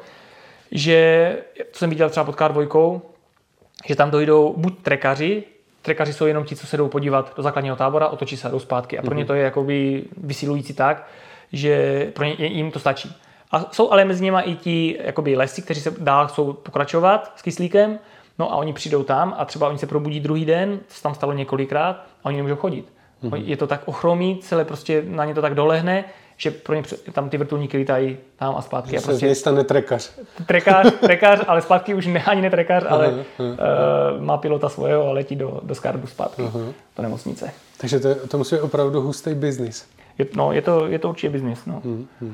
že, 0.72 1.38
co 1.72 1.80
jsem 1.80 1.89
viděl 1.89 2.09
třeba 2.09 2.24
pod 2.24 2.36
K2, 2.36 3.01
že 3.88 3.95
tam 3.95 4.11
dojdou 4.11 4.53
buď 4.57 4.80
trekaři, 4.82 5.43
trekaři 5.82 6.13
jsou 6.13 6.26
jenom 6.26 6.43
ti, 6.43 6.55
co 6.55 6.67
se 6.67 6.78
jdou 6.78 6.88
podívat 6.88 7.34
do 7.38 7.43
základního 7.43 7.76
tábora, 7.76 8.07
otočí 8.07 8.38
se 8.38 8.47
a 8.47 8.51
jdou 8.51 8.59
zpátky. 8.59 8.99
A 8.99 9.01
pro 9.01 9.13
ně 9.13 9.24
mhm. 9.24 9.28
to 9.28 9.34
je 9.34 9.43
jakoby 9.43 10.03
vysilující 10.17 10.74
tak, 10.74 11.07
že 11.53 12.05
pro 12.15 12.26
ně, 12.26 12.36
jim 12.38 12.72
to 12.72 12.80
stačí. 12.80 13.15
A 13.51 13.65
jsou 13.72 13.91
ale 13.91 14.05
mezi 14.05 14.24
nimi 14.24 14.38
i 14.43 14.55
ti 14.55 14.97
jakoby 15.03 15.36
lesy, 15.36 15.61
kteří 15.61 15.82
se 15.82 15.93
dál 15.99 16.28
chcou 16.28 16.53
pokračovat 16.53 17.34
s 17.36 17.41
kyslíkem, 17.41 17.99
no 18.39 18.53
a 18.53 18.55
oni 18.55 18.74
přijdou 18.74 19.03
tam 19.03 19.36
a 19.38 19.45
třeba 19.45 19.67
oni 19.67 19.78
se 19.78 19.88
probudí 19.88 20.20
druhý 20.20 20.45
den, 20.45 20.80
se 20.88 21.03
tam 21.03 21.15
stalo 21.15 21.34
několikrát, 21.34 21.95
a 22.24 22.26
oni 22.26 22.38
nemůžou 22.38 22.55
chodit. 22.55 22.93
Mm-hmm. 23.24 23.43
Je 23.45 23.57
to 23.57 23.67
tak 23.67 23.82
ochromí, 23.86 24.39
celé 24.41 24.65
prostě 24.65 25.03
na 25.07 25.26
ně 25.26 25.34
to 25.34 25.41
tak 25.41 25.55
dolehne, 25.55 26.05
že 26.42 26.52
pro 26.52 26.76
ně 26.76 26.84
tam 27.12 27.30
ty 27.30 27.38
vrtulníky 27.38 27.78
lítají 27.78 28.18
tam 28.36 28.56
a 28.56 28.62
zpátky. 28.62 28.92
Že 28.92 28.98
a 28.98 29.02
prostě, 29.02 29.30
se 29.30 29.36
stane 29.36 29.64
trekař. 29.64 30.12
Trekař, 30.46 30.94
trekař, 31.00 31.40
ale 31.48 31.62
zpátky 31.62 31.94
už 31.94 32.08
ne, 32.08 32.24
ani 32.24 32.42
ne 32.42 32.50
trekař, 32.50 32.84
ale 32.90 33.08
uh, 33.08 33.16
uh, 33.40 33.56
má 34.24 34.38
pilota 34.38 34.70
svojeho 34.70 35.08
a 35.08 35.12
letí 35.12 35.36
do, 35.36 35.60
do 35.64 35.76
Skarbu 35.76 36.08
zpátky, 36.08 36.42
uh-huh. 36.42 36.74
do 36.98 37.04
nemocnice. 37.04 37.52
Takže 37.78 38.00
to, 38.00 38.16
to 38.28 38.38
musí 38.38 38.56
být 38.56 38.62
opravdu 38.62 39.02
hustý 39.02 39.34
biznis. 39.34 39.88
Je, 40.18 40.26
no, 40.36 40.52
je 40.52 40.62
to, 40.62 40.88
je 40.88 41.00
to 41.00 41.10
určitě 41.10 41.30
biznis. 41.30 41.66
No. 41.66 41.82
Uh-huh. 41.86 42.32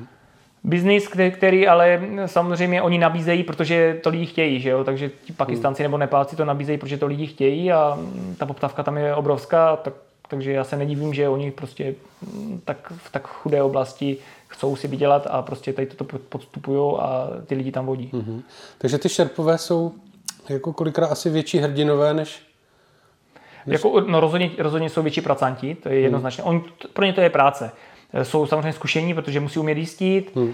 Biznis, 0.64 1.08
který, 1.08 1.32
který 1.32 1.68
ale 1.68 2.02
samozřejmě 2.26 2.82
oni 2.82 2.98
nabízejí, 2.98 3.44
protože 3.44 4.00
to 4.04 4.10
lidi 4.10 4.26
chtějí, 4.26 4.60
že 4.60 4.70
jo? 4.70 4.84
takže 4.84 5.10
ti 5.24 5.34
Pakistanci 5.34 5.80
uh-huh. 5.80 5.86
nebo 5.86 5.98
Nepálci 5.98 6.36
to 6.36 6.46
nabízejí, 6.46 6.78
protože 6.78 6.98
to 6.98 7.08
lidi 7.08 7.28
chtějí 7.28 7.72
a 7.72 7.98
ta 8.38 8.46
poptávka 8.46 8.84
tam 8.84 8.98
je 8.98 9.16
obrovská, 9.16 9.76
tak 9.76 9.94
takže 10.28 10.52
já 10.52 10.64
se 10.64 10.78
nedivím, 10.78 11.14
že 11.14 11.30
oni 11.30 11.52
prostě 11.52 11.96
mm, 12.22 12.62
tak, 12.66 12.94
v 12.98 13.12
tak 13.12 13.28
chudé 13.28 13.64
oblasti 13.64 14.18
chcou 14.48 14.76
si 14.76 14.88
vydělat 14.88 15.28
a 15.30 15.42
prostě 15.42 15.74
tady 15.74 15.88
toto 15.88 16.18
podstupují 16.20 16.98
a 17.00 17.28
ty 17.46 17.56
lidi 17.56 17.72
tam 17.72 17.86
vodí. 17.86 18.10
Mm-hmm. 18.14 18.42
Takže 18.78 18.98
ty 18.98 19.10
šerpové 19.10 19.58
jsou 19.58 19.94
jako 20.50 20.74
kolikrát 20.74 21.12
asi 21.12 21.30
větší 21.30 21.58
hrdinové 21.58 22.14
než... 22.14 22.42
než... 23.66 23.74
Jako, 23.74 24.02
no 24.02 24.20
rozhodně, 24.20 24.52
rozhodně 24.58 24.90
jsou 24.90 25.02
větší 25.02 25.22
pracanti, 25.22 25.76
to 25.76 25.90
je 25.90 25.96
mhm. 25.96 26.04
jednoznačné. 26.04 26.44
Mm. 26.44 26.50
Oni, 26.50 26.62
pro 26.94 27.06
ně 27.06 27.14
to 27.14 27.22
je 27.22 27.30
práce. 27.30 27.72
Eh, 28.16 28.26
jsou 28.26 28.46
samozřejmě 28.46 28.74
zkušení, 28.74 29.14
protože 29.14 29.40
musí 29.40 29.60
umět 29.60 29.78
jistit, 29.78 30.32
hmm. 30.36 30.54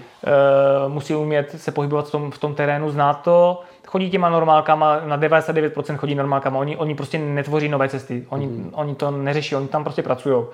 musí 0.88 1.14
umět 1.14 1.54
se 1.56 1.72
pohybovat 1.72 2.08
v 2.08 2.10
tom, 2.10 2.30
v 2.30 2.38
tom 2.38 2.54
terénu, 2.54 2.90
znát 2.90 3.22
to. 3.22 3.60
Chodí 3.86 4.10
těma 4.10 4.30
normálkama, 4.30 5.00
na 5.06 5.18
99% 5.18 5.96
chodí 5.96 6.14
normálkama, 6.14 6.58
oni, 6.58 6.76
oni 6.76 6.94
prostě 6.94 7.18
netvoří 7.18 7.68
nové 7.68 7.88
cesty, 7.88 8.26
oni, 8.28 8.46
hmm. 8.46 8.70
oni 8.74 8.94
to 8.94 9.10
neřeší, 9.10 9.56
oni 9.56 9.68
tam 9.68 9.84
prostě 9.84 10.02
pracují 10.02 10.44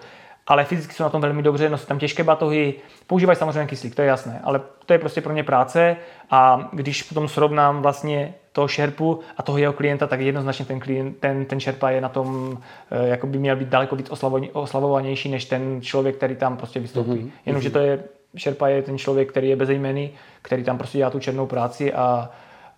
ale 0.49 0.65
fyzicky 0.65 0.95
jsou 0.95 1.03
na 1.03 1.11
tom 1.11 1.21
velmi 1.21 1.43
dobře, 1.43 1.69
nosí 1.69 1.87
tam 1.87 1.99
těžké 1.99 2.25
batohy, 2.25 2.75
používají 3.07 3.37
samozřejmě 3.37 3.67
kyslík, 3.67 3.95
to 3.95 4.03
je 4.03 4.09
jasné, 4.09 4.41
ale 4.45 4.61
to 4.87 4.93
je 4.93 4.99
prostě 4.99 5.21
pro 5.21 5.33
ně 5.33 5.45
práce 5.45 5.97
a 6.31 6.69
když 6.73 7.03
potom 7.03 7.29
srovnám 7.29 7.83
vlastně 7.83 8.35
toho 8.53 8.69
šerpu 8.69 9.21
a 9.37 9.43
toho 9.43 9.59
jeho 9.59 9.73
klienta, 9.73 10.07
tak 10.07 10.21
jednoznačně 10.21 10.65
ten, 10.65 10.81
klient, 10.81 11.19
ten, 11.21 11.45
ten 11.45 11.61
šerpa 11.61 11.91
je 11.91 12.01
na 12.01 12.09
tom, 12.09 12.59
eh, 12.91 13.09
jako 13.09 13.27
by 13.27 13.39
měl 13.39 13.57
být 13.57 13.69
daleko 13.69 13.97
víc 13.97 14.11
oslavovanější 14.53 15.29
než 15.29 15.45
ten 15.45 15.81
člověk, 15.83 16.17
který 16.17 16.37
tam 16.37 16.57
prostě 16.57 16.81
vystoupí. 16.81 17.11
Mm-hmm. 17.11 17.31
Jenomže 17.47 17.71
to 17.71 17.79
je, 17.79 18.05
šerpa 18.37 18.69
je 18.69 18.83
ten 18.83 18.99
člověk, 18.99 19.29
který 19.29 19.49
je 19.49 19.57
bezejmený, 19.57 20.11
který 20.43 20.65
tam 20.65 20.79
prostě 20.79 20.99
dělá 20.99 21.11
tu 21.11 21.19
černou 21.19 21.47
práci 21.47 21.93
a, 21.93 22.31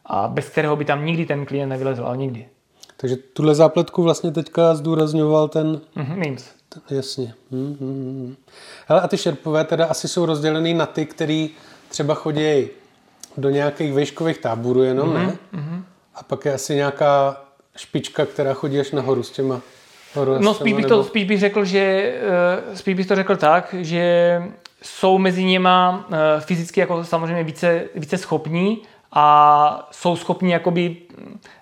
a 0.06 0.28
bez 0.28 0.48
kterého 0.48 0.76
by 0.76 0.84
tam 0.84 1.04
nikdy 1.04 1.26
ten 1.26 1.46
klient 1.46 1.68
nevylezl, 1.68 2.04
ale 2.04 2.16
nikdy. 2.16 2.46
Takže 2.96 3.16
tuhle 3.16 3.54
zápletku 3.54 4.02
vlastně 4.02 4.30
teďka 4.30 4.74
zdůrazňoval 4.74 5.48
ten... 5.48 5.80
Mm-hmm. 5.96 6.44
Jasně. 6.90 7.34
Mm-hmm. 7.52 8.36
Hele, 8.86 9.00
a 9.00 9.08
ty 9.08 9.18
šerpové 9.18 9.64
teda 9.64 9.86
asi 9.86 10.08
jsou 10.08 10.26
rozdělený 10.26 10.74
na 10.74 10.86
ty, 10.86 11.06
který 11.06 11.50
třeba 11.88 12.14
chodí 12.14 12.68
do 13.36 13.50
nějakých 13.50 13.92
vejškových 13.92 14.38
táborů 14.38 14.82
jenom, 14.82 15.08
mm-hmm. 15.08 15.26
ne? 15.26 15.38
Mm-hmm. 15.54 15.82
A 16.14 16.22
pak 16.22 16.44
je 16.44 16.54
asi 16.54 16.74
nějaká 16.74 17.44
špička, 17.76 18.26
která 18.26 18.54
chodí 18.54 18.80
až 18.80 18.90
nahoru 18.90 19.22
s 19.22 19.30
těma 19.30 19.60
No 20.38 20.54
spíš 20.54 20.72
bych, 20.72 20.84
nebo... 20.84 20.96
to, 20.96 21.04
spíš 21.04 21.24
bych 21.24 21.40
řekl, 21.40 21.64
že 21.64 22.14
uh, 22.68 22.74
spíš 22.74 22.94
bych 22.94 23.06
to 23.06 23.14
řekl 23.14 23.36
tak, 23.36 23.74
že 23.78 24.42
jsou 24.82 25.18
mezi 25.18 25.44
něma 25.44 26.06
uh, 26.08 26.14
fyzicky 26.40 26.80
jako 26.80 27.04
samozřejmě 27.04 27.44
více, 27.44 27.84
více 27.94 28.18
schopní 28.18 28.82
a 29.12 29.88
jsou 29.90 30.16
schopni 30.16 30.52
jakoby 30.52 30.96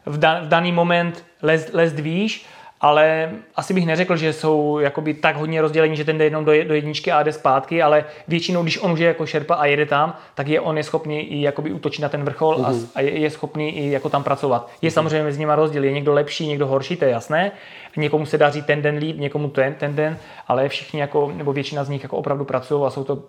v, 0.06 0.18
dan, 0.18 0.44
v 0.44 0.48
daný 0.48 0.72
moment 0.72 1.24
lézt, 1.42 1.68
lézt 1.72 1.98
výš 1.98 2.46
ale 2.80 3.30
asi 3.56 3.74
bych 3.74 3.86
neřekl, 3.86 4.16
že 4.16 4.32
jsou 4.32 4.78
jakoby 4.78 5.14
tak 5.14 5.36
hodně 5.36 5.62
rozdělení, 5.62 5.96
že 5.96 6.04
ten 6.04 6.18
jde 6.18 6.24
jenom 6.24 6.44
do, 6.44 6.64
do 6.64 6.74
jedničky 6.74 7.12
a 7.12 7.22
jde 7.22 7.32
zpátky, 7.32 7.82
ale 7.82 8.04
většinou, 8.28 8.62
když 8.62 8.78
on 8.78 8.92
už 8.92 9.00
je 9.00 9.06
jako 9.06 9.26
šerpa 9.26 9.54
a 9.54 9.66
jede 9.66 9.86
tam, 9.86 10.16
tak 10.34 10.48
je 10.48 10.60
on 10.60 10.76
je 10.76 10.84
schopný 10.84 11.20
i 11.20 11.42
jakoby 11.42 11.72
útočit 11.72 12.02
na 12.02 12.08
ten 12.08 12.24
vrchol 12.24 12.56
uh-huh. 12.56 12.66
a, 12.66 12.70
mhm. 12.70 12.88
a 12.94 13.00
je, 13.00 13.18
je 13.18 13.30
schopný 13.30 13.78
i 13.78 13.90
jako 13.90 14.08
tam 14.08 14.24
pracovat. 14.24 14.70
Je 14.82 14.90
uh-huh. 14.90 14.94
samozřejmě 14.94 15.22
mezi 15.22 15.38
nimi 15.38 15.52
rozdíl, 15.54 15.84
je 15.84 15.92
někdo 15.92 16.12
lepší, 16.12 16.46
někdo 16.46 16.66
horší, 16.66 16.96
to 16.96 17.04
je 17.04 17.10
jasné. 17.10 17.52
Někomu 17.96 18.26
se 18.26 18.38
daří 18.38 18.62
ten 18.62 18.82
den 18.82 18.96
líp, 18.96 19.18
někomu 19.18 19.48
ten, 19.48 19.74
ten 19.74 19.94
den, 19.94 20.18
ale 20.48 20.68
všichni 20.68 21.00
jako, 21.00 21.32
nebo 21.36 21.52
většina 21.52 21.84
z 21.84 21.88
nich 21.88 22.02
jako 22.02 22.16
opravdu 22.16 22.44
pracují 22.44 22.86
a 22.86 22.90
jsou 22.90 23.04
to 23.04 23.22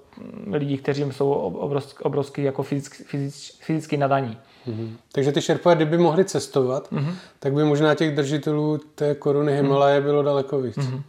lidi, 0.52 0.78
kteří 0.78 1.06
jsou 1.12 1.32
obrovský, 1.32 2.04
obrovský 2.04 2.44
jako 2.44 2.64
fyzicky, 2.64 3.04
fyzicky 3.62 3.98
nadaní. 3.98 4.38
Mm-hmm. 4.70 4.90
Takže 5.12 5.32
ty 5.32 5.42
šerpové, 5.42 5.76
kdyby 5.76 5.98
mohli 5.98 6.26
cestovat, 6.26 6.92
mm-hmm. 6.92 7.14
tak 7.40 7.54
by 7.54 7.64
možná 7.64 7.96
těch 7.96 8.16
držitelů 8.16 8.80
té 8.96 9.16
koruny 9.16 9.56
Himalaje 9.56 10.00
mm-hmm. 10.00 10.04
bylo 10.04 10.24
daleko 10.24 10.62
víc. 10.62 10.78
Mm-hmm. 10.78 11.02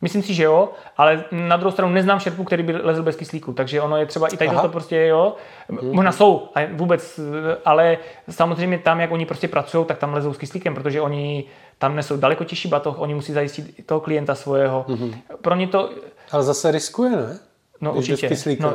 Myslím 0.00 0.22
si, 0.22 0.34
že 0.34 0.42
jo, 0.42 0.68
ale 0.96 1.24
na 1.30 1.56
druhou 1.56 1.72
stranu 1.72 1.92
neznám 1.92 2.20
šerpu, 2.20 2.44
který 2.44 2.62
by 2.62 2.72
lezl 2.72 3.02
bez 3.02 3.16
kyslíku, 3.16 3.52
takže 3.52 3.80
ono 3.80 3.96
je 3.96 4.06
třeba 4.06 4.28
i 4.28 4.36
tady 4.36 4.50
to 4.62 4.68
prostě 4.68 4.96
jo. 4.96 5.36
Mm-hmm. 5.70 5.92
Možná 5.92 6.12
jsou, 6.12 6.48
vůbec, 6.72 7.20
ale 7.64 7.98
samozřejmě 8.30 8.78
tam, 8.78 9.00
jak 9.00 9.12
oni 9.12 9.26
prostě 9.26 9.48
pracují, 9.48 9.84
tak 9.84 9.98
tam 9.98 10.14
lezou 10.14 10.32
s 10.32 10.38
kyslíkem, 10.38 10.74
protože 10.74 11.00
oni 11.00 11.44
tam 11.78 11.96
nesou 11.96 12.16
daleko 12.16 12.44
těžší 12.44 12.68
batoh, 12.68 12.98
oni 12.98 13.14
musí 13.14 13.32
zajistit 13.32 13.86
toho 13.86 14.00
klienta 14.00 14.34
svého. 14.34 14.84
Mm-hmm. 14.88 15.14
Pro 15.42 15.54
ně 15.54 15.66
to... 15.66 15.90
Ale 16.30 16.42
zase 16.42 16.70
riskuje, 16.70 17.10
ne? 17.10 17.38
No 17.82 17.92
určitě. 17.92 18.28
No, 18.60 18.74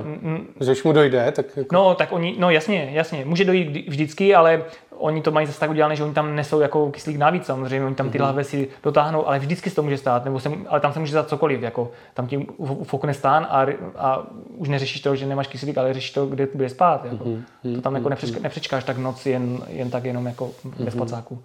Když 0.60 0.84
mu 0.84 0.93
dojde, 0.93 1.32
tak... 1.32 1.45
Jako... 1.58 1.76
No, 1.76 1.95
tak 1.95 2.12
oni, 2.12 2.36
no 2.39 2.49
jasně, 2.49 2.89
jasně, 2.93 3.26
může 3.26 3.45
dojít 3.45 3.88
vždycky, 3.88 4.36
ale 4.36 4.64
oni 4.97 5.22
to 5.22 5.32
mají 5.32 5.47
zase 5.47 5.60
tak 5.60 5.70
udělané, 5.70 5.95
že 5.95 6.03
oni 6.03 6.14
tam 6.14 6.36
nesou 6.36 6.60
jako 6.60 6.91
kyslík 6.91 7.18
navíc 7.18 7.45
samozřejmě, 7.45 7.86
oni 7.86 7.95
tam 7.95 8.10
ty 8.10 8.18
mm-hmm. 8.18 8.22
lahve 8.22 8.43
si 8.43 8.68
dotáhnou, 8.84 9.28
ale 9.28 9.39
vždycky 9.39 9.70
se 9.70 9.76
to 9.76 9.84
může 9.84 9.97
stát, 9.97 10.26
nebo 10.26 10.39
se, 10.39 10.51
ale 10.68 10.80
tam 10.80 10.93
se 10.93 10.99
může 10.99 11.12
stát 11.12 11.30
cokoliv, 11.30 11.62
jako 11.62 11.91
tam 12.14 12.28
ti 12.28 12.38
ufokne 12.58 13.14
stán 13.14 13.47
a, 13.49 13.66
a 13.97 14.28
už 14.58 14.70
neřešíš 14.70 15.01
to, 15.01 15.16
že 15.16 15.26
nemáš 15.26 15.47
kyslík, 15.47 15.78
ale 15.78 15.93
řešíš 15.93 16.12
to, 16.12 16.26
kde 16.26 16.47
bude 16.53 16.70
spát, 16.70 17.05
jako. 17.05 17.24
mm-hmm. 17.24 17.76
to 17.76 17.82
tam 17.82 17.95
jako 17.95 18.10
nepřečka, 18.10 18.39
nepřečkáš 18.39 18.84
tak 18.84 18.97
noc 18.97 19.26
jen, 19.26 19.60
jen 19.68 19.89
tak 19.89 20.05
jenom 20.05 20.26
jako 20.26 20.45
mm-hmm. 20.47 20.84
bez 20.84 20.95
pacáku. 20.95 21.43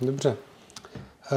Dobře. 0.00 0.36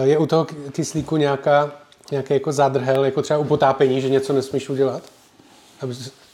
Je 0.04 0.18
u 0.18 0.26
toho 0.26 0.46
kyslíku 0.72 1.18
nějaká 1.18 1.72
nějaký 2.12 2.34
jako 2.34 2.52
zádrhel, 2.52 3.06
jako 3.06 3.22
třeba 3.22 3.40
u 3.40 3.44
potápení, 3.44 4.02
že 4.02 4.10
něco 4.10 4.34
nesmíš 4.34 4.70
udělat? 4.70 5.04
Aby, 5.82 5.94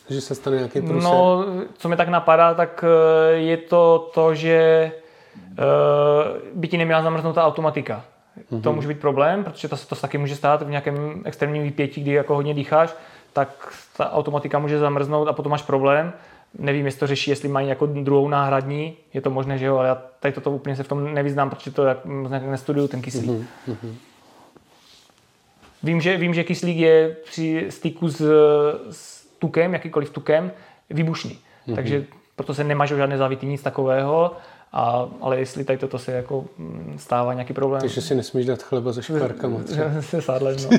že 0.09 0.21
se 0.21 0.35
stane 0.35 0.55
nějaký 0.55 0.81
průser? 0.81 1.03
No, 1.03 1.45
co 1.77 1.89
mi 1.89 1.95
tak 1.95 2.09
napadá, 2.09 2.53
tak 2.53 2.85
eh, 2.87 3.33
je 3.33 3.57
to 3.57 4.11
to, 4.13 4.35
že 4.35 4.51
eh, 4.55 5.63
by 6.53 6.67
ti 6.67 6.77
neměla 6.77 7.01
zamrznout 7.01 7.35
ta 7.35 7.45
automatika. 7.45 8.05
Mm-hmm. 8.37 8.61
To 8.61 8.69
mhm. 8.69 8.75
může 8.75 8.87
být 8.87 8.99
problém, 8.99 9.43
protože 9.43 9.67
to, 9.67 9.77
to 9.77 9.95
se 9.95 10.01
taky 10.01 10.17
může 10.17 10.35
stát 10.35 10.61
v 10.61 10.69
nějakém 10.69 11.21
extrémním 11.25 11.63
výpětí, 11.63 12.01
kdy 12.01 12.11
jako 12.11 12.35
hodně 12.35 12.53
dýcháš, 12.53 12.95
tak 13.33 13.73
ta 13.97 14.11
automatika 14.11 14.59
může 14.59 14.79
zamrznout 14.79 15.27
a 15.27 15.33
potom 15.33 15.49
máš 15.49 15.61
problém. 15.61 16.13
Nevím, 16.59 16.85
jestli 16.85 16.99
to 16.99 17.07
řeší, 17.07 17.31
jestli 17.31 17.49
mají 17.49 17.67
jako 17.67 17.85
druhou 17.85 18.27
náhradní, 18.27 18.97
je 19.13 19.21
to 19.21 19.29
možné, 19.29 19.57
že 19.57 19.65
jo, 19.65 19.77
ale 19.77 19.87
já 19.87 20.01
tady 20.19 20.33
toto 20.33 20.51
úplně 20.51 20.75
se 20.75 20.83
v 20.83 20.87
tom 20.87 21.13
nevyznám, 21.13 21.49
protože 21.49 21.71
to 21.71 21.85
jak 21.85 22.05
nestuduju 22.45 22.87
ten 22.87 23.01
kyslík. 23.01 23.31
Mm-hmm. 23.67 23.93
Vím, 25.83 26.01
že, 26.01 26.17
vím, 26.17 26.33
že 26.33 26.43
kyslík 26.43 26.77
je 26.77 27.15
při 27.25 27.65
styku 27.69 28.09
s, 28.09 28.21
s 28.91 29.25
tukem, 29.39 29.73
jakýkoliv 29.73 30.09
tukem, 30.09 30.51
výbušný. 30.89 31.39
Mm-hmm. 31.67 31.75
Takže 31.75 32.05
proto 32.35 32.53
se 32.53 32.63
nemažou 32.63 32.97
žádné 32.97 33.17
závity, 33.17 33.45
nic 33.45 33.61
takového. 33.61 34.31
A, 34.73 35.09
ale 35.21 35.39
jestli 35.39 35.63
tady 35.63 35.79
toto 35.79 35.99
se 35.99 36.11
jako 36.11 36.45
mm, 36.57 36.95
stává 36.99 37.33
nějaký 37.33 37.53
problém. 37.53 37.81
Takže 37.81 38.01
si 38.01 38.15
nesmíš 38.15 38.45
dát 38.45 38.63
chleba 38.63 38.91
ze 38.91 39.03
škvárkama. 39.03 39.59
Se 39.99 40.21
sádlem, 40.21 40.55
no. 40.63 40.69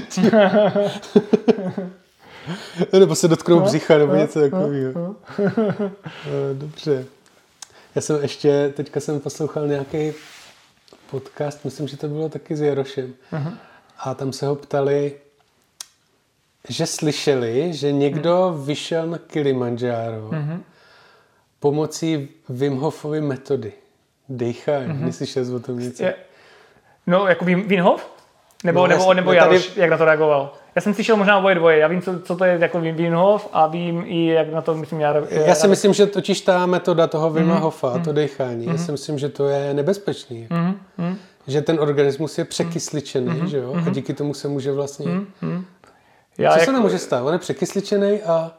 nebo 3.00 3.14
se 3.14 3.28
dotknou 3.28 3.59
no, 3.59 3.64
břicha, 3.64 3.98
nebo 3.98 4.12
no, 4.12 4.18
něco 4.18 4.40
takového. 4.40 4.92
No, 4.94 5.16
no. 5.38 5.90
Dobře. 6.55 7.05
Já 7.94 8.00
jsem 8.00 8.22
ještě, 8.22 8.72
teďka 8.76 9.00
jsem 9.00 9.20
poslouchal 9.20 9.66
nějaký 9.66 10.12
podcast, 11.11 11.64
myslím, 11.64 11.88
že 11.88 11.96
to 11.96 12.09
bylo 12.09 12.28
taky 12.28 12.57
s 12.57 12.61
Jarošem. 12.61 13.14
Uh-huh. 13.32 13.52
A 13.99 14.14
tam 14.14 14.32
se 14.32 14.47
ho 14.47 14.55
ptali, 14.57 15.12
že 16.68 16.86
slyšeli, 16.86 17.72
že 17.72 17.92
někdo 17.92 18.30
uh-huh. 18.30 18.64
vyšel 18.64 19.07
na 19.07 19.18
Kilimanjaro 19.18 20.28
uh-huh. 20.28 20.61
pomocí 21.61 22.28
Wim 22.49 22.76
Hofovy 22.76 23.20
metody. 23.20 23.72
Dejchání. 24.28 24.88
Uh-huh. 24.88 25.05
Neslyšel 25.05 25.57
o 25.57 25.61
tom 25.61 25.78
něco? 25.78 26.03
Je, 26.03 26.14
no, 27.07 27.26
jako 27.26 27.45
Wim, 27.45 27.68
Wim 27.68 27.80
Hof? 27.80 28.14
Nebo, 28.64 28.80
no, 28.80 28.86
nebo, 28.86 29.14
nebo 29.14 29.32
Jaroš, 29.32 29.66
tady... 29.66 29.80
jak 29.80 29.90
na 29.90 29.97
to 29.97 30.05
reagoval? 30.05 30.53
Já 30.74 30.82
jsem 30.82 30.95
slyšel 30.95 31.16
možná 31.16 31.38
oboje 31.38 31.55
dvoje. 31.55 31.78
Já 31.78 31.88
vím, 31.88 32.03
co, 32.03 32.20
co 32.20 32.36
to 32.36 32.45
je 32.45 32.59
jako 32.61 32.80
Wim 32.80 33.14
Hof 33.14 33.49
a 33.53 33.66
vím 33.66 34.05
i, 34.07 34.26
jak 34.26 34.53
na 34.53 34.62
to 34.62 34.74
myslím 34.74 35.01
já. 35.01 35.14
Já 35.30 35.55
si 35.55 35.68
myslím, 35.68 35.92
že 35.92 36.07
totiž 36.07 36.40
ta 36.40 36.66
metoda 36.66 37.07
toho 37.07 37.30
Wima 37.30 37.55
mm-hmm. 37.55 37.61
Hofa, 37.61 37.90
to 37.90 37.99
mhm. 37.99 38.14
dechání, 38.14 38.66
mm-hmm. 38.66 38.72
já 38.72 38.78
si 38.78 38.92
myslím, 38.92 39.18
že 39.18 39.28
to 39.28 39.49
je 39.49 39.74
nebezpečný. 39.74 40.49
Mm-hmm. 40.51 41.16
Že 41.47 41.62
ten 41.62 41.80
organismus 41.80 42.38
je 42.38 42.45
překysličený, 42.45 43.28
mm-hmm. 43.28 43.45
že 43.45 43.57
jo? 43.59 43.72
A 43.72 43.76
mhm. 43.76 43.92
díky 43.92 44.14
tomu 44.14 44.34
se 44.34 44.49
může 44.49 44.72
vlastně... 44.72 45.07
Mm-hmm. 45.07 45.64
Já 46.38 46.53
Co 46.53 46.59
jak... 46.59 46.64
se 46.64 46.72
nemůže 46.72 46.99
stát? 46.99 47.22
On 47.22 47.32
je 47.32 47.38
překysličený 47.38 48.22
a 48.22 48.53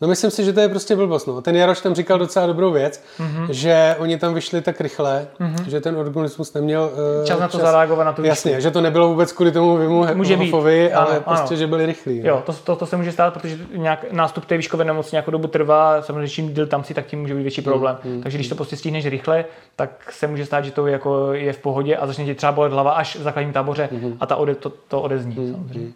No 0.00 0.08
myslím 0.08 0.30
si, 0.30 0.44
že 0.44 0.52
to 0.52 0.60
je 0.60 0.68
prostě 0.68 0.96
blbost. 0.96 1.26
No. 1.26 1.42
Ten 1.42 1.56
Jaroš 1.56 1.80
tam 1.80 1.94
říkal 1.94 2.18
docela 2.18 2.46
dobrou 2.46 2.72
věc, 2.72 3.02
mm-hmm. 3.18 3.46
že 3.50 3.96
oni 3.98 4.18
tam 4.18 4.34
vyšli 4.34 4.62
tak 4.62 4.80
rychle, 4.80 5.26
mm-hmm. 5.40 5.68
že 5.68 5.80
ten 5.80 5.96
organismus 5.96 6.54
neměl 6.54 6.90
uh, 7.20 7.26
čas 7.26 7.40
na 7.40 7.48
to 7.48 7.58
čas, 7.58 7.66
zareagovat 7.66 8.04
na 8.04 8.12
tu 8.12 8.24
Jasně, 8.24 8.50
výšku. 8.50 8.62
že 8.62 8.70
to 8.70 8.80
nebylo 8.80 9.08
vůbec 9.08 9.32
kvůli 9.32 9.52
tomu 9.52 9.76
Vimu 9.76 10.06
může 10.14 10.36
Hofovi, 10.36 10.92
ale 10.92 11.10
ano, 11.10 11.20
prostě, 11.20 11.54
ano. 11.54 11.56
že 11.56 11.66
byli 11.66 11.86
rychlí. 11.86 12.20
Jo, 12.24 12.42
to, 12.46 12.52
to, 12.52 12.76
to, 12.76 12.86
se 12.86 12.96
může 12.96 13.12
stát, 13.12 13.34
protože 13.34 13.58
nějak, 13.76 14.12
nástup 14.12 14.44
té 14.44 14.56
výškové 14.56 14.84
nemoci 14.84 15.08
nějakou 15.12 15.30
dobu 15.30 15.46
trvá, 15.48 16.02
samozřejmě 16.02 16.28
čím 16.28 16.54
díl 16.54 16.66
tam 16.66 16.84
si, 16.84 16.94
tak 16.94 17.06
tím 17.06 17.20
může 17.20 17.34
být 17.34 17.42
větší 17.42 17.62
problém. 17.62 17.98
Mm, 18.04 18.12
mm, 18.12 18.22
Takže 18.22 18.38
když 18.38 18.48
to 18.48 18.54
prostě 18.54 18.76
stihneš 18.76 19.06
rychle, 19.06 19.44
tak 19.76 20.12
se 20.12 20.26
může 20.26 20.46
stát, 20.46 20.64
že 20.64 20.70
to 20.70 20.86
jako 20.86 21.32
je 21.32 21.52
v 21.52 21.58
pohodě 21.58 21.96
a 21.96 22.06
začne 22.06 22.24
ti 22.24 22.34
třeba 22.34 22.52
bolet 22.52 22.72
hlava 22.72 22.92
až 22.92 23.16
v 23.16 23.22
základním 23.22 23.52
táboře 23.52 23.88
mm, 23.92 24.16
a 24.20 24.26
ta 24.26 24.36
ode, 24.36 24.54
to, 24.54 24.72
to 24.88 25.00
odezní. 25.02 25.34
Mm, 25.38 25.52
samozřejmě. 25.52 25.92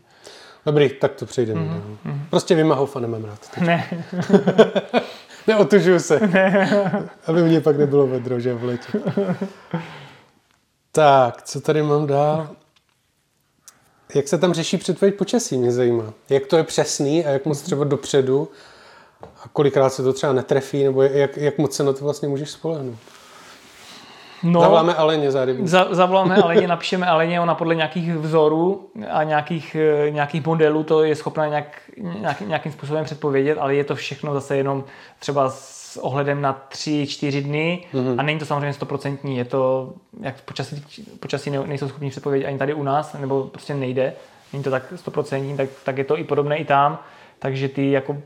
Dobrý, 0.66 0.88
tak 0.88 1.14
to 1.14 1.26
přejdeme. 1.26 1.60
Mm-hmm. 1.60 2.20
Prostě 2.30 2.54
Vimahova 2.54 3.00
nemám 3.00 3.24
rád. 3.24 3.48
Teď. 3.54 3.64
Ne. 3.64 4.04
Neotužuju 5.46 6.00
se. 6.00 6.20
Ne. 6.32 7.08
Aby 7.26 7.42
mě 7.42 7.60
pak 7.60 7.78
nebylo 7.78 8.06
vedro, 8.06 8.40
že 8.40 8.54
v 8.54 8.64
letě. 8.64 9.00
tak, 10.92 11.42
co 11.42 11.60
tady 11.60 11.82
mám 11.82 12.06
dál? 12.06 12.48
Jak 14.14 14.28
se 14.28 14.38
tam 14.38 14.54
řeší 14.54 14.76
předpověď 14.76 15.14
počasí, 15.14 15.58
mě 15.58 15.72
zajímá. 15.72 16.12
Jak 16.28 16.46
to 16.46 16.56
je 16.56 16.64
přesný 16.64 17.26
a 17.26 17.30
jak 17.30 17.46
moc 17.46 17.62
třeba 17.62 17.84
dopředu 17.84 18.48
a 19.22 19.48
kolikrát 19.52 19.90
se 19.90 20.02
to 20.02 20.12
třeba 20.12 20.32
netrefí, 20.32 20.84
nebo 20.84 21.02
jak, 21.02 21.36
jak 21.36 21.58
moc 21.58 21.76
se 21.76 21.82
na 21.82 21.92
to 21.92 22.04
vlastně 22.04 22.28
můžeš 22.28 22.50
spolehnout. 22.50 22.98
No, 24.42 24.60
Zavoláme 24.60 24.94
Aleně 24.94 25.30
za 25.30 25.44
rybu. 25.44 25.66
Za, 25.66 25.86
zavoláme 25.90 26.36
Aleně, 26.36 26.68
napíšeme 26.68 27.06
Aleně, 27.06 27.40
ona 27.40 27.54
podle 27.54 27.74
nějakých 27.74 28.14
vzorů 28.14 28.90
a 29.10 29.22
nějakých, 29.22 29.76
eh, 30.06 30.10
nějakých 30.10 30.46
modelů 30.46 30.82
to 30.82 31.04
je 31.04 31.16
schopná 31.16 31.46
nějak, 31.46 31.80
nějak, 31.96 32.40
nějakým 32.40 32.72
způsobem 32.72 33.04
předpovědět, 33.04 33.58
ale 33.58 33.74
je 33.74 33.84
to 33.84 33.94
všechno 33.94 34.34
zase 34.34 34.56
jenom 34.56 34.84
třeba 35.18 35.50
s 35.50 35.96
ohledem 35.96 36.42
na 36.42 36.52
tři, 36.68 37.06
čtyři 37.06 37.42
dny 37.42 37.84
mm-hmm. 37.94 38.14
a 38.18 38.22
není 38.22 38.38
to 38.38 38.46
samozřejmě 38.46 38.72
stoprocentní, 38.72 39.36
je 39.36 39.44
to, 39.44 39.92
jak 40.20 40.40
počasí, 40.40 40.84
počasí 41.20 41.50
nejsou 41.50 41.88
schopni 41.88 42.10
předpovědět 42.10 42.46
ani 42.46 42.58
tady 42.58 42.74
u 42.74 42.82
nás, 42.82 43.16
nebo 43.20 43.44
prostě 43.44 43.74
nejde, 43.74 44.12
není 44.52 44.64
to 44.64 44.70
tak 44.70 44.82
stoprocentní, 44.96 45.56
tak, 45.56 45.68
tak 45.84 45.98
je 45.98 46.04
to 46.04 46.18
i 46.18 46.24
podobné 46.24 46.56
i 46.56 46.64
tam, 46.64 46.98
takže 47.38 47.68
ty 47.68 47.90
jako 47.90 48.16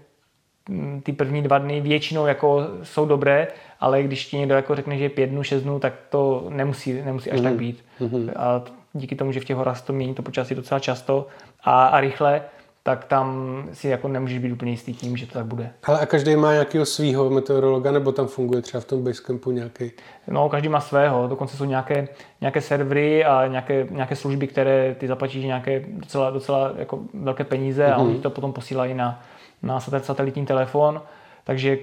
mm, 0.68 1.00
ty 1.04 1.12
první 1.12 1.42
dva 1.42 1.58
dny 1.58 1.80
většinou 1.80 2.26
jako 2.26 2.62
jsou 2.82 3.06
dobré, 3.06 3.48
ale 3.84 4.02
když 4.02 4.26
ti 4.26 4.36
někdo 4.36 4.54
jako 4.54 4.74
řekne, 4.74 4.98
že 4.98 5.04
je 5.04 5.08
pět 5.08 5.26
dnů, 5.26 5.42
šest 5.42 5.62
dnů, 5.62 5.78
tak 5.78 5.92
to 6.10 6.46
nemusí, 6.48 7.02
nemusí 7.04 7.30
až 7.30 7.40
mm-hmm. 7.40 7.42
tak 7.42 7.52
mhm. 7.52 7.58
být. 7.58 7.84
Mm-hmm. 8.00 8.32
A 8.36 8.62
díky 8.92 9.16
tomu, 9.16 9.32
že 9.32 9.40
v 9.40 9.44
těch 9.44 9.56
horách 9.56 9.82
to 9.82 9.92
mění 9.92 10.14
to 10.14 10.22
počasí 10.22 10.54
docela 10.54 10.78
často 10.78 11.26
a, 11.64 11.86
a 11.86 12.00
rychle, 12.00 12.42
tak 12.82 13.04
tam 13.04 13.28
si 13.72 13.88
jako 13.88 14.08
nemůžeš 14.08 14.38
být 14.38 14.52
úplně 14.52 14.70
jistý 14.70 14.94
tím, 14.94 15.16
že 15.16 15.26
to 15.26 15.32
tak 15.32 15.46
bude. 15.46 15.70
Ale 15.84 16.00
a 16.00 16.06
každý 16.06 16.36
má 16.36 16.52
nějakého 16.52 16.86
svého 16.86 17.30
meteorologa, 17.30 17.92
nebo 17.92 18.12
tam 18.12 18.26
funguje 18.26 18.62
třeba 18.62 18.80
v 18.80 18.84
tom 18.84 19.04
Basecampu 19.04 19.50
nějaký? 19.50 19.90
No, 20.28 20.48
každý 20.48 20.68
má 20.68 20.80
svého, 20.80 21.28
dokonce 21.28 21.56
jsou 21.56 21.64
nějaké, 21.64 22.08
nějaké 22.40 22.60
servery 22.60 23.24
a 23.24 23.46
nějaké, 23.46 23.86
nějaké 23.90 24.16
služby, 24.16 24.46
které 24.46 24.94
ty 24.94 25.08
zaplatíš 25.08 25.44
nějaké 25.44 25.84
docela, 25.88 26.30
docela 26.30 26.72
jako 26.76 26.98
velké 27.14 27.44
peníze 27.44 27.86
mm-hmm. 27.86 27.94
a 27.94 27.98
mhm. 27.98 28.06
oni 28.06 28.18
to 28.18 28.30
potom 28.30 28.52
posílají 28.52 28.94
na, 28.94 29.22
na 29.62 29.80
satelitní 29.80 30.46
telefon, 30.46 31.02
takže 31.44 31.78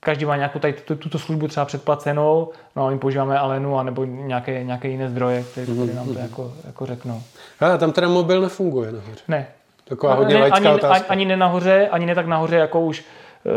každý 0.00 0.24
má 0.24 0.36
nějakou 0.36 0.58
tady 0.58 0.72
tuto 0.98 1.18
službu 1.18 1.48
třeba 1.48 1.66
předplacenou, 1.66 2.50
no 2.76 2.86
a 2.86 2.90
my 2.90 2.98
používáme 2.98 3.38
Alenu 3.38 3.78
a 3.78 3.82
nebo 3.82 4.04
nějaké, 4.04 4.64
nějaké 4.64 4.88
jiné 4.88 5.10
zdroje, 5.10 5.42
které, 5.42 5.66
mm-hmm. 5.66 5.94
nám 5.94 6.06
to 6.06 6.12
mhm. 6.12 6.22
jako, 6.22 6.52
jako 6.64 6.86
řeknou. 6.86 7.22
A 7.60 7.76
tam 7.76 7.92
teda 7.92 8.08
mobil 8.08 8.40
nefunguje 8.40 8.92
nahoře? 8.92 9.20
Ne. 9.28 9.46
Taková 9.84 10.14
hodně 10.14 10.34
ne, 10.34 10.46
ani, 10.46 10.68
otázka. 10.68 11.06
Ani 11.08 11.24
ne 11.24 11.36
nahoře, 11.36 11.88
ani 11.88 12.06
ne 12.06 12.14
tak 12.14 12.26
nahoře, 12.26 12.56
jako 12.56 12.80
už 12.80 13.04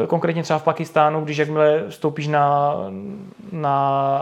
eh, 0.04 0.08
konkrétně 0.08 0.44
třeba 0.44 0.60
v 0.60 0.64
Pakistánu, 0.64 1.22
když 1.22 1.38
jakmile 1.38 1.84
vstoupíš 1.90 2.28
na, 2.28 2.76
na 3.52 4.22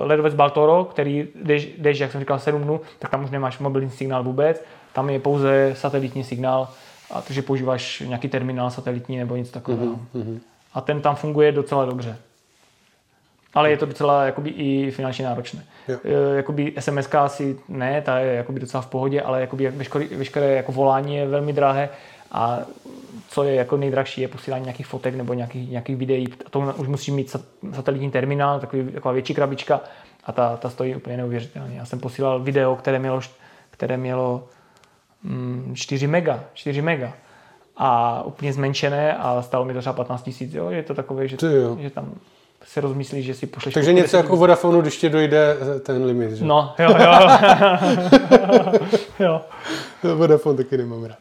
uh, 0.00 0.06
ledovec 0.06 0.34
Baltoro, 0.34 0.84
který 0.84 1.28
jdeš, 1.42 1.68
jdeš, 1.78 1.98
jak 1.98 2.12
jsem 2.12 2.20
říkal, 2.20 2.38
7 2.38 2.62
dnů, 2.62 2.80
tak 2.98 3.10
tam 3.10 3.24
už 3.24 3.30
nemáš 3.30 3.58
mobilní 3.58 3.90
signál 3.90 4.24
vůbec, 4.24 4.64
tam 4.92 5.10
je 5.10 5.20
pouze 5.20 5.74
satelitní 5.76 6.24
signál, 6.24 6.68
a 7.10 7.20
takže 7.20 7.42
používáš 7.42 8.00
nějaký 8.06 8.28
terminál 8.28 8.70
satelitní 8.70 9.18
nebo 9.18 9.36
něco 9.36 9.52
takového. 9.52 9.96
Mm-hmm 10.14 10.40
a 10.74 10.80
ten 10.80 11.00
tam 11.00 11.16
funguje 11.16 11.52
docela 11.52 11.84
dobře. 11.84 12.16
Ale 13.54 13.70
je 13.70 13.76
to 13.76 13.86
docela 13.86 14.24
jakoby 14.24 14.50
i 14.50 14.90
finančně 14.90 15.24
náročné. 15.24 15.64
Jo. 15.88 15.98
E, 16.04 16.36
jakoby 16.36 16.74
SMS 16.78 17.14
asi 17.14 17.58
ne, 17.68 18.02
ta 18.02 18.18
je 18.18 18.34
jakoby 18.34 18.60
docela 18.60 18.82
v 18.82 18.86
pohodě, 18.86 19.22
ale 19.22 19.40
jakoby 19.40 19.70
veškeré, 19.70 20.06
veškeré 20.06 20.54
jako 20.54 20.72
volání 20.72 21.16
je 21.16 21.28
velmi 21.28 21.52
drahé 21.52 21.88
a 22.32 22.58
co 23.28 23.44
je 23.44 23.54
jako 23.54 23.76
nejdražší 23.76 24.20
je 24.20 24.28
posílání 24.28 24.64
nějakých 24.64 24.86
fotek 24.86 25.14
nebo 25.14 25.34
nějakých, 25.34 25.70
nějakých 25.70 25.96
videí. 25.96 26.26
A 26.46 26.50
to 26.50 26.74
už 26.76 26.88
musí 26.88 27.12
mít 27.12 27.36
satelitní 27.74 28.10
terminál, 28.10 28.60
takový, 28.60 28.92
taková 28.92 29.12
větší 29.12 29.34
krabička 29.34 29.80
a 30.24 30.32
ta, 30.32 30.56
ta 30.56 30.70
stojí 30.70 30.96
úplně 30.96 31.16
neuvěřitelně. 31.16 31.78
Já 31.78 31.84
jsem 31.84 32.00
posílal 32.00 32.40
video, 32.40 32.76
které 32.76 32.98
mělo, 32.98 33.20
které 33.70 33.96
mělo 33.96 34.48
mm, 35.22 35.72
4 35.74 36.06
mega, 36.06 36.44
4 36.54 36.82
mega 36.82 37.12
a 37.76 38.22
úplně 38.22 38.52
zmenšené 38.52 39.16
a 39.16 39.42
stalo 39.42 39.64
mi 39.64 39.72
to 39.72 39.80
třeba 39.80 39.92
15 39.92 40.22
tisíc, 40.22 40.54
jo, 40.54 40.70
je 40.70 40.82
to 40.82 40.94
takové, 40.94 41.28
že, 41.28 41.36
že 41.78 41.90
tam 41.90 42.12
se 42.64 42.80
rozmyslí, 42.80 43.22
že 43.22 43.34
si 43.34 43.46
pošleš... 43.46 43.74
Takže 43.74 43.92
něco 43.92 44.16
jako 44.16 44.36
Vodafonu, 44.36 44.80
když 44.80 44.96
ti 44.96 45.08
dojde 45.08 45.56
ten 45.82 46.04
limit, 46.04 46.32
že? 46.32 46.44
No, 46.44 46.74
jo, 46.78 46.94
jo. 46.98 47.12
jo. 49.18 49.40
Vodafone 50.14 50.56
taky 50.56 50.76
nemám 50.76 51.04
rád. 51.04 51.18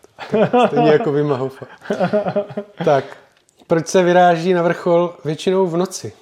Stejně 0.67 0.91
jako 0.91 1.11
Vimahofa. 1.11 1.65
tak, 2.85 3.17
proč 3.67 3.87
se 3.87 4.03
vyráží 4.03 4.53
na 4.53 4.61
vrchol 4.61 5.13
většinou 5.25 5.67
v 5.67 5.77
noci? 5.77 6.13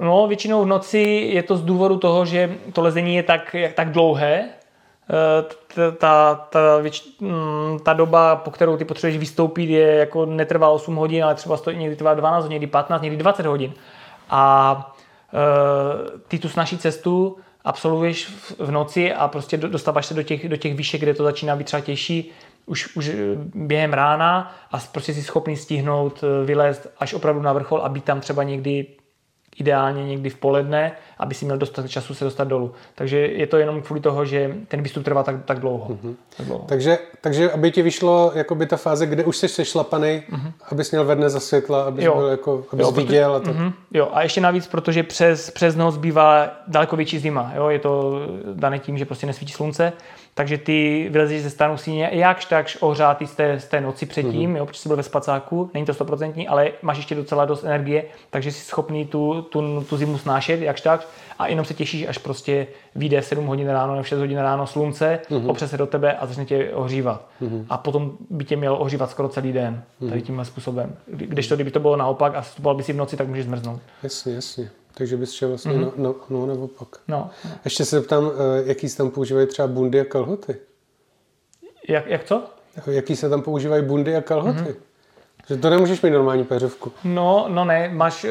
No, 0.00 0.26
většinou 0.28 0.64
v 0.64 0.66
noci 0.66 0.98
je 1.32 1.42
to 1.42 1.56
z 1.56 1.62
důvodu 1.62 1.96
toho, 1.98 2.24
že 2.24 2.56
to 2.72 2.82
lezení 2.82 3.16
je 3.16 3.22
tak, 3.22 3.56
tak 3.74 3.90
dlouhé, 3.90 4.48
ta, 5.74 5.90
ta, 5.98 6.34
ta, 6.34 6.82
mm, 7.20 7.78
ta 7.84 7.92
doba, 7.92 8.36
po 8.36 8.50
kterou 8.50 8.76
ty 8.76 8.84
potřebuješ 8.84 9.18
vystoupit, 9.18 9.70
je 9.70 9.94
jako 9.94 10.26
netrvá 10.26 10.68
8 10.68 10.96
hodin, 10.96 11.24
ale 11.24 11.34
třeba 11.34 11.56
to 11.56 11.70
někdy 11.70 11.96
trvá 11.96 12.14
12, 12.14 12.48
někdy 12.48 12.66
15, 12.66 13.02
někdy 13.02 13.16
20 13.16 13.46
hodin. 13.46 13.72
A 14.30 14.94
e, 15.32 16.20
ty 16.28 16.38
tu 16.38 16.48
snažší 16.48 16.78
cestu 16.78 17.36
absolvuješ 17.64 18.28
v 18.58 18.70
noci 18.70 19.12
a 19.12 19.28
prostě 19.28 19.56
dostáváš 19.56 20.06
se 20.06 20.14
do 20.14 20.22
těch, 20.22 20.48
do 20.48 20.56
těch 20.56 20.74
výšek, 20.74 21.00
kde 21.00 21.14
to 21.14 21.24
začíná 21.24 21.56
být 21.56 21.64
třeba 21.64 21.80
těžší, 21.80 22.30
už, 22.66 22.96
už 22.96 23.10
během 23.54 23.92
rána 23.92 24.52
a 24.72 24.78
prostě 24.92 25.14
si 25.14 25.22
schopný 25.22 25.56
stihnout, 25.56 26.24
vylézt 26.44 26.86
až 26.98 27.14
opravdu 27.14 27.42
na 27.42 27.52
vrchol 27.52 27.80
a 27.82 27.88
být 27.88 28.04
tam 28.04 28.20
třeba 28.20 28.42
někdy 28.42 28.86
ideálně 29.58 30.06
někdy 30.06 30.30
v 30.30 30.36
poledne, 30.36 30.92
aby 31.18 31.34
si 31.34 31.44
měl 31.44 31.58
dostatek 31.58 31.90
času 31.90 32.14
se 32.14 32.24
dostat 32.24 32.48
dolů. 32.48 32.72
Takže 32.94 33.18
je 33.18 33.46
to 33.46 33.56
jenom 33.56 33.82
kvůli 33.82 34.00
toho, 34.00 34.24
že 34.24 34.56
ten 34.68 34.82
výstup 34.82 35.04
trvá 35.04 35.22
tak, 35.22 35.44
tak 35.44 35.60
dlouho. 35.60 35.88
Mm-hmm. 35.88 36.14
Tak 36.36 36.46
dlouho. 36.46 36.64
Takže, 36.68 36.98
takže 37.20 37.52
aby 37.52 37.70
ti 37.70 37.82
vyšlo 37.82 38.32
jakoby 38.34 38.66
ta 38.66 38.76
fáze, 38.76 39.06
kde 39.06 39.24
už 39.24 39.36
jsi 39.36 39.48
sešlapaný, 39.48 40.22
mm-hmm. 40.32 40.52
abys 40.70 40.90
měl 40.90 41.04
ve 41.04 41.14
dne 41.14 41.30
za 41.30 41.40
světla, 41.40 41.82
abys, 41.82 42.04
jo. 42.04 42.14
byl 42.16 42.26
jako, 42.26 42.64
abys 42.72 42.86
jo, 42.86 42.92
viděl. 42.92 43.34
A, 43.34 43.40
tak. 43.40 43.56
Mm-hmm. 43.56 43.72
jo, 43.92 44.08
a 44.12 44.22
ještě 44.22 44.40
navíc, 44.40 44.66
protože 44.66 45.02
přes, 45.02 45.50
přes 45.50 45.76
noc 45.76 45.96
bývá 45.96 46.48
daleko 46.66 46.96
větší 46.96 47.18
zima. 47.18 47.52
Jo? 47.56 47.68
Je 47.68 47.78
to 47.78 48.20
dané 48.54 48.78
tím, 48.78 48.98
že 48.98 49.04
prostě 49.04 49.26
nesvítí 49.26 49.52
slunce, 49.52 49.92
takže 50.34 50.58
ty 50.58 51.08
vylezeš 51.10 51.42
ze 51.42 51.50
stanu 51.50 51.76
síně 51.76 52.10
jakž 52.12 52.44
takž 52.44 52.78
ohřátý 52.80 53.26
z 53.26 53.34
té, 53.34 53.60
z 53.60 53.64
té 53.64 53.80
noci 53.80 54.06
předtím, 54.06 54.52
mm-hmm. 54.52 54.56
jo, 54.56 54.66
protože 54.66 54.80
jsi 54.80 54.88
byl 54.88 54.96
ve 54.96 55.02
spacáku, 55.02 55.70
není 55.74 55.86
to 55.86 55.94
stoprocentní, 55.94 56.48
ale 56.48 56.72
máš 56.82 56.96
ještě 56.96 57.14
docela 57.14 57.44
dost 57.44 57.64
energie, 57.64 58.04
takže 58.30 58.52
jsi 58.52 58.64
schopný 58.64 59.06
tu, 59.06 59.42
tu, 59.42 59.84
tu 59.88 59.96
zimu 59.96 60.18
snášet, 60.18 60.60
jakž 60.60 60.80
tak, 60.80 61.08
a 61.38 61.46
jenom 61.46 61.64
se 61.64 61.74
těšíš, 61.74 62.06
až 62.08 62.18
prostě 62.18 62.66
vyjde 62.94 63.22
7 63.22 63.46
hodin 63.46 63.68
ráno 63.68 63.92
nebo 63.92 64.04
6 64.04 64.18
hodin 64.18 64.38
ráno 64.38 64.66
slunce, 64.66 65.20
mm-hmm. 65.30 65.50
opře 65.50 65.68
se 65.68 65.76
do 65.76 65.86
tebe 65.86 66.16
a 66.16 66.26
začne 66.26 66.44
tě 66.44 66.70
ohřívat. 66.74 67.26
Mm-hmm. 67.42 67.64
A 67.68 67.76
potom 67.76 68.12
by 68.30 68.44
tě 68.44 68.56
mělo 68.56 68.78
ohřívat 68.78 69.10
skoro 69.10 69.28
celý 69.28 69.52
den, 69.52 69.82
tady 69.98 70.12
mhm. 70.12 70.20
tímhle 70.20 70.44
způsobem. 70.44 70.96
Když 71.06 71.48
to, 71.48 71.54
kdyby 71.54 71.70
to 71.70 71.80
bylo 71.80 71.96
naopak 71.96 72.34
a 72.34 72.40
vstupoval 72.40 72.76
by 72.76 72.82
si 72.82 72.92
v 72.92 72.96
noci, 72.96 73.16
tak 73.16 73.28
můžeš 73.28 73.44
zmrznout. 73.44 73.80
Jasně, 74.02 74.34
jasně. 74.34 74.70
Takže 75.00 75.16
bys 75.16 75.32
šel 75.32 75.48
vlastně 75.48 75.72
mm-hmm. 75.72 75.92
no, 75.96 76.14
no, 76.30 76.46
no, 76.46 76.46
naopak. 76.46 76.88
No, 77.08 77.30
no. 77.44 77.50
Ještě 77.64 77.84
se 77.84 78.00
ptám, 78.00 78.30
eh, 78.34 78.62
jaký 78.68 78.88
se 78.88 78.96
tam 78.96 79.10
používají 79.10 79.46
třeba 79.46 79.68
bundy 79.68 80.00
a 80.00 80.04
kalhoty? 80.04 80.56
Jak, 81.88 82.06
jak 82.06 82.24
co? 82.24 82.42
Jaký 82.86 83.16
se 83.16 83.28
tam 83.28 83.42
používají 83.42 83.84
bundy 83.84 84.16
a 84.16 84.20
kalhoty? 84.20 84.58
Mm-hmm. 84.58 84.74
Že 85.48 85.56
to 85.56 85.70
nemůžeš 85.70 86.02
mít 86.02 86.10
normální 86.10 86.44
peřovku. 86.44 86.92
No, 87.04 87.46
no 87.48 87.64
ne, 87.64 87.88
máš... 87.88 88.24
Uh, 88.24 88.30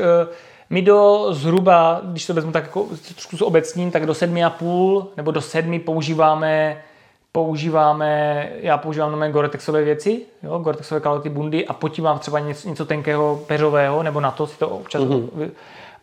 my 0.69 0.81
do 0.81 1.27
zhruba, 1.31 2.01
když 2.03 2.25
to 2.25 2.33
vezmu 2.33 2.51
tak 2.51 2.63
jako 2.63 2.87
trošku 3.13 3.37
s 3.37 3.41
obecním, 3.41 3.91
tak 3.91 4.05
do 4.05 4.13
sedmi 4.13 4.43
a 4.43 4.49
půl 4.49 5.07
nebo 5.17 5.31
do 5.31 5.41
sedmi 5.41 5.79
používáme 5.79 6.83
používáme, 7.31 8.49
já 8.55 8.77
používám 8.77 9.11
nové 9.11 9.31
Goretexové 9.31 9.83
věci, 9.83 10.21
jo, 10.43 10.59
Goretexové 10.59 11.01
kalhoty 11.01 11.29
bundy 11.29 11.67
a 11.67 11.73
potívám 11.73 12.19
třeba 12.19 12.39
něco, 12.39 12.69
něco 12.69 12.85
tenkého 12.85 13.43
peřového, 13.47 14.03
nebo 14.03 14.21
na 14.21 14.31
to 14.31 14.47
si 14.47 14.59
to 14.59 14.69
občas 14.69 15.01
mm-hmm 15.01 15.51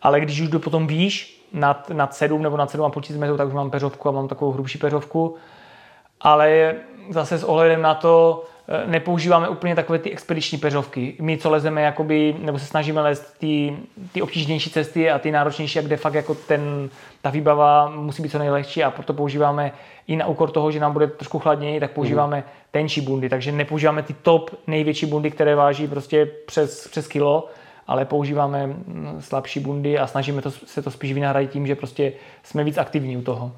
ale 0.01 0.19
když 0.19 0.41
už 0.41 0.47
jdu 0.47 0.59
potom 0.59 0.87
výš, 0.87 1.37
nad, 1.53 1.89
nad 1.89 2.15
7 2.15 2.43
nebo 2.43 2.57
nad 2.57 2.75
7,5 2.75 3.01
tisíc 3.01 3.17
metrů, 3.17 3.37
tak 3.37 3.47
už 3.47 3.53
mám 3.53 3.71
peřovku 3.71 4.09
a 4.09 4.11
mám 4.11 4.27
takovou 4.27 4.51
hrubší 4.51 4.77
peřovku. 4.77 5.35
Ale 6.21 6.75
zase 7.09 7.37
s 7.37 7.43
ohledem 7.43 7.81
na 7.81 7.93
to 7.93 8.43
eh, 8.67 8.87
nepoužíváme 8.87 9.49
úplně 9.49 9.75
takové 9.75 9.99
ty 9.99 10.11
expediční 10.11 10.57
peřovky. 10.57 11.15
My, 11.21 11.37
co 11.37 11.49
lezeme, 11.49 11.81
jakoby, 11.81 12.35
nebo 12.39 12.59
se 12.59 12.65
snažíme 12.65 13.01
lézt 13.01 13.37
ty, 13.37 13.77
ty 14.11 14.21
obtížnější 14.21 14.69
cesty 14.69 15.11
a 15.11 15.19
ty 15.19 15.31
náročnější, 15.31 15.79
kde 15.79 15.97
fakt 15.97 16.13
jako 16.13 16.35
ten, 16.35 16.89
ta 17.21 17.29
výbava 17.29 17.89
musí 17.89 18.23
být 18.23 18.29
co 18.29 18.39
nejlehčí 18.39 18.83
a 18.83 18.91
proto 18.91 19.13
používáme 19.13 19.71
i 20.07 20.15
na 20.15 20.27
úkor 20.27 20.51
toho, 20.51 20.71
že 20.71 20.79
nám 20.79 20.93
bude 20.93 21.07
trošku 21.07 21.39
chladněji, 21.39 21.79
tak 21.79 21.91
používáme 21.91 22.37
mm. 22.37 22.43
tenčí 22.71 23.01
bundy. 23.01 23.29
Takže 23.29 23.51
nepoužíváme 23.51 24.03
ty 24.03 24.13
top 24.13 24.51
největší 24.67 25.05
bundy, 25.05 25.31
které 25.31 25.55
váží 25.55 25.87
prostě 25.87 26.25
přes, 26.45 26.87
přes 26.87 27.07
kilo, 27.07 27.49
ale 27.87 28.05
používáme 28.05 28.67
mm, 28.67 29.17
slabší 29.19 29.59
bundy 29.59 29.99
a 29.99 30.07
snažíme 30.07 30.41
to, 30.41 30.51
se 30.51 30.81
to 30.81 30.91
spíš 30.91 31.13
vynahradit 31.13 31.51
tím, 31.51 31.67
že 31.67 31.75
prostě 31.75 32.13
jsme 32.43 32.63
víc 32.63 32.77
aktivní 32.77 33.17
u 33.17 33.21
toho. 33.21 33.51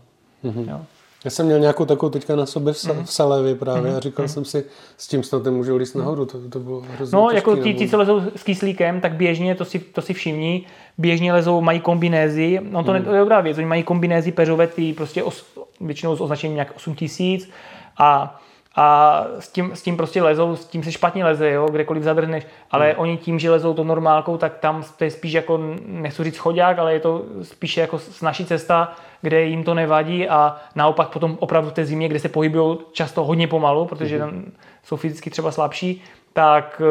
Mm-hmm. 0.44 0.70
Jo. 0.70 0.82
Já 1.26 1.32
jsem 1.32 1.46
měl 1.46 1.60
nějakou 1.60 1.86
takovou 1.86 2.10
teďka 2.10 2.36
na 2.36 2.46
sobě 2.46 2.74
v, 2.74 2.78
mm-hmm. 2.78 3.04
v 3.04 3.14
Salevi 3.14 3.56
právě 3.56 3.92
mm-hmm. 3.92 3.98
a 3.98 4.00
říkal 4.00 4.26
mm-hmm. 4.26 4.30
jsem 4.30 4.46
si, 4.46 4.66
s 4.98 5.08
tím 5.08 5.24
snad 5.24 5.48
můžu 5.48 5.78
líst 5.78 5.96
nahoru, 5.96 6.26
to, 6.26 6.50
to 6.50 6.60
bylo 6.60 6.82
hrozně 6.82 7.16
No, 7.16 7.30
jako 7.30 7.56
ti, 7.56 7.74
ti, 7.74 7.90
co 7.90 7.98
lezou 7.98 8.22
s 8.36 8.44
kyslíkem, 8.44 9.02
tak 9.02 9.14
běžně, 9.14 9.56
to 9.56 9.66
si, 9.66 9.80
to 9.80 10.02
si 10.02 10.14
všimní, 10.14 10.66
běžně 10.98 11.34
lezou, 11.34 11.62
mají 11.62 11.80
kombinézy, 11.80 12.60
no 12.64 12.84
to 12.84 12.92
mm. 12.92 12.98
je 12.98 13.20
dobrá 13.20 13.42
věc, 13.42 13.58
oni 13.58 13.68
mají 13.68 13.84
kombinézy 13.84 14.32
peřové, 14.32 14.68
ty 14.68 14.94
prostě 14.94 15.24
os, 15.24 15.46
většinou 15.82 16.16
s 16.16 16.22
označením 16.22 16.56
nějak 16.56 16.76
8000 16.76 17.50
a 17.98 18.40
a 18.76 19.26
s 19.40 19.50
tím, 19.50 19.76
s 19.76 19.82
tím 19.82 19.98
prostě 19.98 20.24
lezou, 20.24 20.56
s 20.56 20.66
tím 20.66 20.84
se 20.84 20.92
špatně 20.92 21.26
leze, 21.26 21.52
jo, 21.52 21.68
kdekoliv 21.72 22.04
zadrhneš, 22.04 22.48
ale 22.72 22.90
hmm. 22.90 23.00
oni 23.00 23.18
tím, 23.18 23.40
že 23.40 23.52
lezou 23.52 23.74
to 23.74 23.84
normálkou, 23.84 24.38
tak 24.38 24.58
tam 24.58 24.84
to 24.98 25.04
je 25.04 25.12
spíš 25.12 25.34
jako, 25.34 25.60
nechci 25.86 26.24
říct 26.24 26.38
chodák, 26.38 26.80
ale 26.80 26.94
je 26.94 27.00
to 27.00 27.24
spíš 27.42 27.78
jako 27.78 28.00
naší 28.22 28.46
cesta, 28.46 28.94
kde 29.22 29.42
jim 29.42 29.64
to 29.64 29.74
nevadí 29.74 30.28
a 30.28 30.58
naopak 30.76 31.10
potom 31.10 31.38
opravdu 31.40 31.70
v 31.70 31.74
té 31.74 31.86
zimě, 31.86 32.08
kde 32.08 32.20
se 32.20 32.30
pohybují 32.30 32.78
často 32.92 33.24
hodně 33.24 33.48
pomalu, 33.48 33.86
protože 33.86 34.20
hmm. 34.20 34.30
tam 34.30 34.52
jsou 34.84 34.96
fyzicky 34.96 35.30
třeba 35.30 35.52
slabší, 35.52 36.04
tak, 36.34 36.82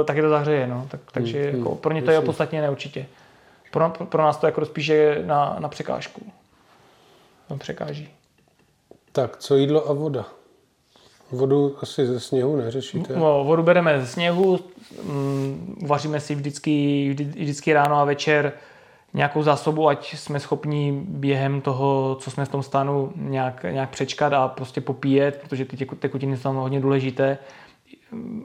eh, 0.00 0.04
tak 0.04 0.16
je 0.16 0.22
to 0.22 0.28
zahřeje, 0.28 0.66
no. 0.66 0.86
tak, 0.90 1.00
takže 1.12 1.42
hmm. 1.42 1.58
jako 1.58 1.74
pro 1.74 1.92
ně 1.92 2.02
to 2.02 2.10
je 2.10 2.20
podstatně 2.20 2.62
neurčitě. 2.62 3.06
Pro, 3.70 3.90
pro 3.90 4.22
nás 4.22 4.36
to 4.36 4.46
jako 4.46 4.64
spíše 4.64 5.22
na, 5.26 5.56
na 5.58 5.68
překážku. 5.68 6.32
Překáží. 7.58 8.08
Tak, 9.12 9.36
co 9.36 9.56
jídlo 9.56 9.90
a 9.90 9.92
voda? 9.92 10.24
Vodu 11.32 11.76
asi 11.82 12.06
ze 12.06 12.20
sněhu 12.20 12.56
neřešíte? 12.56 13.16
No, 13.16 13.44
vodu 13.44 13.62
bereme 13.62 14.00
ze 14.00 14.06
sněhu, 14.06 14.58
mm, 15.02 15.84
vaříme 15.86 16.20
si 16.20 16.34
vždycky, 16.34 17.08
vždycky 17.14 17.72
ráno 17.72 17.96
a 17.96 18.04
večer 18.04 18.52
nějakou 19.14 19.42
zásobu, 19.42 19.88
ať 19.88 20.14
jsme 20.14 20.40
schopni 20.40 21.02
během 21.08 21.60
toho, 21.60 22.16
co 22.20 22.30
jsme 22.30 22.44
v 22.44 22.48
tom 22.48 22.62
stanu, 22.62 23.12
nějak, 23.16 23.62
nějak 23.62 23.90
přečkat 23.90 24.32
a 24.32 24.48
prostě 24.48 24.80
popíjet, 24.80 25.40
protože 25.42 25.64
ty 25.64 25.86
tekutiny 25.86 26.36
jsou 26.36 26.42
tam 26.42 26.56
hodně 26.56 26.80
důležité, 26.80 27.38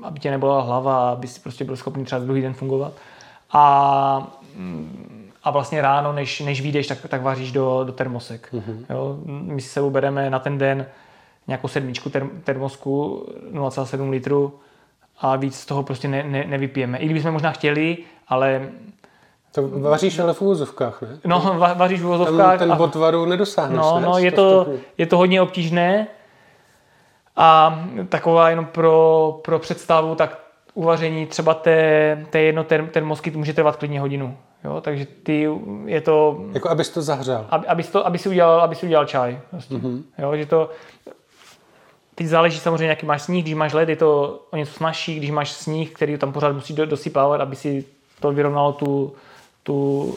aby 0.04 0.20
tě 0.20 0.32
nebyla 0.32 0.62
hlava, 0.62 1.12
aby 1.12 1.28
si 1.28 1.40
prostě 1.40 1.64
byl 1.64 1.76
schopný 1.76 2.06
třeba 2.06 2.22
druhý 2.22 2.42
den 2.42 2.54
fungovat. 2.54 2.94
A, 3.52 4.34
a 5.44 5.52
vlastně 5.52 5.82
ráno, 5.82 6.14
než, 6.14 6.40
než 6.40 6.62
vyjdeš, 6.62 6.88
tak, 6.88 6.98
tak 7.08 7.22
vaříš 7.22 7.52
do, 7.52 7.84
do 7.84 7.92
termosek. 7.92 8.50
Mm-hmm. 8.54 8.86
Jo? 8.90 9.18
My 9.26 9.62
si 9.62 9.70
sebou 9.70 9.90
bereme 9.90 10.30
na 10.30 10.40
ten 10.40 10.58
den 10.58 10.86
nějakou 11.48 11.68
sedmičku 11.68 12.10
term, 12.10 12.30
termosku 12.44 13.26
0,7 13.52 14.10
litru 14.10 14.60
a 15.20 15.36
víc 15.36 15.60
z 15.60 15.66
toho 15.66 15.84
prostě 15.84 16.08
ne, 16.08 16.24
ne, 16.24 16.44
nevypijeme. 16.48 16.98
I 16.98 17.06
kdybychom 17.06 17.32
možná 17.32 17.52
chtěli, 17.52 17.98
ale 18.28 18.70
to 19.52 19.68
vaříš 19.68 20.20
ale 20.20 20.34
v 20.34 20.42
úvozovkách, 20.42 21.02
ne? 21.02 21.20
No, 21.26 21.56
va, 21.58 21.74
vaříš 21.74 22.02
v 22.02 22.06
úvozovkách. 22.06 22.60
Ten, 22.60 22.70
ten 22.70 22.78
bod 22.78 22.96
varu 22.96 23.26
nedosáhneš, 23.26 23.78
No, 23.78 24.00
ne? 24.00 24.06
no 24.06 24.18
je, 24.18 24.32
to, 24.32 24.68
je 24.98 25.06
to 25.06 25.18
hodně 25.18 25.42
obtížné 25.42 26.08
a 27.36 27.80
taková 28.10 28.50
jenom 28.50 28.66
pro, 28.66 29.40
pro 29.44 29.60
představu, 29.60 30.16
tak 30.16 30.40
uvaření 30.74 31.26
třeba 31.26 31.54
té, 31.54 32.26
té 32.30 32.40
jedno 32.40 32.64
termosky 32.92 33.32
může 33.32 33.54
trvat 33.54 33.76
klidně 33.76 34.00
hodinu. 34.02 34.38
Jo, 34.64 34.82
takže 34.82 35.06
ty 35.24 35.50
je 35.86 36.02
to... 36.02 36.42
Jako 36.54 36.70
abys 36.70 36.90
to 36.90 37.02
zahřál. 37.02 37.46
Aby, 37.50 37.68
abys, 37.68 37.90
to, 37.90 38.08
aby 38.08 38.18
si 38.18 38.30
udělal, 38.30 38.62
aby 38.62 38.76
si 38.76 38.86
udělal 38.86 39.06
čaj. 39.06 39.40
Vlastně. 39.52 39.78
Mm-hmm. 39.78 40.02
Jo, 40.18 40.36
že 40.36 40.46
to, 40.46 40.70
Teď 42.16 42.28
záleží 42.28 42.60
samozřejmě, 42.60 42.88
jaký 42.88 43.06
máš 43.06 43.22
sníh. 43.22 43.44
Když 43.44 43.54
máš 43.54 43.74
led, 43.74 43.90
je 43.90 43.96
to 43.96 44.40
o 44.52 44.58
něco 44.58 44.74
snažší. 44.74 45.18
Když 45.18 45.32
máš 45.32 45.52
sníh, 45.52 45.92
který 45.92 46.18
tam 46.18 46.34
pořád 46.34 46.52
musí 46.52 46.74
dosypávat, 46.74 47.42
aby 47.42 47.56
si 47.56 47.86
to 48.20 48.32
vyrovnalo 48.32 48.74
tu, 48.74 49.14
tu, 49.64 50.16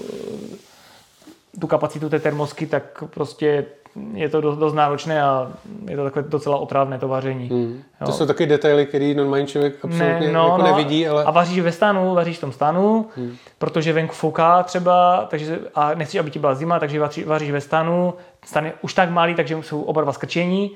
tu 1.60 1.66
kapacitu 1.66 2.08
té 2.08 2.20
termosky, 2.20 2.66
tak 2.66 3.04
prostě 3.06 3.66
je 4.14 4.28
to 4.28 4.40
dost, 4.40 4.58
dost 4.58 4.74
náročné 4.74 5.22
a 5.22 5.52
je 5.88 5.96
to 5.96 6.04
takové 6.04 6.28
docela 6.28 6.56
otrávné 6.56 6.98
to 6.98 7.08
vaření. 7.08 7.48
Hmm. 7.48 7.82
To 8.06 8.12
jsou 8.12 8.26
taky 8.26 8.46
detaily, 8.46 8.86
které 8.86 9.14
normální 9.14 9.46
člověk 9.46 9.74
absolutně 9.84 10.26
ne, 10.26 10.32
no, 10.32 10.44
jako 10.44 10.58
no, 10.58 10.64
nevidí. 10.64 11.08
Ale... 11.08 11.24
A 11.24 11.30
vaříš 11.30 11.60
ve 11.60 11.72
stanu, 11.72 12.14
vaříš 12.14 12.38
v 12.38 12.40
tom 12.40 12.52
stanu, 12.52 13.06
hmm. 13.16 13.36
protože 13.58 13.92
venku 13.92 14.14
fouká 14.14 14.62
třeba 14.62 15.26
takže, 15.30 15.58
a 15.74 15.94
nechceš, 15.94 16.20
aby 16.20 16.30
ti 16.30 16.38
byla 16.38 16.54
zima, 16.54 16.78
takže 16.78 17.00
vaříš, 17.00 17.24
vaříš 17.24 17.50
ve 17.50 17.60
stanu. 17.60 18.14
Stan 18.44 18.64
je 18.64 18.72
už 18.82 18.94
tak 18.94 19.10
malý, 19.10 19.34
takže 19.34 19.62
jsou 19.62 19.82
oba 19.82 20.02
dva 20.02 20.12
skrčení 20.12 20.70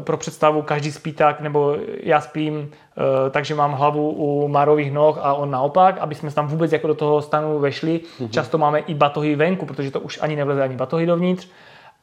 pro 0.00 0.16
představu, 0.16 0.62
každý 0.62 0.92
spí 0.92 1.12
tak, 1.12 1.40
nebo 1.40 1.76
já 2.02 2.20
spím, 2.20 2.70
eh, 2.70 3.30
takže 3.30 3.54
mám 3.54 3.72
hlavu 3.72 4.10
u 4.10 4.48
Marových 4.48 4.92
noh 4.92 5.18
a 5.22 5.34
on 5.34 5.50
naopak, 5.50 5.98
aby 5.98 6.14
jsme 6.14 6.30
tam 6.30 6.46
vůbec 6.46 6.72
jako 6.72 6.86
do 6.86 6.94
toho 6.94 7.22
stanu 7.22 7.58
vešli. 7.58 8.00
Mm-hmm. 8.00 8.30
Často 8.30 8.58
máme 8.58 8.78
i 8.78 8.94
batohy 8.94 9.36
venku, 9.36 9.66
protože 9.66 9.90
to 9.90 10.00
už 10.00 10.18
ani 10.22 10.36
nevleze 10.36 10.62
ani 10.62 10.76
batohy 10.76 11.06
dovnitř 11.06 11.48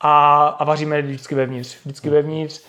a, 0.01 0.47
a 0.47 0.63
vaříme 0.63 1.01
vždycky 1.01 1.35
vevnitř. 1.35 1.77
Vždycky 1.85 2.09
mm-hmm. 2.09 2.13
vevnitř 2.13 2.65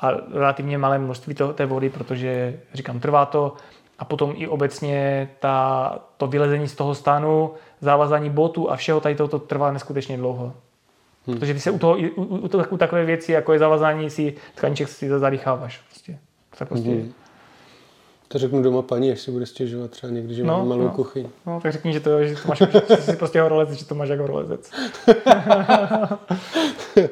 a 0.00 0.10
relativně 0.34 0.78
malé 0.78 0.98
množství 0.98 1.34
to, 1.34 1.52
té 1.52 1.66
vody, 1.66 1.90
protože 1.90 2.60
říkám, 2.74 3.00
trvá 3.00 3.26
to 3.26 3.54
a 3.98 4.04
potom 4.04 4.32
i 4.36 4.48
obecně 4.48 5.28
ta, 5.40 5.98
to 6.16 6.26
vylezení 6.26 6.68
z 6.68 6.74
toho 6.74 6.94
stanu, 6.94 7.50
závazání 7.80 8.30
botu 8.30 8.70
a 8.70 8.76
všeho 8.76 9.00
tady 9.00 9.14
toto 9.14 9.38
trvá 9.38 9.72
neskutečně 9.72 10.16
dlouho. 10.16 10.52
Hmm. 11.26 11.38
Protože 11.38 11.54
ty 11.54 11.60
se 11.60 11.70
u, 11.70 11.78
toho, 11.78 11.96
u, 12.16 12.22
u, 12.22 12.48
u, 12.70 12.76
takové 12.76 13.04
věci, 13.04 13.32
jako 13.32 13.52
je 13.52 13.58
zavazání 13.58 14.10
si 14.10 14.34
tkaníček, 14.54 14.88
si 14.88 15.08
zadýcháváš. 15.08 15.78
Prostě. 15.88 16.18
To 16.58 16.66
prostě... 16.66 16.90
Hmm. 16.90 17.12
To 18.28 18.38
řeknu 18.38 18.62
doma 18.62 18.82
paní, 18.82 19.12
až 19.12 19.20
si 19.20 19.30
bude 19.30 19.46
stěžovat 19.46 19.90
třeba 19.90 20.12
někdy, 20.12 20.34
že 20.34 20.44
no, 20.44 20.58
mám 20.58 20.68
malou 20.68 20.82
no. 20.82 20.90
kuchyň. 20.90 21.28
No, 21.46 21.60
tak 21.60 21.72
řekni, 21.72 21.92
že 21.92 22.00
to, 22.00 22.24
že 22.24 22.34
to 22.34 22.48
máš, 22.48 22.58
že 22.88 22.96
jsi 22.96 23.16
prostě 23.16 23.40
horolezec, 23.40 23.78
že 23.78 23.84
to 23.86 23.94
máš 23.94 24.08
jako 24.08 24.22
horolezec. 24.22 24.70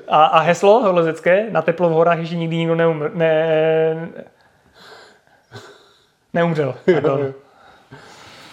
a, 0.09 0.25
a 0.25 0.41
heslo 0.41 0.81
horolezecké, 0.81 1.51
na 1.51 1.63
teplo 1.63 1.89
v 1.89 1.93
horách 1.93 2.19
ještě 2.19 2.37
nikdy 2.37 2.57
nikdo 2.57 2.75
neumr, 2.75 3.11
ne, 3.15 4.09
neumřel. 6.35 6.75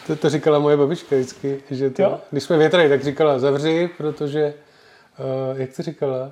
To, 0.08 0.16
to 0.16 0.30
říkala 0.30 0.60
moje 0.60 0.78
babička 0.78 1.16
vždycky, 1.16 1.64
že 1.72 1.90
to, 1.90 2.02
Jo? 2.02 2.20
když 2.32 2.44
jsme 2.44 2.58
větrali, 2.58 2.90
tak 2.90 3.04
říkala 3.04 3.40
zavři, 3.40 3.90
protože, 3.98 4.54
uh, 5.20 5.60
jak 5.60 5.70
to 5.76 5.84
říkala? 5.84 6.32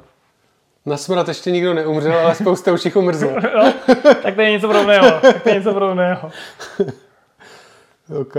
Na 0.85 0.97
smrad 0.97 1.27
ještě 1.27 1.51
nikdo 1.51 1.73
neumřel, 1.73 2.19
ale 2.19 2.35
spousta 2.35 2.71
už 2.71 2.85
jich 2.85 2.95
umrzlo. 2.95 3.29
No, 3.55 3.73
tak 4.23 4.35
to 4.35 4.41
je 4.41 4.51
něco 4.51 4.67
podobného. 4.67 5.11
Tak 5.21 5.43
to 5.43 5.49
je 5.49 5.55
něco 5.55 5.73
podobného. 5.73 6.31
Ok. 8.21 8.35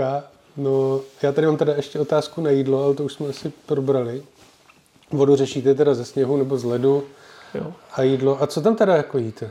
No, 0.57 0.99
já 1.21 1.31
tady 1.31 1.47
mám 1.47 1.57
teda 1.57 1.73
ještě 1.75 1.99
otázku 1.99 2.41
na 2.41 2.49
jídlo, 2.49 2.83
ale 2.83 2.93
to 2.93 3.03
už 3.03 3.13
jsme 3.13 3.27
asi 3.29 3.51
probrali. 3.65 4.23
Vodu 5.11 5.35
řešíte 5.35 5.73
teda 5.75 5.93
ze 5.93 6.05
sněhu 6.05 6.37
nebo 6.37 6.57
z 6.57 6.63
ledu 6.63 7.03
Jo. 7.53 7.73
a 7.93 8.01
jídlo. 8.01 8.41
A 8.43 8.47
co 8.47 8.61
tam 8.61 8.75
teda 8.75 8.95
jako 8.95 9.17
jíte? 9.17 9.49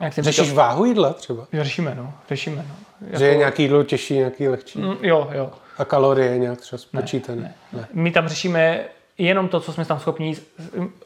Jak 0.00 0.12
jsem 0.12 0.24
Řešíš 0.24 0.44
říkal, 0.48 0.56
váhu 0.56 0.84
jídla 0.84 1.12
třeba? 1.12 1.46
řešíme, 1.52 1.94
no. 1.94 2.12
Řešíme, 2.28 2.64
no. 2.68 2.74
Jako, 3.06 3.18
Že 3.18 3.26
je 3.26 3.36
nějaký 3.36 3.62
jídlo 3.62 3.84
těžší, 3.84 4.14
nějaký 4.14 4.48
lehčí? 4.48 4.78
Mm, 4.78 4.96
Jo, 5.02 5.28
jo. 5.32 5.50
A 5.78 5.84
kalorie 5.84 6.38
nějak 6.38 6.60
třeba 6.60 6.78
spočítané? 6.78 7.42
Ne, 7.42 7.78
ne. 7.80 7.88
My 7.92 8.10
tam 8.10 8.28
řešíme 8.28 8.84
jenom 9.18 9.48
to, 9.48 9.60
co 9.60 9.72
jsme 9.72 9.84
tam 9.84 9.98
schopni 9.98 10.26
jíst. 10.26 10.42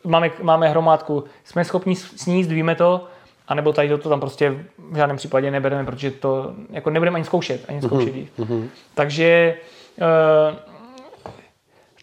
Máme, 0.05 0.31
máme 0.43 0.69
hromádku, 0.69 1.25
jsme 1.45 1.65
schopni 1.65 1.97
sníst, 1.97 2.51
víme 2.51 2.75
to, 2.75 3.05
anebo 3.49 3.73
tady 3.73 3.99
to 3.99 4.09
tam 4.09 4.21
prostě 4.21 4.65
v 4.91 4.97
žádném 4.97 5.17
případě 5.17 5.51
nebereme, 5.51 5.85
protože 5.85 6.11
to 6.11 6.53
jako 6.71 6.91
nebudeme 6.91 7.15
ani 7.17 7.25
zkoušet, 7.25 7.65
ani 7.69 7.83
zkoušet 7.83 8.15
jíst. 8.17 8.33
Takže 8.95 9.55
eh, 10.01 10.57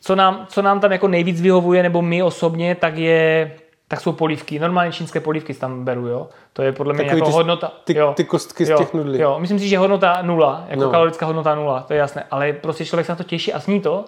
co 0.02 0.16
nám, 0.16 0.46
co 0.50 0.62
nám 0.62 0.80
tam 0.80 0.92
jako 0.92 1.08
nejvíc 1.08 1.42
vyhovuje, 1.42 1.84
nebo 1.84 2.02
my 2.02 2.24
osobně, 2.24 2.76
tak 2.76 2.98
je 2.98 3.52
tak 3.88 4.02
jsou 4.02 4.12
polívky. 4.12 4.60
Normálně 4.60 4.92
čínské 4.92 5.20
polívky 5.20 5.54
tam 5.54 5.86
beru, 5.86 6.08
jo. 6.08 6.28
To 6.54 6.62
je 6.62 6.72
podle 6.72 6.94
mě 6.94 7.04
Takový 7.04 7.20
jako 7.20 7.30
ty- 7.30 7.34
hodnota. 7.34 7.72
ty- 7.84 7.98
jo. 7.98 8.14
ty 8.18 8.24
kostky 8.24 8.66
z 8.66 8.70
jo, 8.70 8.78
těch 8.78 8.94
nudlí. 8.94 9.20
Jo, 9.20 9.36
myslím 9.40 9.60
si, 9.60 9.68
že 9.68 9.78
hodnota 9.78 10.22
nula, 10.22 10.66
jako 10.68 10.84
no. 10.84 10.90
kalorická 10.92 11.26
hodnota 11.26 11.56
nula, 11.56 11.82
to 11.82 11.94
je 11.94 12.00
jasné. 12.00 12.24
Ale 12.32 12.54
prostě 12.54 12.86
člověk 12.86 13.06
se 13.06 13.12
na 13.12 13.16
to 13.16 13.24
těší 13.24 13.54
a 13.54 13.60
sní 13.60 13.82
to 13.82 14.06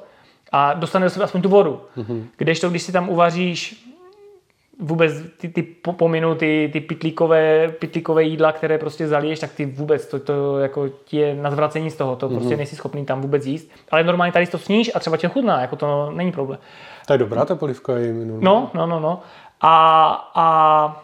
a 0.52 0.74
dostane 0.74 1.06
do 1.06 1.10
sebe 1.10 1.26
aspoň 1.26 1.42
tu 1.42 1.50
vodu. 1.50 1.82
Mm-hmm. 1.98 2.24
Kdežto, 2.38 2.70
když 2.70 2.82
si 2.84 2.92
tam 2.92 3.10
uvaříš 3.10 3.84
vůbec 4.80 5.14
ty, 5.38 5.50
ty 5.50 5.64
po- 5.64 5.94
pominu 5.94 6.36
ty, 6.36 6.70
ty 6.74 6.82
pitlíkové, 6.82 7.68
pitlíkové 7.80 8.24
jídla, 8.24 8.52
které 8.52 8.78
prostě 8.78 9.08
zaliješ, 9.08 9.40
tak 9.40 9.52
ty 9.54 9.66
vůbec, 9.66 10.06
to, 10.08 10.20
to 10.20 10.60
jako 10.60 10.90
ti 11.06 11.18
je 11.18 11.36
na 11.36 11.52
zvracení 11.52 11.92
z 11.92 11.96
toho, 11.96 12.16
to 12.16 12.30
prostě 12.30 12.58
nejsi 12.58 12.76
schopný 12.76 13.06
tam 13.06 13.22
vůbec 13.22 13.46
jíst. 13.46 13.70
Ale 13.92 14.04
normálně 14.04 14.32
tady 14.34 14.48
to 14.48 14.58
sníš 14.58 14.92
a 14.96 15.00
třeba 15.00 15.18
tě 15.18 15.28
chutná, 15.28 15.62
jako 15.62 15.76
to 15.76 16.12
není 16.12 16.32
problém. 16.32 16.60
To 17.08 17.14
je 17.14 17.20
dobrá 17.20 17.46
ta 17.46 17.56
polivka, 17.56 17.98
je 17.98 18.14
minulá. 18.14 18.40
No, 18.44 18.72
no, 18.74 18.88
no, 18.88 19.00
no. 19.00 19.20
A, 19.62 20.32
a 20.36 21.04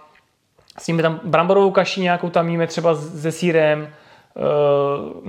sníme 0.80 1.02
tam 1.02 1.20
bramborovou 1.24 1.72
kaši 1.72 2.02
nějakou 2.02 2.30
tam 2.30 2.49
jíme 2.49 2.68
třeba 2.68 2.94
s- 2.94 3.22
se 3.22 3.32
sírem, 3.32 3.88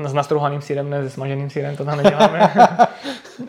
s 0.04 0.12
nastrouhaným 0.12 0.60
sírem, 0.60 0.90
ne 0.90 1.02
se 1.02 1.10
smaženým 1.10 1.50
sírem, 1.50 1.76
to 1.76 1.84
tam 1.84 1.96
neděláme. 1.96 2.52
uh, 3.38 3.48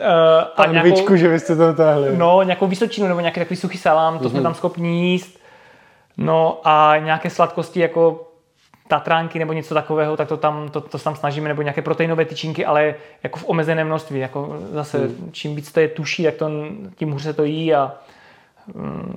a 0.56 0.62
Anvičku, 0.62 1.16
že 1.16 1.28
vy 1.28 1.40
jste 1.40 1.56
to 1.56 1.74
táhli. 1.74 2.16
No, 2.16 2.42
nějakou 2.42 2.66
vysočinu 2.66 3.08
nebo 3.08 3.20
nějaký 3.20 3.40
takový 3.40 3.56
suchý 3.56 3.78
salám, 3.78 4.18
to 4.18 4.24
mm-hmm. 4.24 4.30
jsme 4.30 4.42
tam 4.42 4.54
schopni 4.54 5.10
jíst. 5.10 5.38
No 6.16 6.60
a 6.64 6.94
nějaké 6.98 7.30
sladkosti 7.30 7.80
jako 7.80 8.28
tatránky 8.88 9.38
nebo 9.38 9.52
něco 9.52 9.74
takového, 9.74 10.16
tak 10.16 10.28
to 10.28 10.36
tam, 10.36 10.68
to, 10.68 10.80
to 10.80 10.98
tam 10.98 11.16
snažíme, 11.16 11.48
nebo 11.48 11.62
nějaké 11.62 11.82
proteinové 11.82 12.24
tyčinky, 12.24 12.64
ale 12.66 12.94
jako 13.22 13.38
v 13.38 13.48
omezeném 13.48 13.86
množství. 13.86 14.20
Jako 14.20 14.56
zase, 14.72 14.98
mm. 14.98 15.28
čím 15.32 15.56
víc 15.56 15.72
to 15.72 15.80
je 15.80 15.88
tuší, 15.88 16.24
tak 16.24 16.34
to, 16.34 16.50
tím 16.96 17.12
hůř 17.12 17.22
se 17.22 17.32
to 17.32 17.44
jí 17.44 17.74
a 17.74 17.92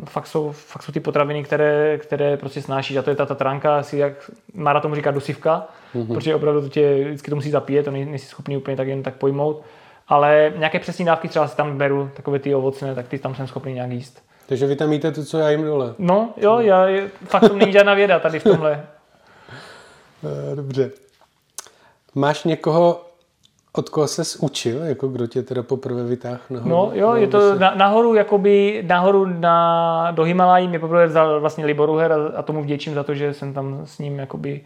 fakt, 0.05 0.27
jsou, 0.27 0.51
fakt 0.51 0.83
jsou 0.83 0.91
ty 0.91 0.99
potraviny, 0.99 1.43
které, 1.43 1.97
které 1.97 2.37
prostě 2.37 2.61
snášíš. 2.61 2.97
A 2.97 3.01
to 3.01 3.09
je 3.09 3.15
ta 3.15 3.25
tatránka, 3.25 3.79
asi 3.79 3.97
jak 3.97 4.31
Mara 4.53 4.79
tomu 4.79 4.95
říká 4.95 5.11
dusivka, 5.11 5.67
mm-hmm. 5.95 6.13
protože 6.13 6.35
opravdu 6.35 6.61
to 6.61 6.69
tě 6.69 7.03
vždycky 7.03 7.29
to 7.29 7.35
musí 7.35 7.49
zapíjet, 7.49 7.85
to 7.85 7.91
nej- 7.91 8.05
nejsi 8.05 8.25
schopný 8.25 8.57
úplně 8.57 8.77
tak 8.77 8.87
jen 8.87 9.03
tak 9.03 9.15
pojmout. 9.15 9.61
Ale 10.07 10.53
nějaké 10.57 10.79
přesné 10.79 11.05
dávky 11.05 11.27
třeba 11.27 11.47
si 11.47 11.57
tam 11.57 11.77
beru, 11.77 12.11
takové 12.13 12.39
ty 12.39 12.55
ovocné, 12.55 12.95
tak 12.95 13.07
ty 13.07 13.19
tam 13.19 13.35
jsem 13.35 13.47
schopný 13.47 13.73
nějak 13.73 13.91
jíst. 13.91 14.23
Takže 14.47 14.65
vy 14.67 14.75
tam 14.75 14.93
jíte 14.93 15.11
to, 15.11 15.25
co 15.25 15.37
já 15.37 15.49
jim 15.49 15.63
dole. 15.63 15.93
No, 15.97 16.33
jo, 16.37 16.59
já, 16.59 16.87
fakt 17.25 17.47
to 17.47 17.55
není 17.55 17.71
žádná 17.71 17.93
věda 17.93 18.19
tady 18.19 18.39
v 18.39 18.43
tomhle. 18.43 18.83
Eh, 20.51 20.55
Dobře. 20.55 20.91
Máš 22.15 22.43
někoho, 22.43 23.08
od 23.73 23.89
koho 23.89 24.07
ses 24.07 24.35
učil, 24.35 24.83
jako 24.83 25.07
kdo 25.07 25.27
tě 25.27 25.43
teda 25.43 25.63
poprvé 25.63 26.03
vytáhl 26.03 26.39
nahoru? 26.49 26.69
No, 26.69 26.91
jo, 26.93 27.13
je 27.13 27.27
to 27.27 27.55
na, 27.55 27.75
nahoru, 27.75 28.15
jakoby, 28.15 28.83
nahoru 28.87 29.25
na, 29.25 30.11
do 30.11 30.23
Himalají 30.23 30.67
mě 30.67 30.79
poprvé 30.79 31.07
vzal 31.07 31.39
vlastně 31.39 31.65
Libor 31.65 31.89
Uher 31.89 32.11
a, 32.11 32.15
a 32.35 32.41
tomu 32.41 32.63
vděčím 32.63 32.93
za 32.93 33.03
to, 33.03 33.13
že 33.15 33.33
jsem 33.33 33.53
tam 33.53 33.81
s 33.85 33.99
ním 33.99 34.19
jakoby 34.19 34.61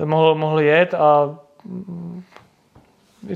uh, 0.00 0.08
mohl, 0.08 0.34
mohl 0.34 0.60
jet 0.60 0.94
a 0.94 1.38
mm, 1.64 2.22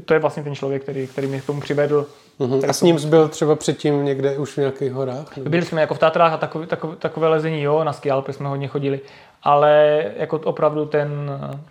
to 0.05 0.15
je 0.15 0.21
vlastně 0.21 0.43
ten 0.43 0.55
člověk, 0.55 0.83
který, 0.83 1.07
který 1.07 1.27
mě 1.27 1.41
k 1.41 1.47
tomu 1.47 1.61
přivedl. 1.61 2.07
Mhm. 2.39 2.61
A 2.69 2.73
s 2.73 2.83
ním 2.83 2.99
jsi 2.99 3.07
byl 3.07 3.29
třeba 3.29 3.57
předtím 3.57 4.05
někde 4.05 4.39
už 4.39 4.53
v 4.53 4.57
nějakých 4.57 4.93
horách? 4.93 5.37
Nebo? 5.37 5.51
Byli 5.51 5.65
jsme 5.65 5.81
jako 5.81 5.95
v 5.95 5.99
Tatrách 5.99 6.33
a 6.33 6.37
takové, 6.37 6.67
takové, 6.67 6.97
takové 6.97 7.29
lezení, 7.29 7.63
jo, 7.63 7.85
na 7.85 7.93
ski 7.93 8.11
Alpy 8.11 8.33
jsme 8.33 8.49
hodně 8.49 8.69
chodili, 8.69 9.01
ale 9.47 10.05
jako 10.17 10.39
opravdu 10.45 10.87
ten, 10.87 11.11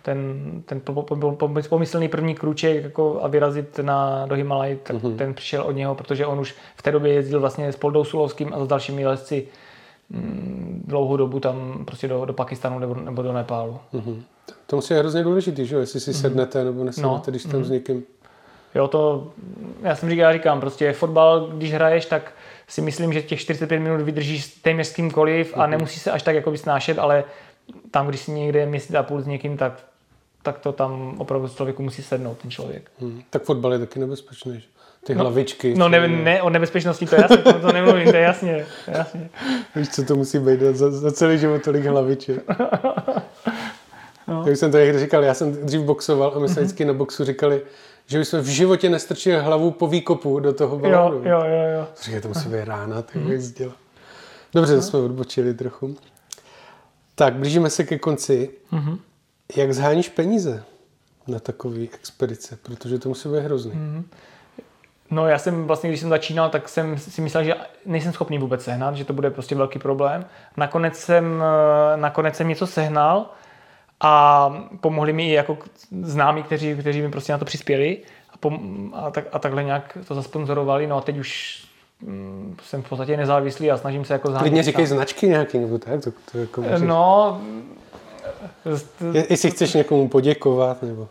ten, 0.02 0.42
ten 0.66 0.80
po- 0.80 1.02
po- 1.02 1.32
po- 1.32 1.48
pomyslný 1.68 2.08
první 2.08 2.34
krůček 2.34 2.84
jako 2.84 3.18
a 3.22 3.28
vyrazit 3.28 3.78
na, 3.78 4.26
do 4.26 4.34
Himalaj, 4.34 4.76
tak 4.82 4.96
mm-hmm. 4.96 5.16
ten 5.16 5.34
přišel 5.34 5.62
od 5.62 5.72
něho, 5.72 5.94
protože 5.94 6.26
on 6.26 6.40
už 6.40 6.54
v 6.76 6.82
té 6.82 6.92
době 6.92 7.12
jezdil 7.12 7.40
vlastně 7.40 7.72
s 7.72 7.76
Poldou 7.76 8.04
Sulovským 8.04 8.54
a 8.54 8.64
s 8.64 8.68
dalšími 8.68 9.06
lezci 9.06 9.48
mm, 10.10 10.82
dlouhou 10.86 11.16
dobu 11.16 11.40
tam 11.40 11.84
prostě 11.84 12.08
do, 12.08 12.24
do 12.24 12.32
Pakistanu 12.32 12.78
nebo, 12.78 12.94
nebo 12.94 13.22
do 13.22 13.32
Nepálu. 13.32 13.78
Mhm. 13.92 14.22
To 14.66 14.76
musí 14.76 14.94
být 14.94 15.00
hrozně 15.00 15.22
důležitý, 15.22 15.66
že 15.66 15.74
jo? 15.74 15.80
Jestli 15.80 16.00
si 16.00 16.14
sednete 16.14 16.64
nebo 16.64 16.84
nesednete, 16.84 17.12
No. 17.14 17.22
když 17.26 17.44
tam 17.44 17.64
s 17.64 17.70
někým... 17.70 18.04
Jo, 18.74 18.88
to, 18.88 19.28
já 19.82 19.94
jsem 19.94 20.10
říkal, 20.10 20.22
já 20.24 20.32
říkám, 20.32 20.60
prostě 20.60 20.92
fotbal, 20.92 21.46
když 21.46 21.72
hraješ, 21.72 22.06
tak 22.06 22.32
si 22.68 22.80
myslím, 22.80 23.12
že 23.12 23.22
těch 23.22 23.40
45 23.40 23.78
minut 23.78 24.00
vydržíš 24.00 24.46
téměř 24.46 24.86
s 24.86 24.92
kýmkoliv 24.92 25.52
a 25.56 25.66
nemusí 25.66 26.00
se 26.00 26.10
až 26.10 26.22
tak 26.22 26.34
jako 26.34 26.56
snášet, 26.56 26.98
ale 26.98 27.24
tam, 27.90 28.06
když 28.08 28.20
si 28.20 28.30
někde 28.30 28.66
měsíc 28.66 28.94
a 28.94 29.02
půl 29.02 29.20
s 29.22 29.26
někým, 29.26 29.56
tak, 29.56 29.84
tak 30.42 30.58
to 30.58 30.72
tam 30.72 31.14
opravdu 31.18 31.48
člověku 31.48 31.82
musí 31.82 32.02
sednout, 32.02 32.38
ten 32.38 32.50
člověk. 32.50 32.90
Hm. 33.00 33.22
Tak 33.30 33.42
fotbal 33.42 33.72
je 33.72 33.78
taky 33.78 33.98
nebezpečný, 33.98 34.60
že? 34.60 34.66
Ty 35.06 35.14
hlavičky. 35.14 35.74
No 35.74 35.88
ne, 35.88 36.08
ne 36.08 36.42
o 36.42 36.50
nebezpečnosti, 36.50 37.06
to 37.06 37.14
je 37.14 37.20
jasně, 37.22 37.36
to, 37.36 37.52
to 37.60 37.72
nemluvím, 37.72 38.10
to 38.10 38.16
je 38.16 38.22
jasně, 38.22 38.66
jasně. 38.88 39.30
Víš, 39.76 39.88
co 39.88 40.04
to 40.04 40.16
musí 40.16 40.38
být 40.38 40.60
za, 40.60 40.90
za 40.90 41.12
celý 41.12 41.38
život 41.38 41.62
tolik 41.64 41.84
hlaviček. 41.84 42.42
no. 44.28 44.44
Jak 44.46 44.56
jsem 44.56 44.70
to 44.70 44.78
někdy 44.78 44.98
říkal, 44.98 45.24
já 45.24 45.34
jsem 45.34 45.52
dřív 45.66 45.80
boxoval 45.80 46.32
a 46.36 46.38
my 46.38 46.48
jsme 46.48 46.62
vždycky 46.62 46.84
na 46.84 46.92
boxu 46.92 47.24
říkali, 47.24 47.62
že 48.06 48.18
bychom 48.18 48.40
v 48.40 48.46
životě 48.46 48.90
nestrčili 48.90 49.36
hlavu 49.40 49.70
po 49.70 49.86
výkopu 49.86 50.40
do 50.40 50.52
toho 50.52 50.76
Jo, 50.76 50.90
balónu. 50.90 51.16
jo, 51.16 51.40
jo, 51.44 51.78
jo. 51.78 51.86
Říkaj, 52.02 52.20
to 52.20 52.28
musí 52.28 52.48
být 52.48 52.64
rána, 52.64 53.02
tak 53.02 53.14
jezdila. 53.28 53.72
Dobře, 54.54 54.76
to 54.76 54.82
jsme 54.82 54.98
odbočili 54.98 55.54
trochu. 55.54 55.96
Tak, 57.18 57.34
blížíme 57.34 57.70
se 57.70 57.84
ke 57.84 57.98
konci. 57.98 58.50
Jak 59.56 59.74
zháníš 59.74 60.08
peníze 60.08 60.64
na 61.26 61.38
takové 61.38 61.82
expedice? 61.82 62.58
Protože 62.62 62.98
to 62.98 63.08
musí 63.08 63.28
být 63.28 63.40
hrozný. 63.40 63.72
No 65.10 65.28
já 65.28 65.38
jsem 65.38 65.66
vlastně, 65.66 65.90
když 65.90 66.00
jsem 66.00 66.08
začínal, 66.08 66.50
tak 66.50 66.68
jsem 66.68 66.98
si 66.98 67.20
myslel, 67.20 67.44
že 67.44 67.54
nejsem 67.86 68.12
schopný 68.12 68.38
vůbec 68.38 68.64
sehnat, 68.64 68.96
že 68.96 69.04
to 69.04 69.12
bude 69.12 69.30
prostě 69.30 69.54
velký 69.54 69.78
problém. 69.78 70.26
Nakonec 70.56 70.96
jsem, 70.96 71.42
eh, 71.42 71.96
nakonec 71.96 72.36
jsem 72.36 72.48
něco 72.48 72.66
sehnal 72.66 73.30
a 74.00 74.50
pomohli 74.80 75.12
mi 75.12 75.28
i 75.28 75.32
jako 75.32 75.58
známí, 76.02 76.42
kteří, 76.42 76.76
kteří 76.76 77.02
mi 77.02 77.10
prostě 77.10 77.32
na 77.32 77.38
to 77.38 77.44
přispěli 77.44 77.98
a, 78.30 78.36
pom- 78.36 78.90
a, 78.94 79.10
tak, 79.10 79.24
a 79.32 79.38
takhle 79.38 79.64
nějak 79.64 79.98
to 80.08 80.14
zasponzorovali. 80.14 80.86
No 80.86 80.96
a 80.96 81.00
teď 81.00 81.18
už 81.18 81.62
mm, 82.02 82.56
jsem 82.62 82.82
v 82.82 82.88
podstatě 82.88 83.16
nezávislý 83.16 83.70
a 83.70 83.76
snažím 83.76 84.04
se 84.04 84.12
jako 84.12 84.28
zhánět 84.28 84.42
Klidně 84.42 84.62
říkej 84.62 84.86
značky 84.86 85.28
nějaký, 85.28 85.58
nebo 85.58 85.78
tak, 85.78 86.04
to, 86.04 86.10
to 86.32 86.38
jako 86.38 86.60
můžeš. 86.62 86.80
No, 86.80 87.40
Je- 89.12 89.26
Jestli 89.30 89.50
chceš 89.50 89.74
někomu 89.74 90.08
poděkovat, 90.08 90.82
nebo, 90.82 91.08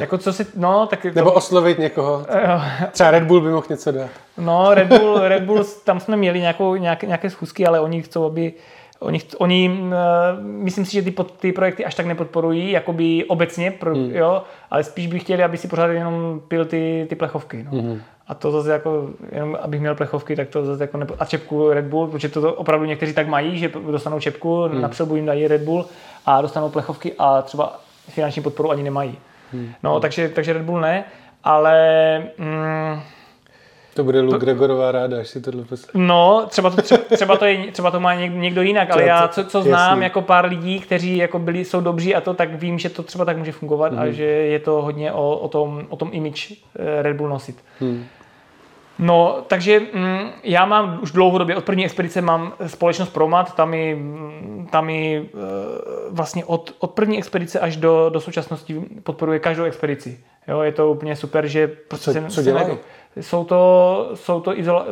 jako 0.00 0.18
co 0.18 0.32
si, 0.32 0.46
no, 0.56 0.86
tak 0.86 1.02
to, 1.02 1.08
nebo 1.14 1.32
oslovit 1.32 1.78
někoho. 1.78 2.26
Třeba 2.90 3.10
Red 3.10 3.22
Bull 3.22 3.40
by 3.40 3.48
mohl 3.50 3.66
něco 3.70 3.92
dát. 3.92 4.10
No, 4.38 4.74
Red 4.74 4.88
Bull, 4.88 5.18
Red 5.28 5.42
Bull, 5.42 5.64
tam 5.84 6.00
jsme 6.00 6.16
měli 6.16 6.40
nějakou, 6.40 6.74
nějaké, 6.76 7.06
nějaké 7.06 7.30
schůzky, 7.30 7.66
ale 7.66 7.80
oni 7.80 8.02
chcou, 8.02 8.24
aby 8.24 8.52
Oni, 9.02 9.20
oni 9.38 9.70
uh, 9.70 9.92
myslím 10.44 10.84
si, 10.84 10.92
že 10.92 11.02
ty, 11.02 11.10
pod, 11.10 11.30
ty 11.32 11.52
projekty 11.52 11.84
až 11.84 11.94
tak 11.94 12.06
nepodporují, 12.06 12.70
jakoby 12.70 13.24
obecně, 13.24 13.70
pro, 13.70 13.94
Hmm. 13.94 14.10
jo, 14.14 14.42
ale 14.70 14.84
spíš 14.84 15.06
by 15.06 15.18
chtěli, 15.18 15.42
aby 15.44 15.56
si 15.56 15.68
pořád 15.68 15.86
jenom 15.86 16.40
pil 16.48 16.64
ty, 16.64 17.06
ty 17.08 17.14
plechovky. 17.14 17.66
No. 17.72 17.82
Hmm. 17.82 18.00
A 18.28 18.34
to 18.34 18.50
zase 18.50 18.72
jako, 18.72 19.08
jenom 19.32 19.58
abych 19.62 19.80
měl 19.80 19.94
plechovky, 19.94 20.36
tak 20.36 20.48
to 20.48 20.64
zase 20.64 20.84
jako 20.84 20.96
nepo, 20.96 21.14
a 21.18 21.24
čepku 21.24 21.70
Red 21.70 21.84
Bull, 21.84 22.06
protože 22.06 22.28
to, 22.28 22.54
opravdu 22.54 22.86
někteří 22.86 23.12
tak 23.14 23.28
mají, 23.28 23.58
že 23.58 23.70
dostanou 23.90 24.20
čepku, 24.20 24.62
Hmm. 24.62 24.80
na 24.80 24.88
přilbu 24.88 25.16
jim 25.16 25.26
dají 25.26 25.48
Red 25.48 25.62
Bull 25.62 25.86
a 26.26 26.42
dostanou 26.42 26.68
plechovky 26.68 27.12
a 27.18 27.42
třeba 27.42 27.80
finanční 28.08 28.42
podporu 28.42 28.70
ani 28.70 28.82
nemají. 28.82 29.18
Hmm. 29.52 29.72
No, 29.82 30.00
takže, 30.00 30.28
takže 30.28 30.52
Red 30.52 30.62
Bull 30.62 30.80
ne, 30.80 31.04
ale 31.44 31.76
mm, 32.38 33.00
To 33.94 34.04
bude 34.04 34.20
Luke 34.20 34.38
Gregorová 34.38 34.92
ráda, 34.92 35.20
až 35.20 35.28
si 35.28 35.40
tohle 35.40 35.64
poslí. 35.64 35.90
No, 35.94 36.46
třeba 36.48 36.70
to, 36.70 36.82
třeba, 37.14 37.36
to, 37.36 37.44
je, 37.44 37.72
třeba 37.72 37.90
to 37.90 38.00
má 38.00 38.14
někdo 38.14 38.62
jinak, 38.62 38.90
ale 38.90 39.04
já, 39.04 39.28
co, 39.28 39.44
co 39.44 39.62
znám 39.62 39.90
jasný. 39.90 40.04
jako 40.04 40.22
pár 40.22 40.46
lidí, 40.46 40.80
kteří 40.80 41.16
jako 41.16 41.38
byli, 41.38 41.64
jsou 41.64 41.80
dobří 41.80 42.14
a 42.14 42.20
to, 42.20 42.34
tak 42.34 42.54
vím, 42.54 42.78
že 42.78 42.88
to 42.88 43.02
třeba 43.02 43.24
tak 43.24 43.36
může 43.36 43.52
fungovat 43.52 43.92
mm. 43.92 43.98
a 43.98 44.10
že 44.10 44.24
je 44.24 44.58
to 44.58 44.82
hodně 44.82 45.12
o, 45.12 45.36
o, 45.36 45.48
tom, 45.48 45.86
o 45.88 45.96
tom 45.96 46.08
image 46.12 46.52
eh, 46.52 47.02
Red 47.02 47.16
Bull 47.16 47.28
nosit. 47.28 47.56
Mm. 47.80 48.04
No, 49.02 49.44
takže 49.46 49.80
mm, 49.80 50.30
já 50.44 50.66
mám 50.66 50.98
už 51.02 51.10
dlouhodobě, 51.10 51.56
od 51.56 51.64
první 51.64 51.84
expedice 51.84 52.20
mám 52.20 52.52
společnost 52.66 53.08
Promat, 53.08 53.54
tam 53.54 53.70
mi, 53.70 53.94
mm, 53.94 54.68
tam 54.70 54.86
mi 54.86 55.16
e, 55.16 55.38
vlastně 56.10 56.44
od, 56.44 56.74
od 56.78 56.90
první 56.90 57.18
expedice 57.18 57.60
až 57.60 57.76
do, 57.76 58.10
do 58.12 58.20
současnosti 58.20 58.80
podporuje 59.02 59.38
každou 59.38 59.64
expedici. 59.64 60.20
Jo, 60.48 60.60
je 60.60 60.72
to 60.72 60.90
úplně 60.90 61.16
super, 61.16 61.46
že 61.46 61.66
prostě 61.66 62.04
co, 62.04 62.12
jsem, 62.12 62.28
co 62.28 62.42
dělají? 62.42 62.78
Jsou 63.20 63.44
to, 63.44 64.10
jsou 64.14 64.40
to 64.40 64.58
izola, 64.58 64.86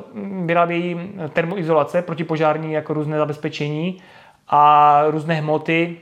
vyrábějí 0.44 1.12
termoizolace, 1.32 2.02
protipožární 2.02 2.72
jako 2.72 2.94
různé 2.94 3.18
zabezpečení 3.18 4.02
a 4.48 5.02
různé 5.06 5.34
hmoty. 5.34 5.96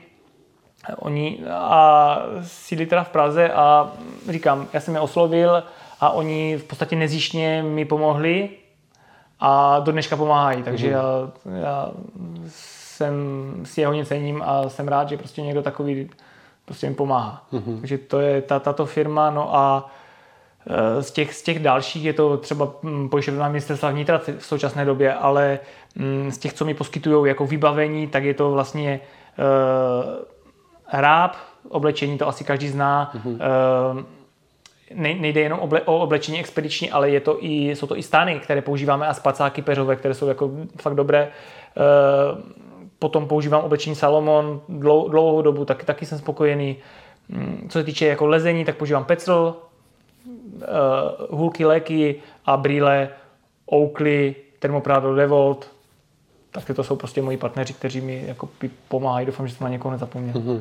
Oni 0.97 1.39
a 1.51 2.21
sídlí 2.41 2.85
teda 2.85 3.03
v 3.03 3.09
Praze 3.09 3.49
a 3.49 3.91
říkám, 4.29 4.67
já 4.73 4.79
jsem 4.79 4.95
je 4.95 4.99
oslovil, 4.99 5.63
a 5.99 6.09
oni 6.09 6.57
v 6.57 6.63
podstatě 6.63 6.95
nezjištně 6.95 7.63
mi 7.63 7.85
pomohli 7.85 8.49
a 9.39 9.79
do 9.79 9.91
dneška 9.91 10.17
pomáhají, 10.17 10.63
takže 10.63 10.87
mm. 10.87 10.93
já, 10.93 11.03
já 11.61 11.91
jsem 12.47 13.13
si 13.63 13.81
je 13.81 13.87
hodně 13.87 14.05
cením 14.05 14.41
a 14.45 14.69
jsem 14.69 14.87
rád, 14.87 15.09
že 15.09 15.17
prostě 15.17 15.41
někdo 15.41 15.61
takový 15.61 16.09
prostě 16.65 16.89
mi 16.89 16.95
pomáhá. 16.95 17.43
Mm-hmm. 17.53 17.79
Takže 17.79 17.97
to 17.97 18.19
je 18.19 18.41
ta, 18.41 18.59
tato 18.59 18.85
firma, 18.85 19.29
no 19.29 19.55
a 19.55 19.91
e, 20.67 21.03
z 21.03 21.11
těch, 21.11 21.33
z 21.33 21.41
těch 21.41 21.59
dalších 21.59 22.05
je 22.05 22.13
to 22.13 22.37
třeba 22.37 22.71
mm, 22.81 23.09
pojišťovna 23.09 23.47
ministerstva 23.47 23.89
vnitra 23.89 24.21
v 24.37 24.45
současné 24.45 24.85
době, 24.85 25.13
ale 25.13 25.59
mm, 25.95 26.31
z 26.31 26.37
těch, 26.37 26.53
co 26.53 26.65
mi 26.65 26.73
poskytují 26.73 27.29
jako 27.29 27.45
vybavení, 27.45 28.07
tak 28.07 28.23
je 28.23 28.33
to 28.33 28.51
vlastně 28.51 28.99
uh, 29.39 30.13
ráb, 30.93 31.35
oblečení, 31.69 32.17
to 32.17 32.27
asi 32.27 32.43
každý 32.43 32.67
zná, 32.67 33.11
mm-hmm. 33.15 33.37
uh, 33.95 34.03
nejde 34.95 35.41
jenom 35.41 35.59
oble, 35.59 35.81
o 35.81 35.99
oblečení 35.99 36.39
expediční, 36.39 36.91
ale 36.91 37.09
je 37.09 37.19
to 37.19 37.37
i, 37.45 37.75
jsou 37.75 37.87
to 37.87 37.97
i 37.97 38.03
stány, 38.03 38.39
které 38.39 38.61
používáme 38.61 39.07
a 39.07 39.13
spacáky 39.13 39.61
peřové, 39.61 39.95
které 39.95 40.13
jsou 40.13 40.27
jako 40.27 40.51
fakt 40.81 40.95
dobré. 40.95 41.19
E, 41.19 41.29
potom 42.99 43.27
používám 43.27 43.63
oblečení 43.63 43.95
Salomon 43.95 44.61
dlou, 44.69 45.09
dlouhou 45.09 45.41
dobu, 45.41 45.65
taky, 45.65 45.85
taky 45.85 46.05
jsem 46.05 46.17
spokojený. 46.17 46.77
Mm, 47.29 47.67
co 47.69 47.79
se 47.79 47.83
týče 47.83 48.05
jako 48.05 48.27
lezení, 48.27 48.65
tak 48.65 48.77
používám 48.77 49.05
Pecl, 49.05 49.55
uh, 50.25 51.37
hulky, 51.37 51.65
léky 51.65 52.15
a 52.45 52.57
brýle 52.57 53.09
Oakley, 53.65 54.35
Thermoprado 54.59 55.15
Devolt. 55.15 55.71
Tak 56.51 56.71
to 56.75 56.83
jsou 56.83 56.95
prostě 56.95 57.21
moji 57.21 57.37
partneři, 57.37 57.73
kteří 57.73 58.01
mi 58.01 58.23
jako 58.27 58.49
pomáhají. 58.87 59.25
Doufám, 59.25 59.47
že 59.47 59.55
jsem 59.55 59.65
na 59.65 59.71
někoho 59.71 59.91
nezapomněl. 59.91 60.33
Mm-hmm. 60.33 60.59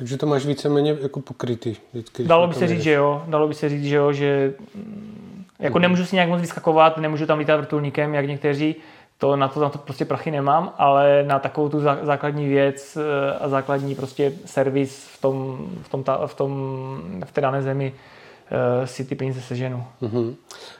Takže 0.00 0.16
to 0.16 0.26
máš 0.26 0.46
víceméně 0.46 0.96
jako 1.02 1.20
pokrytý. 1.20 1.76
Vždycky, 1.92 2.24
Dalo 2.24 2.46
by 2.46 2.54
se 2.54 2.66
říct, 2.66 2.82
že 2.82 2.92
jo. 2.92 3.22
Dalo 3.26 3.48
by 3.48 3.54
se 3.54 3.68
říct, 3.68 3.84
že 3.84 3.96
jo, 3.96 4.12
že 4.12 4.54
mm, 4.74 5.44
jako 5.58 5.78
mm. 5.78 5.82
nemůžu 5.82 6.04
si 6.04 6.16
nějak 6.16 6.28
moc 6.28 6.40
vyskakovat, 6.40 6.96
nemůžu 6.96 7.26
tam 7.26 7.38
lítat 7.38 7.60
vrtulníkem, 7.60 8.14
jak 8.14 8.26
někteří, 8.26 8.76
to 9.18 9.36
na 9.36 9.48
to, 9.48 9.60
na 9.60 9.68
to 9.68 9.78
prostě 9.78 10.04
prachy 10.04 10.30
nemám, 10.30 10.72
ale 10.78 11.24
na 11.26 11.38
takovou 11.38 11.68
tu 11.68 11.80
základní 11.80 12.48
věc 12.48 12.96
eh, 12.96 13.34
a 13.38 13.48
základní 13.48 13.94
prostě 13.94 14.32
servis 14.44 15.04
v 15.04 15.20
tom, 15.20 15.66
v 15.82 15.88
tom, 15.88 16.04
ta, 16.04 16.26
v, 16.26 16.34
tom 16.34 16.50
v 17.24 17.32
té 17.32 17.40
dané 17.40 17.62
zemi 17.62 17.94
uh, 17.94 18.86
si 18.86 19.04
ty 19.04 19.14
peníze 19.14 19.40
seženu. 19.40 19.84
Mm-hmm. 20.02 20.34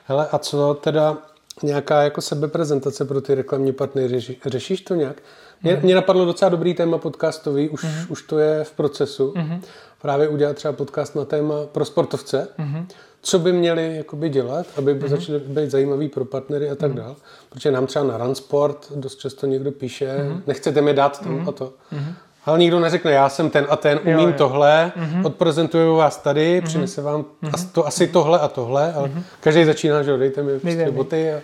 Hele, 0.05 0.27
a 0.31 0.37
co 0.37 0.73
teda 0.73 1.17
nějaká 1.63 2.03
jako 2.03 2.21
sebeprezentace 2.21 3.05
pro 3.05 3.21
ty 3.21 3.35
reklamní 3.35 3.73
partnery? 3.73 4.19
Řešíš 4.45 4.81
to 4.81 4.95
nějak? 4.95 5.21
Mě, 5.63 5.79
mě 5.83 5.95
napadlo 5.95 6.25
docela 6.25 6.49
dobrý 6.49 6.73
téma 6.73 6.97
podcastový, 6.97 7.69
už, 7.69 7.83
mm-hmm. 7.83 8.05
už 8.09 8.21
to 8.21 8.39
je 8.39 8.63
v 8.63 8.71
procesu. 8.71 9.33
Mm-hmm. 9.37 9.61
Právě 10.01 10.27
udělat 10.27 10.55
třeba 10.55 10.73
podcast 10.73 11.15
na 11.15 11.25
téma 11.25 11.55
pro 11.71 11.85
sportovce. 11.85 12.47
Mm-hmm. 12.59 12.85
Co 13.21 13.39
by 13.39 13.53
měli 13.53 13.97
jakoby 13.97 14.29
dělat, 14.29 14.65
aby 14.77 14.95
mm-hmm. 14.95 15.07
začali 15.07 15.39
být 15.39 15.71
zajímavý 15.71 16.09
pro 16.09 16.25
partnery 16.25 16.69
a 16.69 16.75
tak 16.75 16.91
mm-hmm. 16.91 16.95
dál. 16.95 17.15
Protože 17.49 17.71
nám 17.71 17.87
třeba 17.87 18.05
na 18.05 18.17
Runsport 18.17 18.91
dost 18.95 19.15
často 19.15 19.47
někdo 19.47 19.71
píše, 19.71 20.17
mm-hmm. 20.17 20.41
nechcete 20.47 20.81
mi 20.81 20.93
dát 20.93 21.19
to 21.19 21.29
mm-hmm. 21.29 21.49
a 21.49 21.51
to. 21.51 21.65
Mm-hmm. 21.65 22.13
Ale 22.45 22.59
nikdo 22.59 22.79
neřekne, 22.79 23.11
já 23.11 23.29
jsem 23.29 23.49
ten 23.49 23.67
a 23.69 23.75
ten, 23.75 23.99
umím 24.03 24.19
jo, 24.19 24.27
jo. 24.27 24.33
tohle, 24.37 24.91
mm-hmm. 24.97 25.25
odprezentuju 25.25 25.95
vás 25.95 26.17
tady, 26.17 26.59
mm-hmm. 26.59 26.65
přinese 26.65 27.01
vám 27.01 27.25
mm-hmm. 27.43 27.69
to, 27.71 27.87
asi 27.87 28.07
tohle 28.07 28.39
a 28.39 28.47
tohle, 28.47 28.93
ale 28.93 29.07
mm-hmm. 29.07 29.23
každý 29.39 29.65
začíná, 29.65 30.03
že 30.03 30.17
dejte 30.17 30.43
mi 30.43 30.59
prostě 30.59 30.91
boty. 30.91 31.33
A... 31.33 31.39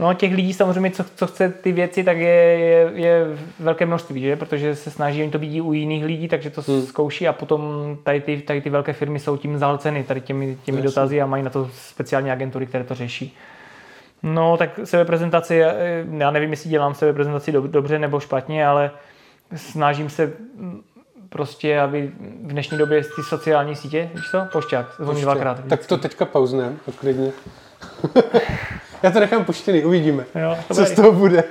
No 0.00 0.14
těch 0.14 0.34
lidí 0.34 0.52
samozřejmě, 0.52 0.90
co, 0.90 1.04
co 1.16 1.26
chce 1.26 1.48
ty 1.48 1.72
věci, 1.72 2.04
tak 2.04 2.16
je, 2.16 2.24
je, 2.24 2.90
je 2.94 3.26
velké 3.58 3.86
množství, 3.86 4.20
že? 4.20 4.36
protože 4.36 4.76
se 4.76 4.90
snaží, 4.90 5.22
oni 5.22 5.30
to 5.30 5.38
vidí 5.38 5.60
u 5.60 5.72
jiných 5.72 6.04
lidí, 6.04 6.28
takže 6.28 6.50
to 6.50 6.62
hmm. 6.66 6.82
zkouší 6.82 7.28
a 7.28 7.32
potom 7.32 7.62
tady 8.02 8.20
ty, 8.20 8.40
tady 8.40 8.60
ty 8.60 8.70
velké 8.70 8.92
firmy 8.92 9.18
jsou 9.18 9.36
tím 9.36 9.58
zahlceny, 9.58 10.04
tady 10.04 10.20
těmi, 10.20 10.58
těmi 10.64 10.82
dotazy 10.82 11.22
a 11.22 11.26
mají 11.26 11.42
na 11.42 11.50
to 11.50 11.70
speciální 11.72 12.30
agentury, 12.30 12.66
které 12.66 12.84
to 12.84 12.94
řeší. 12.94 13.36
No 14.22 14.56
tak 14.56 14.80
sebeprezentaci, 14.84 15.62
já 16.18 16.30
nevím, 16.30 16.50
jestli 16.50 16.70
dělám 16.70 16.94
sebeprezentaci 16.94 17.52
dobře 17.52 17.98
nebo 17.98 18.20
špatně, 18.20 18.66
ale 18.66 18.90
snažím 19.56 20.10
se 20.10 20.32
prostě, 21.28 21.80
aby 21.80 22.10
v 22.42 22.52
dnešní 22.52 22.78
době 22.78 23.02
ty 23.02 23.22
sociální 23.28 23.76
sítě, 23.76 24.10
víš 24.14 24.24
co, 24.30 24.46
pošťák, 24.52 24.86
zvoní 24.98 25.22
dvakrát. 25.22 25.64
Tak 25.68 25.86
to 25.86 25.98
teďka 25.98 26.24
pauznem, 26.24 26.78
klidně. 27.00 27.32
Já 29.02 29.10
to 29.10 29.20
nechám 29.20 29.44
puštěný, 29.44 29.84
uvidíme, 29.84 30.24
jo, 30.34 30.56
co 30.74 30.84
z 30.84 30.92
toho 30.94 31.12
bude. 31.12 31.44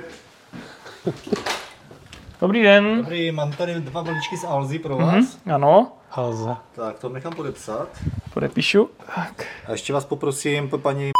Dobrý 2.40 2.62
den. 2.62 2.96
Dobrý, 2.96 3.32
mám 3.32 3.52
tady 3.52 3.74
dva 3.74 4.02
balíčky 4.02 4.36
z 4.36 4.44
Alzy 4.44 4.78
pro 4.78 4.96
mhm, 4.98 5.06
vás. 5.06 5.24
Mm-hmm, 5.24 5.54
ano. 5.54 5.92
Alza. 6.10 6.62
Tak, 6.72 6.98
to 6.98 7.08
nechám 7.08 7.32
podepsat. 7.32 7.88
Podepíšu. 8.34 8.90
Tak. 9.16 9.46
A 9.66 9.72
ještě 9.72 9.92
vás 9.92 10.04
poprosím, 10.04 10.68
po 10.68 10.78
paní 10.78 11.10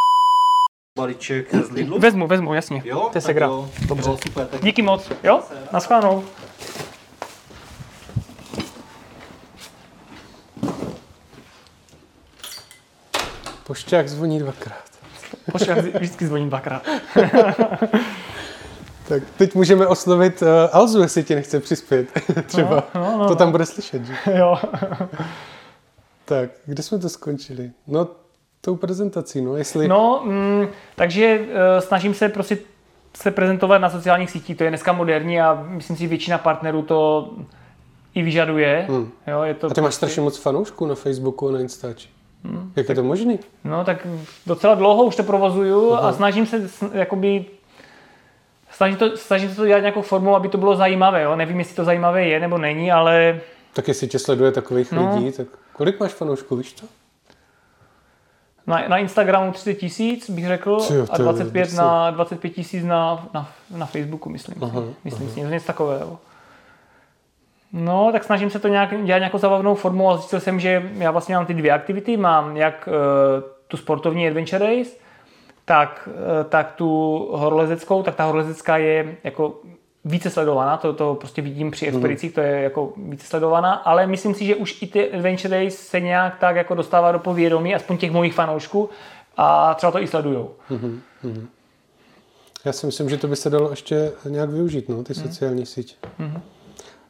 balíček 0.98 1.54
z 1.54 1.70
Lidlu. 1.70 1.98
Vezmu, 1.98 2.26
vezmu, 2.26 2.54
jasně. 2.54 2.82
Jo? 2.84 3.08
To 3.12 3.18
je 3.18 3.22
segra. 3.22 3.50
Dobře. 3.88 4.10
Jo, 4.10 4.18
super. 4.28 4.46
Tak... 4.46 4.64
Díky 4.64 4.82
moc. 4.82 5.10
Jo? 5.24 5.40
Naschledanou. 5.72 6.24
Pošťák 13.66 14.08
zvoní 14.08 14.38
dvakrát. 14.38 14.89
Pošťák 15.52 15.78
vždycky 15.78 16.26
zvoní 16.26 16.48
dvakrát. 16.48 16.82
tak 19.08 19.22
teď 19.36 19.54
můžeme 19.54 19.86
oslovit 19.86 20.42
uh, 20.42 20.48
Alzu, 20.72 21.02
jestli 21.02 21.24
ti 21.24 21.34
nechce 21.34 21.60
přispět. 21.60 22.08
Třeba. 22.46 22.84
No, 22.94 23.00
no, 23.00 23.18
no, 23.18 23.28
to 23.28 23.34
tam 23.34 23.48
no. 23.48 23.52
bude 23.52 23.66
slyšet, 23.66 24.04
že? 24.04 24.14
Jo. 24.38 24.58
tak, 26.24 26.50
kde 26.66 26.82
jsme 26.82 26.98
to 26.98 27.08
skončili? 27.08 27.70
No, 27.86 28.08
tou 28.60 28.76
prezentací, 28.76 29.40
no, 29.40 29.56
jestli... 29.56 29.88
No, 29.88 30.22
mm, 30.24 30.68
takže 30.96 31.38
uh, 31.40 31.46
snažím 31.80 32.14
se 32.14 32.28
prostě 32.28 32.58
se 33.16 33.30
prezentovat 33.30 33.78
na 33.78 33.90
sociálních 33.90 34.30
sítích, 34.30 34.56
to 34.56 34.64
je 34.64 34.70
dneska 34.70 34.92
moderní 34.92 35.40
a 35.40 35.64
myslím 35.68 35.96
si, 35.96 36.02
že 36.02 36.08
většina 36.08 36.38
partnerů 36.38 36.82
to 36.82 37.30
i 38.14 38.22
vyžaduje. 38.22 38.86
Hmm. 38.88 39.10
Jo, 39.26 39.42
je 39.42 39.54
to 39.54 39.66
a 39.66 39.68
ty 39.68 39.74
prostě... 39.74 39.80
máš 39.80 39.94
strašně 39.94 40.22
moc 40.22 40.38
fanoušků 40.38 40.86
na 40.86 40.94
Facebooku 40.94 41.48
a 41.48 41.52
na 41.52 41.60
Instači. 41.60 42.08
Hmm. 42.44 42.72
Jak 42.76 42.86
tak, 42.86 42.88
je 42.88 43.02
to 43.02 43.08
možné? 43.08 43.38
No 43.64 43.84
tak 43.84 44.06
docela 44.46 44.74
dlouho 44.74 45.04
už 45.04 45.16
to 45.16 45.22
provozuju 45.22 45.92
Aha. 45.92 46.08
a 46.08 46.12
snažím 46.12 46.46
se 46.46 46.70
jakoby 46.92 47.44
snažím, 48.80 48.96
to, 48.96 49.16
snažím 49.16 49.50
se 49.50 49.56
to 49.56 49.66
dělat 49.66 49.80
nějakou 49.80 50.02
formou, 50.02 50.34
aby 50.34 50.48
to 50.48 50.58
bylo 50.58 50.76
zajímavé. 50.76 51.22
Jo? 51.22 51.36
Nevím, 51.36 51.58
jestli 51.58 51.76
to 51.76 51.84
zajímavé 51.84 52.24
je 52.24 52.40
nebo 52.40 52.58
není, 52.58 52.92
ale... 52.92 53.40
Tak 53.72 53.88
jestli 53.88 54.08
tě 54.08 54.18
sleduje 54.18 54.52
takových 54.52 54.92
no. 54.92 55.14
lidí, 55.14 55.32
tak 55.32 55.46
kolik 55.72 56.00
máš 56.00 56.12
fanoušků, 56.12 56.56
víš 56.56 56.72
to? 56.72 56.86
Na, 58.66 58.88
na 58.88 58.98
Instagramu 58.98 59.52
30 59.52 59.74
tisíc, 59.74 60.30
bych 60.30 60.46
řekl, 60.46 60.80
Cio, 60.80 61.06
a 61.10 61.18
25 61.18 61.72
na, 61.72 62.10
25 62.10 62.50
tisíc 62.50 62.84
na, 62.84 63.28
na, 63.34 63.52
na 63.70 63.86
Facebooku, 63.86 64.30
myslím 64.30 64.54
aha, 64.60 64.80
si. 64.80 64.94
Myslím 65.04 65.26
aha. 65.26 65.34
si, 65.34 65.40
něco 65.40 65.66
takového. 65.66 66.18
No, 67.72 68.12
tak 68.12 68.24
snažím 68.24 68.50
se 68.50 68.58
to 68.58 68.68
nějak, 68.68 69.04
dělat 69.04 69.18
nějakou 69.18 69.38
zabavnou 69.38 69.74
formou 69.74 70.10
a 70.10 70.16
zjistil 70.16 70.40
jsem, 70.40 70.60
že 70.60 70.90
já 70.98 71.10
vlastně 71.10 71.34
mám 71.34 71.46
ty 71.46 71.54
dvě 71.54 71.72
aktivity. 71.72 72.16
Mám 72.16 72.56
jak 72.56 72.88
uh, 72.88 72.94
tu 73.68 73.76
sportovní 73.76 74.28
Adventure 74.28 74.76
Race, 74.76 74.90
tak, 75.64 76.08
uh, 76.12 76.44
tak 76.48 76.72
tu 76.72 76.88
horolezeckou, 77.32 78.02
tak 78.02 78.14
ta 78.14 78.24
horolezecká 78.24 78.76
je 78.76 79.16
jako 79.24 79.60
více 80.04 80.30
sledovaná, 80.30 80.76
to, 80.76 80.92
to 80.92 81.14
prostě 81.14 81.42
vidím 81.42 81.70
při 81.70 81.86
mhm. 81.86 81.94
expedicích, 81.94 82.34
to 82.34 82.40
je 82.40 82.62
jako 82.62 82.92
více 82.96 83.26
sledovaná, 83.26 83.72
ale 83.72 84.06
myslím 84.06 84.34
si, 84.34 84.46
že 84.46 84.56
už 84.56 84.82
i 84.82 84.86
ty 84.86 85.12
Adventure 85.12 85.64
Race 85.64 85.76
se 85.76 86.00
nějak 86.00 86.38
tak 86.38 86.56
jako 86.56 86.74
dostává 86.74 87.12
do 87.12 87.18
povědomí, 87.18 87.74
aspoň 87.74 87.96
těch 87.96 88.10
mojich 88.10 88.34
fanoušků 88.34 88.90
a 89.36 89.74
třeba 89.74 89.92
to 89.92 90.02
i 90.02 90.06
sledujou. 90.06 90.50
Mm-hmm. 90.70 91.46
Já 92.64 92.72
si 92.72 92.86
myslím, 92.86 93.08
že 93.10 93.16
to 93.16 93.28
by 93.28 93.36
se 93.36 93.50
dalo 93.50 93.70
ještě 93.70 94.12
nějak 94.28 94.50
využít, 94.50 94.88
no, 94.88 95.02
ty 95.02 95.12
mm. 95.16 95.22
sociální 95.22 95.66
síť. 95.66 95.96
Mm-hmm. 96.20 96.40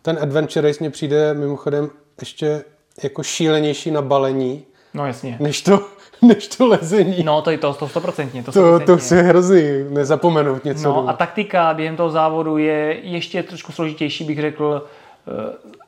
Ten 0.02 0.18
Adventure 0.22 0.68
Race 0.68 0.78
mě 0.80 0.90
přijde 0.90 1.34
mimochodem 1.34 1.90
ještě 2.20 2.64
jako 3.02 3.22
šílenější 3.22 3.90
na 3.90 4.02
balení. 4.02 4.64
No 4.94 5.06
jasně. 5.06 5.36
Než 5.40 5.62
to, 5.62 5.80
než 6.22 6.46
to 6.48 6.66
lezení. 6.66 7.22
No, 7.24 7.42
to 7.42 7.50
je 7.50 7.58
to, 7.58 7.74
to 7.74 7.86
100%. 7.86 8.44
To, 8.44 8.52
To, 8.52 8.80
to 8.80 8.98
si 8.98 9.14
je 9.14 9.22
hrozný, 9.22 9.62
nezapomenout 9.90 10.64
něco. 10.64 10.88
No 10.88 10.94
doma. 10.94 11.10
a 11.10 11.16
taktika 11.16 11.74
během 11.74 11.96
toho 11.96 12.10
závodu 12.10 12.58
je 12.58 13.00
ještě 13.02 13.42
trošku 13.42 13.72
složitější, 13.72 14.24
bych 14.24 14.40
řekl, 14.40 14.86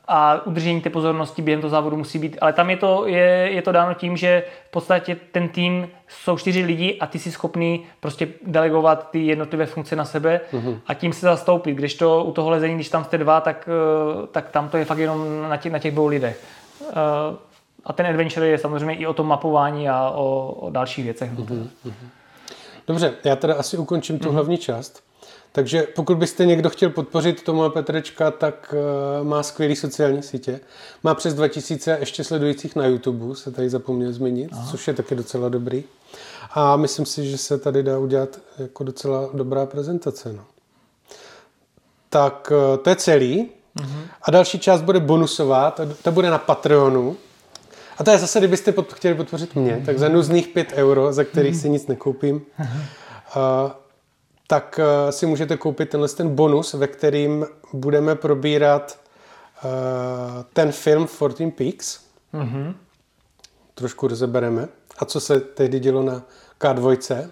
a 0.09 0.47
udržení 0.47 0.81
té 0.81 0.91
pozornosti 0.91 1.43
během 1.43 1.61
toho 1.61 1.71
závodu 1.71 1.97
musí 1.97 2.19
být, 2.19 2.39
ale 2.41 2.53
tam 2.53 2.71
je 2.71 2.77
to, 2.77 3.07
je, 3.07 3.49
je 3.53 3.63
to 3.63 3.73
dáno 3.73 3.95
tím, 3.95 4.17
že 4.17 4.45
v 4.69 4.71
podstatě 4.71 5.17
ten 5.33 5.49
tým 5.49 5.89
jsou 6.09 6.39
čtyři 6.39 6.65
lidi 6.65 6.99
a 7.01 7.07
ty 7.07 7.19
jsi 7.19 7.33
schopný 7.33 7.85
prostě 8.01 8.29
delegovat 8.47 9.11
ty 9.11 9.27
jednotlivé 9.27 9.67
funkce 9.67 9.97
na 9.97 10.05
sebe 10.05 10.41
mm-hmm. 10.53 10.79
a 10.87 10.95
tím 10.95 11.13
se 11.13 11.27
zastoupit. 11.27 11.75
Když 11.75 11.95
to 11.95 12.25
u 12.25 12.33
toho 12.33 12.51
lezení, 12.51 12.75
když 12.75 12.89
tam 12.89 13.05
jste 13.05 13.19
dva, 13.19 13.41
tak, 13.41 13.69
eh, 13.69 14.27
tak 14.27 14.51
tam 14.51 14.69
to 14.69 14.77
je 14.77 14.85
fakt 14.85 14.99
jenom 14.99 15.49
na 15.49 15.57
těch, 15.57 15.73
na 15.73 15.79
těch 15.79 15.93
dvou 15.93 16.07
lidech. 16.07 16.45
Eh, 16.91 16.95
A 17.85 17.93
ten 17.93 18.07
adventure 18.07 18.47
je 18.47 18.59
samozřejmě 18.59 18.95
i 18.95 19.07
o 19.07 19.15
tom 19.15 19.27
mapování 19.27 19.89
a 19.89 20.11
o, 20.11 20.47
o 20.61 20.71
dalších 20.71 21.05
věcech. 21.05 21.33
Mm-hmm. 21.33 21.69
Dobře, 22.87 23.15
já 23.25 23.37
teda 23.37 23.55
asi 23.55 23.77
ukončím 23.77 24.19
tu 24.19 24.33
hlavní 24.33 24.59
část. 24.59 25.03
Takže 25.53 25.83
pokud 25.83 26.17
byste 26.17 26.47
někdo 26.47 26.71
chtěl 26.71 26.91
podpořit 26.91 27.43
Toma 27.43 27.69
Petrečka, 27.69 28.31
tak 28.31 28.75
uh, 29.21 29.29
má 29.29 29.43
skvělé 29.43 29.77
sociální 29.77 30.23
sítě. 30.23 30.61
Má 31.03 31.15
přes 31.15 31.35
2000 31.35 31.97
ještě 32.01 32.25
sledujících 32.25 32.77
na 32.77 32.87
YouTube, 32.87 33.35
se 33.37 33.51
tady 33.51 33.71
zapomněl 33.71 34.13
zmínit, 34.13 34.51
Aha. 34.53 34.69
což 34.71 34.89
je 34.89 34.95
taky 34.95 35.15
docela 35.15 35.49
dobrý. 35.49 35.85
A 36.55 36.77
myslím 36.77 37.07
si, 37.07 37.31
že 37.31 37.39
se 37.39 37.59
tady 37.59 37.83
dá 37.83 37.99
udělat 37.99 38.39
jako 38.59 38.85
docela 38.85 39.31
dobrá 39.35 39.67
prezentace. 39.67 40.33
No. 40.33 40.45
Tak 42.09 42.53
uh, 42.55 42.77
to 42.77 42.91
je 42.91 42.97
celý. 42.97 43.51
Mm-hmm. 43.77 44.03
A 44.23 44.31
další 44.31 44.59
část 44.59 44.83
bude 44.83 45.01
bonusová, 45.01 45.71
ta, 45.71 45.83
ta 46.03 46.11
bude 46.11 46.31
na 46.31 46.39
Patreonu. 46.39 47.17
A 47.99 48.05
to 48.05 48.11
je 48.11 48.19
zase, 48.19 48.39
kdybyste 48.39 48.73
pod, 48.73 48.93
chtěli 48.93 49.15
podpořit 49.15 49.55
mě, 49.55 49.83
tak 49.87 49.99
za 49.99 50.09
nuzných 50.09 50.49
5 50.49 50.73
euro, 50.73 51.13
za 51.13 51.25
kterých 51.25 51.57
si 51.57 51.71
nic 51.71 51.87
nekoupím, 51.87 52.43
uh, 52.59 53.71
tak 54.53 54.81
uh, 54.83 55.11
si 55.11 55.27
můžete 55.27 55.57
koupit 55.57 55.91
tenhle 55.91 56.09
ten 56.09 56.29
bonus, 56.29 56.75
ve 56.75 56.87
kterým 56.87 57.47
budeme 57.73 58.15
probírat 58.15 58.99
uh, 59.65 59.71
ten 60.53 60.73
film 60.73 61.09
14 61.17 61.43
Peaks. 61.57 62.01
Mm-hmm. 62.35 62.75
Trošku 63.75 64.09
rozebereme. 64.09 64.69
A 64.99 65.05
co 65.05 65.21
se 65.21 65.41
tehdy 65.41 65.81
dělo 65.81 66.03
na 66.03 66.23
K2. 66.61 67.31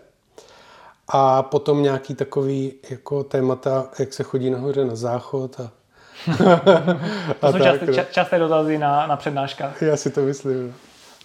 A 1.09 1.43
potom 1.43 1.83
nějaký 1.83 2.15
takový 2.15 2.73
jako 2.91 3.25
témata, 3.25 3.89
jak 3.99 4.13
se 4.13 4.23
chodí 4.23 4.51
nahoře 4.51 4.85
na 4.85 4.97
záchod 4.97 5.61
a 5.61 5.71
To 7.41 7.53
jsou 7.53 7.59
časté, 7.59 7.95
ča, 7.95 8.05
časté 8.05 8.39
dotazy 8.39 8.79
na, 8.79 9.07
na 9.07 9.17
přednáškách. 9.17 9.83
Já 9.83 9.97
si 9.97 10.11
to 10.11 10.21
myslím. 10.21 10.67
no. 10.67 10.75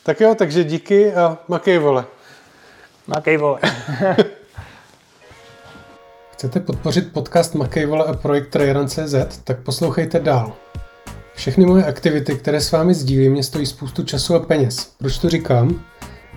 Tak 0.03 0.21
jo, 0.21 0.35
takže 0.35 0.63
díky 0.63 1.13
a 1.13 1.37
makej 1.47 1.77
vole. 1.77 2.05
Makej 3.07 3.37
vole. 3.37 3.59
Chcete 6.35 6.59
podpořit 6.59 7.13
podcast 7.13 7.55
Makej 7.55 7.85
vole 7.85 8.05
a 8.05 8.13
projekt 8.13 8.49
Trajeran.cz, 8.49 9.15
tak 9.43 9.59
poslouchejte 9.59 10.19
dál. 10.19 10.53
Všechny 11.35 11.65
moje 11.65 11.85
aktivity, 11.85 12.35
které 12.35 12.61
s 12.61 12.71
vámi 12.71 12.93
sdílím, 12.93 13.31
mě 13.31 13.43
stojí 13.43 13.65
spoustu 13.65 14.03
času 14.03 14.35
a 14.35 14.39
peněz. 14.39 14.91
Proč 14.97 15.17
to 15.17 15.29
říkám? 15.29 15.81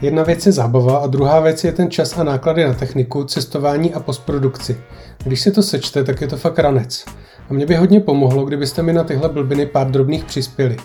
Jedna 0.03 0.23
věc 0.23 0.47
je 0.47 0.53
zábava 0.53 0.99
a 0.99 1.07
druhá 1.07 1.41
věc 1.41 1.65
je 1.65 1.73
ten 1.73 1.91
čas 1.91 2.19
a 2.19 2.25
náklady 2.25 2.65
na 2.65 2.75
techniku, 2.75 3.25
cestování 3.25 3.95
a 3.95 4.01
postprodukci. 4.01 4.81
Když 5.25 5.41
si 5.41 5.51
to 5.51 5.63
sečte, 5.63 6.05
tak 6.05 6.21
je 6.21 6.27
to 6.27 6.37
fakt 6.37 6.59
ranec. 6.59 7.05
A 7.51 7.55
mě 7.55 7.67
by 7.67 7.77
hodně 7.77 8.01
pomohlo, 8.01 8.45
kdybyste 8.45 8.83
mi 8.83 8.93
na 8.93 9.05
tyhle 9.05 9.29
blbiny 9.29 9.67
pár 9.67 9.91
drobných 9.91 10.25
přispěli. 10.25 10.77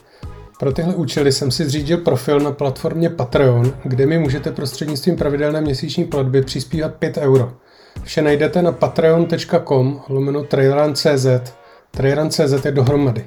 Pro 0.60 0.72
tyhle 0.72 0.96
účely 0.96 1.32
jsem 1.32 1.52
si 1.52 1.66
zřídil 1.66 1.98
profil 1.98 2.40
na 2.40 2.52
platformě 2.52 3.10
Patreon, 3.10 3.74
kde 3.84 4.06
mi 4.06 4.18
můžete 4.18 4.52
prostřednictvím 4.52 5.16
pravidelné 5.16 5.62
měsíční 5.62 6.06
platby 6.06 6.42
přispívat 6.42 6.96
5 6.96 7.18
euro. 7.18 7.54
Vše 8.04 8.22
najdete 8.22 8.62
na 8.62 8.72
patreon.com 8.72 10.02
lomeno 10.10 10.44
traileran.cz. 10.44 11.26
Traileran.cz 11.92 12.66
je 12.66 12.72
dohromady. 12.72 13.26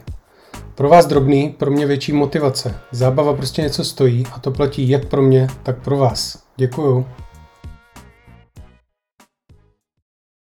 Pro 0.74 0.88
vás 0.88 1.06
drobný, 1.06 1.54
pro 1.58 1.70
mě 1.70 1.86
větší 1.86 2.12
motivace. 2.12 2.74
Zábava 2.92 3.34
prostě 3.34 3.62
něco 3.62 3.84
stojí 3.84 4.24
a 4.32 4.38
to 4.38 4.50
platí 4.50 4.88
jak 4.88 5.04
pro 5.04 5.22
mě, 5.22 5.46
tak 5.62 5.78
pro 5.78 5.96
vás. 5.96 6.42
Děkuju. 6.56 7.06